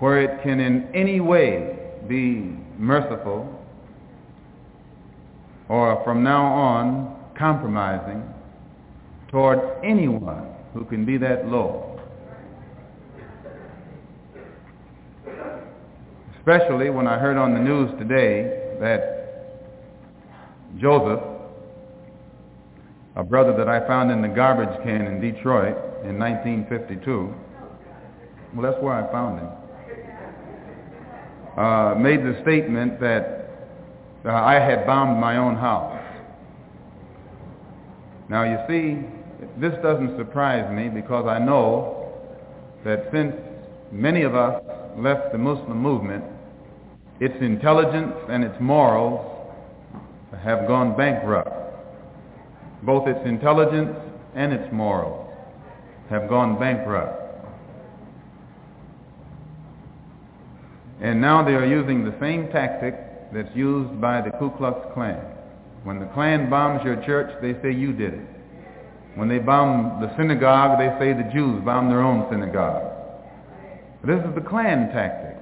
where 0.00 0.20
it 0.20 0.42
can 0.42 0.60
in 0.60 0.88
any 0.94 1.20
way 1.20 1.76
be 2.08 2.56
merciful 2.78 3.57
or 5.68 6.02
from 6.04 6.22
now 6.22 6.44
on 6.44 7.16
compromising 7.36 8.22
toward 9.30 9.58
anyone 9.84 10.46
who 10.74 10.84
can 10.84 11.04
be 11.04 11.16
that 11.18 11.46
low. 11.48 11.88
especially 16.48 16.88
when 16.88 17.06
I 17.06 17.18
heard 17.18 17.36
on 17.36 17.52
the 17.52 17.60
news 17.60 17.90
today 17.98 18.78
that 18.80 19.58
Joseph, 20.80 21.20
a 23.16 23.22
brother 23.22 23.54
that 23.58 23.68
I 23.68 23.86
found 23.86 24.10
in 24.10 24.22
the 24.22 24.28
garbage 24.28 24.82
can 24.82 25.02
in 25.06 25.20
Detroit 25.20 25.76
in 26.04 26.18
1952, 26.18 27.34
well, 28.54 28.62
that's 28.72 28.82
where 28.82 28.94
I 28.94 29.12
found 29.12 29.40
him, 29.40 29.48
uh, 31.58 31.94
made 31.96 32.20
the 32.24 32.40
statement 32.40 32.98
that 33.00 33.37
uh, 34.28 34.32
I 34.32 34.54
had 34.54 34.86
bombed 34.86 35.18
my 35.20 35.36
own 35.38 35.56
house. 35.56 35.98
Now, 38.28 38.44
you 38.44 38.58
see, 38.68 39.06
this 39.58 39.72
doesn't 39.82 40.16
surprise 40.18 40.70
me 40.70 40.88
because 40.88 41.26
I 41.26 41.38
know 41.38 42.12
that 42.84 43.08
since 43.10 43.34
many 43.90 44.22
of 44.22 44.34
us 44.34 44.62
left 44.98 45.32
the 45.32 45.38
Muslim 45.38 45.78
movement, 45.78 46.24
its 47.20 47.34
intelligence 47.40 48.14
and 48.28 48.44
its 48.44 48.54
morals 48.60 49.24
have 50.42 50.68
gone 50.68 50.96
bankrupt. 50.96 51.50
Both 52.82 53.08
its 53.08 53.20
intelligence 53.26 53.96
and 54.34 54.52
its 54.52 54.70
morals 54.72 55.26
have 56.10 56.28
gone 56.28 56.58
bankrupt. 56.58 57.24
And 61.00 61.20
now 61.20 61.44
they 61.44 61.52
are 61.54 61.66
using 61.66 62.04
the 62.04 62.14
same 62.20 62.48
tactic 62.48 63.07
that's 63.32 63.54
used 63.54 64.00
by 64.00 64.20
the 64.20 64.30
Ku 64.38 64.50
Klux 64.56 64.80
Klan. 64.94 65.20
When 65.84 66.00
the 66.00 66.06
Klan 66.06 66.50
bombs 66.50 66.84
your 66.84 66.96
church, 67.04 67.30
they 67.40 67.54
say 67.62 67.72
you 67.72 67.92
did 67.92 68.14
it. 68.14 68.26
When 69.14 69.28
they 69.28 69.38
bomb 69.38 70.00
the 70.00 70.14
synagogue, 70.16 70.78
they 70.78 70.94
say 70.98 71.12
the 71.12 71.28
Jews 71.32 71.62
bombed 71.64 71.90
their 71.90 72.02
own 72.02 72.26
synagogue. 72.30 72.92
This 74.04 74.20
is 74.24 74.34
the 74.34 74.40
Klan 74.40 74.90
tactic. 74.92 75.36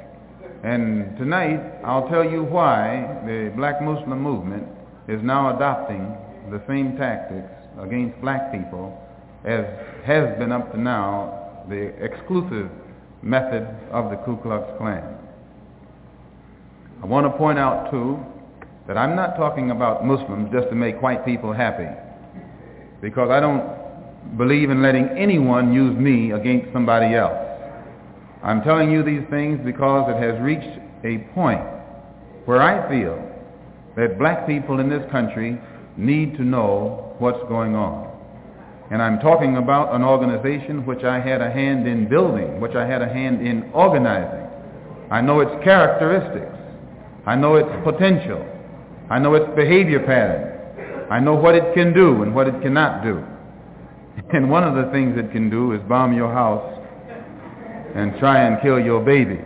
And 0.64 1.16
tonight, 1.18 1.60
I'll 1.84 2.08
tell 2.08 2.24
you 2.24 2.42
why 2.42 3.20
the 3.26 3.52
black 3.54 3.82
Muslim 3.82 4.20
movement 4.20 4.66
is 5.08 5.20
now 5.22 5.54
adopting 5.54 6.16
the 6.50 6.62
same 6.66 6.96
tactics 6.96 7.52
against 7.80 8.20
black 8.20 8.50
people 8.52 8.96
as 9.44 9.64
has 10.04 10.36
been 10.38 10.50
up 10.50 10.72
to 10.72 10.80
now 10.80 11.64
the 11.68 11.92
exclusive 12.02 12.70
method 13.22 13.68
of 13.92 14.10
the 14.10 14.16
Ku 14.24 14.36
Klux 14.42 14.64
Klan. 14.78 15.02
I 17.02 17.06
want 17.06 17.26
to 17.26 17.36
point 17.36 17.58
out, 17.58 17.90
too, 17.90 18.18
that 18.86 18.96
I'm 18.96 19.16
not 19.16 19.36
talking 19.36 19.70
about 19.70 20.04
Muslims 20.04 20.50
just 20.52 20.68
to 20.70 20.74
make 20.74 21.02
white 21.02 21.24
people 21.24 21.52
happy 21.52 21.88
because 23.00 23.30
I 23.30 23.40
don't 23.40 24.36
believe 24.36 24.70
in 24.70 24.82
letting 24.82 25.08
anyone 25.10 25.72
use 25.72 25.96
me 25.96 26.32
against 26.32 26.72
somebody 26.72 27.14
else. 27.14 27.36
I'm 28.42 28.62
telling 28.62 28.90
you 28.90 29.02
these 29.02 29.22
things 29.30 29.60
because 29.64 30.08
it 30.08 30.22
has 30.22 30.40
reached 30.40 30.78
a 31.04 31.18
point 31.34 31.62
where 32.44 32.62
I 32.62 32.88
feel 32.88 33.16
that 33.96 34.18
black 34.18 34.46
people 34.46 34.78
in 34.78 34.88
this 34.88 35.02
country 35.10 35.60
need 35.96 36.36
to 36.36 36.42
know 36.42 37.14
what's 37.18 37.42
going 37.48 37.74
on. 37.74 38.06
And 38.90 39.02
I'm 39.02 39.18
talking 39.18 39.56
about 39.56 39.94
an 39.94 40.04
organization 40.04 40.86
which 40.86 41.02
I 41.02 41.18
had 41.18 41.40
a 41.40 41.50
hand 41.50 41.88
in 41.88 42.08
building, 42.08 42.60
which 42.60 42.74
I 42.76 42.86
had 42.86 43.02
a 43.02 43.08
hand 43.08 43.44
in 43.44 43.70
organizing. 43.72 44.46
I 45.10 45.20
know 45.20 45.40
its 45.40 45.64
characteristics. 45.64 46.56
I 47.26 47.34
know 47.34 47.56
its 47.56 47.68
potential. 47.84 48.46
I 49.10 49.18
know 49.18 49.34
its 49.34 49.46
behavior 49.56 50.00
pattern. 50.00 51.06
I 51.10 51.20
know 51.20 51.34
what 51.34 51.54
it 51.54 51.74
can 51.74 51.92
do 51.92 52.22
and 52.22 52.34
what 52.34 52.48
it 52.48 52.60
cannot 52.62 53.02
do. 53.02 53.22
And 54.32 54.50
one 54.50 54.64
of 54.64 54.74
the 54.74 54.90
things 54.92 55.16
it 55.18 55.30
can 55.30 55.50
do 55.50 55.72
is 55.72 55.80
bomb 55.82 56.16
your 56.16 56.32
house 56.32 56.72
and 57.94 58.18
try 58.18 58.46
and 58.46 58.60
kill 58.62 58.78
your 58.80 59.04
babies. 59.04 59.44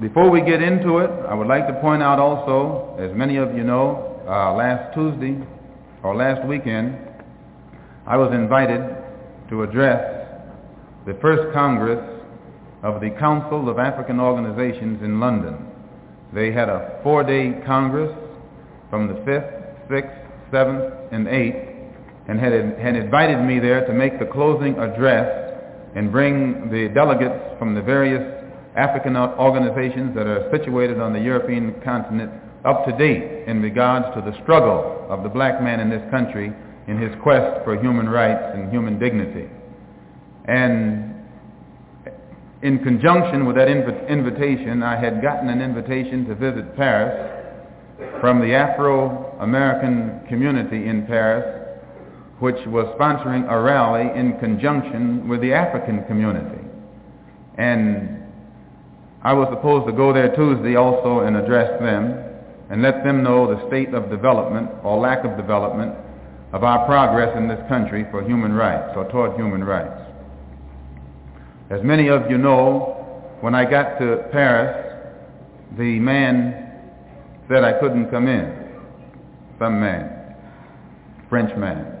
Before 0.00 0.28
we 0.28 0.40
get 0.40 0.60
into 0.60 0.98
it, 0.98 1.10
I 1.28 1.34
would 1.34 1.46
like 1.46 1.68
to 1.68 1.74
point 1.74 2.02
out 2.02 2.18
also, 2.18 2.96
as 2.98 3.16
many 3.16 3.36
of 3.36 3.56
you 3.56 3.62
know, 3.62 4.20
uh, 4.26 4.52
last 4.54 4.92
Tuesday 4.94 5.38
or 6.02 6.16
last 6.16 6.46
weekend, 6.46 6.98
I 8.06 8.16
was 8.16 8.32
invited 8.34 8.82
to 9.50 9.62
address 9.62 10.26
the 11.06 11.14
first 11.22 11.54
Congress 11.54 12.00
of 12.82 13.00
the 13.00 13.10
Council 13.10 13.68
of 13.68 13.78
African 13.78 14.20
Organizations 14.20 15.02
in 15.02 15.20
London. 15.20 15.66
They 16.32 16.52
had 16.52 16.68
a 16.68 17.00
four-day 17.02 17.62
Congress 17.66 18.12
from 18.90 19.06
the 19.06 19.14
5th, 19.14 19.88
6th, 19.88 20.50
7th, 20.52 21.12
and 21.12 21.26
8th 21.26 21.72
and 22.28 22.38
had, 22.38 22.52
had 22.78 22.96
invited 22.96 23.42
me 23.42 23.58
there 23.58 23.84
to 23.86 23.92
make 23.92 24.18
the 24.18 24.26
closing 24.26 24.78
address 24.78 25.52
and 25.94 26.12
bring 26.12 26.70
the 26.70 26.88
delegates 26.94 27.58
from 27.58 27.74
the 27.74 27.82
various 27.82 28.22
African 28.76 29.16
organizations 29.16 30.14
that 30.14 30.26
are 30.26 30.48
situated 30.50 31.00
on 31.00 31.12
the 31.12 31.20
European 31.20 31.74
continent 31.82 32.32
up 32.64 32.86
to 32.86 32.96
date 32.96 33.46
in 33.48 33.60
regards 33.60 34.06
to 34.14 34.22
the 34.22 34.36
struggle 34.42 35.06
of 35.10 35.22
the 35.22 35.28
black 35.28 35.60
man 35.60 35.80
in 35.80 35.90
this 35.90 36.02
country 36.10 36.52
in 36.86 36.98
his 36.98 37.12
quest 37.22 37.62
for 37.64 37.78
human 37.78 38.08
rights 38.08 38.42
and 38.54 38.70
human 38.70 38.98
dignity. 38.98 39.48
And 40.46 41.11
in 42.62 42.78
conjunction 42.82 43.46
with 43.46 43.56
that 43.56 43.68
inv- 43.68 44.08
invitation, 44.08 44.82
I 44.82 44.96
had 44.96 45.20
gotten 45.20 45.48
an 45.48 45.60
invitation 45.60 46.26
to 46.26 46.34
visit 46.34 46.76
Paris 46.76 47.30
from 48.20 48.40
the 48.40 48.54
Afro-American 48.54 50.26
community 50.28 50.88
in 50.88 51.06
Paris 51.06 51.62
which 52.42 52.58
was 52.66 52.86
sponsoring 52.98 53.48
a 53.48 53.60
rally 53.60 54.10
in 54.18 54.36
conjunction 54.40 55.28
with 55.28 55.40
the 55.40 55.52
African 55.52 56.04
community. 56.06 56.58
And 57.56 58.20
I 59.22 59.32
was 59.32 59.46
supposed 59.54 59.86
to 59.86 59.92
go 59.92 60.12
there 60.12 60.34
Tuesday 60.34 60.74
also 60.74 61.20
and 61.20 61.36
address 61.36 61.70
them 61.80 62.18
and 62.68 62.82
let 62.82 63.04
them 63.04 63.22
know 63.22 63.46
the 63.46 63.64
state 63.68 63.94
of 63.94 64.10
development 64.10 64.68
or 64.82 64.98
lack 64.98 65.24
of 65.24 65.36
development 65.36 65.94
of 66.52 66.64
our 66.64 66.84
progress 66.84 67.30
in 67.38 67.46
this 67.46 67.60
country 67.68 68.06
for 68.10 68.24
human 68.24 68.52
rights 68.54 68.90
or 68.96 69.08
toward 69.12 69.36
human 69.38 69.62
rights. 69.62 70.01
As 71.72 71.82
many 71.82 72.08
of 72.08 72.30
you 72.30 72.36
know, 72.36 73.34
when 73.40 73.54
I 73.54 73.64
got 73.64 73.98
to 73.98 74.28
Paris, 74.30 75.08
the 75.78 75.98
man 76.00 76.70
said 77.48 77.64
I 77.64 77.80
couldn't 77.80 78.10
come 78.10 78.28
in. 78.28 78.74
Some 79.58 79.80
man, 79.80 80.36
French 81.30 81.56
man. 81.56 81.98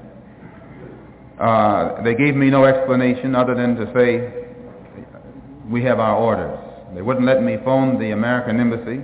Uh, 1.40 2.02
they 2.02 2.14
gave 2.14 2.36
me 2.36 2.50
no 2.50 2.66
explanation 2.66 3.34
other 3.34 3.54
than 3.54 3.76
to 3.76 3.90
say, 3.94 4.44
we 5.70 5.82
have 5.84 5.98
our 5.98 6.18
orders. 6.18 6.58
They 6.94 7.00
wouldn't 7.00 7.24
let 7.24 7.42
me 7.42 7.56
phone 7.64 7.98
the 7.98 8.10
American 8.10 8.60
embassy, 8.60 9.00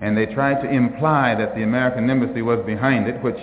and 0.00 0.16
they 0.18 0.26
tried 0.26 0.60
to 0.62 0.68
imply 0.68 1.36
that 1.36 1.54
the 1.54 1.62
American 1.62 2.10
embassy 2.10 2.42
was 2.42 2.58
behind 2.66 3.06
it, 3.06 3.22
which 3.22 3.38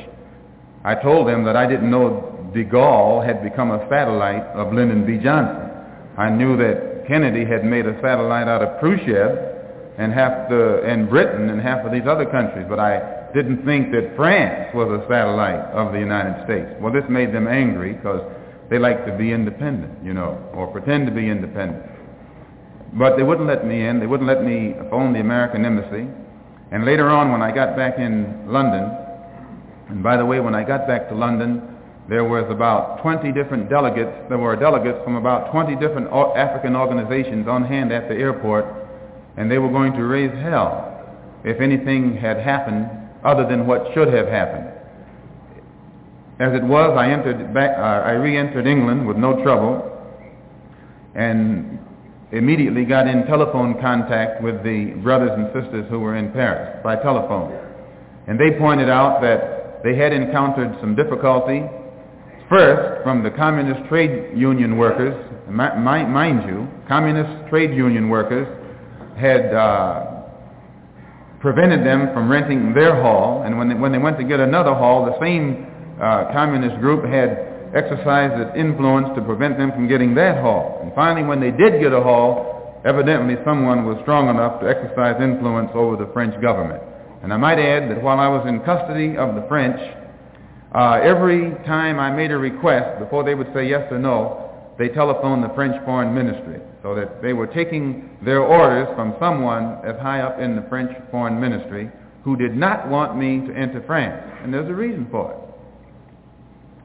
I 0.83 0.95
told 0.95 1.29
them 1.29 1.45
that 1.45 1.55
I 1.55 1.65
didn't 1.65 1.89
know 1.89 2.51
de 2.53 2.65
Gaulle 2.65 3.25
had 3.25 3.41
become 3.41 3.71
a 3.71 3.87
satellite 3.87 4.43
of 4.47 4.73
Lyndon 4.73 5.05
B. 5.05 5.17
Johnson. 5.23 5.66
I 6.17 6.29
knew 6.29 6.57
that 6.57 7.07
Kennedy 7.07 7.45
had 7.45 7.63
made 7.63 7.85
a 7.85 7.93
satellite 8.01 8.47
out 8.47 8.63
of 8.63 8.79
Khrushchev 8.79 9.37
and 9.97 10.11
half 10.11 10.49
the 10.49 10.81
and 10.83 11.09
Britain 11.09 11.49
and 11.49 11.61
half 11.61 11.85
of 11.85 11.91
these 11.91 12.07
other 12.07 12.25
countries, 12.25 12.65
but 12.67 12.79
I 12.79 13.31
didn't 13.33 13.63
think 13.65 13.91
that 13.91 14.15
France 14.15 14.73
was 14.73 14.89
a 14.89 15.05
satellite 15.07 15.61
of 15.77 15.93
the 15.93 15.99
United 15.99 16.43
States. 16.45 16.73
Well, 16.81 16.91
this 16.91 17.05
made 17.09 17.33
them 17.33 17.47
angry 17.47 17.93
because 17.93 18.21
they 18.69 18.79
like 18.79 19.05
to 19.05 19.15
be 19.15 19.31
independent, 19.31 20.03
you 20.03 20.13
know, 20.13 20.41
or 20.53 20.67
pretend 20.67 21.05
to 21.07 21.13
be 21.13 21.29
independent. 21.29 21.83
But 22.93 23.15
they 23.15 23.23
wouldn't 23.23 23.47
let 23.47 23.65
me 23.65 23.85
in. 23.85 23.99
They 23.99 24.07
wouldn't 24.07 24.27
let 24.27 24.43
me 24.43 24.75
phone 24.89 25.13
the 25.13 25.19
American 25.19 25.65
embassy. 25.65 26.07
And 26.71 26.83
later 26.83 27.09
on, 27.09 27.31
when 27.31 27.41
I 27.41 27.53
got 27.53 27.75
back 27.75 27.99
in 27.99 28.51
London, 28.51 28.89
and 29.89 30.03
by 30.03 30.17
the 30.17 30.25
way, 30.25 30.39
when 30.39 30.55
I 30.55 30.63
got 30.63 30.87
back 30.87 31.09
to 31.09 31.15
London, 31.15 31.76
there 32.09 32.23
was 32.23 32.45
about 32.49 33.01
20 33.01 33.33
different 33.33 33.69
delegates. 33.69 34.11
There 34.29 34.37
were 34.37 34.55
delegates 34.55 34.99
from 35.03 35.15
about 35.15 35.51
20 35.51 35.75
different 35.75 36.07
African 36.07 36.75
organizations 36.75 37.47
on 37.47 37.65
hand 37.65 37.91
at 37.91 38.07
the 38.07 38.15
airport, 38.15 38.65
and 39.35 39.51
they 39.51 39.57
were 39.57 39.69
going 39.69 39.91
to 39.93 40.03
raise 40.03 40.31
hell 40.41 40.93
if 41.43 41.59
anything 41.59 42.15
had 42.15 42.37
happened 42.37 42.89
other 43.25 43.45
than 43.47 43.67
what 43.67 43.93
should 43.93 44.13
have 44.13 44.27
happened. 44.27 44.71
As 46.39 46.53
it 46.53 46.63
was, 46.63 46.95
I 46.97 47.11
entered 47.11 47.53
back, 47.53 47.77
uh, 47.77 48.07
I 48.07 48.11
re-entered 48.11 48.67
England 48.67 49.07
with 49.07 49.17
no 49.17 49.43
trouble, 49.43 49.91
and 51.15 51.79
immediately 52.31 52.85
got 52.85 53.07
in 53.07 53.25
telephone 53.25 53.79
contact 53.81 54.41
with 54.41 54.63
the 54.63 54.93
brothers 55.03 55.31
and 55.33 55.47
sisters 55.47 55.85
who 55.89 55.99
were 55.99 56.15
in 56.15 56.31
Paris 56.31 56.79
by 56.83 56.95
telephone. 56.95 57.51
And 58.27 58.39
they 58.39 58.51
pointed 58.57 58.89
out 58.89 59.21
that 59.21 59.83
they 59.83 59.95
had 59.95 60.13
encountered 60.13 60.77
some 60.79 60.95
difficulty, 60.95 61.63
first 62.49 63.03
from 63.03 63.23
the 63.23 63.31
communist 63.31 63.87
trade 63.89 64.37
union 64.37 64.77
workers, 64.77 65.15
mind 65.49 66.47
you, 66.47 66.67
communist 66.87 67.49
trade 67.49 67.71
union 67.71 68.09
workers 68.09 68.47
had 69.17 69.53
uh, 69.53 70.23
prevented 71.39 71.85
them 71.85 72.13
from 72.13 72.29
renting 72.29 72.73
their 72.73 73.01
hall, 73.01 73.43
and 73.43 73.57
when 73.57 73.69
they, 73.69 73.75
when 73.75 73.91
they 73.91 73.97
went 73.97 74.17
to 74.17 74.23
get 74.23 74.39
another 74.39 74.73
hall, 74.73 75.05
the 75.05 75.19
same 75.19 75.67
uh, 76.01 76.31
communist 76.33 76.79
group 76.79 77.03
had 77.05 77.71
exercised 77.75 78.39
its 78.39 78.51
influence 78.55 79.09
to 79.15 79.21
prevent 79.21 79.57
them 79.57 79.71
from 79.71 79.87
getting 79.87 80.15
that 80.15 80.41
hall. 80.41 80.79
And 80.81 80.93
finally, 80.95 81.25
when 81.27 81.39
they 81.39 81.51
did 81.51 81.81
get 81.81 81.91
a 81.93 82.01
hall, 82.01 82.81
evidently 82.85 83.35
someone 83.43 83.85
was 83.85 83.97
strong 84.01 84.29
enough 84.29 84.61
to 84.61 84.69
exercise 84.69 85.21
influence 85.21 85.69
over 85.73 85.97
the 85.97 86.11
French 86.13 86.39
government. 86.41 86.81
And 87.23 87.33
I 87.33 87.37
might 87.37 87.59
add 87.59 87.89
that 87.89 88.01
while 88.01 88.19
I 88.19 88.27
was 88.27 88.47
in 88.47 88.61
custody 88.61 89.17
of 89.17 89.35
the 89.35 89.45
French, 89.49 89.79
uh, 90.77 90.99
every 91.01 91.49
time 91.65 91.99
I 91.99 92.11
made 92.11 92.29
a 92.29 92.37
request, 92.37 92.99
before 92.99 93.23
they 93.23 93.33
would 93.33 93.51
say 93.51 93.67
yes 93.67 93.91
or 93.91 93.97
no, 93.97 94.75
they 94.77 94.89
telephoned 94.89 95.43
the 95.43 95.49
French 95.55 95.75
Foreign 95.85 96.13
Ministry 96.13 96.59
so 96.83 96.93
that 96.93 97.19
they 97.19 97.33
were 97.33 97.47
taking 97.47 98.15
their 98.23 98.41
orders 98.41 98.87
from 98.95 99.15
someone 99.19 99.79
as 99.83 99.99
high 99.99 100.21
up 100.21 100.39
in 100.39 100.55
the 100.55 100.61
French 100.69 100.91
Foreign 101.09 101.41
Ministry 101.41 101.89
who 102.23 102.37
did 102.37 102.55
not 102.55 102.87
want 102.87 103.17
me 103.17 103.39
to 103.47 103.53
enter 103.55 103.81
France. 103.87 104.21
And 104.43 104.53
there's 104.53 104.69
a 104.69 104.73
reason 104.73 105.07
for 105.09 105.31
it. 105.31 105.37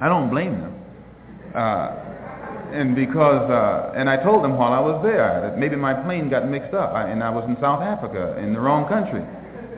I 0.01 0.09
don't 0.09 0.31
blame 0.31 0.59
them. 0.59 0.75
Uh, 1.55 1.95
and 2.73 2.97
because, 2.97 3.51
uh, 3.51 3.93
and 3.95 4.09
I 4.09 4.17
told 4.17 4.43
them 4.43 4.57
while 4.57 4.73
I 4.73 4.81
was 4.81 5.03
there 5.03 5.43
that 5.43 5.59
maybe 5.59 5.77
my 5.77 5.93
plane 5.93 6.31
got 6.31 6.49
mixed 6.49 6.73
up 6.73 6.95
I, 6.95 7.11
and 7.11 7.23
I 7.23 7.29
was 7.29 7.45
in 7.47 7.57
South 7.61 7.83
Africa 7.83 8.39
in 8.39 8.55
the 8.55 8.61
wrong 8.61 8.89
country. 8.89 9.21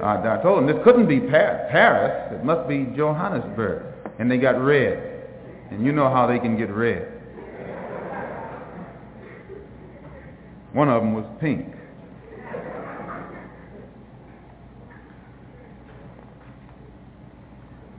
Uh, 0.01 0.23
I 0.23 0.41
told 0.41 0.59
them 0.59 0.67
this 0.69 0.85
couldn't 0.85 1.09
be 1.09 1.19
Par- 1.19 1.67
Paris, 1.73 2.33
it 2.33 2.45
must 2.45 2.69
be 2.69 2.87
Johannesburg. 2.97 3.94
And 4.19 4.31
they 4.31 4.39
got 4.39 4.61
red. 4.61 5.29
And 5.71 5.85
you 5.85 5.93
know 5.93 6.09
how 6.09 6.27
they 6.27 6.39
can 6.39 6.57
get 6.57 6.71
red. 6.71 7.11
One 10.73 10.89
of 10.89 11.03
them 11.03 11.15
was 11.15 11.25
pink. 11.41 11.73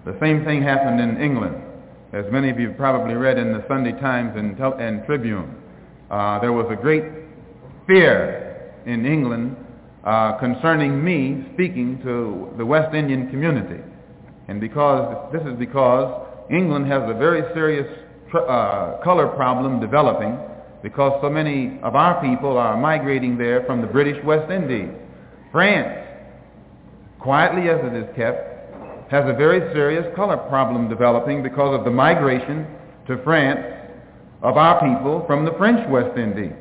The 0.06 0.16
same 0.20 0.46
thing 0.46 0.62
happened 0.62 1.00
in 1.00 1.20
England. 1.22 1.56
As 2.14 2.26
many 2.32 2.50
of 2.50 2.60
you 2.60 2.72
probably 2.78 3.16
read 3.16 3.40
in 3.40 3.54
the 3.54 3.66
Sunday 3.68 3.94
Times 3.94 4.34
and, 4.38 4.60
and 4.80 5.06
Tribune, 5.06 5.56
uh, 6.12 6.40
there 6.40 6.54
was 6.54 6.68
a 6.70 6.76
great 6.76 7.04
fear 7.88 8.74
in 8.86 9.06
England 9.06 9.58
uh, 10.04 10.34
concerning 10.34 11.04
me 11.04 11.44
speaking 11.54 12.00
to 12.04 12.54
the 12.58 12.66
West 12.66 12.94
Indian 12.94 13.30
community. 13.30 13.82
And 14.48 14.62
because 14.62 15.32
this 15.34 15.42
is 15.44 15.58
because 15.58 16.28
England 16.50 16.88
has 16.88 17.02
a 17.10 17.14
very 17.14 17.42
serious 17.54 17.88
uh, 18.34 18.98
color 19.04 19.28
problem 19.28 19.80
developing 19.80 20.38
because 20.84 21.20
so 21.22 21.30
many 21.30 21.80
of 21.82 21.96
our 21.96 22.22
people 22.22 22.58
are 22.58 22.78
migrating 22.78 23.38
there 23.38 23.64
from 23.66 23.82
the 23.82 23.88
British 23.88 24.24
West 24.24 24.52
Indies. 24.52 24.90
France, 25.52 26.06
quietly 27.20 27.70
as 27.70 27.80
it 27.84 27.94
is 27.96 28.16
kept, 28.16 29.12
has 29.12 29.24
a 29.28 29.34
very 29.34 29.74
serious 29.74 30.06
color 30.16 30.38
problem 30.38 30.90
developing 30.90 31.42
because 31.42 31.78
of 31.78 31.86
the 31.86 31.92
migration 31.92 32.68
to 33.08 33.22
France 33.24 33.60
of 34.44 34.58
our 34.58 34.80
people 34.80 35.24
from 35.26 35.46
the 35.46 35.54
French 35.58 35.88
West 35.90 36.18
Indies. 36.18 36.54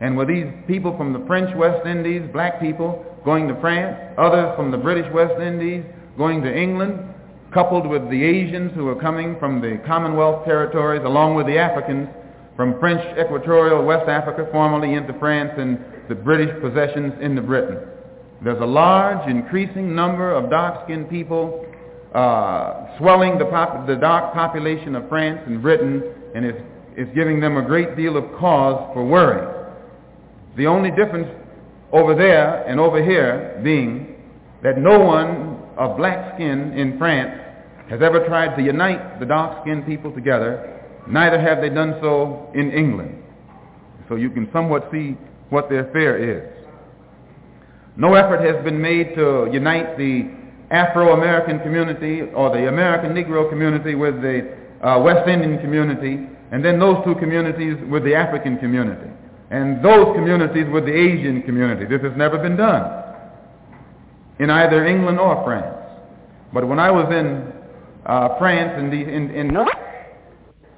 And 0.00 0.16
with 0.16 0.28
these 0.28 0.46
people 0.66 0.96
from 0.96 1.12
the 1.12 1.24
French 1.26 1.54
West 1.56 1.86
Indies, 1.86 2.22
black 2.32 2.60
people 2.60 3.04
going 3.24 3.48
to 3.48 3.60
France, 3.60 3.96
others 4.18 4.54
from 4.54 4.70
the 4.70 4.78
British 4.78 5.10
West 5.12 5.40
Indies 5.40 5.82
going 6.16 6.42
to 6.42 6.54
England, 6.54 7.00
coupled 7.52 7.86
with 7.86 8.08
the 8.10 8.22
Asians 8.22 8.72
who 8.74 8.88
are 8.88 9.00
coming 9.00 9.38
from 9.38 9.60
the 9.60 9.80
Commonwealth 9.86 10.44
territories 10.44 11.02
along 11.04 11.34
with 11.34 11.46
the 11.46 11.58
Africans 11.58 12.08
from 12.56 12.78
French 12.80 13.00
equatorial 13.18 13.84
West 13.84 14.08
Africa 14.08 14.48
formerly 14.50 14.94
into 14.94 15.12
France 15.18 15.52
and 15.58 15.78
the 16.08 16.14
British 16.14 16.50
possessions 16.60 17.12
into 17.20 17.42
Britain. 17.42 17.78
There's 18.42 18.60
a 18.60 18.66
large 18.66 19.28
increasing 19.28 19.94
number 19.94 20.32
of 20.32 20.50
dark-skinned 20.50 21.08
people 21.08 21.66
uh, 22.14 22.96
swelling 22.98 23.38
the, 23.38 23.46
pop- 23.46 23.86
the 23.86 23.96
dark 23.96 24.32
population 24.32 24.94
of 24.94 25.08
France 25.08 25.40
and 25.46 25.60
Britain 25.60 26.02
and 26.34 26.44
it's, 26.44 26.60
it's 26.96 27.14
giving 27.14 27.40
them 27.40 27.56
a 27.56 27.62
great 27.62 27.96
deal 27.96 28.16
of 28.16 28.24
cause 28.38 28.90
for 28.94 29.04
worry. 29.04 29.54
The 30.56 30.66
only 30.66 30.90
difference 30.90 31.28
over 31.92 32.14
there 32.14 32.64
and 32.66 32.80
over 32.80 33.02
here 33.02 33.60
being 33.62 34.16
that 34.62 34.78
no 34.78 34.98
one 34.98 35.55
of 35.76 35.96
black 35.96 36.34
skin 36.34 36.72
in 36.72 36.98
France 36.98 37.40
has 37.90 38.02
ever 38.02 38.26
tried 38.26 38.56
to 38.56 38.62
unite 38.62 39.20
the 39.20 39.26
dark-skinned 39.26 39.86
people 39.86 40.12
together 40.12 40.76
Neither 41.06 41.40
have 41.40 41.60
they 41.60 41.68
done 41.68 41.96
so 42.00 42.50
in 42.54 42.72
England. 42.72 43.22
So 44.08 44.16
you 44.16 44.30
can 44.30 44.48
somewhat 44.52 44.88
see 44.92 45.16
what 45.50 45.68
their 45.68 45.84
fare 45.92 46.18
is. 46.18 46.52
No 47.96 48.14
effort 48.14 48.44
has 48.44 48.62
been 48.64 48.80
made 48.80 49.14
to 49.14 49.48
unite 49.52 49.96
the 49.96 50.28
Afro-American 50.70 51.60
community 51.60 52.22
or 52.34 52.50
the 52.50 52.68
American 52.68 53.14
Negro 53.14 53.48
community 53.48 53.94
with 53.94 54.20
the 54.20 54.56
uh, 54.82 55.00
West 55.00 55.28
Indian 55.28 55.58
community, 55.60 56.26
and 56.50 56.64
then 56.64 56.78
those 56.78 57.02
two 57.04 57.14
communities 57.14 57.76
with 57.88 58.04
the 58.04 58.14
African 58.14 58.58
community, 58.58 59.08
and 59.50 59.82
those 59.82 60.14
communities 60.14 60.66
with 60.70 60.84
the 60.84 60.92
Asian 60.92 61.42
community. 61.42 61.86
This 61.86 62.02
has 62.02 62.12
never 62.16 62.36
been 62.36 62.56
done 62.56 63.05
in 64.38 64.50
either 64.50 64.86
England 64.86 65.18
or 65.18 65.42
France. 65.44 65.76
But 66.52 66.68
when 66.68 66.78
I 66.78 66.90
was 66.90 67.06
in 67.12 67.52
uh, 68.06 68.38
France 68.38 68.72
in, 68.78 68.90
the, 68.90 68.96
in, 68.96 69.30
in 69.30 69.48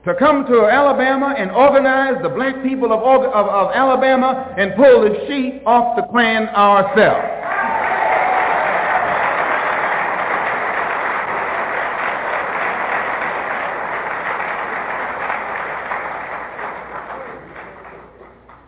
to 0.09 0.15
come 0.19 0.47
to 0.47 0.65
Alabama 0.65 1.35
and 1.37 1.51
organize 1.51 2.23
the 2.23 2.31
black 2.31 2.63
people 2.63 2.93
of, 2.93 3.01
of, 3.03 3.25
of 3.31 3.73
Alabama 3.75 4.55
and 4.57 4.75
pull 4.75 5.03
the 5.03 5.27
sheet 5.27 5.63
off 5.67 5.97
the 5.97 6.03
Klan 6.11 6.49
ourselves. 6.49 7.35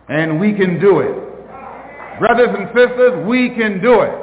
And 0.09 0.39
we 0.39 0.53
can 0.53 0.79
do 0.79 0.99
it. 0.99 2.19
Brothers 2.19 2.49
and 2.55 2.67
sisters, 2.67 3.25
we 3.25 3.49
can 3.55 3.81
do 3.81 4.01
it. 4.01 4.20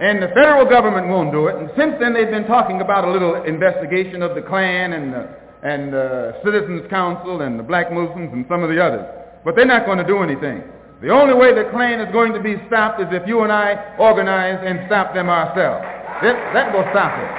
And 0.00 0.22
the 0.22 0.28
federal 0.28 0.64
government 0.64 1.08
won't 1.08 1.30
do 1.30 1.48
it. 1.48 1.56
And 1.56 1.70
since 1.76 1.94
then 2.00 2.14
they've 2.14 2.30
been 2.30 2.46
talking 2.46 2.80
about 2.80 3.04
a 3.04 3.10
little 3.10 3.44
investigation 3.44 4.22
of 4.22 4.34
the 4.34 4.42
Klan 4.42 4.94
and 4.94 5.12
the 5.12 5.40
and 5.62 5.92
the 5.92 6.40
Citizens 6.44 6.88
Council 6.88 7.42
and 7.42 7.58
the 7.58 7.62
black 7.62 7.92
Muslims 7.92 8.32
and 8.32 8.46
some 8.48 8.62
of 8.62 8.70
the 8.70 8.82
others. 8.82 9.04
But 9.44 9.56
they're 9.56 9.66
not 9.66 9.84
going 9.84 9.98
to 9.98 10.06
do 10.06 10.22
anything. 10.22 10.62
The 11.02 11.10
only 11.10 11.34
way 11.34 11.54
the 11.54 11.68
Klan 11.70 12.00
is 12.00 12.12
going 12.12 12.32
to 12.32 12.40
be 12.40 12.56
stopped 12.66 13.00
is 13.00 13.08
if 13.10 13.26
you 13.26 13.42
and 13.42 13.52
I 13.52 13.96
organize 13.98 14.58
and 14.64 14.80
stop 14.86 15.14
them 15.14 15.28
ourselves. 15.28 15.84
That, 16.22 16.36
that 16.54 16.72
will 16.72 16.84
stop 16.92 17.12
it. 17.16 17.30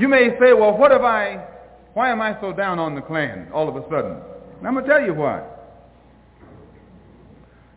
You 0.00 0.08
may 0.08 0.30
say, 0.40 0.52
well, 0.52 0.76
what 0.76 0.90
have 0.90 1.02
I, 1.02 1.44
why 1.94 2.10
am 2.10 2.20
I 2.20 2.40
so 2.40 2.52
down 2.52 2.78
on 2.78 2.94
the 2.94 3.02
Klan 3.02 3.48
all 3.52 3.68
of 3.68 3.76
a 3.76 3.82
sudden? 3.90 4.16
And 4.58 4.66
I'm 4.66 4.74
going 4.74 4.84
to 4.84 4.90
tell 4.90 5.02
you 5.02 5.14
why. 5.14 5.42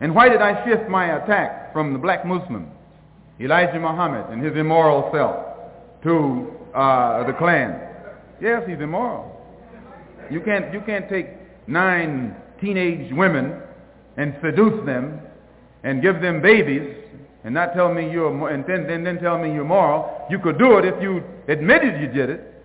And 0.01 0.13
why 0.13 0.29
did 0.29 0.41
I 0.41 0.65
shift 0.65 0.89
my 0.89 1.23
attack 1.23 1.73
from 1.73 1.93
the 1.93 1.99
black 1.99 2.25
Muslim, 2.25 2.69
Elijah 3.39 3.79
Muhammad 3.79 4.29
and 4.31 4.43
his 4.43 4.55
immoral 4.55 5.09
self, 5.13 5.55
to 6.03 6.55
uh, 6.75 7.25
the 7.25 7.33
Klan. 7.33 7.79
Yes, 8.41 8.63
he's 8.67 8.79
immoral. 8.79 9.31
You 10.29 10.41
can't, 10.41 10.73
you 10.73 10.81
can't 10.81 11.09
take 11.09 11.27
nine 11.67 12.35
teenage 12.61 13.11
women 13.13 13.59
and 14.17 14.35
seduce 14.43 14.85
them 14.85 15.19
and 15.83 16.01
give 16.01 16.21
them 16.21 16.41
babies 16.41 16.95
and 17.43 17.53
not 17.53 17.73
tell 17.73 17.93
me 17.93 18.11
you're 18.11 18.49
and 18.49 18.65
then, 18.65 18.87
then, 18.87 19.03
then 19.03 19.19
tell 19.19 19.37
me 19.37 19.53
you're 19.53 19.65
moral. 19.65 20.25
You 20.29 20.39
could 20.39 20.57
do 20.57 20.77
it 20.77 20.85
if 20.85 21.01
you 21.01 21.23
admitted 21.47 22.01
you 22.01 22.07
did 22.07 22.29
it 22.29 22.63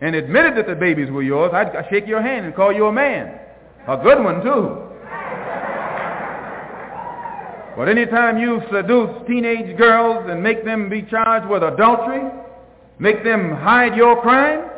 and 0.00 0.14
admitted 0.14 0.56
that 0.56 0.66
the 0.66 0.74
babies 0.74 1.10
were 1.10 1.22
yours. 1.22 1.52
I'd, 1.52 1.86
shake 1.90 2.06
your 2.06 2.22
hand 2.22 2.46
and 2.46 2.54
call 2.54 2.72
you 2.72 2.86
a 2.86 2.92
man. 2.92 3.38
A 3.88 3.96
good 3.96 4.22
one, 4.22 4.42
too. 4.42 4.89
But 7.76 7.88
anytime 7.88 8.38
you 8.38 8.60
seduce 8.72 9.26
teenage 9.26 9.76
girls 9.78 10.28
and 10.28 10.42
make 10.42 10.64
them 10.64 10.88
be 10.88 11.02
charged 11.02 11.48
with 11.48 11.62
adultery, 11.62 12.22
Make 13.00 13.24
them 13.24 13.50
hide 13.52 13.96
your 13.96 14.20
crime? 14.20 14.68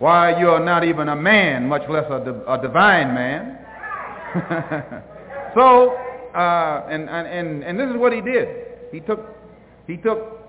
Why, 0.00 0.38
you're 0.38 0.62
not 0.62 0.84
even 0.84 1.08
a 1.08 1.16
man, 1.16 1.66
much 1.66 1.88
less 1.88 2.04
a, 2.10 2.20
a 2.46 2.60
divine 2.60 3.14
man. 3.14 3.58
so, 5.54 5.96
uh, 6.34 6.86
and, 6.90 7.08
and, 7.08 7.64
and 7.64 7.80
this 7.80 7.88
is 7.88 7.96
what 7.96 8.12
he 8.12 8.20
did. 8.20 8.48
He 8.92 9.00
took, 9.00 9.20
he 9.86 9.96
took 9.96 10.40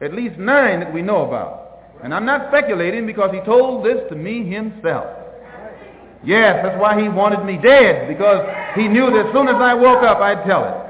at 0.00 0.12
least 0.12 0.36
nine 0.38 0.80
that 0.80 0.92
we 0.92 1.02
know 1.02 1.24
about. 1.26 1.78
And 2.02 2.12
I'm 2.12 2.26
not 2.26 2.48
speculating 2.50 3.06
because 3.06 3.30
he 3.32 3.40
told 3.42 3.84
this 3.86 3.98
to 4.10 4.16
me 4.16 4.44
himself. 4.44 5.06
Yes, 6.24 6.58
that's 6.64 6.80
why 6.80 7.00
he 7.00 7.08
wanted 7.08 7.44
me 7.44 7.58
dead, 7.62 8.08
because 8.08 8.44
he 8.74 8.88
knew 8.88 9.06
that 9.06 9.26
as 9.26 9.32
soon 9.32 9.46
as 9.46 9.56
I 9.56 9.74
woke 9.74 10.02
up, 10.02 10.18
I'd 10.18 10.44
tell 10.46 10.64
it. 10.64 10.83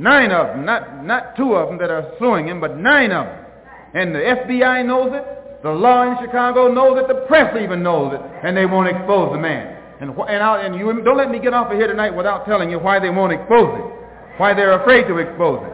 Nine 0.00 0.32
of 0.32 0.46
them, 0.46 0.64
not, 0.64 1.04
not 1.04 1.36
two 1.36 1.54
of 1.54 1.68
them 1.68 1.76
that 1.76 1.90
are 1.90 2.14
suing 2.18 2.48
him, 2.48 2.58
but 2.58 2.78
nine 2.78 3.12
of 3.12 3.26
them. 3.26 3.44
And 3.92 4.14
the 4.14 4.20
FBI 4.20 4.86
knows 4.86 5.12
it, 5.12 5.62
the 5.62 5.70
law 5.70 6.10
in 6.10 6.16
Chicago 6.24 6.72
knows 6.72 6.98
it, 6.98 7.06
the 7.06 7.26
press 7.28 7.54
even 7.62 7.82
knows 7.82 8.14
it, 8.14 8.20
and 8.42 8.56
they 8.56 8.64
won't 8.64 8.88
expose 8.88 9.30
the 9.32 9.38
man. 9.38 9.76
And, 10.00 10.10
and, 10.10 10.42
i 10.42 10.62
and 10.64 10.74
you 10.74 10.86
don't 11.02 11.18
let 11.18 11.30
me 11.30 11.38
get 11.38 11.52
off 11.52 11.70
of 11.70 11.76
here 11.76 11.86
tonight 11.86 12.16
without 12.16 12.46
telling 12.46 12.70
you 12.70 12.78
why 12.78 12.98
they 12.98 13.10
won't 13.10 13.34
expose 13.34 13.76
it, 13.78 14.40
why 14.40 14.54
they're 14.54 14.80
afraid 14.80 15.04
to 15.04 15.18
expose 15.18 15.60
it. 15.66 15.72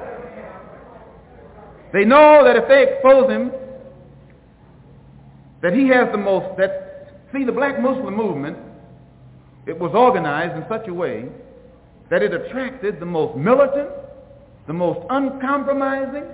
They 1.93 2.05
know 2.05 2.43
that 2.43 2.57
if 2.57 2.67
they 2.67 2.83
expose 2.83 3.31
him, 3.31 3.53
that 5.63 5.73
he 5.73 5.87
has 5.89 6.09
the 6.11 6.19
most, 6.19 6.59
that, 6.59 7.23
see, 7.33 7.45
the 7.45 7.53
black 7.53 7.81
Muslim 7.81 8.17
movement 8.17 8.59
it 9.67 9.79
was 9.79 9.93
organized 9.95 10.57
in 10.57 10.65
such 10.69 10.89
a 10.89 10.95
way 10.95 11.29
that 12.11 12.23
it 12.23 12.35
attracted 12.35 12.99
the 12.99 13.07
most 13.07 13.37
militant, 13.37 13.89
the 14.67 14.73
most 14.73 15.01
uncompromising, 15.11 16.25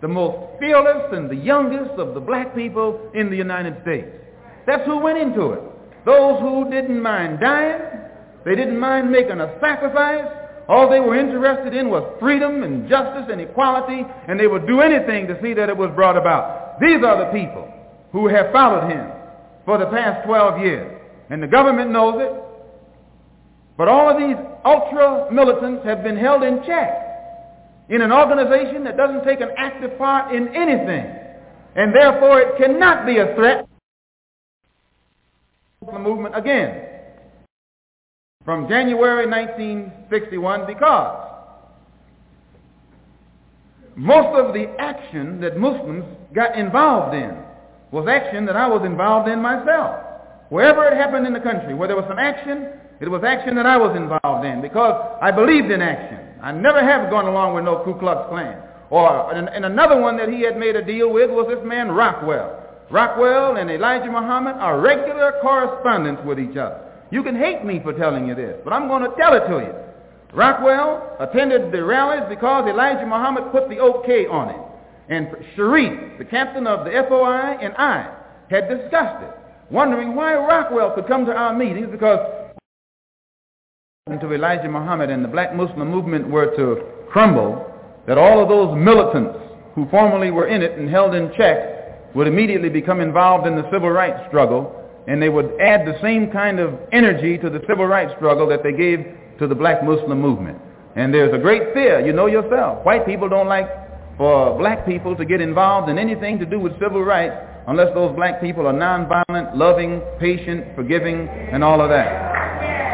the 0.00 0.08
most 0.08 0.58
fearless 0.58 1.12
and 1.12 1.30
the 1.30 1.36
youngest 1.36 1.92
of 1.98 2.14
the 2.14 2.20
black 2.20 2.54
people 2.54 3.10
in 3.14 3.30
the 3.30 3.36
United 3.36 3.80
States. 3.82 4.08
That's 4.66 4.84
who 4.86 4.98
went 4.98 5.18
into 5.18 5.52
it. 5.52 5.62
Those 6.04 6.40
who 6.40 6.70
didn't 6.70 7.00
mind 7.00 7.40
dying, 7.40 7.80
they 8.44 8.54
didn't 8.54 8.78
mind 8.78 9.10
making 9.10 9.40
a 9.40 9.58
sacrifice. 9.60 10.26
All 10.68 10.88
they 10.90 11.00
were 11.00 11.16
interested 11.18 11.74
in 11.74 11.88
was 11.88 12.04
freedom 12.20 12.62
and 12.62 12.88
justice 12.88 13.26
and 13.30 13.40
equality, 13.40 14.04
and 14.28 14.38
they 14.38 14.46
would 14.46 14.66
do 14.66 14.80
anything 14.80 15.26
to 15.26 15.40
see 15.42 15.54
that 15.54 15.68
it 15.68 15.76
was 15.76 15.90
brought 15.94 16.16
about. 16.16 16.78
These 16.80 17.02
are 17.04 17.24
the 17.24 17.32
people 17.32 17.72
who 18.12 18.28
have 18.28 18.52
followed 18.52 18.90
him 18.90 19.10
for 19.64 19.78
the 19.78 19.86
past 19.86 20.26
12 20.26 20.60
years. 20.60 21.00
And 21.30 21.42
the 21.42 21.46
government 21.46 21.90
knows 21.90 22.20
it. 22.20 22.32
But 23.76 23.88
all 23.88 24.10
of 24.10 24.18
these 24.18 24.36
ultra-militants 24.64 25.84
have 25.84 26.02
been 26.02 26.16
held 26.16 26.42
in 26.42 26.62
check 26.66 27.07
in 27.88 28.02
an 28.02 28.12
organization 28.12 28.84
that 28.84 28.96
doesn't 28.96 29.24
take 29.24 29.40
an 29.40 29.50
active 29.56 29.96
part 29.98 30.34
in 30.34 30.48
anything. 30.54 31.14
And 31.74 31.94
therefore 31.94 32.40
it 32.40 32.58
cannot 32.58 33.06
be 33.06 33.18
a 33.18 33.34
threat 33.34 33.66
to 35.84 35.92
the 35.92 35.98
movement 35.98 36.36
again 36.36 36.84
from 38.44 38.68
January 38.68 39.26
1961 39.26 40.66
because 40.66 41.28
most 43.94 44.38
of 44.38 44.54
the 44.54 44.66
action 44.78 45.40
that 45.40 45.58
Muslims 45.58 46.04
got 46.34 46.56
involved 46.56 47.14
in 47.14 47.36
was 47.90 48.06
action 48.08 48.46
that 48.46 48.56
I 48.56 48.66
was 48.68 48.86
involved 48.86 49.28
in 49.28 49.42
myself. 49.42 50.04
Wherever 50.50 50.86
it 50.86 50.94
happened 50.96 51.26
in 51.26 51.32
the 51.32 51.40
country, 51.40 51.74
where 51.74 51.88
there 51.88 51.96
was 51.96 52.06
some 52.08 52.18
action, 52.18 52.68
it 53.00 53.08
was 53.08 53.22
action 53.24 53.54
that 53.56 53.66
I 53.66 53.76
was 53.76 53.96
involved 53.96 54.46
in 54.46 54.62
because 54.62 55.18
I 55.20 55.30
believed 55.30 55.70
in 55.70 55.82
action. 55.82 56.17
I 56.42 56.52
never 56.52 56.82
have 56.82 57.10
gone 57.10 57.26
along 57.26 57.54
with 57.54 57.64
no 57.64 57.82
Ku 57.84 57.98
Klux 57.98 58.28
Klan. 58.28 58.62
Or, 58.90 59.32
and, 59.34 59.48
another 59.64 60.00
one 60.00 60.16
that 60.16 60.28
he 60.28 60.42
had 60.42 60.56
made 60.56 60.76
a 60.76 60.84
deal 60.84 61.12
with 61.12 61.30
was 61.30 61.46
this 61.48 61.64
man 61.66 61.90
Rockwell. 61.90 62.64
Rockwell 62.90 63.56
and 63.56 63.70
Elijah 63.70 64.10
Muhammad 64.10 64.56
are 64.56 64.80
regular 64.80 65.34
correspondents 65.42 66.22
with 66.24 66.38
each 66.38 66.56
other. 66.56 66.80
You 67.10 67.22
can 67.22 67.36
hate 67.36 67.64
me 67.64 67.80
for 67.82 67.92
telling 67.92 68.26
you 68.26 68.34
this, 68.34 68.56
but 68.64 68.72
I'm 68.72 68.88
going 68.88 69.02
to 69.02 69.14
tell 69.16 69.34
it 69.34 69.46
to 69.48 69.58
you. 69.58 69.74
Rockwell 70.32 71.16
attended 71.20 71.72
the 71.72 71.84
rallies 71.84 72.24
because 72.28 72.68
Elijah 72.68 73.06
Muhammad 73.06 73.50
put 73.52 73.68
the 73.68 73.78
OK 73.78 74.26
on 74.26 74.50
it. 74.50 74.60
And 75.08 75.28
Sharif, 75.56 76.18
the 76.18 76.24
captain 76.24 76.66
of 76.66 76.84
the 76.84 76.90
FOI, 77.08 77.58
and 77.62 77.74
I 77.76 78.14
had 78.50 78.68
discussed 78.68 79.22
it, 79.24 79.30
wondering 79.70 80.14
why 80.14 80.34
Rockwell 80.34 80.94
could 80.94 81.06
come 81.06 81.24
to 81.26 81.32
our 81.32 81.54
meetings 81.56 81.88
because 81.90 82.20
to 84.16 84.32
Elijah 84.32 84.68
Muhammad 84.68 85.10
and 85.10 85.22
the 85.24 85.28
black 85.28 85.54
Muslim 85.54 85.90
movement 85.90 86.28
were 86.28 86.54
to 86.56 86.82
crumble, 87.10 87.66
that 88.06 88.16
all 88.16 88.42
of 88.42 88.48
those 88.48 88.76
militants 88.76 89.38
who 89.74 89.88
formerly 89.90 90.30
were 90.30 90.46
in 90.46 90.62
it 90.62 90.78
and 90.78 90.88
held 90.88 91.14
in 91.14 91.30
check 91.36 92.14
would 92.14 92.26
immediately 92.26 92.68
become 92.68 93.00
involved 93.00 93.46
in 93.46 93.54
the 93.54 93.68
civil 93.70 93.90
rights 93.90 94.18
struggle 94.28 94.74
and 95.06 95.22
they 95.22 95.28
would 95.28 95.58
add 95.60 95.86
the 95.86 95.98
same 96.02 96.30
kind 96.30 96.60
of 96.60 96.78
energy 96.92 97.38
to 97.38 97.48
the 97.48 97.60
civil 97.66 97.86
rights 97.86 98.12
struggle 98.16 98.46
that 98.46 98.62
they 98.62 98.72
gave 98.72 99.06
to 99.38 99.46
the 99.46 99.54
black 99.54 99.82
Muslim 99.82 100.20
movement. 100.20 100.58
And 100.96 101.14
there's 101.14 101.32
a 101.32 101.38
great 101.38 101.72
fear, 101.72 102.04
you 102.04 102.12
know 102.12 102.26
yourself. 102.26 102.84
White 102.84 103.06
people 103.06 103.28
don't 103.28 103.48
like 103.48 103.68
for 104.18 104.58
black 104.58 104.84
people 104.84 105.16
to 105.16 105.24
get 105.24 105.40
involved 105.40 105.88
in 105.88 105.98
anything 105.98 106.38
to 106.40 106.46
do 106.46 106.58
with 106.60 106.72
civil 106.80 107.02
rights 107.02 107.34
unless 107.68 107.94
those 107.94 108.14
black 108.16 108.40
people 108.40 108.66
are 108.66 108.74
nonviolent, 108.74 109.56
loving, 109.56 110.02
patient, 110.18 110.64
forgiving, 110.74 111.28
and 111.28 111.62
all 111.64 111.80
of 111.80 111.88
that. 111.88 112.27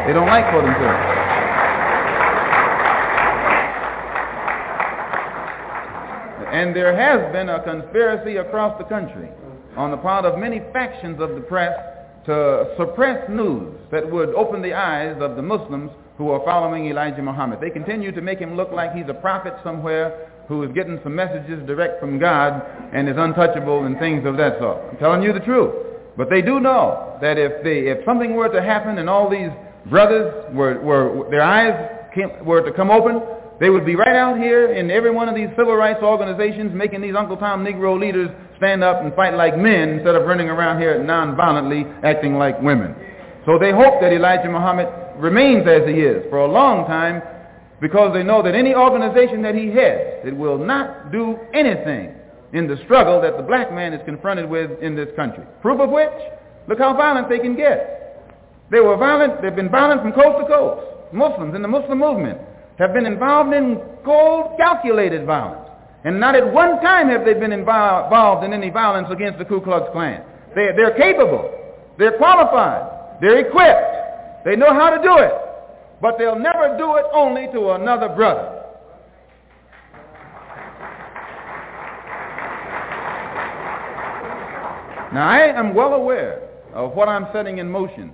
They 0.05 0.13
don't 0.13 0.27
like 0.27 0.45
for 0.51 0.61
them 0.61 0.73
to. 0.73 1.25
And 6.55 6.75
there 6.75 6.95
has 6.95 7.33
been 7.33 7.49
a 7.49 7.61
conspiracy 7.63 8.37
across 8.37 8.77
the 8.77 8.85
country 8.85 9.29
on 9.75 9.91
the 9.91 9.97
part 9.97 10.25
of 10.25 10.39
many 10.39 10.61
factions 10.71 11.19
of 11.19 11.35
the 11.35 11.41
press 11.41 11.73
to 12.25 12.73
suppress 12.77 13.29
news 13.29 13.75
that 13.91 14.09
would 14.09 14.29
open 14.29 14.61
the 14.61 14.73
eyes 14.73 15.17
of 15.19 15.35
the 15.35 15.41
Muslims 15.41 15.91
who 16.17 16.31
are 16.31 16.43
following 16.45 16.85
Elijah 16.87 17.21
Muhammad. 17.21 17.59
They 17.59 17.69
continue 17.69 18.11
to 18.11 18.21
make 18.21 18.39
him 18.39 18.55
look 18.55 18.71
like 18.71 18.93
he's 18.93 19.09
a 19.09 19.13
prophet 19.13 19.53
somewhere 19.63 20.29
who 20.47 20.63
is 20.63 20.71
getting 20.73 20.99
some 21.03 21.15
messages 21.15 21.65
direct 21.67 21.99
from 21.99 22.19
God 22.19 22.63
and 22.93 23.09
is 23.09 23.15
untouchable 23.17 23.85
and 23.85 23.97
things 23.99 24.25
of 24.25 24.37
that 24.37 24.59
sort. 24.59 24.77
I'm 24.91 24.97
telling 24.97 25.23
you 25.23 25.33
the 25.33 25.39
truth. 25.39 25.73
But 26.15 26.29
they 26.29 26.41
do 26.41 26.59
know 26.59 27.17
that 27.21 27.37
if 27.37 27.63
they, 27.63 27.89
if 27.89 28.05
something 28.05 28.33
were 28.33 28.49
to 28.49 28.61
happen 28.61 28.97
and 28.99 29.09
all 29.09 29.29
these 29.29 29.49
brothers 29.89 30.53
were, 30.53 30.79
were 30.81 31.29
their 31.29 31.41
eyes 31.41 32.09
came, 32.13 32.45
were 32.45 32.61
to 32.61 32.71
come 32.71 32.89
open, 32.89 33.21
they 33.59 33.69
would 33.69 33.85
be 33.85 33.95
right 33.95 34.15
out 34.15 34.37
here 34.37 34.73
in 34.73 34.91
every 34.91 35.11
one 35.11 35.29
of 35.29 35.35
these 35.35 35.49
civil 35.57 35.75
rights 35.75 35.99
organizations 36.03 36.73
making 36.73 37.01
these 37.01 37.15
Uncle 37.15 37.37
Tom 37.37 37.63
Negro 37.63 37.99
leaders 37.99 38.29
stand 38.57 38.83
up 38.83 39.01
and 39.01 39.13
fight 39.15 39.33
like 39.33 39.57
men 39.57 39.89
instead 39.89 40.15
of 40.15 40.27
running 40.27 40.49
around 40.49 40.79
here 40.79 41.01
non-violently 41.01 41.85
acting 42.03 42.35
like 42.35 42.61
women. 42.61 42.95
So 43.45 43.57
they 43.59 43.71
hope 43.71 44.01
that 44.01 44.11
Elijah 44.11 44.49
Muhammad 44.49 44.87
remains 45.17 45.67
as 45.67 45.87
he 45.87 46.01
is 46.01 46.25
for 46.29 46.39
a 46.39 46.51
long 46.51 46.85
time 46.87 47.21
because 47.79 48.13
they 48.13 48.23
know 48.23 48.41
that 48.41 48.55
any 48.55 48.73
organization 48.73 49.41
that 49.43 49.55
he 49.55 49.67
heads, 49.67 50.25
it 50.25 50.35
will 50.35 50.57
not 50.57 51.11
do 51.11 51.37
anything 51.53 52.15
in 52.53 52.67
the 52.67 52.77
struggle 52.85 53.21
that 53.21 53.37
the 53.37 53.43
black 53.43 53.71
man 53.73 53.93
is 53.93 54.01
confronted 54.05 54.49
with 54.49 54.71
in 54.81 54.95
this 54.95 55.09
country. 55.15 55.43
Proof 55.61 55.79
of 55.79 55.89
which, 55.89 56.09
look 56.67 56.79
how 56.79 56.95
violent 56.95 57.29
they 57.29 57.39
can 57.39 57.55
get. 57.55 58.04
They 58.71 58.79
were 58.79 58.97
violent, 58.97 59.41
they've 59.41 59.55
been 59.55 59.69
violent 59.69 60.01
from 60.01 60.11
coast 60.13 60.41
to 60.41 60.47
coast. 60.47 61.13
Muslims 61.13 61.55
in 61.55 61.61
the 61.61 61.67
Muslim 61.67 61.99
movement 61.99 62.39
have 62.77 62.93
been 62.93 63.05
involved 63.05 63.53
in 63.53 63.79
cold, 64.03 64.57
calculated 64.57 65.25
violence. 65.25 65.69
And 66.03 66.19
not 66.19 66.35
at 66.35 66.51
one 66.51 66.81
time 66.81 67.09
have 67.09 67.25
they 67.25 67.33
been 67.33 67.51
involved 67.51 68.43
in 68.43 68.53
any 68.53 68.69
violence 68.69 69.07
against 69.11 69.39
the 69.39 69.45
Ku 69.45 69.61
Klux 69.61 69.87
Klan. 69.91 70.23
They, 70.55 70.69
they're 70.75 70.95
capable. 70.97 71.51
They're 71.97 72.17
qualified. 72.17 73.19
They're 73.21 73.39
equipped. 73.39 74.45
They 74.45 74.55
know 74.55 74.73
how 74.73 74.89
to 74.91 75.01
do 75.01 75.17
it. 75.17 75.33
But 76.01 76.17
they'll 76.17 76.37
never 76.37 76.77
do 76.77 76.95
it 76.97 77.05
only 77.13 77.47
to 77.53 77.71
another 77.71 78.09
brother. 78.09 78.61
Now, 85.13 85.29
I 85.29 85.57
am 85.57 85.73
well 85.73 85.93
aware 85.93 86.41
of 86.73 86.93
what 86.93 87.07
I'm 87.07 87.27
setting 87.31 87.59
in 87.59 87.69
motion 87.69 88.11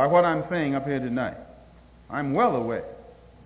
by 0.00 0.06
what 0.06 0.24
I'm 0.24 0.42
saying 0.48 0.74
up 0.74 0.86
here 0.86 0.98
tonight. 0.98 1.36
I'm 2.08 2.32
well 2.32 2.56
aware. 2.56 2.86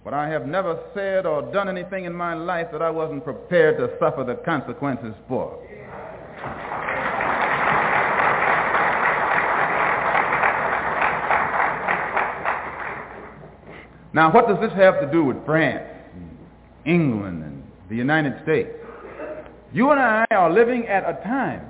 But 0.05 0.15
I 0.15 0.29
have 0.29 0.47
never 0.47 0.79
said 0.95 1.27
or 1.27 1.43
done 1.53 1.69
anything 1.69 2.05
in 2.05 2.15
my 2.15 2.35
life 2.35 2.69
that 2.71 2.81
I 2.81 2.91
wasn't 2.91 3.25
prepared 3.25 3.77
to 3.79 3.91
suffer 3.99 4.23
the 4.23 4.37
consequences 4.37 5.15
for. 5.27 5.59
Now, 14.13 14.33
what 14.33 14.47
does 14.47 14.61
this 14.61 14.73
have 14.75 15.01
to 15.01 15.11
do 15.11 15.25
with 15.25 15.45
France, 15.45 15.83
and 16.15 16.39
England, 16.85 17.43
and 17.43 17.65
the 17.91 17.97
United 17.97 18.41
States? 18.45 18.71
You 19.73 19.91
and 19.91 19.99
I 19.99 20.25
are 20.31 20.53
living 20.53 20.87
at 20.87 21.03
a 21.03 21.21
time 21.25 21.63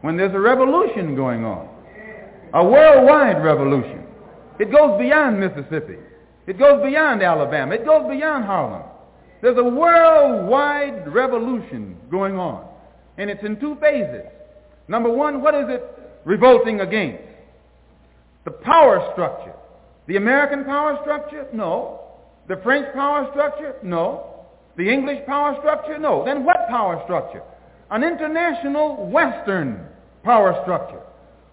when 0.00 0.16
there's 0.16 0.34
a 0.34 0.40
revolution 0.40 1.14
going 1.14 1.44
on, 1.44 1.68
a 2.52 2.64
worldwide 2.64 3.44
revolution. 3.44 4.03
It 4.58 4.70
goes 4.70 4.98
beyond 4.98 5.40
Mississippi. 5.40 5.98
It 6.46 6.58
goes 6.58 6.82
beyond 6.82 7.22
Alabama. 7.22 7.74
It 7.74 7.84
goes 7.84 8.08
beyond 8.08 8.44
Harlem. 8.44 8.82
There's 9.40 9.58
a 9.58 9.64
worldwide 9.64 11.12
revolution 11.12 11.96
going 12.10 12.38
on. 12.38 12.66
And 13.18 13.30
it's 13.30 13.44
in 13.44 13.58
two 13.60 13.76
phases. 13.80 14.26
Number 14.88 15.10
one, 15.10 15.42
what 15.42 15.54
is 15.54 15.66
it 15.68 15.82
revolting 16.24 16.80
against? 16.80 17.22
The 18.44 18.50
power 18.50 19.10
structure. 19.12 19.54
The 20.06 20.16
American 20.16 20.64
power 20.64 20.98
structure? 21.02 21.46
No. 21.52 22.00
The 22.48 22.56
French 22.62 22.92
power 22.94 23.28
structure? 23.30 23.76
No. 23.82 24.44
The 24.76 24.90
English 24.90 25.24
power 25.26 25.56
structure? 25.60 25.98
No. 25.98 26.24
Then 26.24 26.44
what 26.44 26.68
power 26.68 27.00
structure? 27.04 27.42
An 27.90 28.02
international 28.02 29.06
Western 29.10 29.86
power 30.22 30.58
structure. 30.62 31.00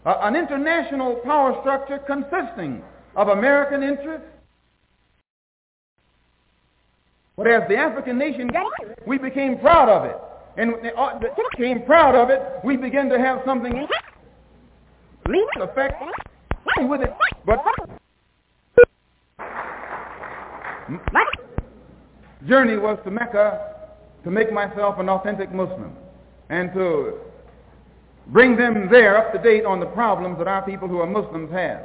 Uh, 0.05 0.15
an 0.21 0.35
international 0.35 1.15
power 1.23 1.55
structure 1.61 1.99
consisting 1.99 2.81
of 3.15 3.27
American 3.29 3.83
interests, 3.83 4.27
but 7.37 7.47
as 7.47 7.63
the 7.69 7.75
African 7.75 8.17
nation 8.17 8.47
got 8.47 8.67
we 9.07 9.17
became 9.17 9.57
proud 9.59 9.89
of 9.89 10.05
it. 10.05 10.17
And 10.57 10.73
uh, 10.97 11.19
became 11.57 11.83
proud 11.85 12.13
of 12.13 12.29
it, 12.29 12.41
we 12.63 12.75
began 12.75 13.09
to 13.09 13.17
have 13.17 13.41
something 13.45 13.87
effect 15.61 16.01
with 16.79 17.01
it. 17.01 17.13
But 17.45 17.63
my 21.11 21.25
journey 22.47 22.77
was 22.77 22.99
to 23.05 23.11
Mecca 23.11 23.75
to 24.23 24.31
make 24.31 24.51
myself 24.51 24.99
an 24.99 25.09
authentic 25.09 25.53
Muslim 25.53 25.95
and 26.49 26.71
to 26.73 27.13
bring 28.27 28.55
them 28.57 28.89
there 28.91 29.17
up 29.17 29.31
to 29.33 29.41
date 29.41 29.65
on 29.65 29.79
the 29.79 29.85
problems 29.87 30.37
that 30.37 30.47
our 30.47 30.63
people 30.63 30.87
who 30.87 30.99
are 30.99 31.07
Muslims 31.07 31.51
have. 31.51 31.81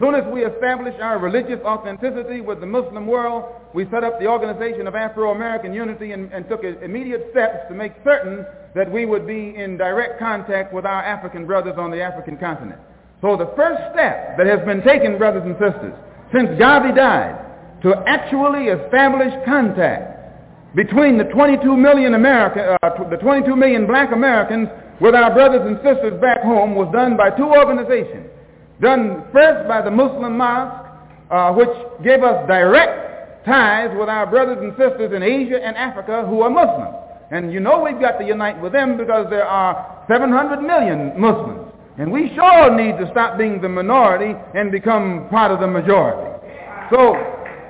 Soon 0.00 0.16
as 0.16 0.24
we 0.32 0.44
established 0.44 0.98
our 1.00 1.20
religious 1.20 1.60
authenticity 1.64 2.40
with 2.40 2.58
the 2.58 2.66
Muslim 2.66 3.06
world, 3.06 3.44
we 3.74 3.84
set 3.90 4.02
up 4.02 4.18
the 4.18 4.26
Organization 4.26 4.88
of 4.88 4.96
Afro-American 4.96 5.72
Unity 5.72 6.10
and, 6.10 6.32
and 6.32 6.48
took 6.48 6.64
immediate 6.64 7.28
steps 7.30 7.68
to 7.68 7.74
make 7.74 7.92
certain 8.02 8.44
that 8.74 8.90
we 8.90 9.06
would 9.06 9.24
be 9.24 9.54
in 9.54 9.76
direct 9.76 10.18
contact 10.18 10.74
with 10.74 10.84
our 10.84 11.00
African 11.02 11.46
brothers 11.46 11.74
on 11.78 11.92
the 11.92 12.02
African 12.02 12.36
continent. 12.36 12.80
So 13.22 13.36
the 13.36 13.52
first 13.54 13.80
step 13.94 14.36
that 14.36 14.46
has 14.48 14.66
been 14.66 14.82
taken, 14.82 15.16
brothers 15.16 15.44
and 15.46 15.54
sisters, 15.62 15.94
since 16.34 16.58
Garvey 16.58 16.92
died, 16.92 17.38
to 17.82 17.94
actually 18.08 18.74
establish 18.74 19.32
contact 19.46 20.74
between 20.74 21.18
the 21.18 21.24
22 21.24 21.76
million 21.76 22.14
American, 22.14 22.76
uh, 22.82 23.08
the 23.10 23.16
22 23.16 23.54
million 23.54 23.86
black 23.86 24.10
Americans 24.12 24.68
with 25.00 25.14
our 25.14 25.32
brothers 25.32 25.62
and 25.64 25.76
sisters 25.86 26.20
back 26.20 26.42
home 26.42 26.74
was 26.74 26.90
done 26.92 27.16
by 27.16 27.30
two 27.30 27.46
organizations. 27.46 28.23
Done 28.80 29.24
first 29.32 29.68
by 29.68 29.82
the 29.82 29.90
Muslim 29.90 30.36
Mosque, 30.36 30.86
uh, 31.30 31.52
which 31.52 31.70
gave 32.02 32.22
us 32.22 32.46
direct 32.46 33.46
ties 33.46 33.90
with 33.98 34.08
our 34.08 34.26
brothers 34.26 34.58
and 34.60 34.72
sisters 34.72 35.12
in 35.14 35.22
Asia 35.22 35.60
and 35.62 35.76
Africa 35.76 36.26
who 36.28 36.40
are 36.40 36.50
Muslims. 36.50 36.96
And 37.30 37.52
you 37.52 37.60
know 37.60 37.82
we've 37.82 38.00
got 38.00 38.18
to 38.18 38.24
unite 38.24 38.60
with 38.60 38.72
them 38.72 38.96
because 38.96 39.26
there 39.30 39.46
are 39.46 40.04
700 40.08 40.60
million 40.60 41.18
Muslims. 41.20 41.70
And 41.98 42.10
we 42.10 42.32
sure 42.34 42.74
need 42.74 42.98
to 42.98 43.08
stop 43.12 43.38
being 43.38 43.60
the 43.60 43.68
minority 43.68 44.34
and 44.54 44.72
become 44.72 45.28
part 45.30 45.52
of 45.52 45.60
the 45.60 45.66
majority. 45.66 46.30
So, 46.90 47.14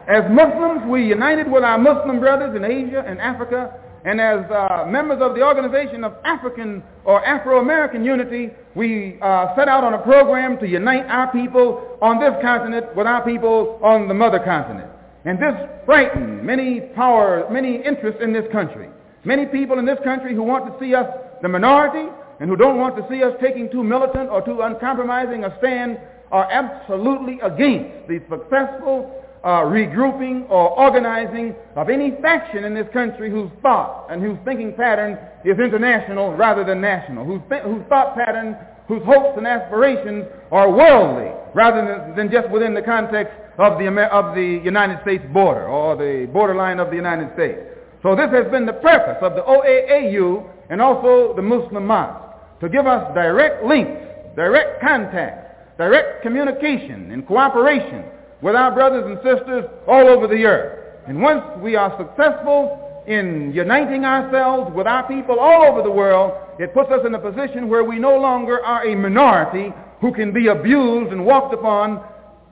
as 0.08 0.24
Muslims, 0.30 0.82
we 0.88 1.04
united 1.04 1.50
with 1.50 1.62
our 1.62 1.78
Muslim 1.78 2.20
brothers 2.20 2.56
in 2.56 2.64
Asia 2.64 3.04
and 3.06 3.20
Africa 3.20 3.83
and 4.04 4.20
as 4.20 4.50
uh, 4.50 4.84
members 4.86 5.22
of 5.22 5.34
the 5.34 5.42
Organization 5.42 6.04
of 6.04 6.14
African 6.24 6.82
or 7.04 7.24
Afro-American 7.24 8.04
Unity, 8.04 8.50
we 8.74 9.18
uh, 9.22 9.56
set 9.56 9.66
out 9.66 9.82
on 9.82 9.94
a 9.94 9.98
program 9.98 10.58
to 10.58 10.68
unite 10.68 11.06
our 11.06 11.32
people 11.32 11.98
on 12.02 12.20
this 12.20 12.34
continent 12.42 12.94
with 12.94 13.06
our 13.06 13.24
people 13.24 13.80
on 13.82 14.06
the 14.06 14.14
mother 14.14 14.38
continent. 14.38 14.90
And 15.24 15.38
this 15.38 15.54
frightened 15.86 16.44
many 16.44 16.80
power, 16.94 17.48
many 17.50 17.76
interests 17.76 18.20
in 18.22 18.34
this 18.34 18.44
country. 18.52 18.90
Many 19.24 19.46
people 19.46 19.78
in 19.78 19.86
this 19.86 19.98
country 20.04 20.34
who 20.34 20.42
want 20.42 20.66
to 20.66 20.84
see 20.84 20.94
us 20.94 21.06
the 21.40 21.48
minority 21.48 22.12
and 22.40 22.50
who 22.50 22.56
don't 22.56 22.76
want 22.76 22.96
to 22.96 23.06
see 23.08 23.22
us 23.22 23.32
taking 23.40 23.70
too 23.70 23.82
militant 23.82 24.28
or 24.28 24.44
too 24.44 24.60
uncompromising 24.60 25.44
a 25.44 25.56
stand 25.60 25.98
are 26.30 26.50
absolutely 26.50 27.40
against 27.40 28.06
the 28.08 28.20
successful 28.28 29.23
uh, 29.44 29.60
regrouping 29.60 30.48
or 30.50 30.70
organizing 30.70 31.54
of 31.76 31.90
any 31.90 32.12
faction 32.22 32.64
in 32.64 32.72
this 32.72 32.86
country 32.94 33.30
whose 33.30 33.50
thought 33.60 34.06
and 34.10 34.22
whose 34.22 34.38
thinking 34.44 34.72
pattern 34.72 35.18
is 35.44 35.58
international 35.58 36.34
rather 36.34 36.64
than 36.64 36.80
national, 36.80 37.26
whose, 37.26 37.42
th- 37.50 37.62
whose 37.62 37.82
thought 37.90 38.16
pattern, 38.16 38.56
whose 38.88 39.02
hopes 39.04 39.36
and 39.36 39.46
aspirations 39.46 40.24
are 40.50 40.70
worldly 40.72 41.30
rather 41.54 41.84
than, 41.86 42.16
than 42.16 42.30
just 42.30 42.48
within 42.50 42.72
the 42.72 42.80
context 42.80 43.34
of 43.58 43.78
the, 43.78 43.86
of 44.10 44.34
the 44.34 44.60
United 44.64 44.98
States 45.02 45.24
border 45.30 45.68
or 45.68 45.94
the 45.94 46.26
borderline 46.32 46.80
of 46.80 46.88
the 46.88 46.96
United 46.96 47.30
States. 47.34 47.60
So 48.02 48.16
this 48.16 48.30
has 48.30 48.50
been 48.50 48.64
the 48.64 48.72
purpose 48.72 49.18
of 49.20 49.34
the 49.34 49.42
OAAU 49.42 50.48
and 50.70 50.80
also 50.80 51.34
the 51.36 51.42
Muslim 51.42 51.86
Mosque, 51.86 52.60
to 52.60 52.68
give 52.70 52.86
us 52.86 53.12
direct 53.14 53.62
links, 53.62 54.00
direct 54.36 54.80
contact, 54.80 55.76
direct 55.76 56.22
communication 56.22 57.10
and 57.10 57.26
cooperation 57.26 58.04
with 58.44 58.54
our 58.54 58.70
brothers 58.72 59.04
and 59.06 59.16
sisters 59.24 59.64
all 59.88 60.06
over 60.06 60.28
the 60.28 60.44
earth. 60.44 61.00
And 61.08 61.22
once 61.22 61.42
we 61.62 61.76
are 61.76 61.96
successful 61.96 63.02
in 63.06 63.52
uniting 63.54 64.04
ourselves 64.04 64.70
with 64.76 64.86
our 64.86 65.08
people 65.08 65.40
all 65.40 65.64
over 65.64 65.80
the 65.80 65.90
world, 65.90 66.34
it 66.58 66.74
puts 66.74 66.90
us 66.90 67.00
in 67.06 67.14
a 67.14 67.18
position 67.18 67.70
where 67.70 67.82
we 67.82 67.98
no 67.98 68.18
longer 68.18 68.62
are 68.62 68.86
a 68.86 68.94
minority 68.94 69.72
who 70.02 70.12
can 70.12 70.30
be 70.30 70.48
abused 70.48 71.10
and 71.10 71.24
walked 71.24 71.54
upon. 71.54 72.04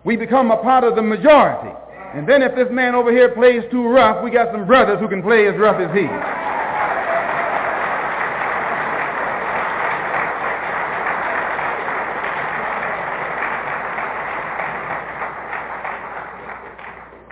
We 0.02 0.16
become 0.16 0.50
a 0.50 0.56
part 0.56 0.82
of 0.82 0.96
the 0.96 1.02
majority. 1.02 1.76
And 2.14 2.26
then 2.26 2.40
if 2.40 2.56
this 2.56 2.68
man 2.70 2.94
over 2.94 3.12
here 3.12 3.28
plays 3.28 3.62
too 3.70 3.86
rough, 3.86 4.24
we 4.24 4.30
got 4.30 4.50
some 4.50 4.66
brothers 4.66 4.98
who 4.98 5.08
can 5.08 5.22
play 5.22 5.46
as 5.46 5.58
rough 5.58 5.78
as 5.78 5.94
he. 5.94 6.08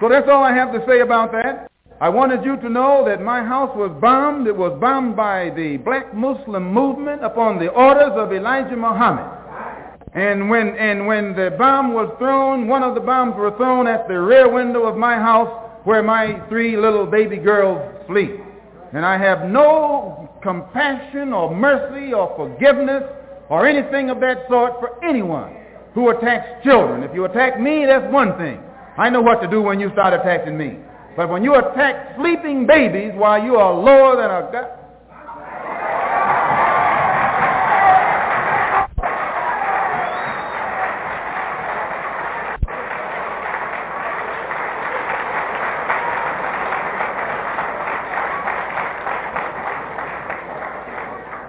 So 0.01 0.09
that's 0.09 0.29
all 0.29 0.43
I 0.43 0.55
have 0.55 0.73
to 0.73 0.83
say 0.87 1.01
about 1.01 1.31
that. 1.33 1.71
I 2.01 2.09
wanted 2.09 2.43
you 2.43 2.57
to 2.57 2.71
know 2.71 3.05
that 3.07 3.21
my 3.21 3.45
house 3.45 3.77
was 3.77 3.95
bombed. 4.01 4.47
It 4.47 4.57
was 4.57 4.79
bombed 4.81 5.15
by 5.15 5.51
the 5.51 5.77
black 5.77 6.15
Muslim 6.15 6.73
movement 6.73 7.23
upon 7.23 7.59
the 7.59 7.69
orders 7.69 8.13
of 8.17 8.33
Elijah 8.33 8.77
Muhammad. 8.77 9.37
And 10.15 10.49
when, 10.49 10.69
and 10.79 11.07
when 11.07 11.37
the 11.37 11.55
bomb 11.59 11.93
was 11.93 12.11
thrown, 12.19 12.67
one 12.67 12.83
of 12.83 12.95
the 12.95 13.01
bombs 13.03 13.37
were 13.37 13.55
thrown 13.59 13.87
at 13.87 14.09
the 14.09 14.19
rear 14.19 14.51
window 14.51 14.85
of 14.85 14.97
my 14.97 15.17
house 15.17 15.53
where 15.85 16.03
my 16.03 16.41
three 16.49 16.75
little 16.79 17.05
baby 17.05 17.37
girls 17.37 17.79
sleep. 18.07 18.41
And 18.95 19.05
I 19.05 19.19
have 19.19 19.51
no 19.51 20.31
compassion 20.43 21.35
or 21.35 21.55
mercy 21.55 22.15
or 22.15 22.35
forgiveness 22.35 23.05
or 23.51 23.67
anything 23.67 24.09
of 24.09 24.21
that 24.21 24.49
sort 24.49 24.81
for 24.81 25.05
anyone 25.05 25.55
who 25.93 26.09
attacks 26.09 26.65
children. 26.65 27.03
If 27.03 27.15
you 27.15 27.27
attack 27.27 27.61
me, 27.61 27.85
that's 27.85 28.11
one 28.11 28.39
thing. 28.39 28.61
I 29.01 29.09
know 29.09 29.23
what 29.23 29.41
to 29.41 29.49
do 29.49 29.63
when 29.63 29.81
you 29.81 29.91
start 29.93 30.13
attacking 30.13 30.59
me. 30.59 30.77
But 31.17 31.31
when 31.31 31.43
you 31.43 31.55
attack 31.55 32.17
sleeping 32.19 32.67
babies 32.67 33.13
while 33.15 33.43
you 33.43 33.57
are 33.57 33.73
lower 33.73 34.17
than 34.17 34.31
a 34.31 34.53
god, 34.53 34.77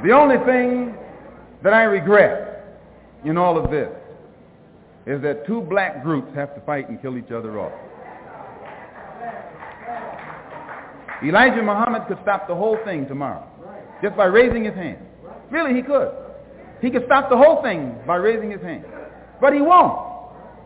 The 0.03 0.11
only 0.13 0.37
thing 0.45 0.95
that 1.63 1.73
I 1.73 1.83
regret 1.83 2.65
in 3.23 3.37
all 3.37 3.55
of 3.63 3.69
this 3.69 4.00
is 5.05 5.21
that 5.21 5.45
two 5.47 5.61
black 5.61 6.03
groups 6.03 6.33
have 6.35 6.53
to 6.55 6.61
fight 6.61 6.89
and 6.89 7.01
kill 7.01 7.17
each 7.17 7.31
other 7.31 7.59
off. 7.59 7.73
Elijah 11.23 11.61
Muhammad 11.61 12.07
could 12.07 12.17
stop 12.23 12.47
the 12.47 12.55
whole 12.55 12.77
thing 12.83 13.07
tomorrow 13.07 13.47
just 14.01 14.15
by 14.17 14.25
raising 14.25 14.65
his 14.65 14.73
hand. 14.73 14.97
Really, 15.49 15.73
he 15.75 15.81
could. 15.81 16.11
He 16.81 16.89
could 16.89 17.05
stop 17.05 17.29
the 17.29 17.37
whole 17.37 17.61
thing 17.61 17.95
by 18.07 18.15
raising 18.15 18.49
his 18.49 18.61
hand. 18.61 18.85
But 19.39 19.53
he 19.53 19.61
won't. 19.61 19.99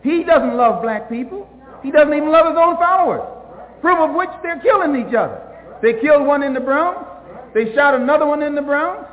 He 0.02 0.24
doesn't 0.24 0.56
love 0.56 0.82
black 0.82 1.10
people. 1.10 1.48
He 1.82 1.90
doesn't 1.90 2.14
even 2.14 2.30
love 2.30 2.46
his 2.46 2.56
own 2.58 2.76
followers. 2.76 3.22
Proof 3.82 3.98
of 3.98 4.14
which 4.14 4.30
they're 4.42 4.60
killing 4.60 4.96
each 4.96 5.14
other. 5.14 5.42
They 5.82 6.00
killed 6.00 6.26
one 6.26 6.42
in 6.42 6.54
the 6.54 6.60
Bronx. 6.60 7.00
They 7.52 7.74
shot 7.74 7.94
another 7.94 8.26
one 8.26 8.42
in 8.42 8.54
the 8.54 8.62
Bronx. 8.62 9.04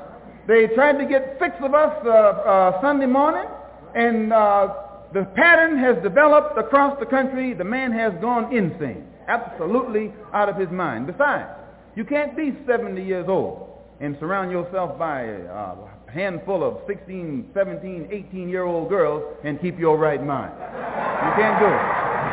They 0.48 0.68
tried 0.68 0.98
to 1.00 1.06
get 1.06 1.38
six 1.40 1.56
of 1.62 1.74
us 1.74 1.94
uh, 2.06 2.10
uh, 2.10 2.82
Sunday 2.82 3.06
morning. 3.06 3.50
And 3.96 4.32
uh, 4.32 4.74
the 5.14 5.26
pattern 5.36 5.78
has 5.78 6.02
developed 6.02 6.58
across 6.58 7.00
the 7.00 7.06
country. 7.06 7.54
The 7.54 7.64
man 7.64 7.92
has 7.92 8.14
gone 8.20 8.56
insane, 8.56 9.06
absolutely 9.28 10.12
out 10.34 10.50
of 10.50 10.58
his 10.58 10.70
mind. 10.70 11.08
Besides, 11.08 11.50
you 11.96 12.04
can't 12.04 12.36
be 12.36 12.58
70 12.66 13.04
years 13.04 13.28
old 13.30 13.70
and 14.00 14.18
surround 14.20 14.52
yourself 14.52 14.98
by 14.98 15.22
a 15.22 15.46
uh, 15.46 15.76
handful 16.12 16.64
of 16.64 16.82
16, 16.88 17.52
17, 17.54 18.32
18-year-old 18.34 18.90
girls 18.90 19.24
and 19.44 19.62
keep 19.62 19.78
your 19.80 19.98
right 19.98 20.24
mind. 20.24 20.54
You 20.60 21.32
can't 21.38 21.60
do 21.60 21.68
it. 21.68 22.33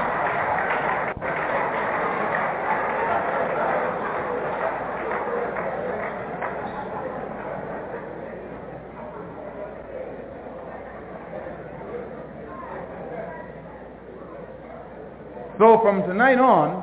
So 15.60 15.78
from 15.82 16.04
tonight 16.04 16.38
on, 16.38 16.82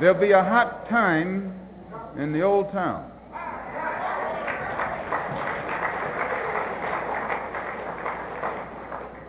there'll 0.00 0.20
be 0.20 0.32
a 0.32 0.42
hot 0.42 0.88
time 0.88 1.54
in 2.18 2.32
the 2.32 2.42
old 2.42 2.72
town. 2.72 3.08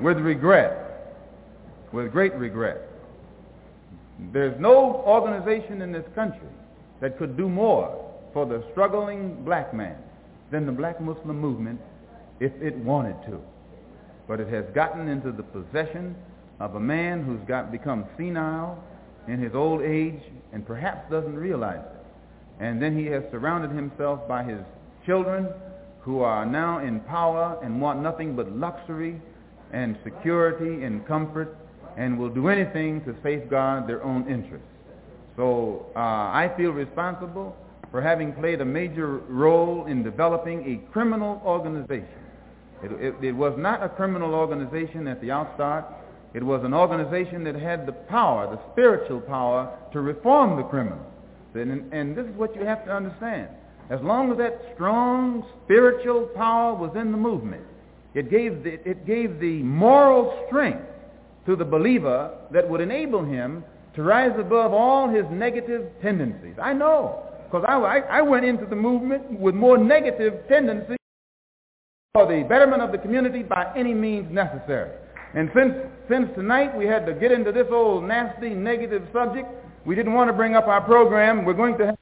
With 0.02 0.18
regret, 0.18 1.14
with 1.92 2.12
great 2.12 2.34
regret. 2.34 2.90
There's 4.34 4.60
no 4.60 5.04
organization 5.06 5.84
in 5.84 5.92
this 5.92 6.06
country 6.16 6.50
that 7.02 7.20
could 7.20 7.38
do 7.38 7.48
more 7.48 8.12
for 8.34 8.48
the 8.48 8.64
struggling 8.72 9.44
black 9.46 9.76
man 9.76 9.98
than 10.50 10.66
the 10.66 10.72
black 10.72 11.00
Muslim 11.00 11.40
movement 11.40 11.80
if 12.40 12.52
it 12.64 12.76
wanted 12.78 13.22
to. 13.28 13.40
But 14.28 14.40
it 14.40 14.48
has 14.48 14.66
gotten 14.74 15.08
into 15.08 15.32
the 15.32 15.44
possession 15.44 16.16
of 16.62 16.76
a 16.76 16.80
man 16.80 17.24
who's 17.24 17.42
got 17.48 17.72
become 17.72 18.06
senile 18.18 18.82
in 19.28 19.40
his 19.40 19.56
old 19.56 19.82
age 19.82 20.22
and 20.54 20.66
perhaps 20.66 21.10
doesn't 21.10 21.36
realize 21.36 21.80
it. 21.80 22.06
And 22.64 22.80
then 22.80 22.96
he 22.98 23.08
has 23.08 23.24
surrounded 23.32 23.72
himself 23.72 24.28
by 24.28 24.44
his 24.44 24.62
children 25.06 25.50
who 26.02 26.22
are 26.22 26.46
now 26.46 26.80
in 26.80 27.00
power 27.02 27.58
and 27.64 27.82
want 27.82 28.02
nothing 28.02 28.36
but 28.36 28.52
luxury 28.52 29.20
and 29.74 29.98
security 30.04 30.84
and 30.84 31.06
comfort 31.08 31.58
and 31.98 32.20
will 32.20 32.30
do 32.30 32.48
anything 32.48 33.04
to 33.06 33.16
safeguard 33.24 33.88
their 33.88 34.04
own 34.04 34.30
interests. 34.30 34.68
So 35.36 35.88
uh, 35.96 36.00
I 36.00 36.52
feel 36.56 36.72
responsible 36.72 37.56
for 37.90 38.02
having 38.02 38.34
played 38.34 38.62
a 38.62 38.66
major 38.66 39.18
role 39.28 39.88
in 39.88 40.04
developing 40.04 40.64
a 40.72 40.92
criminal 40.92 41.42
organization. 41.44 42.08
It, 42.84 42.92
it, 42.92 43.16
it, 43.24 43.32
was 43.32 43.54
not 43.58 43.84
a 43.84 43.90
criminal 43.90 44.34
organization 44.34 45.08
at 45.08 45.22
the 45.22 45.28
outstart. 45.28 45.86
It 46.34 46.44
was 46.44 46.64
an 46.64 46.74
organization 46.74 47.44
that 47.44 47.56
had 47.56 47.86
the 47.86 47.92
power, 47.92 48.56
the 48.56 48.62
spiritual 48.72 49.20
power, 49.20 49.78
to 49.92 50.02
reform 50.02 50.56
the 50.58 50.64
criminal. 50.64 51.00
And, 51.54 51.92
and 51.94 52.16
this 52.16 52.26
is 52.26 52.36
what 52.36 52.56
you 52.56 52.66
have 52.66 52.86
to 52.86 52.92
understand. 52.92 53.50
As 53.90 54.00
long 54.02 54.32
as 54.32 54.38
that 54.38 54.62
strong 54.74 55.46
spiritual 55.66 56.28
power 56.36 56.74
was 56.74 56.96
in 56.96 57.12
the 57.12 57.18
movement, 57.18 57.64
it 58.14 58.30
gave 58.30 58.64
the, 58.64 58.74
it 58.90 59.06
gave 59.06 59.40
the 59.40 59.62
moral 59.64 60.46
strength 60.48 60.86
to 61.46 61.56
the 61.56 61.66
believer 61.66 62.32
that 62.52 62.70
would 62.70 62.80
enable 62.80 63.24
him 63.24 63.64
to 63.96 64.04
rise 64.04 64.32
above 64.40 64.72
all 64.74 65.10
his 65.10 65.26
negative 65.32 65.90
tendencies. 66.02 66.56
I 66.62 66.72
know, 66.72 67.24
because 67.46 67.66
I, 67.68 67.76
I, 67.76 68.22
went 68.22 68.46
into 68.46 68.66
the 68.66 68.76
movement 68.76 69.40
with 69.40 69.56
more 69.56 69.78
negative 69.78 70.48
tendencies 70.48 70.98
for 72.14 72.26
the 72.26 72.44
betterment 72.48 72.82
of 72.82 72.94
the 72.94 72.98
community 72.98 73.44
by 73.44 73.74
any 73.76 73.94
means 73.94 74.32
necessary. 74.32 74.92
And 75.34 75.50
since, 75.56 75.74
since 76.12 76.28
tonight 76.36 76.78
we 76.78 76.86
had 76.86 77.06
to 77.06 77.14
get 77.14 77.32
into 77.32 77.54
this 77.54 77.68
old 77.72 78.04
nasty 78.04 78.50
negative 78.50 79.08
subject, 79.14 79.48
we 79.86 79.96
didn't 79.96 80.14
want 80.14 80.30
to 80.30 80.34
bring 80.34 80.56
up 80.56 80.68
our 80.68 80.82
program. 80.82 81.46
We're 81.46 81.54
going 81.54 81.78
to 81.78 81.86
have... 81.88 81.98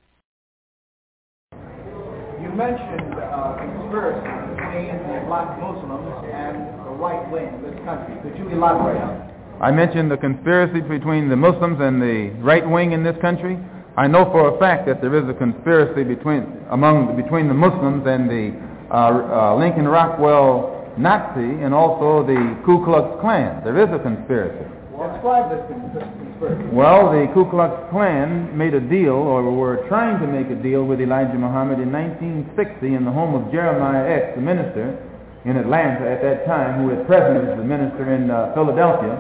You 2.42 2.50
mentioned 2.58 3.14
uh, 3.14 3.54
conspiracy 3.62 4.26
between 4.58 4.98
the 5.14 5.22
black 5.28 5.62
Muslims 5.62 6.26
and 6.26 6.58
the 6.58 6.92
right 6.98 7.22
wing 7.30 7.54
of 7.54 7.62
this 7.62 7.78
country. 7.86 8.18
Could 8.24 8.40
you 8.40 8.50
elaborate 8.50 9.00
on 9.00 9.20
that? 9.20 9.36
I 9.62 9.72
mentioned 9.72 10.10
the 10.10 10.18
conspiracy 10.18 10.82
between 10.82 11.30
the 11.30 11.36
Muslims 11.36 11.78
and 11.80 12.02
the 12.02 12.34
right 12.42 12.68
wing 12.68 12.94
in 12.94 13.04
this 13.04 13.18
country. 13.22 13.60
I 13.96 14.08
know 14.08 14.26
for 14.32 14.56
a 14.56 14.60
fact 14.60 14.88
that 14.88 15.02
there 15.02 15.14
is 15.22 15.30
a 15.30 15.34
conspiracy 15.34 16.04
between 16.04 16.66
among 16.72 17.16
between 17.16 17.48
the 17.48 17.54
Muslims 17.54 18.08
and 18.08 18.30
the 18.30 18.58
uh, 18.90 18.96
uh, 18.96 19.56
Lincoln 19.56 19.88
Rockwell 19.88 20.79
Nazi 21.00 21.64
and 21.64 21.74
also 21.74 22.28
the 22.28 22.60
Ku 22.68 22.84
Klux 22.84 23.08
Klan. 23.24 23.64
There 23.64 23.80
is 23.80 23.88
a 23.88 24.04
conspiracy. 24.04 24.68
Describe 24.92 25.48
this 25.48 25.64
conspiracy. 25.72 26.76
Well, 26.76 27.16
the 27.16 27.32
Ku 27.34 27.48
Klux 27.48 27.72
Klan 27.90 28.52
made 28.52 28.76
a 28.76 28.84
deal, 28.84 29.16
or 29.16 29.48
were 29.48 29.88
trying 29.88 30.20
to 30.20 30.28
make 30.28 30.52
a 30.52 30.60
deal 30.62 30.84
with 30.84 31.00
Elijah 31.00 31.40
Muhammad 31.40 31.80
in 31.80 31.88
1960 31.88 32.84
in 32.84 33.08
the 33.08 33.12
home 33.12 33.32
of 33.32 33.48
Jeremiah 33.48 34.04
X, 34.12 34.36
the 34.36 34.44
minister 34.44 35.00
in 35.48 35.56
Atlanta 35.56 36.04
at 36.04 36.20
that 36.20 36.46
time, 36.46 36.84
who 36.84 36.92
at 36.92 37.08
present 37.08 37.48
is 37.48 37.56
the 37.56 37.64
minister 37.64 38.12
in 38.12 38.30
uh, 38.30 38.52
Philadelphia. 38.54 39.16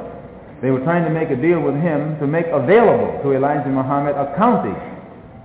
They 0.61 0.72
were 0.72 0.83
trying 0.83 1.08
to 1.08 1.11
make 1.16 1.32
a 1.32 1.40
deal 1.40 1.64
with 1.64 1.80
him 1.80 2.19
to 2.19 2.27
make 2.27 2.51
available 2.51 3.24
to 3.24 3.32
Elijah 3.32 3.72
Muhammad 3.72 4.19
a 4.19 4.35
county, 4.35 4.75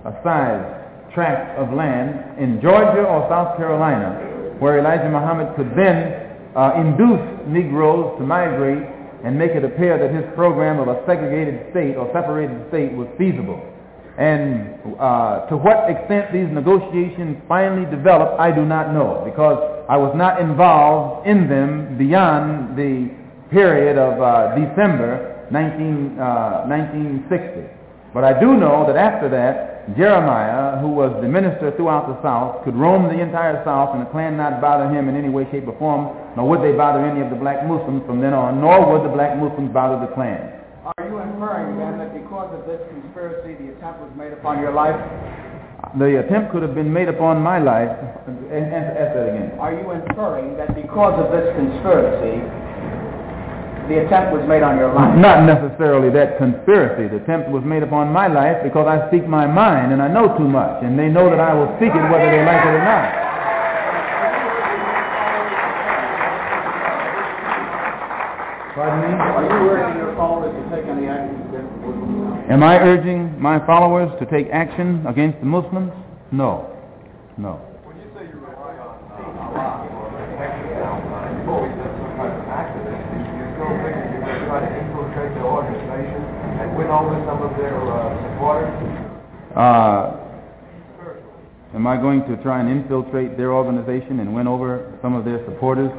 a 0.03 0.11
size 0.19 0.67
tract 1.15 1.55
of 1.55 1.71
land 1.71 2.35
in 2.43 2.59
Georgia 2.59 3.07
or 3.07 3.23
South 3.31 3.55
Carolina 3.55 4.35
where 4.59 4.79
Elijah 4.79 5.09
Muhammad 5.09 5.55
could 5.55 5.71
then 5.75 6.24
uh, 6.55 6.73
induce 6.77 7.47
Negroes 7.47 8.17
to 8.17 8.25
migrate 8.25 8.83
and 9.23 9.37
make 9.37 9.51
it 9.51 9.63
appear 9.63 9.97
that 9.97 10.13
his 10.13 10.23
program 10.35 10.79
of 10.79 10.87
a 10.87 11.03
segregated 11.05 11.71
state 11.71 11.95
or 11.95 12.09
separated 12.13 12.55
state 12.69 12.93
was 12.93 13.07
feasible. 13.17 13.59
And 14.17 14.79
uh, 14.97 15.45
to 15.47 15.57
what 15.57 15.89
extent 15.89 16.31
these 16.31 16.47
negotiations 16.47 17.35
finally 17.49 17.89
developed, 17.91 18.39
I 18.39 18.51
do 18.51 18.63
not 18.63 18.93
know 18.93 19.23
because 19.25 19.59
I 19.89 19.97
was 19.97 20.15
not 20.15 20.39
involved 20.39 21.27
in 21.27 21.49
them 21.49 21.97
beyond 21.97 22.77
the 22.77 23.11
period 23.51 23.97
of 23.97 24.21
uh, 24.21 24.55
December 24.55 25.47
19, 25.51 26.17
uh, 26.17 26.63
1960. 26.65 27.67
But 28.13 28.23
I 28.23 28.39
do 28.39 28.55
know 28.55 28.87
that 28.87 28.95
after 28.95 29.27
that, 29.29 29.74
Jeremiah, 29.93 30.81
who 30.81 30.89
was 30.89 31.13
the 31.21 31.29
minister 31.29 31.69
throughout 31.77 32.09
the 32.09 32.17
South, 32.25 32.65
could 32.65 32.73
roam 32.73 33.05
the 33.05 33.21
entire 33.21 33.61
South 33.61 33.93
and 33.93 34.01
the 34.01 34.09
Klan 34.09 34.33
not 34.33 34.57
bother 34.57 34.89
him 34.89 35.05
in 35.09 35.15
any 35.15 35.29
way, 35.29 35.45
shape, 35.53 35.69
or 35.69 35.77
form, 35.77 36.09
nor 36.33 36.49
would 36.49 36.65
they 36.65 36.73
bother 36.73 37.05
any 37.05 37.21
of 37.21 37.29
the 37.29 37.37
black 37.37 37.61
Muslims 37.69 38.01
from 38.09 38.17
then 38.17 38.33
on, 38.33 38.57
nor 38.59 38.81
would 38.81 39.05
the 39.05 39.13
black 39.13 39.37
Muslims 39.37 39.69
bother 39.69 40.01
the 40.01 40.09
Klan. 40.17 40.41
Are 40.89 41.05
you 41.05 41.21
inferring 41.21 41.77
then 41.77 42.01
that 42.01 42.17
because 42.17 42.49
of 42.57 42.65
this 42.65 42.81
conspiracy 42.89 43.53
the 43.61 43.77
attempt 43.77 44.01
was 44.01 44.09
made 44.17 44.33
upon 44.33 44.57
your 44.57 44.73
life? 44.73 44.97
The 46.01 46.17
attempt 46.17 46.51
could 46.51 46.65
have 46.65 46.73
been 46.73 46.91
made 46.91 47.07
upon 47.07 47.45
my 47.45 47.61
life. 47.61 47.93
Ask 47.93 49.13
that 49.13 49.29
again. 49.29 49.53
Are 49.61 49.69
you 49.69 49.85
inferring 49.93 50.57
that 50.57 50.73
because 50.73 51.13
of 51.21 51.29
this 51.29 51.45
conspiracy 51.53 52.41
the 53.87 54.05
attempt 54.05 54.33
was 54.33 54.43
made 54.47 54.63
on 54.63 54.77
your 54.77 54.93
life? 54.93 55.17
Not 55.17 55.45
necessarily 55.45 56.09
that 56.11 56.37
conspiracy. 56.37 57.07
The 57.09 57.21
attempt 57.23 57.49
was 57.49 57.63
made 57.63 57.83
upon 57.83 58.11
my 58.11 58.27
life 58.27 58.63
because 58.63 58.87
I 58.87 59.07
speak 59.09 59.27
my 59.27 59.45
mind 59.45 59.93
and 59.93 60.01
I 60.01 60.07
know 60.07 60.37
too 60.37 60.47
much. 60.47 60.83
And 60.83 60.97
they 60.97 61.07
know 61.07 61.29
that 61.29 61.39
I 61.39 61.53
will 61.53 61.69
speak 61.77 61.93
it 61.93 62.05
whether 62.09 62.29
they 62.29 62.43
like 62.45 62.65
it 62.65 62.73
or 62.73 62.83
not. 62.83 63.25
Pardon 68.75 69.07
me? 69.07 69.15
Are 69.15 69.43
you 69.47 69.71
urging 69.71 69.97
your 70.03 70.13
followers 70.19 70.51
to 70.51 70.63
take 70.75 70.83
any 70.91 71.07
action 71.07 71.39
against 71.47 71.71
the 71.79 71.87
Muslims? 71.87 72.51
Am 72.51 72.61
I 72.61 72.75
urging 72.83 73.39
my 73.39 73.65
followers 73.65 74.11
to 74.19 74.25
take 74.27 74.51
action 74.51 75.07
against 75.07 75.39
the 75.39 75.45
Muslims? 75.47 75.95
No. 76.35 76.75
No. 77.39 77.63
When 77.87 77.95
you 78.03 78.11
say 78.11 78.27
you 78.27 78.35
rely 78.35 78.75
on 78.75 78.99
uh, 79.15 79.47
Allah 79.47 79.87
or 79.95 80.11
exercise, 80.43 81.47
always 81.47 81.71
some 81.71 82.19
kind 82.19 82.35
of 82.35 82.43
activist, 82.51 82.99
you 83.15 83.47
still 83.55 83.71
think 83.79 83.95
you're 84.11 84.27
going 84.27 84.43
to 84.43 84.47
try 84.51 84.59
to 84.59 84.71
infiltrate 84.75 85.31
their 85.39 85.47
organization 85.47 86.19
win 87.03 87.15
over 87.15 87.25
some 87.25 87.41
of 87.41 87.57
their 87.57 87.75
uh, 87.75 88.33
supporters? 88.33 88.71
Uh, 89.55 90.17
am 91.75 91.87
I 91.87 91.97
going 91.97 92.21
to 92.27 92.41
try 92.43 92.59
and 92.59 92.69
infiltrate 92.69 93.37
their 93.37 93.53
organization 93.53 94.19
and 94.19 94.33
win 94.33 94.47
over 94.47 94.97
some 95.01 95.15
of 95.15 95.25
their 95.25 95.43
supporters? 95.45 95.91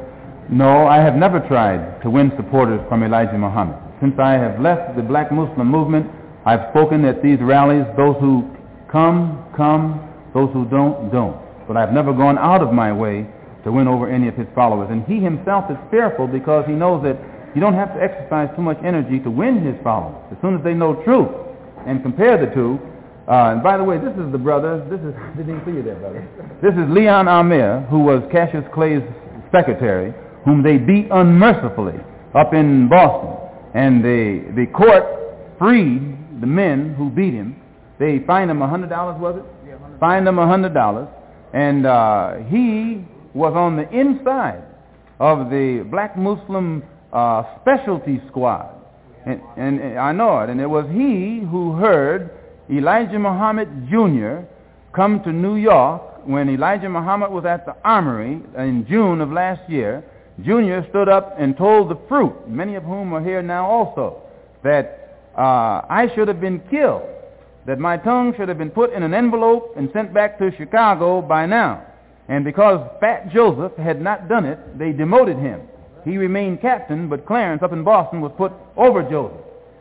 No, 0.48 0.86
I 0.86 0.98
have 0.98 1.14
never 1.14 1.40
tried 1.40 2.00
to 2.02 2.10
win 2.10 2.32
supporters 2.36 2.80
from 2.88 3.02
Elijah 3.02 3.36
Muhammad. 3.36 3.76
Since 4.00 4.18
I 4.18 4.32
have 4.32 4.60
left 4.60 4.96
the 4.96 5.02
black 5.02 5.32
Muslim 5.32 5.68
movement, 5.68 6.06
I've 6.44 6.70
spoken 6.70 7.04
at 7.04 7.22
these 7.22 7.40
rallies. 7.40 7.84
Those 7.96 8.16
who 8.20 8.48
come, 8.90 9.44
come. 9.56 10.00
Those 10.34 10.52
who 10.52 10.66
don't, 10.66 11.10
don't. 11.10 11.36
But 11.66 11.76
I've 11.76 11.92
never 11.92 12.12
gone 12.12 12.38
out 12.38 12.62
of 12.62 12.72
my 12.72 12.92
way 12.92 13.26
to 13.64 13.72
win 13.72 13.88
over 13.88 14.08
any 14.08 14.28
of 14.28 14.34
his 14.34 14.46
followers. 14.54 14.88
And 14.90 15.02
he 15.04 15.18
himself 15.18 15.70
is 15.70 15.76
fearful 15.90 16.28
because 16.28 16.64
he 16.66 16.72
knows 16.72 17.02
that 17.02 17.16
you 17.56 17.60
don't 17.62 17.72
have 17.72 17.94
to 17.94 18.02
exercise 18.02 18.50
too 18.54 18.60
much 18.60 18.76
energy 18.84 19.18
to 19.20 19.30
win 19.30 19.64
his 19.64 19.74
followers. 19.82 20.22
As 20.30 20.36
soon 20.42 20.56
as 20.56 20.62
they 20.62 20.74
know 20.74 21.02
truth 21.04 21.32
and 21.86 22.02
compare 22.02 22.36
the 22.36 22.52
two, 22.54 22.78
uh, 23.26 23.56
and 23.56 23.62
by 23.62 23.78
the 23.78 23.82
way, 23.82 23.96
this 23.96 24.12
is 24.12 24.30
the 24.30 24.36
brother, 24.36 24.84
this 24.90 25.00
is, 25.00 25.14
didn't 25.38 25.56
even 25.56 25.64
see 25.64 25.72
you 25.72 25.82
there, 25.82 25.94
brother. 25.94 26.20
This 26.60 26.74
is 26.74 26.84
Leon 26.90 27.24
Ameer, 27.28 27.88
who 27.88 28.00
was 28.00 28.20
Cassius 28.30 28.64
Clay's 28.74 29.00
secretary, 29.50 30.12
whom 30.44 30.62
they 30.62 30.76
beat 30.76 31.08
unmercifully 31.10 31.94
up 32.34 32.52
in 32.52 32.90
Boston. 32.90 33.40
And 33.72 34.04
the, 34.04 34.52
the 34.54 34.66
court 34.76 35.04
freed 35.58 36.42
the 36.42 36.46
men 36.46 36.92
who 36.92 37.08
beat 37.08 37.32
him. 37.32 37.56
They 37.98 38.18
fined 38.26 38.50
him 38.50 38.58
$100, 38.58 39.18
was 39.18 39.36
it? 39.36 39.44
Yeah, 39.66 39.76
100. 39.76 39.98
Fined 39.98 40.28
him 40.28 40.36
$100. 40.36 41.08
And 41.54 41.86
uh, 41.86 42.34
he 42.50 43.02
was 43.32 43.54
on 43.56 43.78
the 43.78 43.88
inside 43.88 44.62
of 45.18 45.48
the 45.48 45.86
black 45.90 46.18
Muslim 46.18 46.82
uh, 47.16 47.42
specialty 47.60 48.20
squad. 48.28 48.74
And, 49.24 49.40
and, 49.56 49.80
and 49.80 49.98
I 49.98 50.12
know 50.12 50.40
it. 50.40 50.50
And 50.50 50.60
it 50.60 50.66
was 50.66 50.86
he 50.90 51.40
who 51.50 51.72
heard 51.72 52.30
Elijah 52.70 53.18
Muhammad 53.18 53.68
Jr. 53.88 54.46
come 54.94 55.22
to 55.24 55.32
New 55.32 55.56
York 55.56 56.26
when 56.26 56.48
Elijah 56.50 56.88
Muhammad 56.88 57.30
was 57.30 57.44
at 57.44 57.64
the 57.64 57.74
armory 57.84 58.42
in 58.58 58.86
June 58.88 59.20
of 59.20 59.32
last 59.32 59.68
year 59.70 60.04
Junior 60.44 60.86
stood 60.90 61.08
up 61.08 61.34
and 61.38 61.56
told 61.56 61.90
the 61.90 61.98
fruit, 62.08 62.46
many 62.46 62.74
of 62.74 62.82
whom 62.82 63.14
are 63.14 63.24
here 63.24 63.40
now 63.40 63.66
also, 63.66 64.22
that 64.62 65.18
uh, 65.36 65.80
I 65.88 66.10
should 66.14 66.28
have 66.28 66.40
been 66.40 66.60
killed, 66.70 67.08
that 67.66 67.78
my 67.78 67.96
tongue 67.96 68.34
should 68.36 68.48
have 68.48 68.58
been 68.58 68.70
put 68.70 68.92
in 68.92 69.02
an 69.02 69.14
envelope 69.14 69.74
and 69.76 69.88
sent 69.92 70.12
back 70.12 70.38
to 70.38 70.50
Chicago 70.56 71.22
by 71.22 71.46
now. 71.46 71.86
And 72.28 72.44
because 72.44 72.86
Fat 73.00 73.32
Joseph 73.32 73.74
had 73.76 74.02
not 74.02 74.28
done 74.28 74.44
it, 74.44 74.78
they 74.78 74.92
demoted 74.92 75.38
him. 75.38 75.62
He 76.06 76.18
remained 76.18 76.60
captain, 76.60 77.08
but 77.08 77.26
Clarence 77.26 77.64
up 77.64 77.72
in 77.72 77.82
Boston 77.82 78.20
was 78.20 78.30
put 78.38 78.52
over 78.76 79.02
Joseph. 79.02 79.40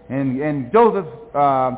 And, 0.09 0.41
and 0.41 0.71
Joseph's 0.73 1.35
uh, 1.35 1.75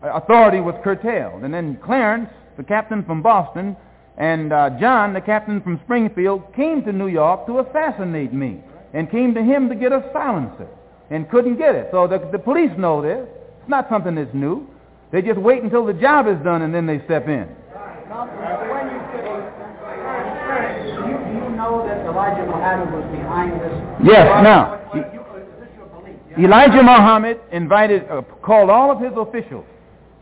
authority 0.00 0.60
was 0.60 0.76
curtailed. 0.84 1.42
And 1.42 1.52
then 1.52 1.76
Clarence, 1.84 2.30
the 2.56 2.62
captain 2.62 3.04
from 3.04 3.20
Boston, 3.20 3.76
and 4.16 4.52
uh, 4.52 4.70
John, 4.78 5.12
the 5.12 5.20
captain 5.20 5.60
from 5.60 5.80
Springfield, 5.84 6.54
came 6.54 6.84
to 6.84 6.92
New 6.92 7.08
York 7.08 7.46
to 7.46 7.58
assassinate 7.58 8.32
me 8.32 8.62
and 8.92 9.10
came 9.10 9.34
to 9.34 9.42
him 9.42 9.68
to 9.68 9.74
get 9.74 9.90
a 9.90 10.08
silencer 10.12 10.68
and 11.10 11.28
couldn't 11.28 11.56
get 11.56 11.74
it. 11.74 11.88
So 11.90 12.06
the, 12.06 12.20
the 12.30 12.38
police 12.38 12.70
know 12.78 13.02
this. 13.02 13.26
It's 13.60 13.68
not 13.68 13.88
something 13.90 14.14
that's 14.14 14.32
new. 14.34 14.68
They 15.10 15.20
just 15.20 15.40
wait 15.40 15.64
until 15.64 15.84
the 15.84 15.94
job 15.94 16.28
is 16.28 16.38
done 16.44 16.62
and 16.62 16.72
then 16.72 16.86
they 16.86 17.04
step 17.06 17.26
in. 17.26 17.48
Now, 18.08 18.26
when 18.70 18.86
you 18.94 19.00
say, 19.10 19.34
you, 20.94 21.18
you 21.34 21.53
know 21.64 21.86
that 21.86 22.04
Elijah 22.06 22.46
Muhammad 22.46 22.92
was 22.92 23.04
behind 23.10 23.52
this? 23.60 23.72
Yes, 24.04 24.26
now, 24.42 24.80
Elijah 26.38 26.82
Muhammad 26.82 27.40
invited, 27.52 28.08
uh, 28.10 28.22
called 28.42 28.70
all 28.70 28.90
of 28.90 29.00
his 29.00 29.12
officials, 29.16 29.64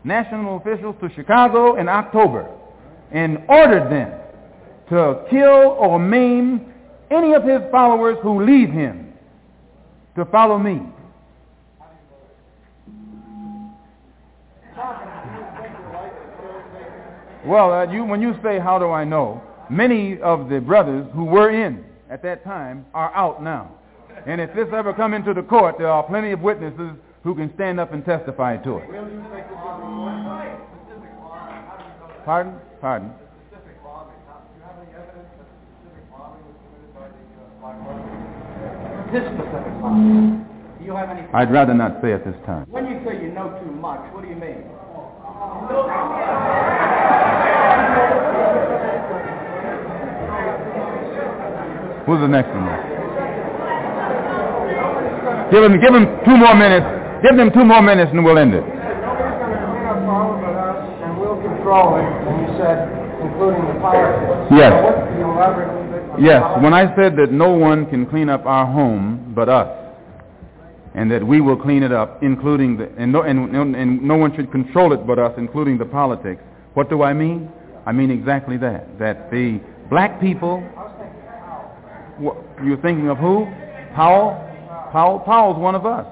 national 0.03 0.57
officials, 0.57 0.95
to 1.01 1.09
Chicago 1.15 1.75
in 1.75 1.89
October 1.89 2.49
and 3.11 3.37
ordered 3.49 3.91
them 3.91 4.11
to 4.89 5.25
kill 5.29 5.75
or 5.79 5.99
maim 5.99 6.73
any 7.11 7.33
of 7.33 7.43
his 7.43 7.61
followers 7.71 8.17
who 8.21 8.43
leave 8.43 8.69
him 8.69 9.13
to 10.15 10.25
follow 10.25 10.57
me. 10.57 10.81
Well, 17.45 17.73
uh, 17.73 17.91
you, 17.91 18.05
when 18.05 18.21
you 18.21 18.35
say, 18.41 18.57
how 18.57 18.79
do 18.79 18.89
I 18.91 19.03
know, 19.03 19.41
many 19.69 20.19
of 20.21 20.49
the 20.49 20.59
brothers 20.59 21.07
who 21.13 21.25
were 21.25 21.49
in 21.49 21.83
at 22.09 22.21
that 22.23 22.43
time 22.43 22.85
are 22.93 23.13
out 23.15 23.41
now. 23.43 23.71
And 24.25 24.39
if 24.39 24.53
this 24.53 24.67
ever 24.73 24.93
come 24.93 25.13
into 25.13 25.33
the 25.33 25.41
court, 25.41 25.75
there 25.77 25.89
are 25.89 26.03
plenty 26.03 26.31
of 26.31 26.41
witnesses 26.41 26.91
who 27.23 27.35
can 27.35 27.53
stand 27.55 27.79
up 27.79 27.93
and 27.93 28.05
testify 28.05 28.57
to 28.57 28.77
it. 28.77 28.89
Pardon? 32.25 32.55
Pardon? 32.79 33.11
This 39.11 39.23
specific 39.23 39.73
bombing. 39.79 40.45
Do 40.79 40.85
you 40.85 40.95
have 40.95 41.09
any? 41.09 41.21
I'd 41.33 41.51
rather 41.51 41.73
not 41.73 42.01
say 42.01 42.13
at 42.13 42.25
this 42.25 42.35
time. 42.45 42.65
When 42.69 42.87
you 42.87 42.99
say 43.05 43.21
you 43.21 43.31
know 43.31 43.49
too 43.63 43.71
much, 43.71 44.01
what 44.11 44.23
do 44.23 44.29
you 44.29 44.35
mean? 44.35 44.63
Who's 52.05 52.19
the 52.19 52.27
next 52.27 52.49
one? 52.49 52.67
Give 55.51 55.63
him, 55.63 55.79
give 55.79 55.93
him 55.93 56.05
two 56.25 56.35
more 56.37 56.55
minutes. 56.55 56.85
Give 57.23 57.37
them 57.37 57.51
two 57.53 57.63
more 57.63 57.81
minutes 57.81 58.11
and 58.11 58.23
we'll 58.25 58.37
end 58.37 58.53
it. 58.53 58.63
Yes. 64.51 65.03
Yes, 66.19 66.43
when 66.61 66.73
I 66.73 66.93
said 66.95 67.15
that 67.17 67.31
no 67.31 67.49
one 67.51 67.87
can 67.89 68.05
clean 68.05 68.29
up 68.29 68.45
our 68.45 68.65
home 68.65 69.33
but 69.35 69.49
us, 69.49 69.67
and 70.93 71.09
that 71.11 71.25
we 71.25 71.41
will 71.41 71.57
clean 71.57 71.81
it 71.81 71.91
up, 71.91 72.21
including 72.21 72.77
the, 72.77 72.91
and 72.97 73.11
no, 73.11 73.23
and, 73.23 73.55
and, 73.75 74.01
no 74.03 74.15
one 74.15 74.35
should 74.35 74.51
control 74.51 74.93
it 74.93 75.07
but 75.07 75.17
us, 75.17 75.33
including 75.37 75.79
the 75.79 75.85
politics, 75.85 76.41
what 76.75 76.89
do 76.89 77.01
I 77.01 77.13
mean? 77.13 77.49
I 77.85 77.91
mean 77.91 78.11
exactly 78.11 78.57
that. 78.57 78.99
That 78.99 79.31
the 79.31 79.59
black 79.89 80.21
people, 80.21 80.63
you're 82.19 82.81
thinking 82.81 83.09
of 83.09 83.17
who? 83.17 83.45
Powell? 83.95 84.39
Powell? 84.91 85.19
Powell's 85.19 85.57
one 85.57 85.75
of 85.75 85.85
us. 85.85 86.05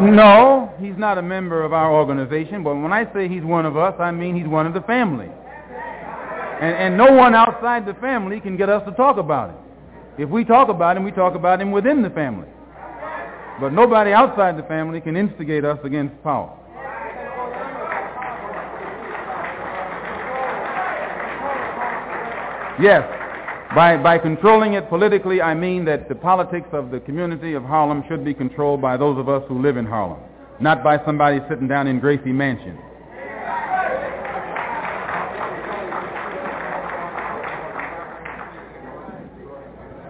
No, 0.00 0.72
he's 0.78 0.96
not 0.96 1.18
a 1.18 1.22
member 1.22 1.62
of 1.62 1.72
our 1.72 1.92
organization, 1.92 2.62
but 2.62 2.74
when 2.74 2.92
I 2.92 3.10
say 3.12 3.28
he's 3.28 3.44
one 3.44 3.64
of 3.64 3.76
us, 3.76 3.94
I 3.98 4.10
mean 4.10 4.36
he's 4.36 4.46
one 4.46 4.66
of 4.66 4.74
the 4.74 4.80
family. 4.82 5.28
And, 6.60 6.74
and 6.76 6.96
no 6.96 7.10
one 7.12 7.34
outside 7.34 7.86
the 7.86 7.94
family 7.94 8.38
can 8.38 8.56
get 8.56 8.68
us 8.68 8.84
to 8.86 8.92
talk 8.92 9.16
about 9.16 9.50
him. 9.50 9.56
If 10.18 10.28
we 10.28 10.44
talk 10.44 10.68
about 10.68 10.96
him, 10.96 11.04
we 11.04 11.10
talk 11.10 11.34
about 11.34 11.60
him 11.60 11.72
within 11.72 12.02
the 12.02 12.10
family. 12.10 12.48
But 13.60 13.72
nobody 13.72 14.12
outside 14.12 14.58
the 14.58 14.62
family 14.64 15.00
can 15.00 15.16
instigate 15.16 15.64
us 15.64 15.78
against 15.84 16.22
Powell. 16.22 16.56
Yes, 22.80 23.04
by, 23.74 23.96
by 23.96 24.18
controlling 24.18 24.74
it 24.74 24.88
politically, 24.88 25.40
I 25.40 25.54
mean 25.54 25.84
that 25.84 26.08
the 26.08 26.14
politics 26.14 26.68
of 26.72 26.90
the 26.90 27.00
community 27.00 27.54
of 27.54 27.62
Harlem 27.62 28.04
should 28.08 28.24
be 28.24 28.34
controlled 28.34 28.82
by 28.82 28.96
those 28.96 29.18
of 29.18 29.28
us 29.28 29.42
who 29.48 29.60
live 29.60 29.76
in 29.76 29.86
Harlem, 29.86 30.20
not 30.60 30.82
by 30.82 31.02
somebody 31.04 31.40
sitting 31.48 31.68
down 31.68 31.86
in 31.86 32.00
Gracie 32.00 32.32
Mansion. 32.32 32.78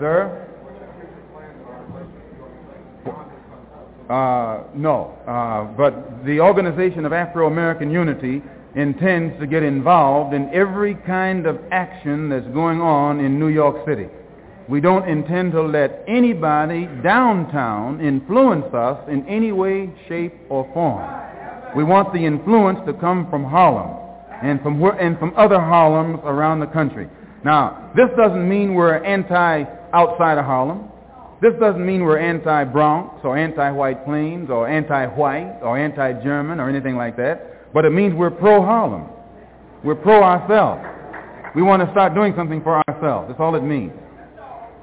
Sir? 0.00 0.46
Uh, 4.08 4.64
no, 4.74 5.14
uh, 5.26 5.64
but 5.76 6.24
the 6.24 6.40
Organization 6.40 7.04
of 7.04 7.12
Afro-American 7.12 7.90
Unity 7.90 8.42
intends 8.74 9.38
to 9.40 9.46
get 9.46 9.62
involved 9.62 10.34
in 10.34 10.48
every 10.54 10.94
kind 11.06 11.46
of 11.46 11.60
action 11.70 12.30
that's 12.30 12.46
going 12.48 12.80
on 12.80 13.20
in 13.20 13.38
New 13.38 13.48
York 13.48 13.86
City. 13.86 14.06
We 14.70 14.80
don't 14.80 15.06
intend 15.06 15.52
to 15.52 15.62
let 15.62 16.02
anybody 16.08 16.88
downtown 17.02 18.00
influence 18.00 18.72
us 18.72 18.98
in 19.08 19.28
any 19.28 19.52
way, 19.52 19.92
shape, 20.08 20.34
or 20.48 20.68
form. 20.72 21.06
We 21.76 21.84
want 21.84 22.14
the 22.14 22.24
influence 22.24 22.80
to 22.86 22.94
come 22.94 23.28
from 23.28 23.44
Harlem 23.44 23.98
and 24.42 24.62
from 24.62 24.80
where, 24.80 24.92
and 24.92 25.18
from 25.18 25.34
other 25.36 25.60
Harlems 25.60 26.20
around 26.24 26.60
the 26.60 26.68
country. 26.68 27.06
Now, 27.44 27.92
this 27.94 28.08
doesn't 28.16 28.48
mean 28.48 28.74
we're 28.74 28.96
anti 29.04 29.64
outside 29.92 30.38
of 30.38 30.44
Harlem. 30.44 30.88
This 31.40 31.54
doesn't 31.58 31.84
mean 31.84 32.02
we're 32.02 32.18
anti-Bronx 32.18 33.20
or 33.24 33.36
anti-White 33.36 34.04
Plains 34.04 34.50
or 34.50 34.68
anti-white 34.68 35.60
or 35.62 35.78
anti-German 35.78 36.60
or 36.60 36.68
anything 36.68 36.96
like 36.96 37.16
that. 37.16 37.72
But 37.72 37.84
it 37.84 37.90
means 37.90 38.14
we're 38.14 38.30
pro-Harlem. 38.30 39.08
We're 39.82 39.94
pro 39.94 40.22
ourselves. 40.22 40.82
We 41.54 41.62
want 41.62 41.82
to 41.84 41.90
start 41.92 42.14
doing 42.14 42.34
something 42.36 42.62
for 42.62 42.82
ourselves. 42.86 43.28
That's 43.28 43.40
all 43.40 43.54
it 43.54 43.62
means. 43.62 43.92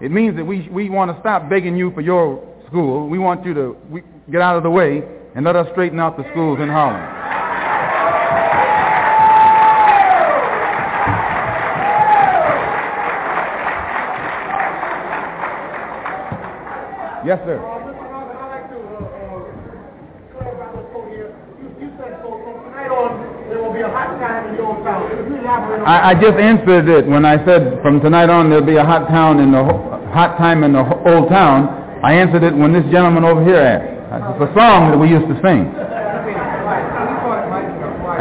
It 0.01 0.11
means 0.11 0.35
that 0.35 0.45
we, 0.45 0.67
we 0.69 0.89
want 0.89 1.13
to 1.13 1.19
stop 1.19 1.49
begging 1.49 1.75
you 1.75 1.91
for 1.91 2.01
your 2.01 2.43
school. 2.67 3.07
We 3.07 3.19
want 3.19 3.45
you 3.45 3.53
to 3.53 3.77
we, 3.89 4.01
get 4.31 4.41
out 4.41 4.57
of 4.57 4.63
the 4.63 4.69
way 4.69 5.03
and 5.35 5.45
let 5.45 5.55
us 5.55 5.67
straighten 5.71 5.99
out 5.99 6.17
the 6.17 6.23
schools 6.31 6.59
in 6.59 6.69
Harlem. 6.69 7.16
Yes, 17.27 17.39
sir. 17.43 17.59
I, 25.85 26.11
I 26.11 26.13
just 26.13 26.37
answered 26.39 26.87
it 26.87 27.05
when 27.05 27.25
I 27.25 27.43
said 27.43 27.81
from 27.81 27.99
tonight 27.99 28.29
on 28.29 28.49
there'll 28.49 28.65
be 28.65 28.77
a 28.77 28.85
hot 28.85 29.09
town 29.09 29.41
in 29.41 29.51
the 29.51 29.61
hot 29.61 30.37
time 30.37 30.63
in 30.63 30.71
the 30.71 30.79
old 30.79 31.27
town. 31.27 31.99
I 32.01 32.13
answered 32.13 32.43
it 32.43 32.55
when 32.55 32.71
this 32.71 32.85
gentleman 32.93 33.25
over 33.25 33.43
here 33.43 33.57
asked. 33.59 34.39
It's 34.39 34.49
a 34.49 34.53
song 34.55 34.91
that 34.91 34.97
we 34.97 35.09
used 35.09 35.27
to 35.27 35.35
sing. 35.43 35.67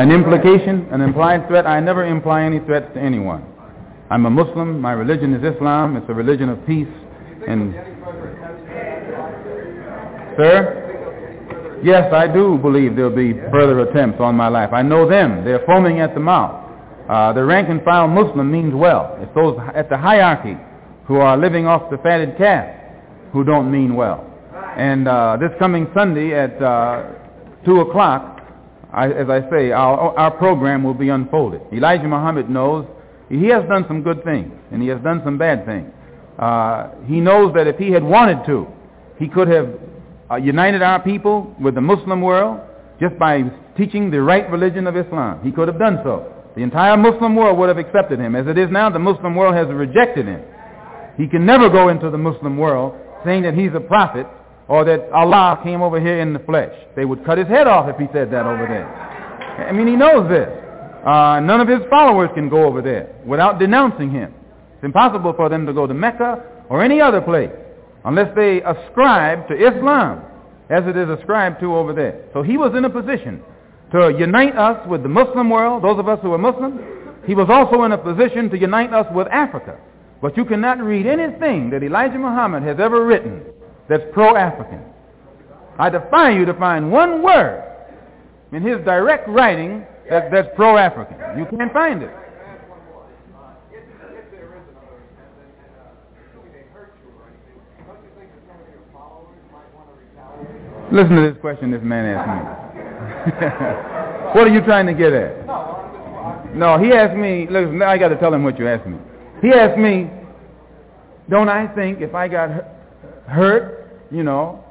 An 0.03 0.11
implication, 0.11 0.89
an 0.91 1.01
implied 1.01 1.47
threat. 1.47 1.65
I 1.65 1.79
never 1.79 2.05
imply 2.05 2.43
any 2.43 2.59
threats 2.59 2.93
to 2.95 3.01
anyone. 3.01 3.47
I'm 4.11 4.27
a 4.27 4.31
Muslim. 4.31 4.81
My 4.81 4.95
religion 4.95 5.33
is 5.33 5.45
Islam. 5.45 5.97
It's 5.97 6.11
a 6.11 6.15
religion 6.15 6.49
of 6.49 6.67
peace. 6.67 6.91
And 7.47 7.96
sir, 10.37 11.81
yes, 11.83 12.13
I 12.13 12.27
do 12.27 12.59
believe 12.59 12.97
there'll 12.97 13.15
be 13.15 13.35
further 13.51 13.81
attempts 13.81 14.21
on 14.21 14.35
my 14.35 14.49
life. 14.49 14.71
I 14.73 14.83
know 14.83 15.09
them. 15.09 15.45
They're 15.45 15.65
foaming 15.67 16.01
at 16.01 16.15
the 16.15 16.21
mouth. 16.21 16.63
Uh, 17.09 17.33
the 17.33 17.45
rank 17.45 17.69
and 17.69 17.83
file 17.83 18.09
Muslim 18.09 18.51
means 18.51 18.75
well. 18.75 19.17
It's 19.21 19.35
those 19.35 19.59
at 19.75 19.89
the 19.89 19.97
hierarchy 19.97 20.57
who 21.07 21.17
are 21.17 21.37
living 21.37 21.67
off 21.67 21.91
the 21.91 21.99
fatted 21.99 22.37
calf 22.37 22.75
who 23.33 23.45
don't 23.45 23.71
mean 23.71 23.95
well. 23.95 24.25
And 24.77 25.07
uh, 25.07 25.37
this 25.41 25.51
coming 25.59 25.87
Sunday 25.95 26.35
at 26.35 26.61
uh, 26.61 27.13
2 27.65 27.81
o'clock, 27.81 28.43
I, 28.93 29.09
as 29.09 29.29
I 29.29 29.49
say, 29.51 29.71
our, 29.73 30.17
our 30.19 30.31
program 30.33 30.83
will 30.83 30.95
be 30.95 31.09
unfolded. 31.11 31.61
Elijah 31.73 32.09
Muhammad 32.09 32.51
knows 32.51 32.87
he 33.29 33.47
has 33.47 33.65
done 33.69 33.85
some 33.89 34.03
good 34.03 34.23
things, 34.25 34.53
and 34.73 34.83
he 34.83 34.89
has 34.89 35.01
done 35.03 35.21
some 35.25 35.39
bad 35.39 35.67
things. 35.67 35.91
Uh, 36.39 36.91
he 37.07 37.21
knows 37.21 37.55
that 37.55 37.67
if 37.67 37.77
he 37.77 37.91
had 37.91 38.05
wanted 38.05 38.45
to, 38.47 38.67
he 39.19 39.29
could 39.29 39.49
have 39.49 39.86
uh, 40.31 40.37
united 40.37 40.83
our 40.83 41.01
people 41.03 41.55
with 41.61 41.75
the 41.75 41.81
Muslim 41.81 42.21
world 42.21 42.61
just 43.01 43.19
by 43.19 43.43
teaching 43.77 44.11
the 44.11 44.21
right 44.21 44.51
religion 44.51 44.87
of 44.87 44.97
Islam. 44.97 45.41
He 45.45 45.53
could 45.53 45.69
have 45.69 45.79
done 45.79 46.01
so. 46.03 46.33
The 46.57 46.63
entire 46.63 46.97
Muslim 46.97 47.37
world 47.37 47.59
would 47.59 47.69
have 47.69 47.79
accepted 47.79 48.19
him. 48.19 48.35
As 48.35 48.47
it 48.47 48.57
is 48.57 48.71
now, 48.71 48.89
the 48.89 48.99
Muslim 48.99 49.35
world 49.35 49.55
has 49.55 49.67
rejected 49.69 50.27
him. 50.27 50.43
He 51.17 51.29
can 51.29 51.45
never 51.45 51.69
go 51.69 51.89
into 51.89 52.11
the 52.11 52.19
Muslim 52.19 52.57
world 52.57 52.95
saying 53.25 53.43
that 53.43 53.55
he's 53.55 53.71
a 53.75 53.81
prophet 53.81 54.27
or 54.69 54.85
that 54.85 55.11
Allah 55.13 55.61
came 55.63 55.83
over 55.83 56.01
here 56.01 56.21
in 56.21 56.33
the 56.33 56.39
flesh. 56.41 56.73
They 56.97 57.05
would 57.05 57.25
cut 57.25 57.39
his 57.39 57.47
head 57.47 57.67
off 57.67 57.89
if 57.89 57.97
he 57.97 58.07
said 58.13 58.31
that 58.33 58.47
over 58.47 58.67
there. 58.67 58.87
I 59.69 59.73
mean, 59.73 59.87
he 59.87 59.97
knows 59.97 60.29
this. 60.29 60.49
Uh, 61.07 61.41
none 61.41 61.61
of 61.61 61.69
his 61.69 61.81
followers 61.89 62.31
can 62.35 62.49
go 62.49 62.65
over 62.65 62.83
there 62.83 63.15
without 63.25 63.59
denouncing 63.59 64.11
him. 64.11 64.35
It's 64.75 64.85
impossible 64.85 65.35
for 65.35 65.49
them 65.49 65.67
to 65.67 65.73
go 65.73 65.87
to 65.87 65.95
Mecca 65.95 66.43
or 66.69 66.83
any 66.83 67.01
other 67.01 67.21
place 67.21 67.51
unless 68.07 68.35
they 68.35 68.63
ascribe 68.63 69.49
to 69.49 69.55
Islam 69.55 70.23
as 70.71 70.85
it 70.87 70.97
is 70.97 71.09
ascribed 71.11 71.61
to 71.61 71.75
over 71.77 71.93
there. 71.93 72.25
So 72.33 72.43
he 72.43 72.57
was 72.57 72.73
in 72.77 72.85
a 72.85 72.91
position 72.91 73.43
to 73.93 74.15
unite 74.19 74.57
us 74.57 74.87
with 74.89 75.03
the 75.03 75.09
Muslim 75.09 75.51
world, 75.51 75.85
those 75.85 75.99
of 75.99 76.09
us 76.09 76.19
who 76.23 76.33
are 76.33 76.39
Muslims. 76.39 76.81
He 77.27 77.35
was 77.35 77.49
also 77.51 77.83
in 77.83 77.93
a 77.93 77.99
position 77.99 78.49
to 78.51 78.59
unite 78.59 78.93
us 78.93 79.07
with 79.13 79.27
Africa. 79.29 79.79
But 80.23 80.37
you 80.37 80.45
cannot 80.45 80.81
read 80.81 81.07
anything 81.07 81.71
that 81.71 81.83
Elijah 81.83 82.19
Muhammad 82.19 82.63
has 82.63 82.79
ever 82.81 83.05
written 83.05 83.45
that's 83.89 84.03
pro-African. 84.13 84.81
I 85.79 85.91
defy 85.91 86.31
you 86.31 86.45
to 86.47 86.55
find 86.55 86.91
one 86.91 87.23
word 87.23 87.63
in 88.53 88.63
his 88.63 88.79
direct 88.85 89.29
writing 89.29 89.85
that, 90.09 90.31
that's 90.31 90.49
pro-African. 90.57 91.39
You 91.39 91.47
can't 91.47 91.73
find 91.73 92.03
it. 92.03 92.11
Listen 100.93 101.17
to 101.17 101.23
this 101.33 101.41
question 101.41 101.71
this 101.73 101.83
man 101.83 102.07
asked 102.07 102.29
me. 102.29 102.41
what 104.35 104.47
are 104.47 104.53
you 104.53 104.61
trying 104.63 104.87
to 104.87 104.95
get 104.95 105.13
at? 105.13 105.47
No, 106.55 106.79
he 106.79 106.93
asked 106.93 107.17
me, 107.17 107.47
listen, 107.51 107.83
I 107.83 107.99
got 107.99 108.09
to 108.09 108.17
tell 108.17 108.33
him 108.33 108.45
what 108.45 108.59
you 108.59 108.69
asked 108.69 108.87
me. 108.87 108.97
He 109.43 109.49
asked 109.49 109.79
me, 109.79 110.09
don't 111.29 111.49
I 111.49 111.67
think 111.75 112.01
if 112.01 112.15
I 112.15 112.29
got 112.29 112.51
hurt, 113.27 114.01
you 114.11 114.23
know, 114.23 114.65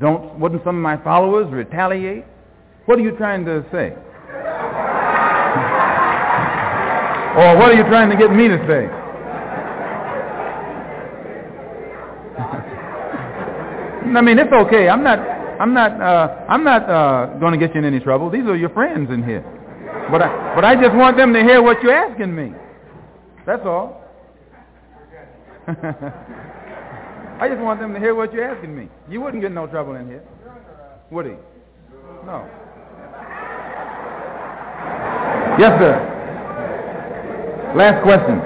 don't, 0.00 0.40
wouldn't 0.40 0.64
some 0.64 0.76
of 0.76 0.82
my 0.82 0.96
followers 1.04 1.52
retaliate? 1.52 2.24
What 2.86 2.98
are 2.98 3.02
you 3.02 3.16
trying 3.16 3.44
to 3.44 3.64
say? 3.70 3.92
or 7.36 7.56
what 7.58 7.70
are 7.70 7.74
you 7.74 7.84
trying 7.84 8.08
to 8.10 8.16
get 8.16 8.32
me 8.32 8.48
to 8.48 8.56
say? 8.66 8.88
I 14.16 14.20
mean, 14.22 14.38
it's 14.38 14.52
okay. 14.52 14.88
I'm 14.88 15.02
not, 15.02 15.18
I'm 15.18 15.74
not, 15.74 16.00
uh, 16.00 16.46
I'm 16.48 16.64
not 16.64 16.88
uh, 16.88 17.38
going 17.38 17.52
to 17.52 17.58
get 17.58 17.74
you 17.74 17.80
in 17.80 17.84
any 17.84 18.00
trouble. 18.00 18.30
These 18.30 18.46
are 18.46 18.56
your 18.56 18.70
friends 18.70 19.10
in 19.10 19.22
here. 19.24 19.44
But 20.10 20.22
I, 20.22 20.54
but 20.54 20.64
I 20.64 20.74
just 20.74 20.94
want 20.94 21.16
them 21.16 21.32
to 21.32 21.42
hear 21.42 21.62
what 21.62 21.82
you're 21.82 21.94
asking 21.94 22.34
me. 22.34 22.52
That's 23.46 23.64
all. 23.64 24.02
I 25.68 27.48
just 27.48 27.60
want 27.60 27.78
them 27.80 27.92
to 27.94 28.00
hear 28.00 28.14
what 28.14 28.32
you're 28.32 28.44
asking 28.44 28.76
me. 28.76 28.88
You 29.08 29.20
wouldn't 29.20 29.42
get 29.42 29.52
no 29.52 29.66
trouble 29.66 29.94
in 29.96 30.06
here, 30.06 30.24
would 31.10 31.26
he? 31.26 31.32
No. 32.24 32.48
Yes, 35.58 35.78
sir. 35.78 36.14
Last 37.76 38.02
question. 38.02 38.40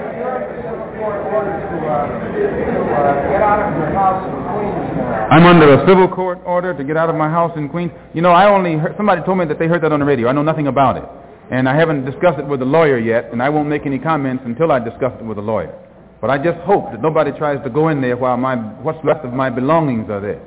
I'm 5.33 5.47
under 5.47 5.81
a 5.81 5.87
civil 5.87 6.07
court 6.07 6.39
order 6.45 6.77
to 6.77 6.83
get 6.83 6.95
out 6.95 7.09
of 7.09 7.15
my 7.15 7.27
house 7.27 7.51
in 7.57 7.67
Queens. 7.67 7.91
You 8.13 8.21
know, 8.21 8.29
I 8.29 8.47
only 8.47 8.73
heard, 8.73 8.93
somebody 8.97 9.23
told 9.23 9.39
me 9.39 9.45
that 9.45 9.57
they 9.57 9.67
heard 9.67 9.81
that 9.81 9.91
on 9.91 9.99
the 9.99 10.05
radio. 10.05 10.27
I 10.27 10.31
know 10.31 10.43
nothing 10.43 10.67
about 10.67 10.97
it. 10.97 11.03
And 11.49 11.67
I 11.67 11.75
haven't 11.75 12.05
discussed 12.05 12.37
it 12.39 12.47
with 12.47 12.61
a 12.61 12.65
lawyer 12.65 12.99
yet, 12.99 13.31
and 13.31 13.41
I 13.41 13.49
won't 13.49 13.67
make 13.67 13.85
any 13.87 13.97
comments 13.97 14.43
until 14.45 14.71
I 14.71 14.77
discuss 14.77 15.11
it 15.19 15.25
with 15.25 15.39
a 15.39 15.41
lawyer. 15.41 15.73
But 16.21 16.29
I 16.29 16.37
just 16.37 16.59
hope 16.59 16.91
that 16.91 17.01
nobody 17.01 17.31
tries 17.31 17.63
to 17.63 17.69
go 17.69 17.89
in 17.89 17.99
there 17.99 18.15
while 18.15 18.37
my, 18.37 18.55
what's 18.55 19.03
left 19.03 19.25
of 19.25 19.33
my 19.33 19.49
belongings 19.49 20.09
are 20.09 20.21
there. 20.21 20.41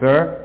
Sir? 0.00 0.40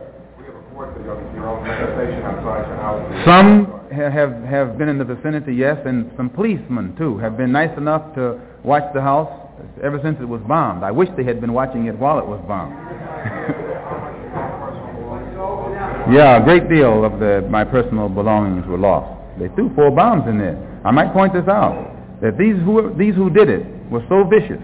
Some 3.25 3.81
have, 3.91 4.43
have 4.43 4.77
been 4.77 4.89
in 4.89 4.97
the 4.97 5.05
vicinity, 5.05 5.53
yes, 5.53 5.77
and 5.85 6.11
some 6.17 6.29
policemen, 6.29 6.95
too, 6.97 7.17
have 7.19 7.37
been 7.37 7.51
nice 7.51 7.75
enough 7.77 8.15
to 8.15 8.39
watch 8.63 8.83
the 8.93 9.01
house 9.01 9.48
ever 9.83 9.99
since 10.03 10.17
it 10.21 10.27
was 10.27 10.41
bombed. 10.47 10.83
I 10.83 10.91
wish 10.91 11.09
they 11.17 11.23
had 11.23 11.41
been 11.41 11.53
watching 11.53 11.85
it 11.87 11.97
while 11.97 12.19
it 12.19 12.25
was 12.25 12.39
bombed. 12.47 12.73
yeah, 16.13 16.41
a 16.41 16.43
great 16.43 16.69
deal 16.69 17.03
of 17.05 17.19
the, 17.19 17.47
my 17.49 17.63
personal 17.63 18.09
belongings 18.09 18.65
were 18.67 18.77
lost. 18.77 19.15
They 19.39 19.47
threw 19.55 19.73
four 19.75 19.91
bombs 19.91 20.23
in 20.27 20.37
there. 20.37 20.57
I 20.85 20.91
might 20.91 21.13
point 21.13 21.33
this 21.33 21.47
out, 21.47 21.95
that 22.21 22.37
these 22.37 22.55
who, 22.63 22.93
these 22.97 23.15
who 23.15 23.29
did 23.29 23.49
it 23.49 23.65
were 23.91 24.03
so 24.09 24.23
vicious, 24.29 24.63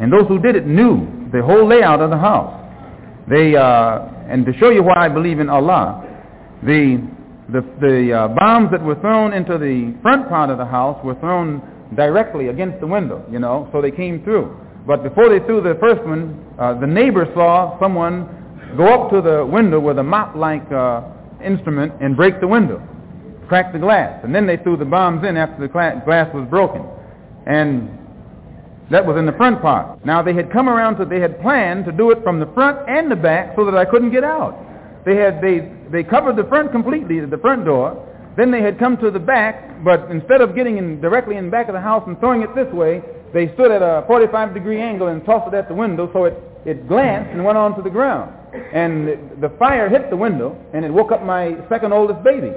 and 0.00 0.12
those 0.12 0.26
who 0.28 0.38
did 0.40 0.56
it 0.56 0.66
knew 0.66 1.28
the 1.32 1.42
whole 1.42 1.66
layout 1.68 2.00
of 2.00 2.10
the 2.10 2.18
house. 2.18 2.52
They, 3.28 3.56
uh, 3.56 4.08
and 4.28 4.44
to 4.46 4.52
show 4.58 4.70
you 4.70 4.82
why 4.82 5.06
I 5.06 5.08
believe 5.08 5.40
in 5.40 5.48
Allah, 5.48 6.02
the, 6.62 7.02
the, 7.52 7.60
the 7.80 8.12
uh, 8.12 8.28
bombs 8.28 8.70
that 8.72 8.82
were 8.82 8.94
thrown 9.00 9.32
into 9.32 9.58
the 9.58 9.94
front 10.02 10.28
part 10.28 10.50
of 10.50 10.58
the 10.58 10.64
house 10.64 10.98
were 11.04 11.14
thrown 11.16 11.62
directly 11.94 12.48
against 12.48 12.80
the 12.80 12.86
window, 12.86 13.24
you 13.30 13.38
know, 13.38 13.68
so 13.72 13.80
they 13.80 13.90
came 13.90 14.22
through. 14.24 14.56
But 14.86 15.02
before 15.02 15.28
they 15.28 15.44
threw 15.46 15.60
the 15.60 15.76
first 15.80 16.02
one, 16.04 16.44
uh, 16.58 16.78
the 16.78 16.86
neighbor 16.86 17.30
saw 17.34 17.78
someone 17.80 18.28
go 18.76 18.86
up 18.86 19.10
to 19.10 19.20
the 19.20 19.44
window 19.44 19.80
with 19.80 19.98
a 19.98 20.02
mop-like 20.02 20.70
uh, 20.72 21.02
instrument 21.44 21.92
and 22.00 22.16
break 22.16 22.40
the 22.40 22.48
window, 22.48 22.82
crack 23.48 23.72
the 23.72 23.78
glass. 23.78 24.20
And 24.24 24.34
then 24.34 24.46
they 24.46 24.56
threw 24.56 24.76
the 24.76 24.84
bombs 24.84 25.26
in 25.26 25.36
after 25.36 25.60
the 25.60 25.68
glass 25.68 26.34
was 26.34 26.46
broken. 26.48 26.84
And 27.46 27.90
that 28.90 29.04
was 29.04 29.16
in 29.16 29.26
the 29.26 29.32
front 29.32 29.60
part. 29.60 30.04
Now 30.04 30.22
they 30.22 30.34
had 30.34 30.52
come 30.52 30.68
around 30.68 30.96
to, 30.98 31.04
they 31.04 31.20
had 31.20 31.40
planned 31.40 31.84
to 31.86 31.92
do 31.92 32.10
it 32.10 32.22
from 32.22 32.38
the 32.38 32.46
front 32.54 32.88
and 32.88 33.10
the 33.10 33.16
back 33.16 33.54
so 33.56 33.64
that 33.64 33.76
I 33.76 33.84
couldn't 33.84 34.12
get 34.12 34.24
out. 34.24 34.62
They 35.04 35.16
had, 35.16 35.40
they, 35.40 35.72
they 35.90 36.02
covered 36.02 36.36
the 36.36 36.44
front 36.44 36.72
completely, 36.72 37.20
the 37.20 37.38
front 37.38 37.64
door, 37.64 38.02
then 38.36 38.50
they 38.50 38.62
had 38.62 38.78
come 38.78 38.96
to 38.98 39.10
the 39.10 39.18
back, 39.18 39.82
but 39.82 40.10
instead 40.10 40.40
of 40.40 40.54
getting 40.54 40.76
in 40.76 41.00
directly 41.00 41.36
in 41.36 41.50
back 41.50 41.68
of 41.68 41.74
the 41.74 41.80
house 41.80 42.04
and 42.06 42.18
throwing 42.20 42.42
it 42.42 42.54
this 42.54 42.72
way, 42.72 43.02
they 43.32 43.52
stood 43.54 43.70
at 43.70 43.82
a 43.82 44.04
45 44.06 44.54
degree 44.54 44.80
angle 44.80 45.08
and 45.08 45.24
tossed 45.24 45.52
it 45.52 45.56
at 45.56 45.68
the 45.68 45.74
window 45.74 46.10
so 46.12 46.24
it, 46.24 46.34
it 46.64 46.86
glanced 46.86 47.30
and 47.32 47.44
went 47.44 47.58
onto 47.58 47.82
the 47.82 47.90
ground. 47.90 48.32
And 48.72 49.40
the 49.40 49.50
fire 49.58 49.88
hit 49.88 50.10
the 50.10 50.16
window 50.16 50.56
and 50.72 50.84
it 50.84 50.92
woke 50.92 51.12
up 51.12 51.22
my 51.22 51.56
second 51.68 51.92
oldest 51.92 52.22
baby. 52.22 52.52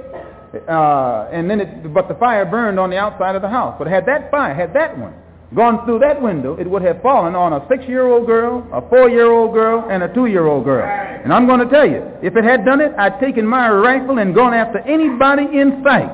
Uh, 0.68 1.28
and 1.32 1.48
then 1.48 1.60
it, 1.60 1.94
but 1.94 2.08
the 2.08 2.14
fire 2.14 2.44
burned 2.44 2.78
on 2.78 2.90
the 2.90 2.96
outside 2.96 3.36
of 3.36 3.42
the 3.42 3.48
house. 3.48 3.76
But 3.78 3.86
had 3.86 4.04
that 4.06 4.30
fire, 4.30 4.54
had 4.54 4.74
that 4.74 4.98
one 4.98 5.14
gone 5.54 5.84
through 5.84 5.98
that 5.98 6.20
window, 6.22 6.56
it 6.56 6.68
would 6.68 6.82
have 6.82 7.02
fallen 7.02 7.34
on 7.34 7.52
a 7.52 7.66
six-year-old 7.68 8.26
girl, 8.26 8.66
a 8.72 8.80
four-year-old 8.88 9.52
girl, 9.52 9.88
and 9.90 10.02
a 10.02 10.14
two-year-old 10.14 10.64
girl. 10.64 10.86
And 10.86 11.32
I'm 11.32 11.46
going 11.46 11.60
to 11.60 11.68
tell 11.68 11.86
you, 11.86 12.02
if 12.22 12.36
it 12.36 12.44
had 12.44 12.64
done 12.64 12.80
it, 12.80 12.92
I'd 12.96 13.18
taken 13.20 13.46
my 13.46 13.68
rifle 13.68 14.18
and 14.18 14.34
gone 14.34 14.54
after 14.54 14.78
anybody 14.78 15.42
in 15.58 15.82
sight. 15.84 16.10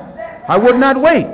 I 0.49 0.57
would 0.57 0.77
not 0.77 1.01
wait. 1.01 1.25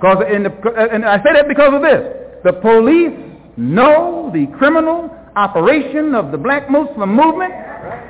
Cause 0.00 0.22
in 0.30 0.42
the, 0.42 0.52
and 0.92 1.04
I 1.04 1.16
say 1.18 1.32
that 1.32 1.48
because 1.48 1.72
of 1.72 1.80
this. 1.80 2.02
The 2.44 2.52
police 2.52 3.16
know 3.56 4.30
the 4.32 4.46
criminal 4.58 5.10
operation 5.34 6.14
of 6.14 6.32
the 6.32 6.38
black 6.38 6.70
Muslim 6.70 7.14
movement 7.14 7.54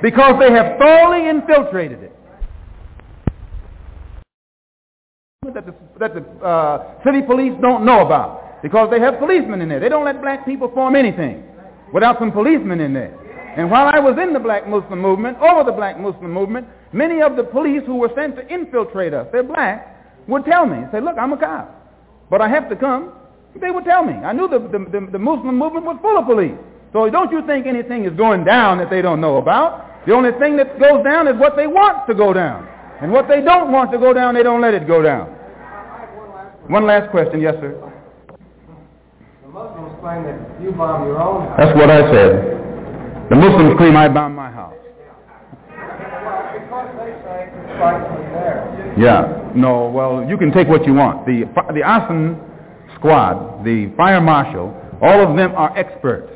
because 0.03 0.35
they 0.41 0.51
have 0.51 0.79
thoroughly 0.79 1.29
infiltrated 1.29 2.03
it. 2.03 2.13
That 5.55 5.65
the, 5.65 5.75
that 6.01 6.15
the 6.15 6.45
uh, 6.45 7.05
city 7.05 7.23
police 7.23 7.53
don't 7.63 7.85
know 7.85 8.05
about 8.05 8.46
because 8.67 8.91
they 8.91 8.99
have 8.99 9.21
policemen 9.21 9.63
in 9.63 9.69
there. 9.69 9.79
They 9.79 9.89
don't 9.89 10.05
let 10.05 10.21
black 10.21 10.45
people 10.45 10.69
form 10.75 10.97
anything 10.97 11.45
without 11.95 12.19
some 12.19 12.33
policemen 12.33 12.81
in 12.81 12.93
there. 12.95 13.15
And 13.57 13.71
while 13.71 13.87
I 13.87 14.01
was 14.01 14.19
in 14.21 14.33
the 14.33 14.41
black 14.41 14.67
Muslim 14.67 14.99
movement, 15.01 15.39
over 15.39 15.63
the 15.63 15.71
black 15.71 16.01
Muslim 16.01 16.33
movement, 16.33 16.67
many 16.93 17.23
of 17.23 17.37
the 17.37 17.45
police 17.45 17.83
who 17.87 17.95
were 17.95 18.11
sent 18.17 18.35
to 18.35 18.43
infiltrate 18.53 19.15
us, 19.15 19.29
they're 19.31 19.45
black, 19.45 20.27
would 20.27 20.45
tell 20.45 20.67
me, 20.67 20.79
say, 20.91 21.01
look, 21.01 21.15
I'm 21.17 21.33
a 21.33 21.37
cop, 21.39 21.71
but 22.29 22.41
I 22.41 22.49
have 22.49 22.69
to 22.71 22.75
come. 22.75 23.13
They 23.55 23.71
would 23.71 23.85
tell 23.85 24.03
me. 24.05 24.15
I 24.15 24.33
knew 24.33 24.49
the, 24.49 24.59
the, 24.59 24.81
the, 24.91 25.13
the 25.13 25.19
Muslim 25.21 25.57
movement 25.57 25.87
was 25.87 25.99
full 26.03 26.19
of 26.19 26.27
police. 26.27 26.59
So 26.93 27.09
don't 27.09 27.31
you 27.31 27.47
think 27.47 27.69
anything 27.69 28.05
is 28.05 28.15
going 28.17 28.43
down 28.43 28.79
that 28.79 28.91
they 28.91 29.01
don't 29.01 29.21
know 29.21 29.37
about. 29.37 30.07
The 30.09 30.13
only 30.13 30.33
thing 30.41 30.57
that 30.57 30.81
goes 30.81 31.05
down 31.05 31.29
is 31.29 31.37
what 31.39 31.55
they 31.55 31.69
want 31.69 32.09
to 32.09 32.15
go 32.17 32.33
down. 32.33 32.67
And 33.01 33.13
what 33.13 33.29
they 33.29 33.43
don't 33.43 33.71
want 33.71 33.93
to 33.93 33.99
go 33.99 34.13
down, 34.13 34.35
they 34.35 34.43
don't 34.43 34.61
let 34.61 34.75
it 34.75 34.89
go 34.89 35.03
down. 35.03 35.29
One 36.67 36.85
last 36.85 37.13
question. 37.13 37.41
Yes, 37.41 37.55
sir. 37.61 37.86
Claim 40.07 40.23
that 40.23 40.63
you 40.63 40.71
bomb 40.71 41.03
your 41.05 41.21
own 41.21 41.49
house. 41.49 41.59
That's 41.59 41.75
what 41.77 41.91
I 41.91 41.99
said. 42.15 42.31
The 43.29 43.35
Muslims 43.35 43.77
claim 43.77 43.97
I 43.97 44.07
bombed 44.09 44.37
my 44.37 44.53
house. 44.53 44.77
Because 45.67 46.95
they 46.95 47.11
say 47.27 47.51
it's 47.51 47.81
rightfully. 47.81 49.03
Yeah. 49.03 49.51
No, 49.57 49.91
well, 49.91 50.25
you 50.31 50.39
can 50.39 50.53
take 50.53 50.69
what 50.69 50.87
you 50.87 50.95
want. 50.95 51.27
The, 51.27 51.43
the 51.75 51.83
arson 51.83 52.39
squad, 52.95 53.65
the 53.65 53.93
fire 53.97 54.21
marshal, 54.21 54.81
all 55.03 55.29
of 55.29 55.37
them 55.37 55.51
are 55.57 55.77
experts 55.77 56.31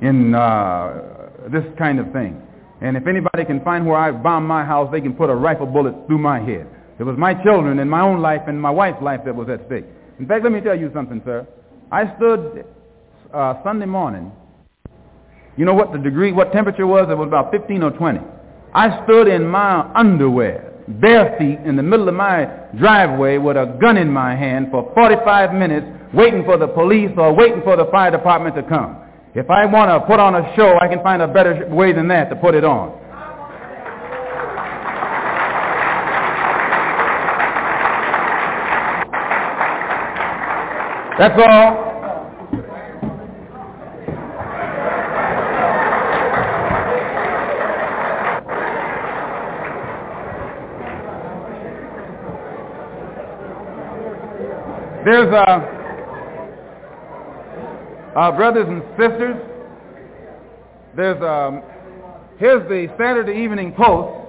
in 0.00 0.34
uh, 0.34 1.28
this 1.52 1.64
kind 1.76 2.00
of 2.00 2.10
thing. 2.14 2.40
And 2.80 2.96
if 2.96 3.06
anybody 3.06 3.44
can 3.44 3.60
find 3.62 3.84
where 3.86 3.98
I 3.98 4.12
bombed 4.12 4.48
my 4.48 4.64
house, 4.64 4.88
they 4.90 5.02
can 5.02 5.12
put 5.12 5.28
a 5.28 5.34
rifle 5.34 5.66
bullet 5.66 5.94
through 6.06 6.20
my 6.20 6.40
head. 6.40 6.66
It 6.98 7.04
was 7.04 7.18
my 7.18 7.34
children 7.44 7.80
and 7.80 7.90
my 7.90 8.00
own 8.00 8.22
life 8.22 8.40
and 8.46 8.58
my 8.58 8.70
wife's 8.70 9.02
life 9.02 9.20
that 9.26 9.36
was 9.36 9.50
at 9.50 9.60
stake. 9.66 9.84
In 10.18 10.26
fact, 10.26 10.42
let 10.42 10.54
me 10.54 10.62
tell 10.62 10.78
you 10.78 10.90
something, 10.94 11.20
sir. 11.26 11.46
I 11.92 12.16
stood 12.16 12.64
uh, 13.34 13.62
Sunday 13.62 13.84
morning. 13.84 14.32
You 15.58 15.66
know 15.66 15.74
what 15.74 15.92
the 15.92 15.98
degree, 15.98 16.32
what 16.32 16.50
temperature 16.50 16.86
was? 16.86 17.06
It 17.10 17.18
was 17.18 17.28
about 17.28 17.52
15 17.52 17.82
or 17.82 17.90
20. 17.90 18.18
I 18.74 19.04
stood 19.04 19.28
in 19.28 19.46
my 19.46 19.92
underwear 19.94 20.72
bare 20.88 21.36
feet 21.38 21.58
in 21.66 21.76
the 21.76 21.82
middle 21.82 22.08
of 22.08 22.14
my 22.14 22.44
driveway 22.78 23.36
with 23.36 23.56
a 23.56 23.76
gun 23.80 23.98
in 23.98 24.10
my 24.10 24.34
hand 24.34 24.68
for 24.70 24.90
45 24.94 25.52
minutes 25.54 25.86
waiting 26.14 26.44
for 26.44 26.56
the 26.56 26.66
police 26.66 27.10
or 27.18 27.34
waiting 27.34 27.60
for 27.62 27.76
the 27.76 27.84
fire 27.92 28.10
department 28.10 28.56
to 28.56 28.62
come. 28.62 28.96
If 29.34 29.50
I 29.50 29.66
want 29.66 29.90
to 29.90 30.00
put 30.06 30.18
on 30.18 30.34
a 30.34 30.56
show, 30.56 30.78
I 30.80 30.88
can 30.88 31.02
find 31.02 31.20
a 31.20 31.28
better 31.28 31.68
way 31.68 31.92
than 31.92 32.08
that 32.08 32.30
to 32.30 32.36
put 32.36 32.54
it 32.54 32.64
on. 32.64 32.98
That's 41.18 41.38
all. 41.38 41.81
There's 55.04 55.34
uh, 55.34 55.58
uh, 58.14 58.30
brothers 58.36 58.68
and 58.68 58.82
sisters. 58.90 59.36
There's 60.94 61.20
um, 61.20 61.60
here's 62.38 62.62
the 62.68 62.86
Saturday 62.96 63.42
Evening 63.42 63.72
Post, 63.72 64.28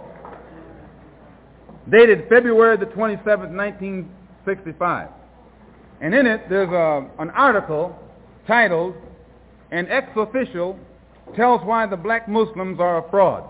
dated 1.91 2.27
February 2.27 2.77
the 2.77 2.87
27th, 2.87 3.53
1965, 3.55 5.09
and 6.01 6.15
in 6.15 6.25
it 6.25 6.49
there's 6.49 6.69
a, 6.69 6.73
uh, 6.73 7.05
an 7.19 7.29
article 7.29 7.95
titled 8.47 8.95
"An 9.69 9.87
Ex-Official 9.89 10.79
Tells 11.35 11.61
Why 11.61 11.85
the 11.85 11.97
Black 11.97 12.27
Muslims 12.27 12.79
Are 12.79 13.05
a 13.05 13.09
Fraud." 13.11 13.47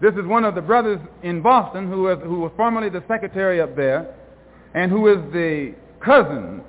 This 0.00 0.14
is 0.14 0.24
one 0.24 0.44
of 0.44 0.54
the 0.54 0.62
brothers 0.62 1.00
in 1.22 1.42
Boston 1.42 1.88
who, 1.88 2.08
is, 2.08 2.18
who 2.22 2.40
was 2.40 2.52
formerly 2.56 2.88
the 2.88 3.04
secretary 3.06 3.60
up 3.60 3.76
there, 3.76 4.14
and 4.72 4.90
who 4.90 5.08
is 5.08 5.18
the 5.30 5.74
cousin 6.04 6.62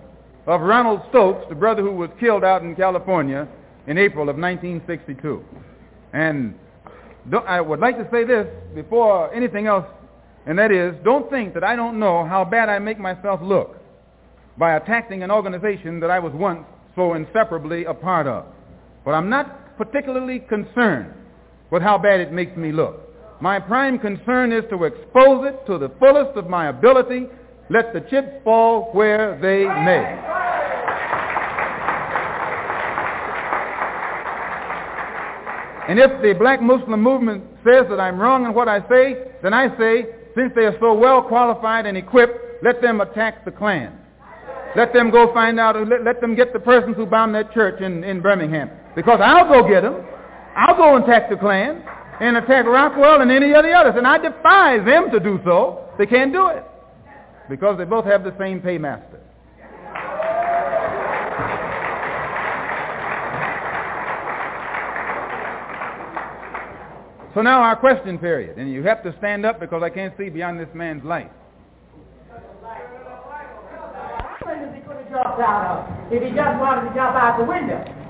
of 0.47 0.61
Ronald 0.61 1.01
Stokes, 1.09 1.45
the 1.49 1.55
brother 1.55 1.81
who 1.81 1.91
was 1.91 2.09
killed 2.19 2.43
out 2.43 2.61
in 2.61 2.75
California 2.75 3.47
in 3.88 3.97
April 3.97 4.30
of 4.30 4.38
1962. 4.38 5.43
And 6.14 6.55
I 7.47 7.59
would 7.59 7.80
like 7.80 7.97
to 7.97 8.07
say 8.11 8.23
this 8.23 8.47
before 8.73 9.33
anything 9.33 9.67
else, 9.67 9.85
and 10.45 10.57
that 10.59 10.72
is, 10.72 10.95
don't 11.03 11.30
think 11.30 11.53
that 11.55 11.64
I 11.64 11.75
don't 11.75 11.99
know 11.99 12.25
how 12.25 12.45
bad 12.45 12.69
I 12.69 12.80
make 12.80 12.99
myself 12.99 13.41
look 13.41 13.77
by 14.57 14.75
attacking 14.75 15.23
an 15.23 15.31
organization 15.31 15.99
that 15.99 16.11
I 16.11 16.19
was 16.19 16.33
once 16.33 16.65
so 16.95 17.15
inseparably 17.15 17.85
a 17.85 17.93
part 17.93 18.27
of. 18.27 18.45
But 19.03 19.11
I'm 19.11 19.30
not 19.30 19.77
particularly 19.77 20.39
concerned 20.39 21.14
with 21.72 21.81
how 21.81 21.97
bad 21.97 22.19
it 22.19 22.31
makes 22.31 22.55
me 22.55 22.72
look. 22.72 23.01
My 23.41 23.59
prime 23.59 23.99
concern 23.99 24.53
is 24.53 24.64
to 24.69 24.85
expose 24.85 25.45
it 25.45 25.65
to 25.65 25.77
the 25.77 25.89
fullest 25.99 26.38
of 26.38 26.47
my 26.47 26.67
ability 26.69 27.27
let 27.69 27.93
the 27.93 28.01
chips 28.01 28.29
fall 28.43 28.91
where 28.91 29.39
they 29.41 29.65
may. 29.65 30.21
And 35.87 35.99
if 35.99 36.21
the 36.21 36.33
black 36.37 36.61
Muslim 36.61 37.01
movement 37.01 37.43
says 37.63 37.85
that 37.89 37.99
I'm 37.99 38.19
wrong 38.19 38.45
in 38.45 38.53
what 38.53 38.67
I 38.67 38.87
say, 38.89 39.31
then 39.43 39.53
I 39.53 39.75
say, 39.77 40.05
since 40.35 40.51
they 40.55 40.65
are 40.65 40.75
so 40.79 40.93
well 40.93 41.21
qualified 41.21 41.85
and 41.85 41.97
equipped, 41.97 42.63
let 42.63 42.81
them 42.81 43.01
attack 43.01 43.45
the 43.45 43.51
Klan. 43.51 43.97
Let 44.75 44.93
them 44.93 45.09
go 45.09 45.33
find 45.33 45.59
out, 45.59 45.75
let, 45.87 46.03
let 46.03 46.21
them 46.21 46.35
get 46.35 46.53
the 46.53 46.59
persons 46.59 46.95
who 46.97 47.05
bombed 47.05 47.35
that 47.35 47.53
church 47.53 47.81
in, 47.81 48.03
in 48.03 48.21
Birmingham. 48.21 48.69
Because 48.95 49.19
I'll 49.23 49.47
go 49.47 49.67
get 49.67 49.81
them. 49.81 50.05
I'll 50.55 50.75
go 50.75 50.95
and 50.95 51.03
attack 51.03 51.29
the 51.29 51.37
Klan 51.37 51.83
and 52.19 52.37
attack 52.37 52.65
Rockwell 52.65 53.21
and 53.21 53.31
any 53.31 53.53
of 53.53 53.63
the 53.63 53.71
others. 53.71 53.93
And 53.97 54.07
I 54.07 54.17
defy 54.17 54.77
them 54.79 55.11
to 55.11 55.19
do 55.19 55.39
so. 55.45 55.89
They 55.97 56.05
can't 56.05 56.33
do 56.33 56.47
it 56.47 56.63
because 57.49 57.77
they 57.77 57.85
both 57.85 58.06
have 58.06 58.24
the 58.24 58.35
same 58.38 58.61
paymaster. 58.61 59.19
So 67.35 67.41
now 67.41 67.61
our 67.61 67.75
question 67.75 68.17
period. 68.17 68.57
And 68.57 68.72
you 68.72 68.82
have 68.83 69.03
to 69.03 69.14
stand 69.17 69.45
up 69.45 69.59
because 69.59 69.83
I 69.83 69.90
can't 69.90 70.14
see 70.17 70.30
beyond 70.30 70.57
this 70.57 70.69
man's 70.74 71.03
light. 71.03 71.32
If 76.11 76.24
he 76.24 76.30
just 76.30 76.59
wanted 76.59 76.90
to 76.90 76.95
jump 76.95 77.15
out 77.15 77.38
the 77.38 77.45
window. 77.45 78.05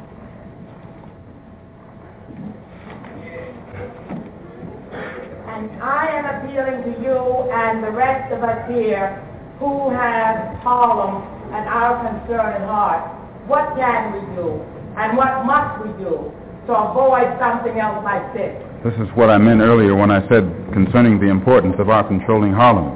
And 5.56 5.72
I 5.82 6.08
am 6.12 6.26
appealing 6.36 6.84
to 6.84 7.02
you 7.02 7.16
and 7.50 7.82
the 7.82 7.92
rest 7.92 8.28
of 8.34 8.44
us 8.44 8.68
here 8.68 9.24
who 9.58 9.90
have 9.90 10.60
Harlem 10.60 11.24
and 11.56 11.64
our 11.70 11.96
concern 12.04 12.60
at 12.60 12.68
heart. 12.68 13.08
What 13.48 13.74
can 13.78 14.12
we 14.12 14.36
do? 14.36 14.60
And 15.00 15.16
what 15.16 15.46
must 15.46 15.80
we 15.80 15.94
do 16.04 16.30
to 16.68 16.72
avoid 16.76 17.40
something 17.40 17.80
else 17.80 18.04
like 18.04 18.34
this? 18.34 18.52
This 18.84 18.96
is 18.96 19.08
what 19.16 19.30
I 19.30 19.38
meant 19.38 19.62
earlier 19.62 19.96
when 19.96 20.12
I 20.12 20.28
said 20.28 20.44
concerning 20.74 21.22
the 21.22 21.32
importance 21.32 21.76
of 21.80 21.88
our 21.88 22.06
controlling 22.06 22.52
Harlem. 22.52 22.92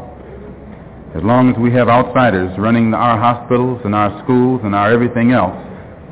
As 1.15 1.23
long 1.23 1.53
as 1.53 1.57
we 1.57 1.71
have 1.71 1.88
outsiders 1.88 2.51
running 2.59 2.93
our 2.93 3.17
hospitals 3.17 3.79
and 3.85 3.95
our 3.95 4.11
schools 4.25 4.59
and 4.65 4.75
our 4.75 4.91
everything 4.91 5.31
else, 5.31 5.55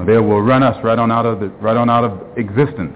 they 0.08 0.18
will 0.18 0.42
run 0.42 0.64
us 0.64 0.82
right 0.82 0.98
on 0.98 1.12
out 1.12 1.26
of 1.26 1.42
the, 1.42 1.48
right 1.60 1.76
on 1.76 1.90
out 1.90 2.06
of 2.06 2.38
existence. 2.38 2.96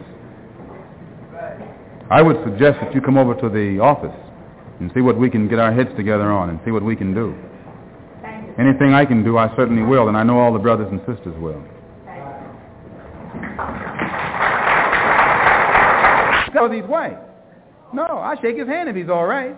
I 2.12 2.22
would 2.22 2.36
suggest 2.44 2.78
that 2.82 2.94
you 2.94 3.00
come 3.00 3.18
over 3.18 3.34
to 3.36 3.48
the 3.48 3.80
office 3.80 4.14
and 4.82 4.92
see 4.94 5.00
what 5.00 5.18
we 5.18 5.30
can 5.30 5.48
get 5.48 5.60
our 5.60 5.74
heads 5.74 5.92
together 5.96 6.30
on 6.30 6.50
and 6.50 6.60
see 6.66 6.72
what 6.72 6.84
we 6.84 6.94
can 6.94 7.14
do. 7.14 7.34
Anything 8.60 8.94
I 8.94 9.06
can 9.06 9.24
do, 9.24 9.38
I 9.38 9.48
certainly 9.56 9.82
will, 9.82 10.10
and 10.10 10.18
I 10.18 10.24
know 10.24 10.38
all 10.38 10.52
the 10.52 10.60
brothers 10.60 10.90
and 10.92 11.00
sisters 11.08 11.34
will. 11.40 11.64
Because 16.48 16.72
he's 16.74 16.84
white. 16.84 17.18
No, 17.94 18.04
I 18.04 18.36
shake 18.42 18.58
his 18.58 18.68
hand 18.68 18.90
if 18.90 18.96
he's 18.98 19.08
all 19.08 19.26
right. 19.26 19.56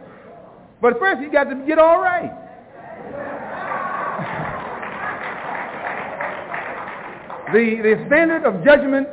But 0.80 1.00
first, 1.00 1.24
he 1.24 1.30
got 1.30 1.46
to 1.46 1.56
get 1.66 1.80
all 1.80 2.00
right. 2.00 2.30
the, 7.52 7.82
the 7.82 8.04
standard 8.06 8.46
of 8.46 8.64
judgment 8.64 9.08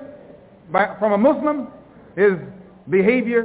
by, 0.70 0.94
from 0.98 1.12
a 1.12 1.18
Muslim 1.18 1.68
is 2.18 2.34
behavior 2.88 3.44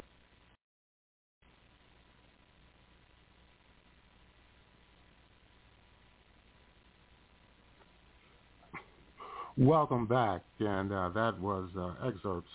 Welcome 9.57 10.05
back, 10.05 10.41
and 10.59 10.91
uh, 10.91 11.09
that 11.15 11.39
was 11.39 11.69
uh, 11.77 12.05
excerpts 12.05 12.49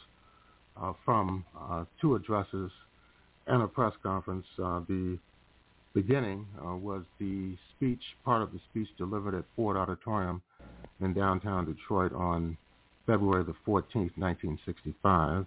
uh, 0.79 0.93
from 1.03 1.47
uh, 1.59 1.87
two 1.99 2.15
addresses 2.15 2.71
and 3.47 3.63
a 3.63 3.67
press 3.67 3.95
conference. 4.03 4.45
Uh, 4.63 4.81
the 4.87 5.19
beginning 5.95 6.47
uh, 6.63 6.77
was 6.77 7.03
the 7.19 7.57
speech, 7.75 8.03
part 8.23 8.43
of 8.43 8.53
the 8.53 8.61
speech 8.71 8.89
delivered 8.99 9.35
at 9.35 9.45
Ford 9.57 9.79
Auditorium 9.79 10.43
in 11.01 11.15
downtown 11.15 11.65
Detroit 11.65 12.13
on 12.13 12.59
February 13.07 13.45
the 13.45 13.55
14th, 13.67 14.13
1965. 14.19 15.47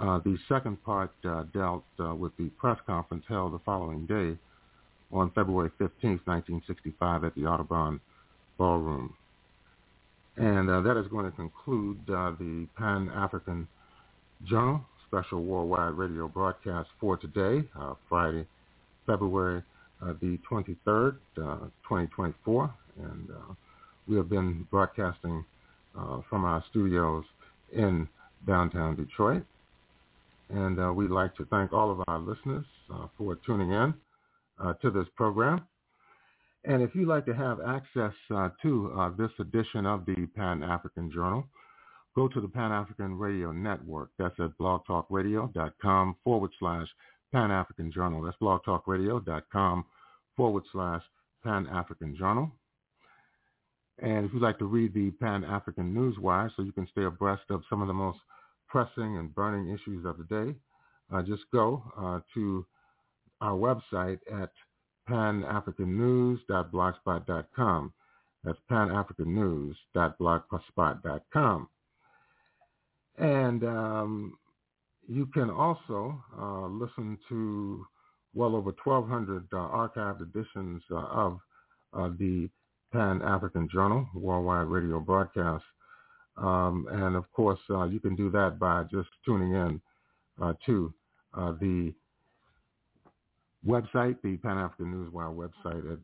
Uh, 0.00 0.20
the 0.24 0.36
second 0.48 0.82
part 0.84 1.10
uh, 1.24 1.42
dealt 1.52 1.82
uh, 1.98 2.14
with 2.14 2.36
the 2.36 2.48
press 2.50 2.78
conference 2.86 3.24
held 3.28 3.52
the 3.52 3.58
following 3.64 4.06
day 4.06 4.38
on 5.10 5.28
February 5.30 5.70
15, 5.78 6.20
1965 6.24 7.24
at 7.24 7.34
the 7.34 7.44
Audubon 7.44 7.98
Ballroom. 8.58 9.12
And 10.36 10.70
uh, 10.70 10.82
that 10.82 10.96
is 10.96 11.08
going 11.08 11.24
to 11.24 11.32
conclude 11.32 11.98
uh, 12.08 12.30
the 12.38 12.68
Pan-African 12.76 13.66
Journal 14.44 14.82
special 15.08 15.42
worldwide 15.42 15.94
radio 15.94 16.28
broadcast 16.28 16.90
for 17.00 17.16
today, 17.16 17.66
Friday, 18.08 18.46
February 19.06 19.62
the 20.20 20.38
23rd, 20.48 21.16
2024. 21.34 22.72
And 23.02 23.28
we 24.06 24.16
have 24.16 24.28
been 24.28 24.66
broadcasting 24.70 25.44
from 26.28 26.44
our 26.44 26.62
studios 26.70 27.24
in 27.72 28.06
downtown 28.46 28.94
Detroit. 28.94 29.42
And 30.50 30.80
uh, 30.80 30.92
we'd 30.92 31.10
like 31.10 31.34
to 31.36 31.44
thank 31.46 31.72
all 31.72 31.90
of 31.90 32.00
our 32.08 32.18
listeners 32.18 32.64
uh, 32.92 33.06
for 33.16 33.36
tuning 33.46 33.70
in 33.70 33.94
uh, 34.62 34.72
to 34.74 34.90
this 34.90 35.06
program. 35.14 35.66
And 36.64 36.82
if 36.82 36.94
you'd 36.94 37.08
like 37.08 37.26
to 37.26 37.34
have 37.34 37.58
access 37.66 38.12
uh, 38.34 38.48
to 38.62 38.92
uh, 38.98 39.10
this 39.16 39.30
edition 39.38 39.86
of 39.86 40.04
the 40.06 40.26
Pan-African 40.34 41.10
Journal, 41.12 41.46
go 42.14 42.28
to 42.28 42.40
the 42.40 42.48
Pan-African 42.48 43.18
Radio 43.18 43.52
Network. 43.52 44.10
That's 44.18 44.34
at 44.40 44.56
blogtalkradio.com 44.58 46.16
forward 46.24 46.50
slash 46.58 46.88
Pan-African 47.32 47.92
Journal. 47.92 48.22
That's 48.22 48.36
blogtalkradio.com 48.42 49.84
forward 50.36 50.64
slash 50.72 51.02
Pan-African 51.44 52.16
Journal. 52.16 52.50
And 54.00 54.26
if 54.26 54.32
you'd 54.32 54.42
like 54.42 54.58
to 54.58 54.66
read 54.66 54.94
the 54.94 55.10
Pan-African 55.12 55.94
Newswire 55.94 56.50
so 56.56 56.62
you 56.62 56.72
can 56.72 56.88
stay 56.90 57.04
abreast 57.04 57.42
of 57.50 57.62
some 57.68 57.82
of 57.82 57.88
the 57.88 57.94
most 57.94 58.18
pressing 58.68 59.16
and 59.16 59.34
burning 59.34 59.74
issues 59.74 60.04
of 60.04 60.18
the 60.18 60.24
day, 60.24 60.54
uh, 61.12 61.22
just 61.22 61.42
go 61.52 61.82
uh, 61.96 62.20
to 62.34 62.64
our 63.40 63.54
website 63.54 64.18
at 64.32 64.50
panafricannews.blogspot.com. 65.08 67.92
That's 68.44 68.58
panafricannews.blogspot.com. 68.70 71.68
And 73.18 73.64
um, 73.64 74.38
you 75.08 75.26
can 75.26 75.50
also 75.50 76.22
uh, 76.38 76.66
listen 76.66 77.18
to 77.28 77.84
well 78.34 78.54
over 78.54 78.72
1,200 78.84 79.48
uh, 79.52 79.56
archived 79.56 80.22
editions 80.22 80.82
uh, 80.90 80.96
of 80.96 81.40
uh, 81.94 82.10
the 82.18 82.48
Pan-African 82.92 83.68
Journal, 83.72 84.06
worldwide 84.14 84.68
radio 84.68 85.00
broadcast. 85.00 85.64
Um, 86.40 86.86
and 86.90 87.16
of 87.16 87.30
course, 87.32 87.60
uh, 87.70 87.84
you 87.84 88.00
can 88.00 88.14
do 88.14 88.30
that 88.30 88.58
by 88.58 88.84
just 88.84 89.08
tuning 89.24 89.52
in 89.54 89.80
uh, 90.40 90.54
to 90.66 90.92
the 91.34 91.92
website, 93.66 94.16
the 94.22 94.36
Pan-African 94.36 94.92
Newswire 94.92 95.34
website 95.34 95.92
at 95.92 95.98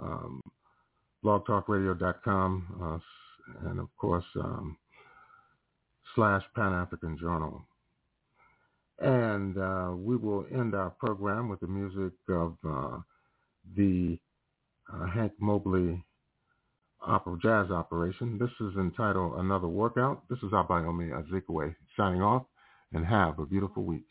um, 0.00 0.40
blogtalkradio.com, 1.24 3.02
uh, 3.62 3.68
and 3.68 3.80
of 3.80 3.88
course, 3.96 4.24
um, 4.36 4.76
slash 6.14 6.42
Pan-African 6.54 7.18
Journal. 7.18 7.66
And 9.00 9.58
uh, 9.58 9.92
we 9.96 10.16
will 10.16 10.46
end 10.52 10.74
our 10.74 10.90
program 10.90 11.48
with 11.48 11.60
the 11.60 11.66
music 11.66 12.12
of 12.28 12.56
uh, 12.66 12.98
the 13.76 14.18
uh, 14.92 15.06
Hank 15.06 15.32
Mobley 15.40 16.04
opera 17.06 17.36
jazz 17.42 17.70
operation. 17.70 18.38
This 18.38 18.50
is 18.60 18.76
entitled 18.76 19.38
Another 19.38 19.68
Workout. 19.68 20.22
This 20.28 20.38
is 20.38 20.52
Abayomi 20.52 21.10
Azikiwe 21.10 21.74
signing 21.96 22.22
off, 22.22 22.44
and 22.92 23.04
have 23.06 23.38
a 23.38 23.46
beautiful 23.46 23.84
week. 23.84 24.06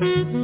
Mm-hmm. 0.00 0.43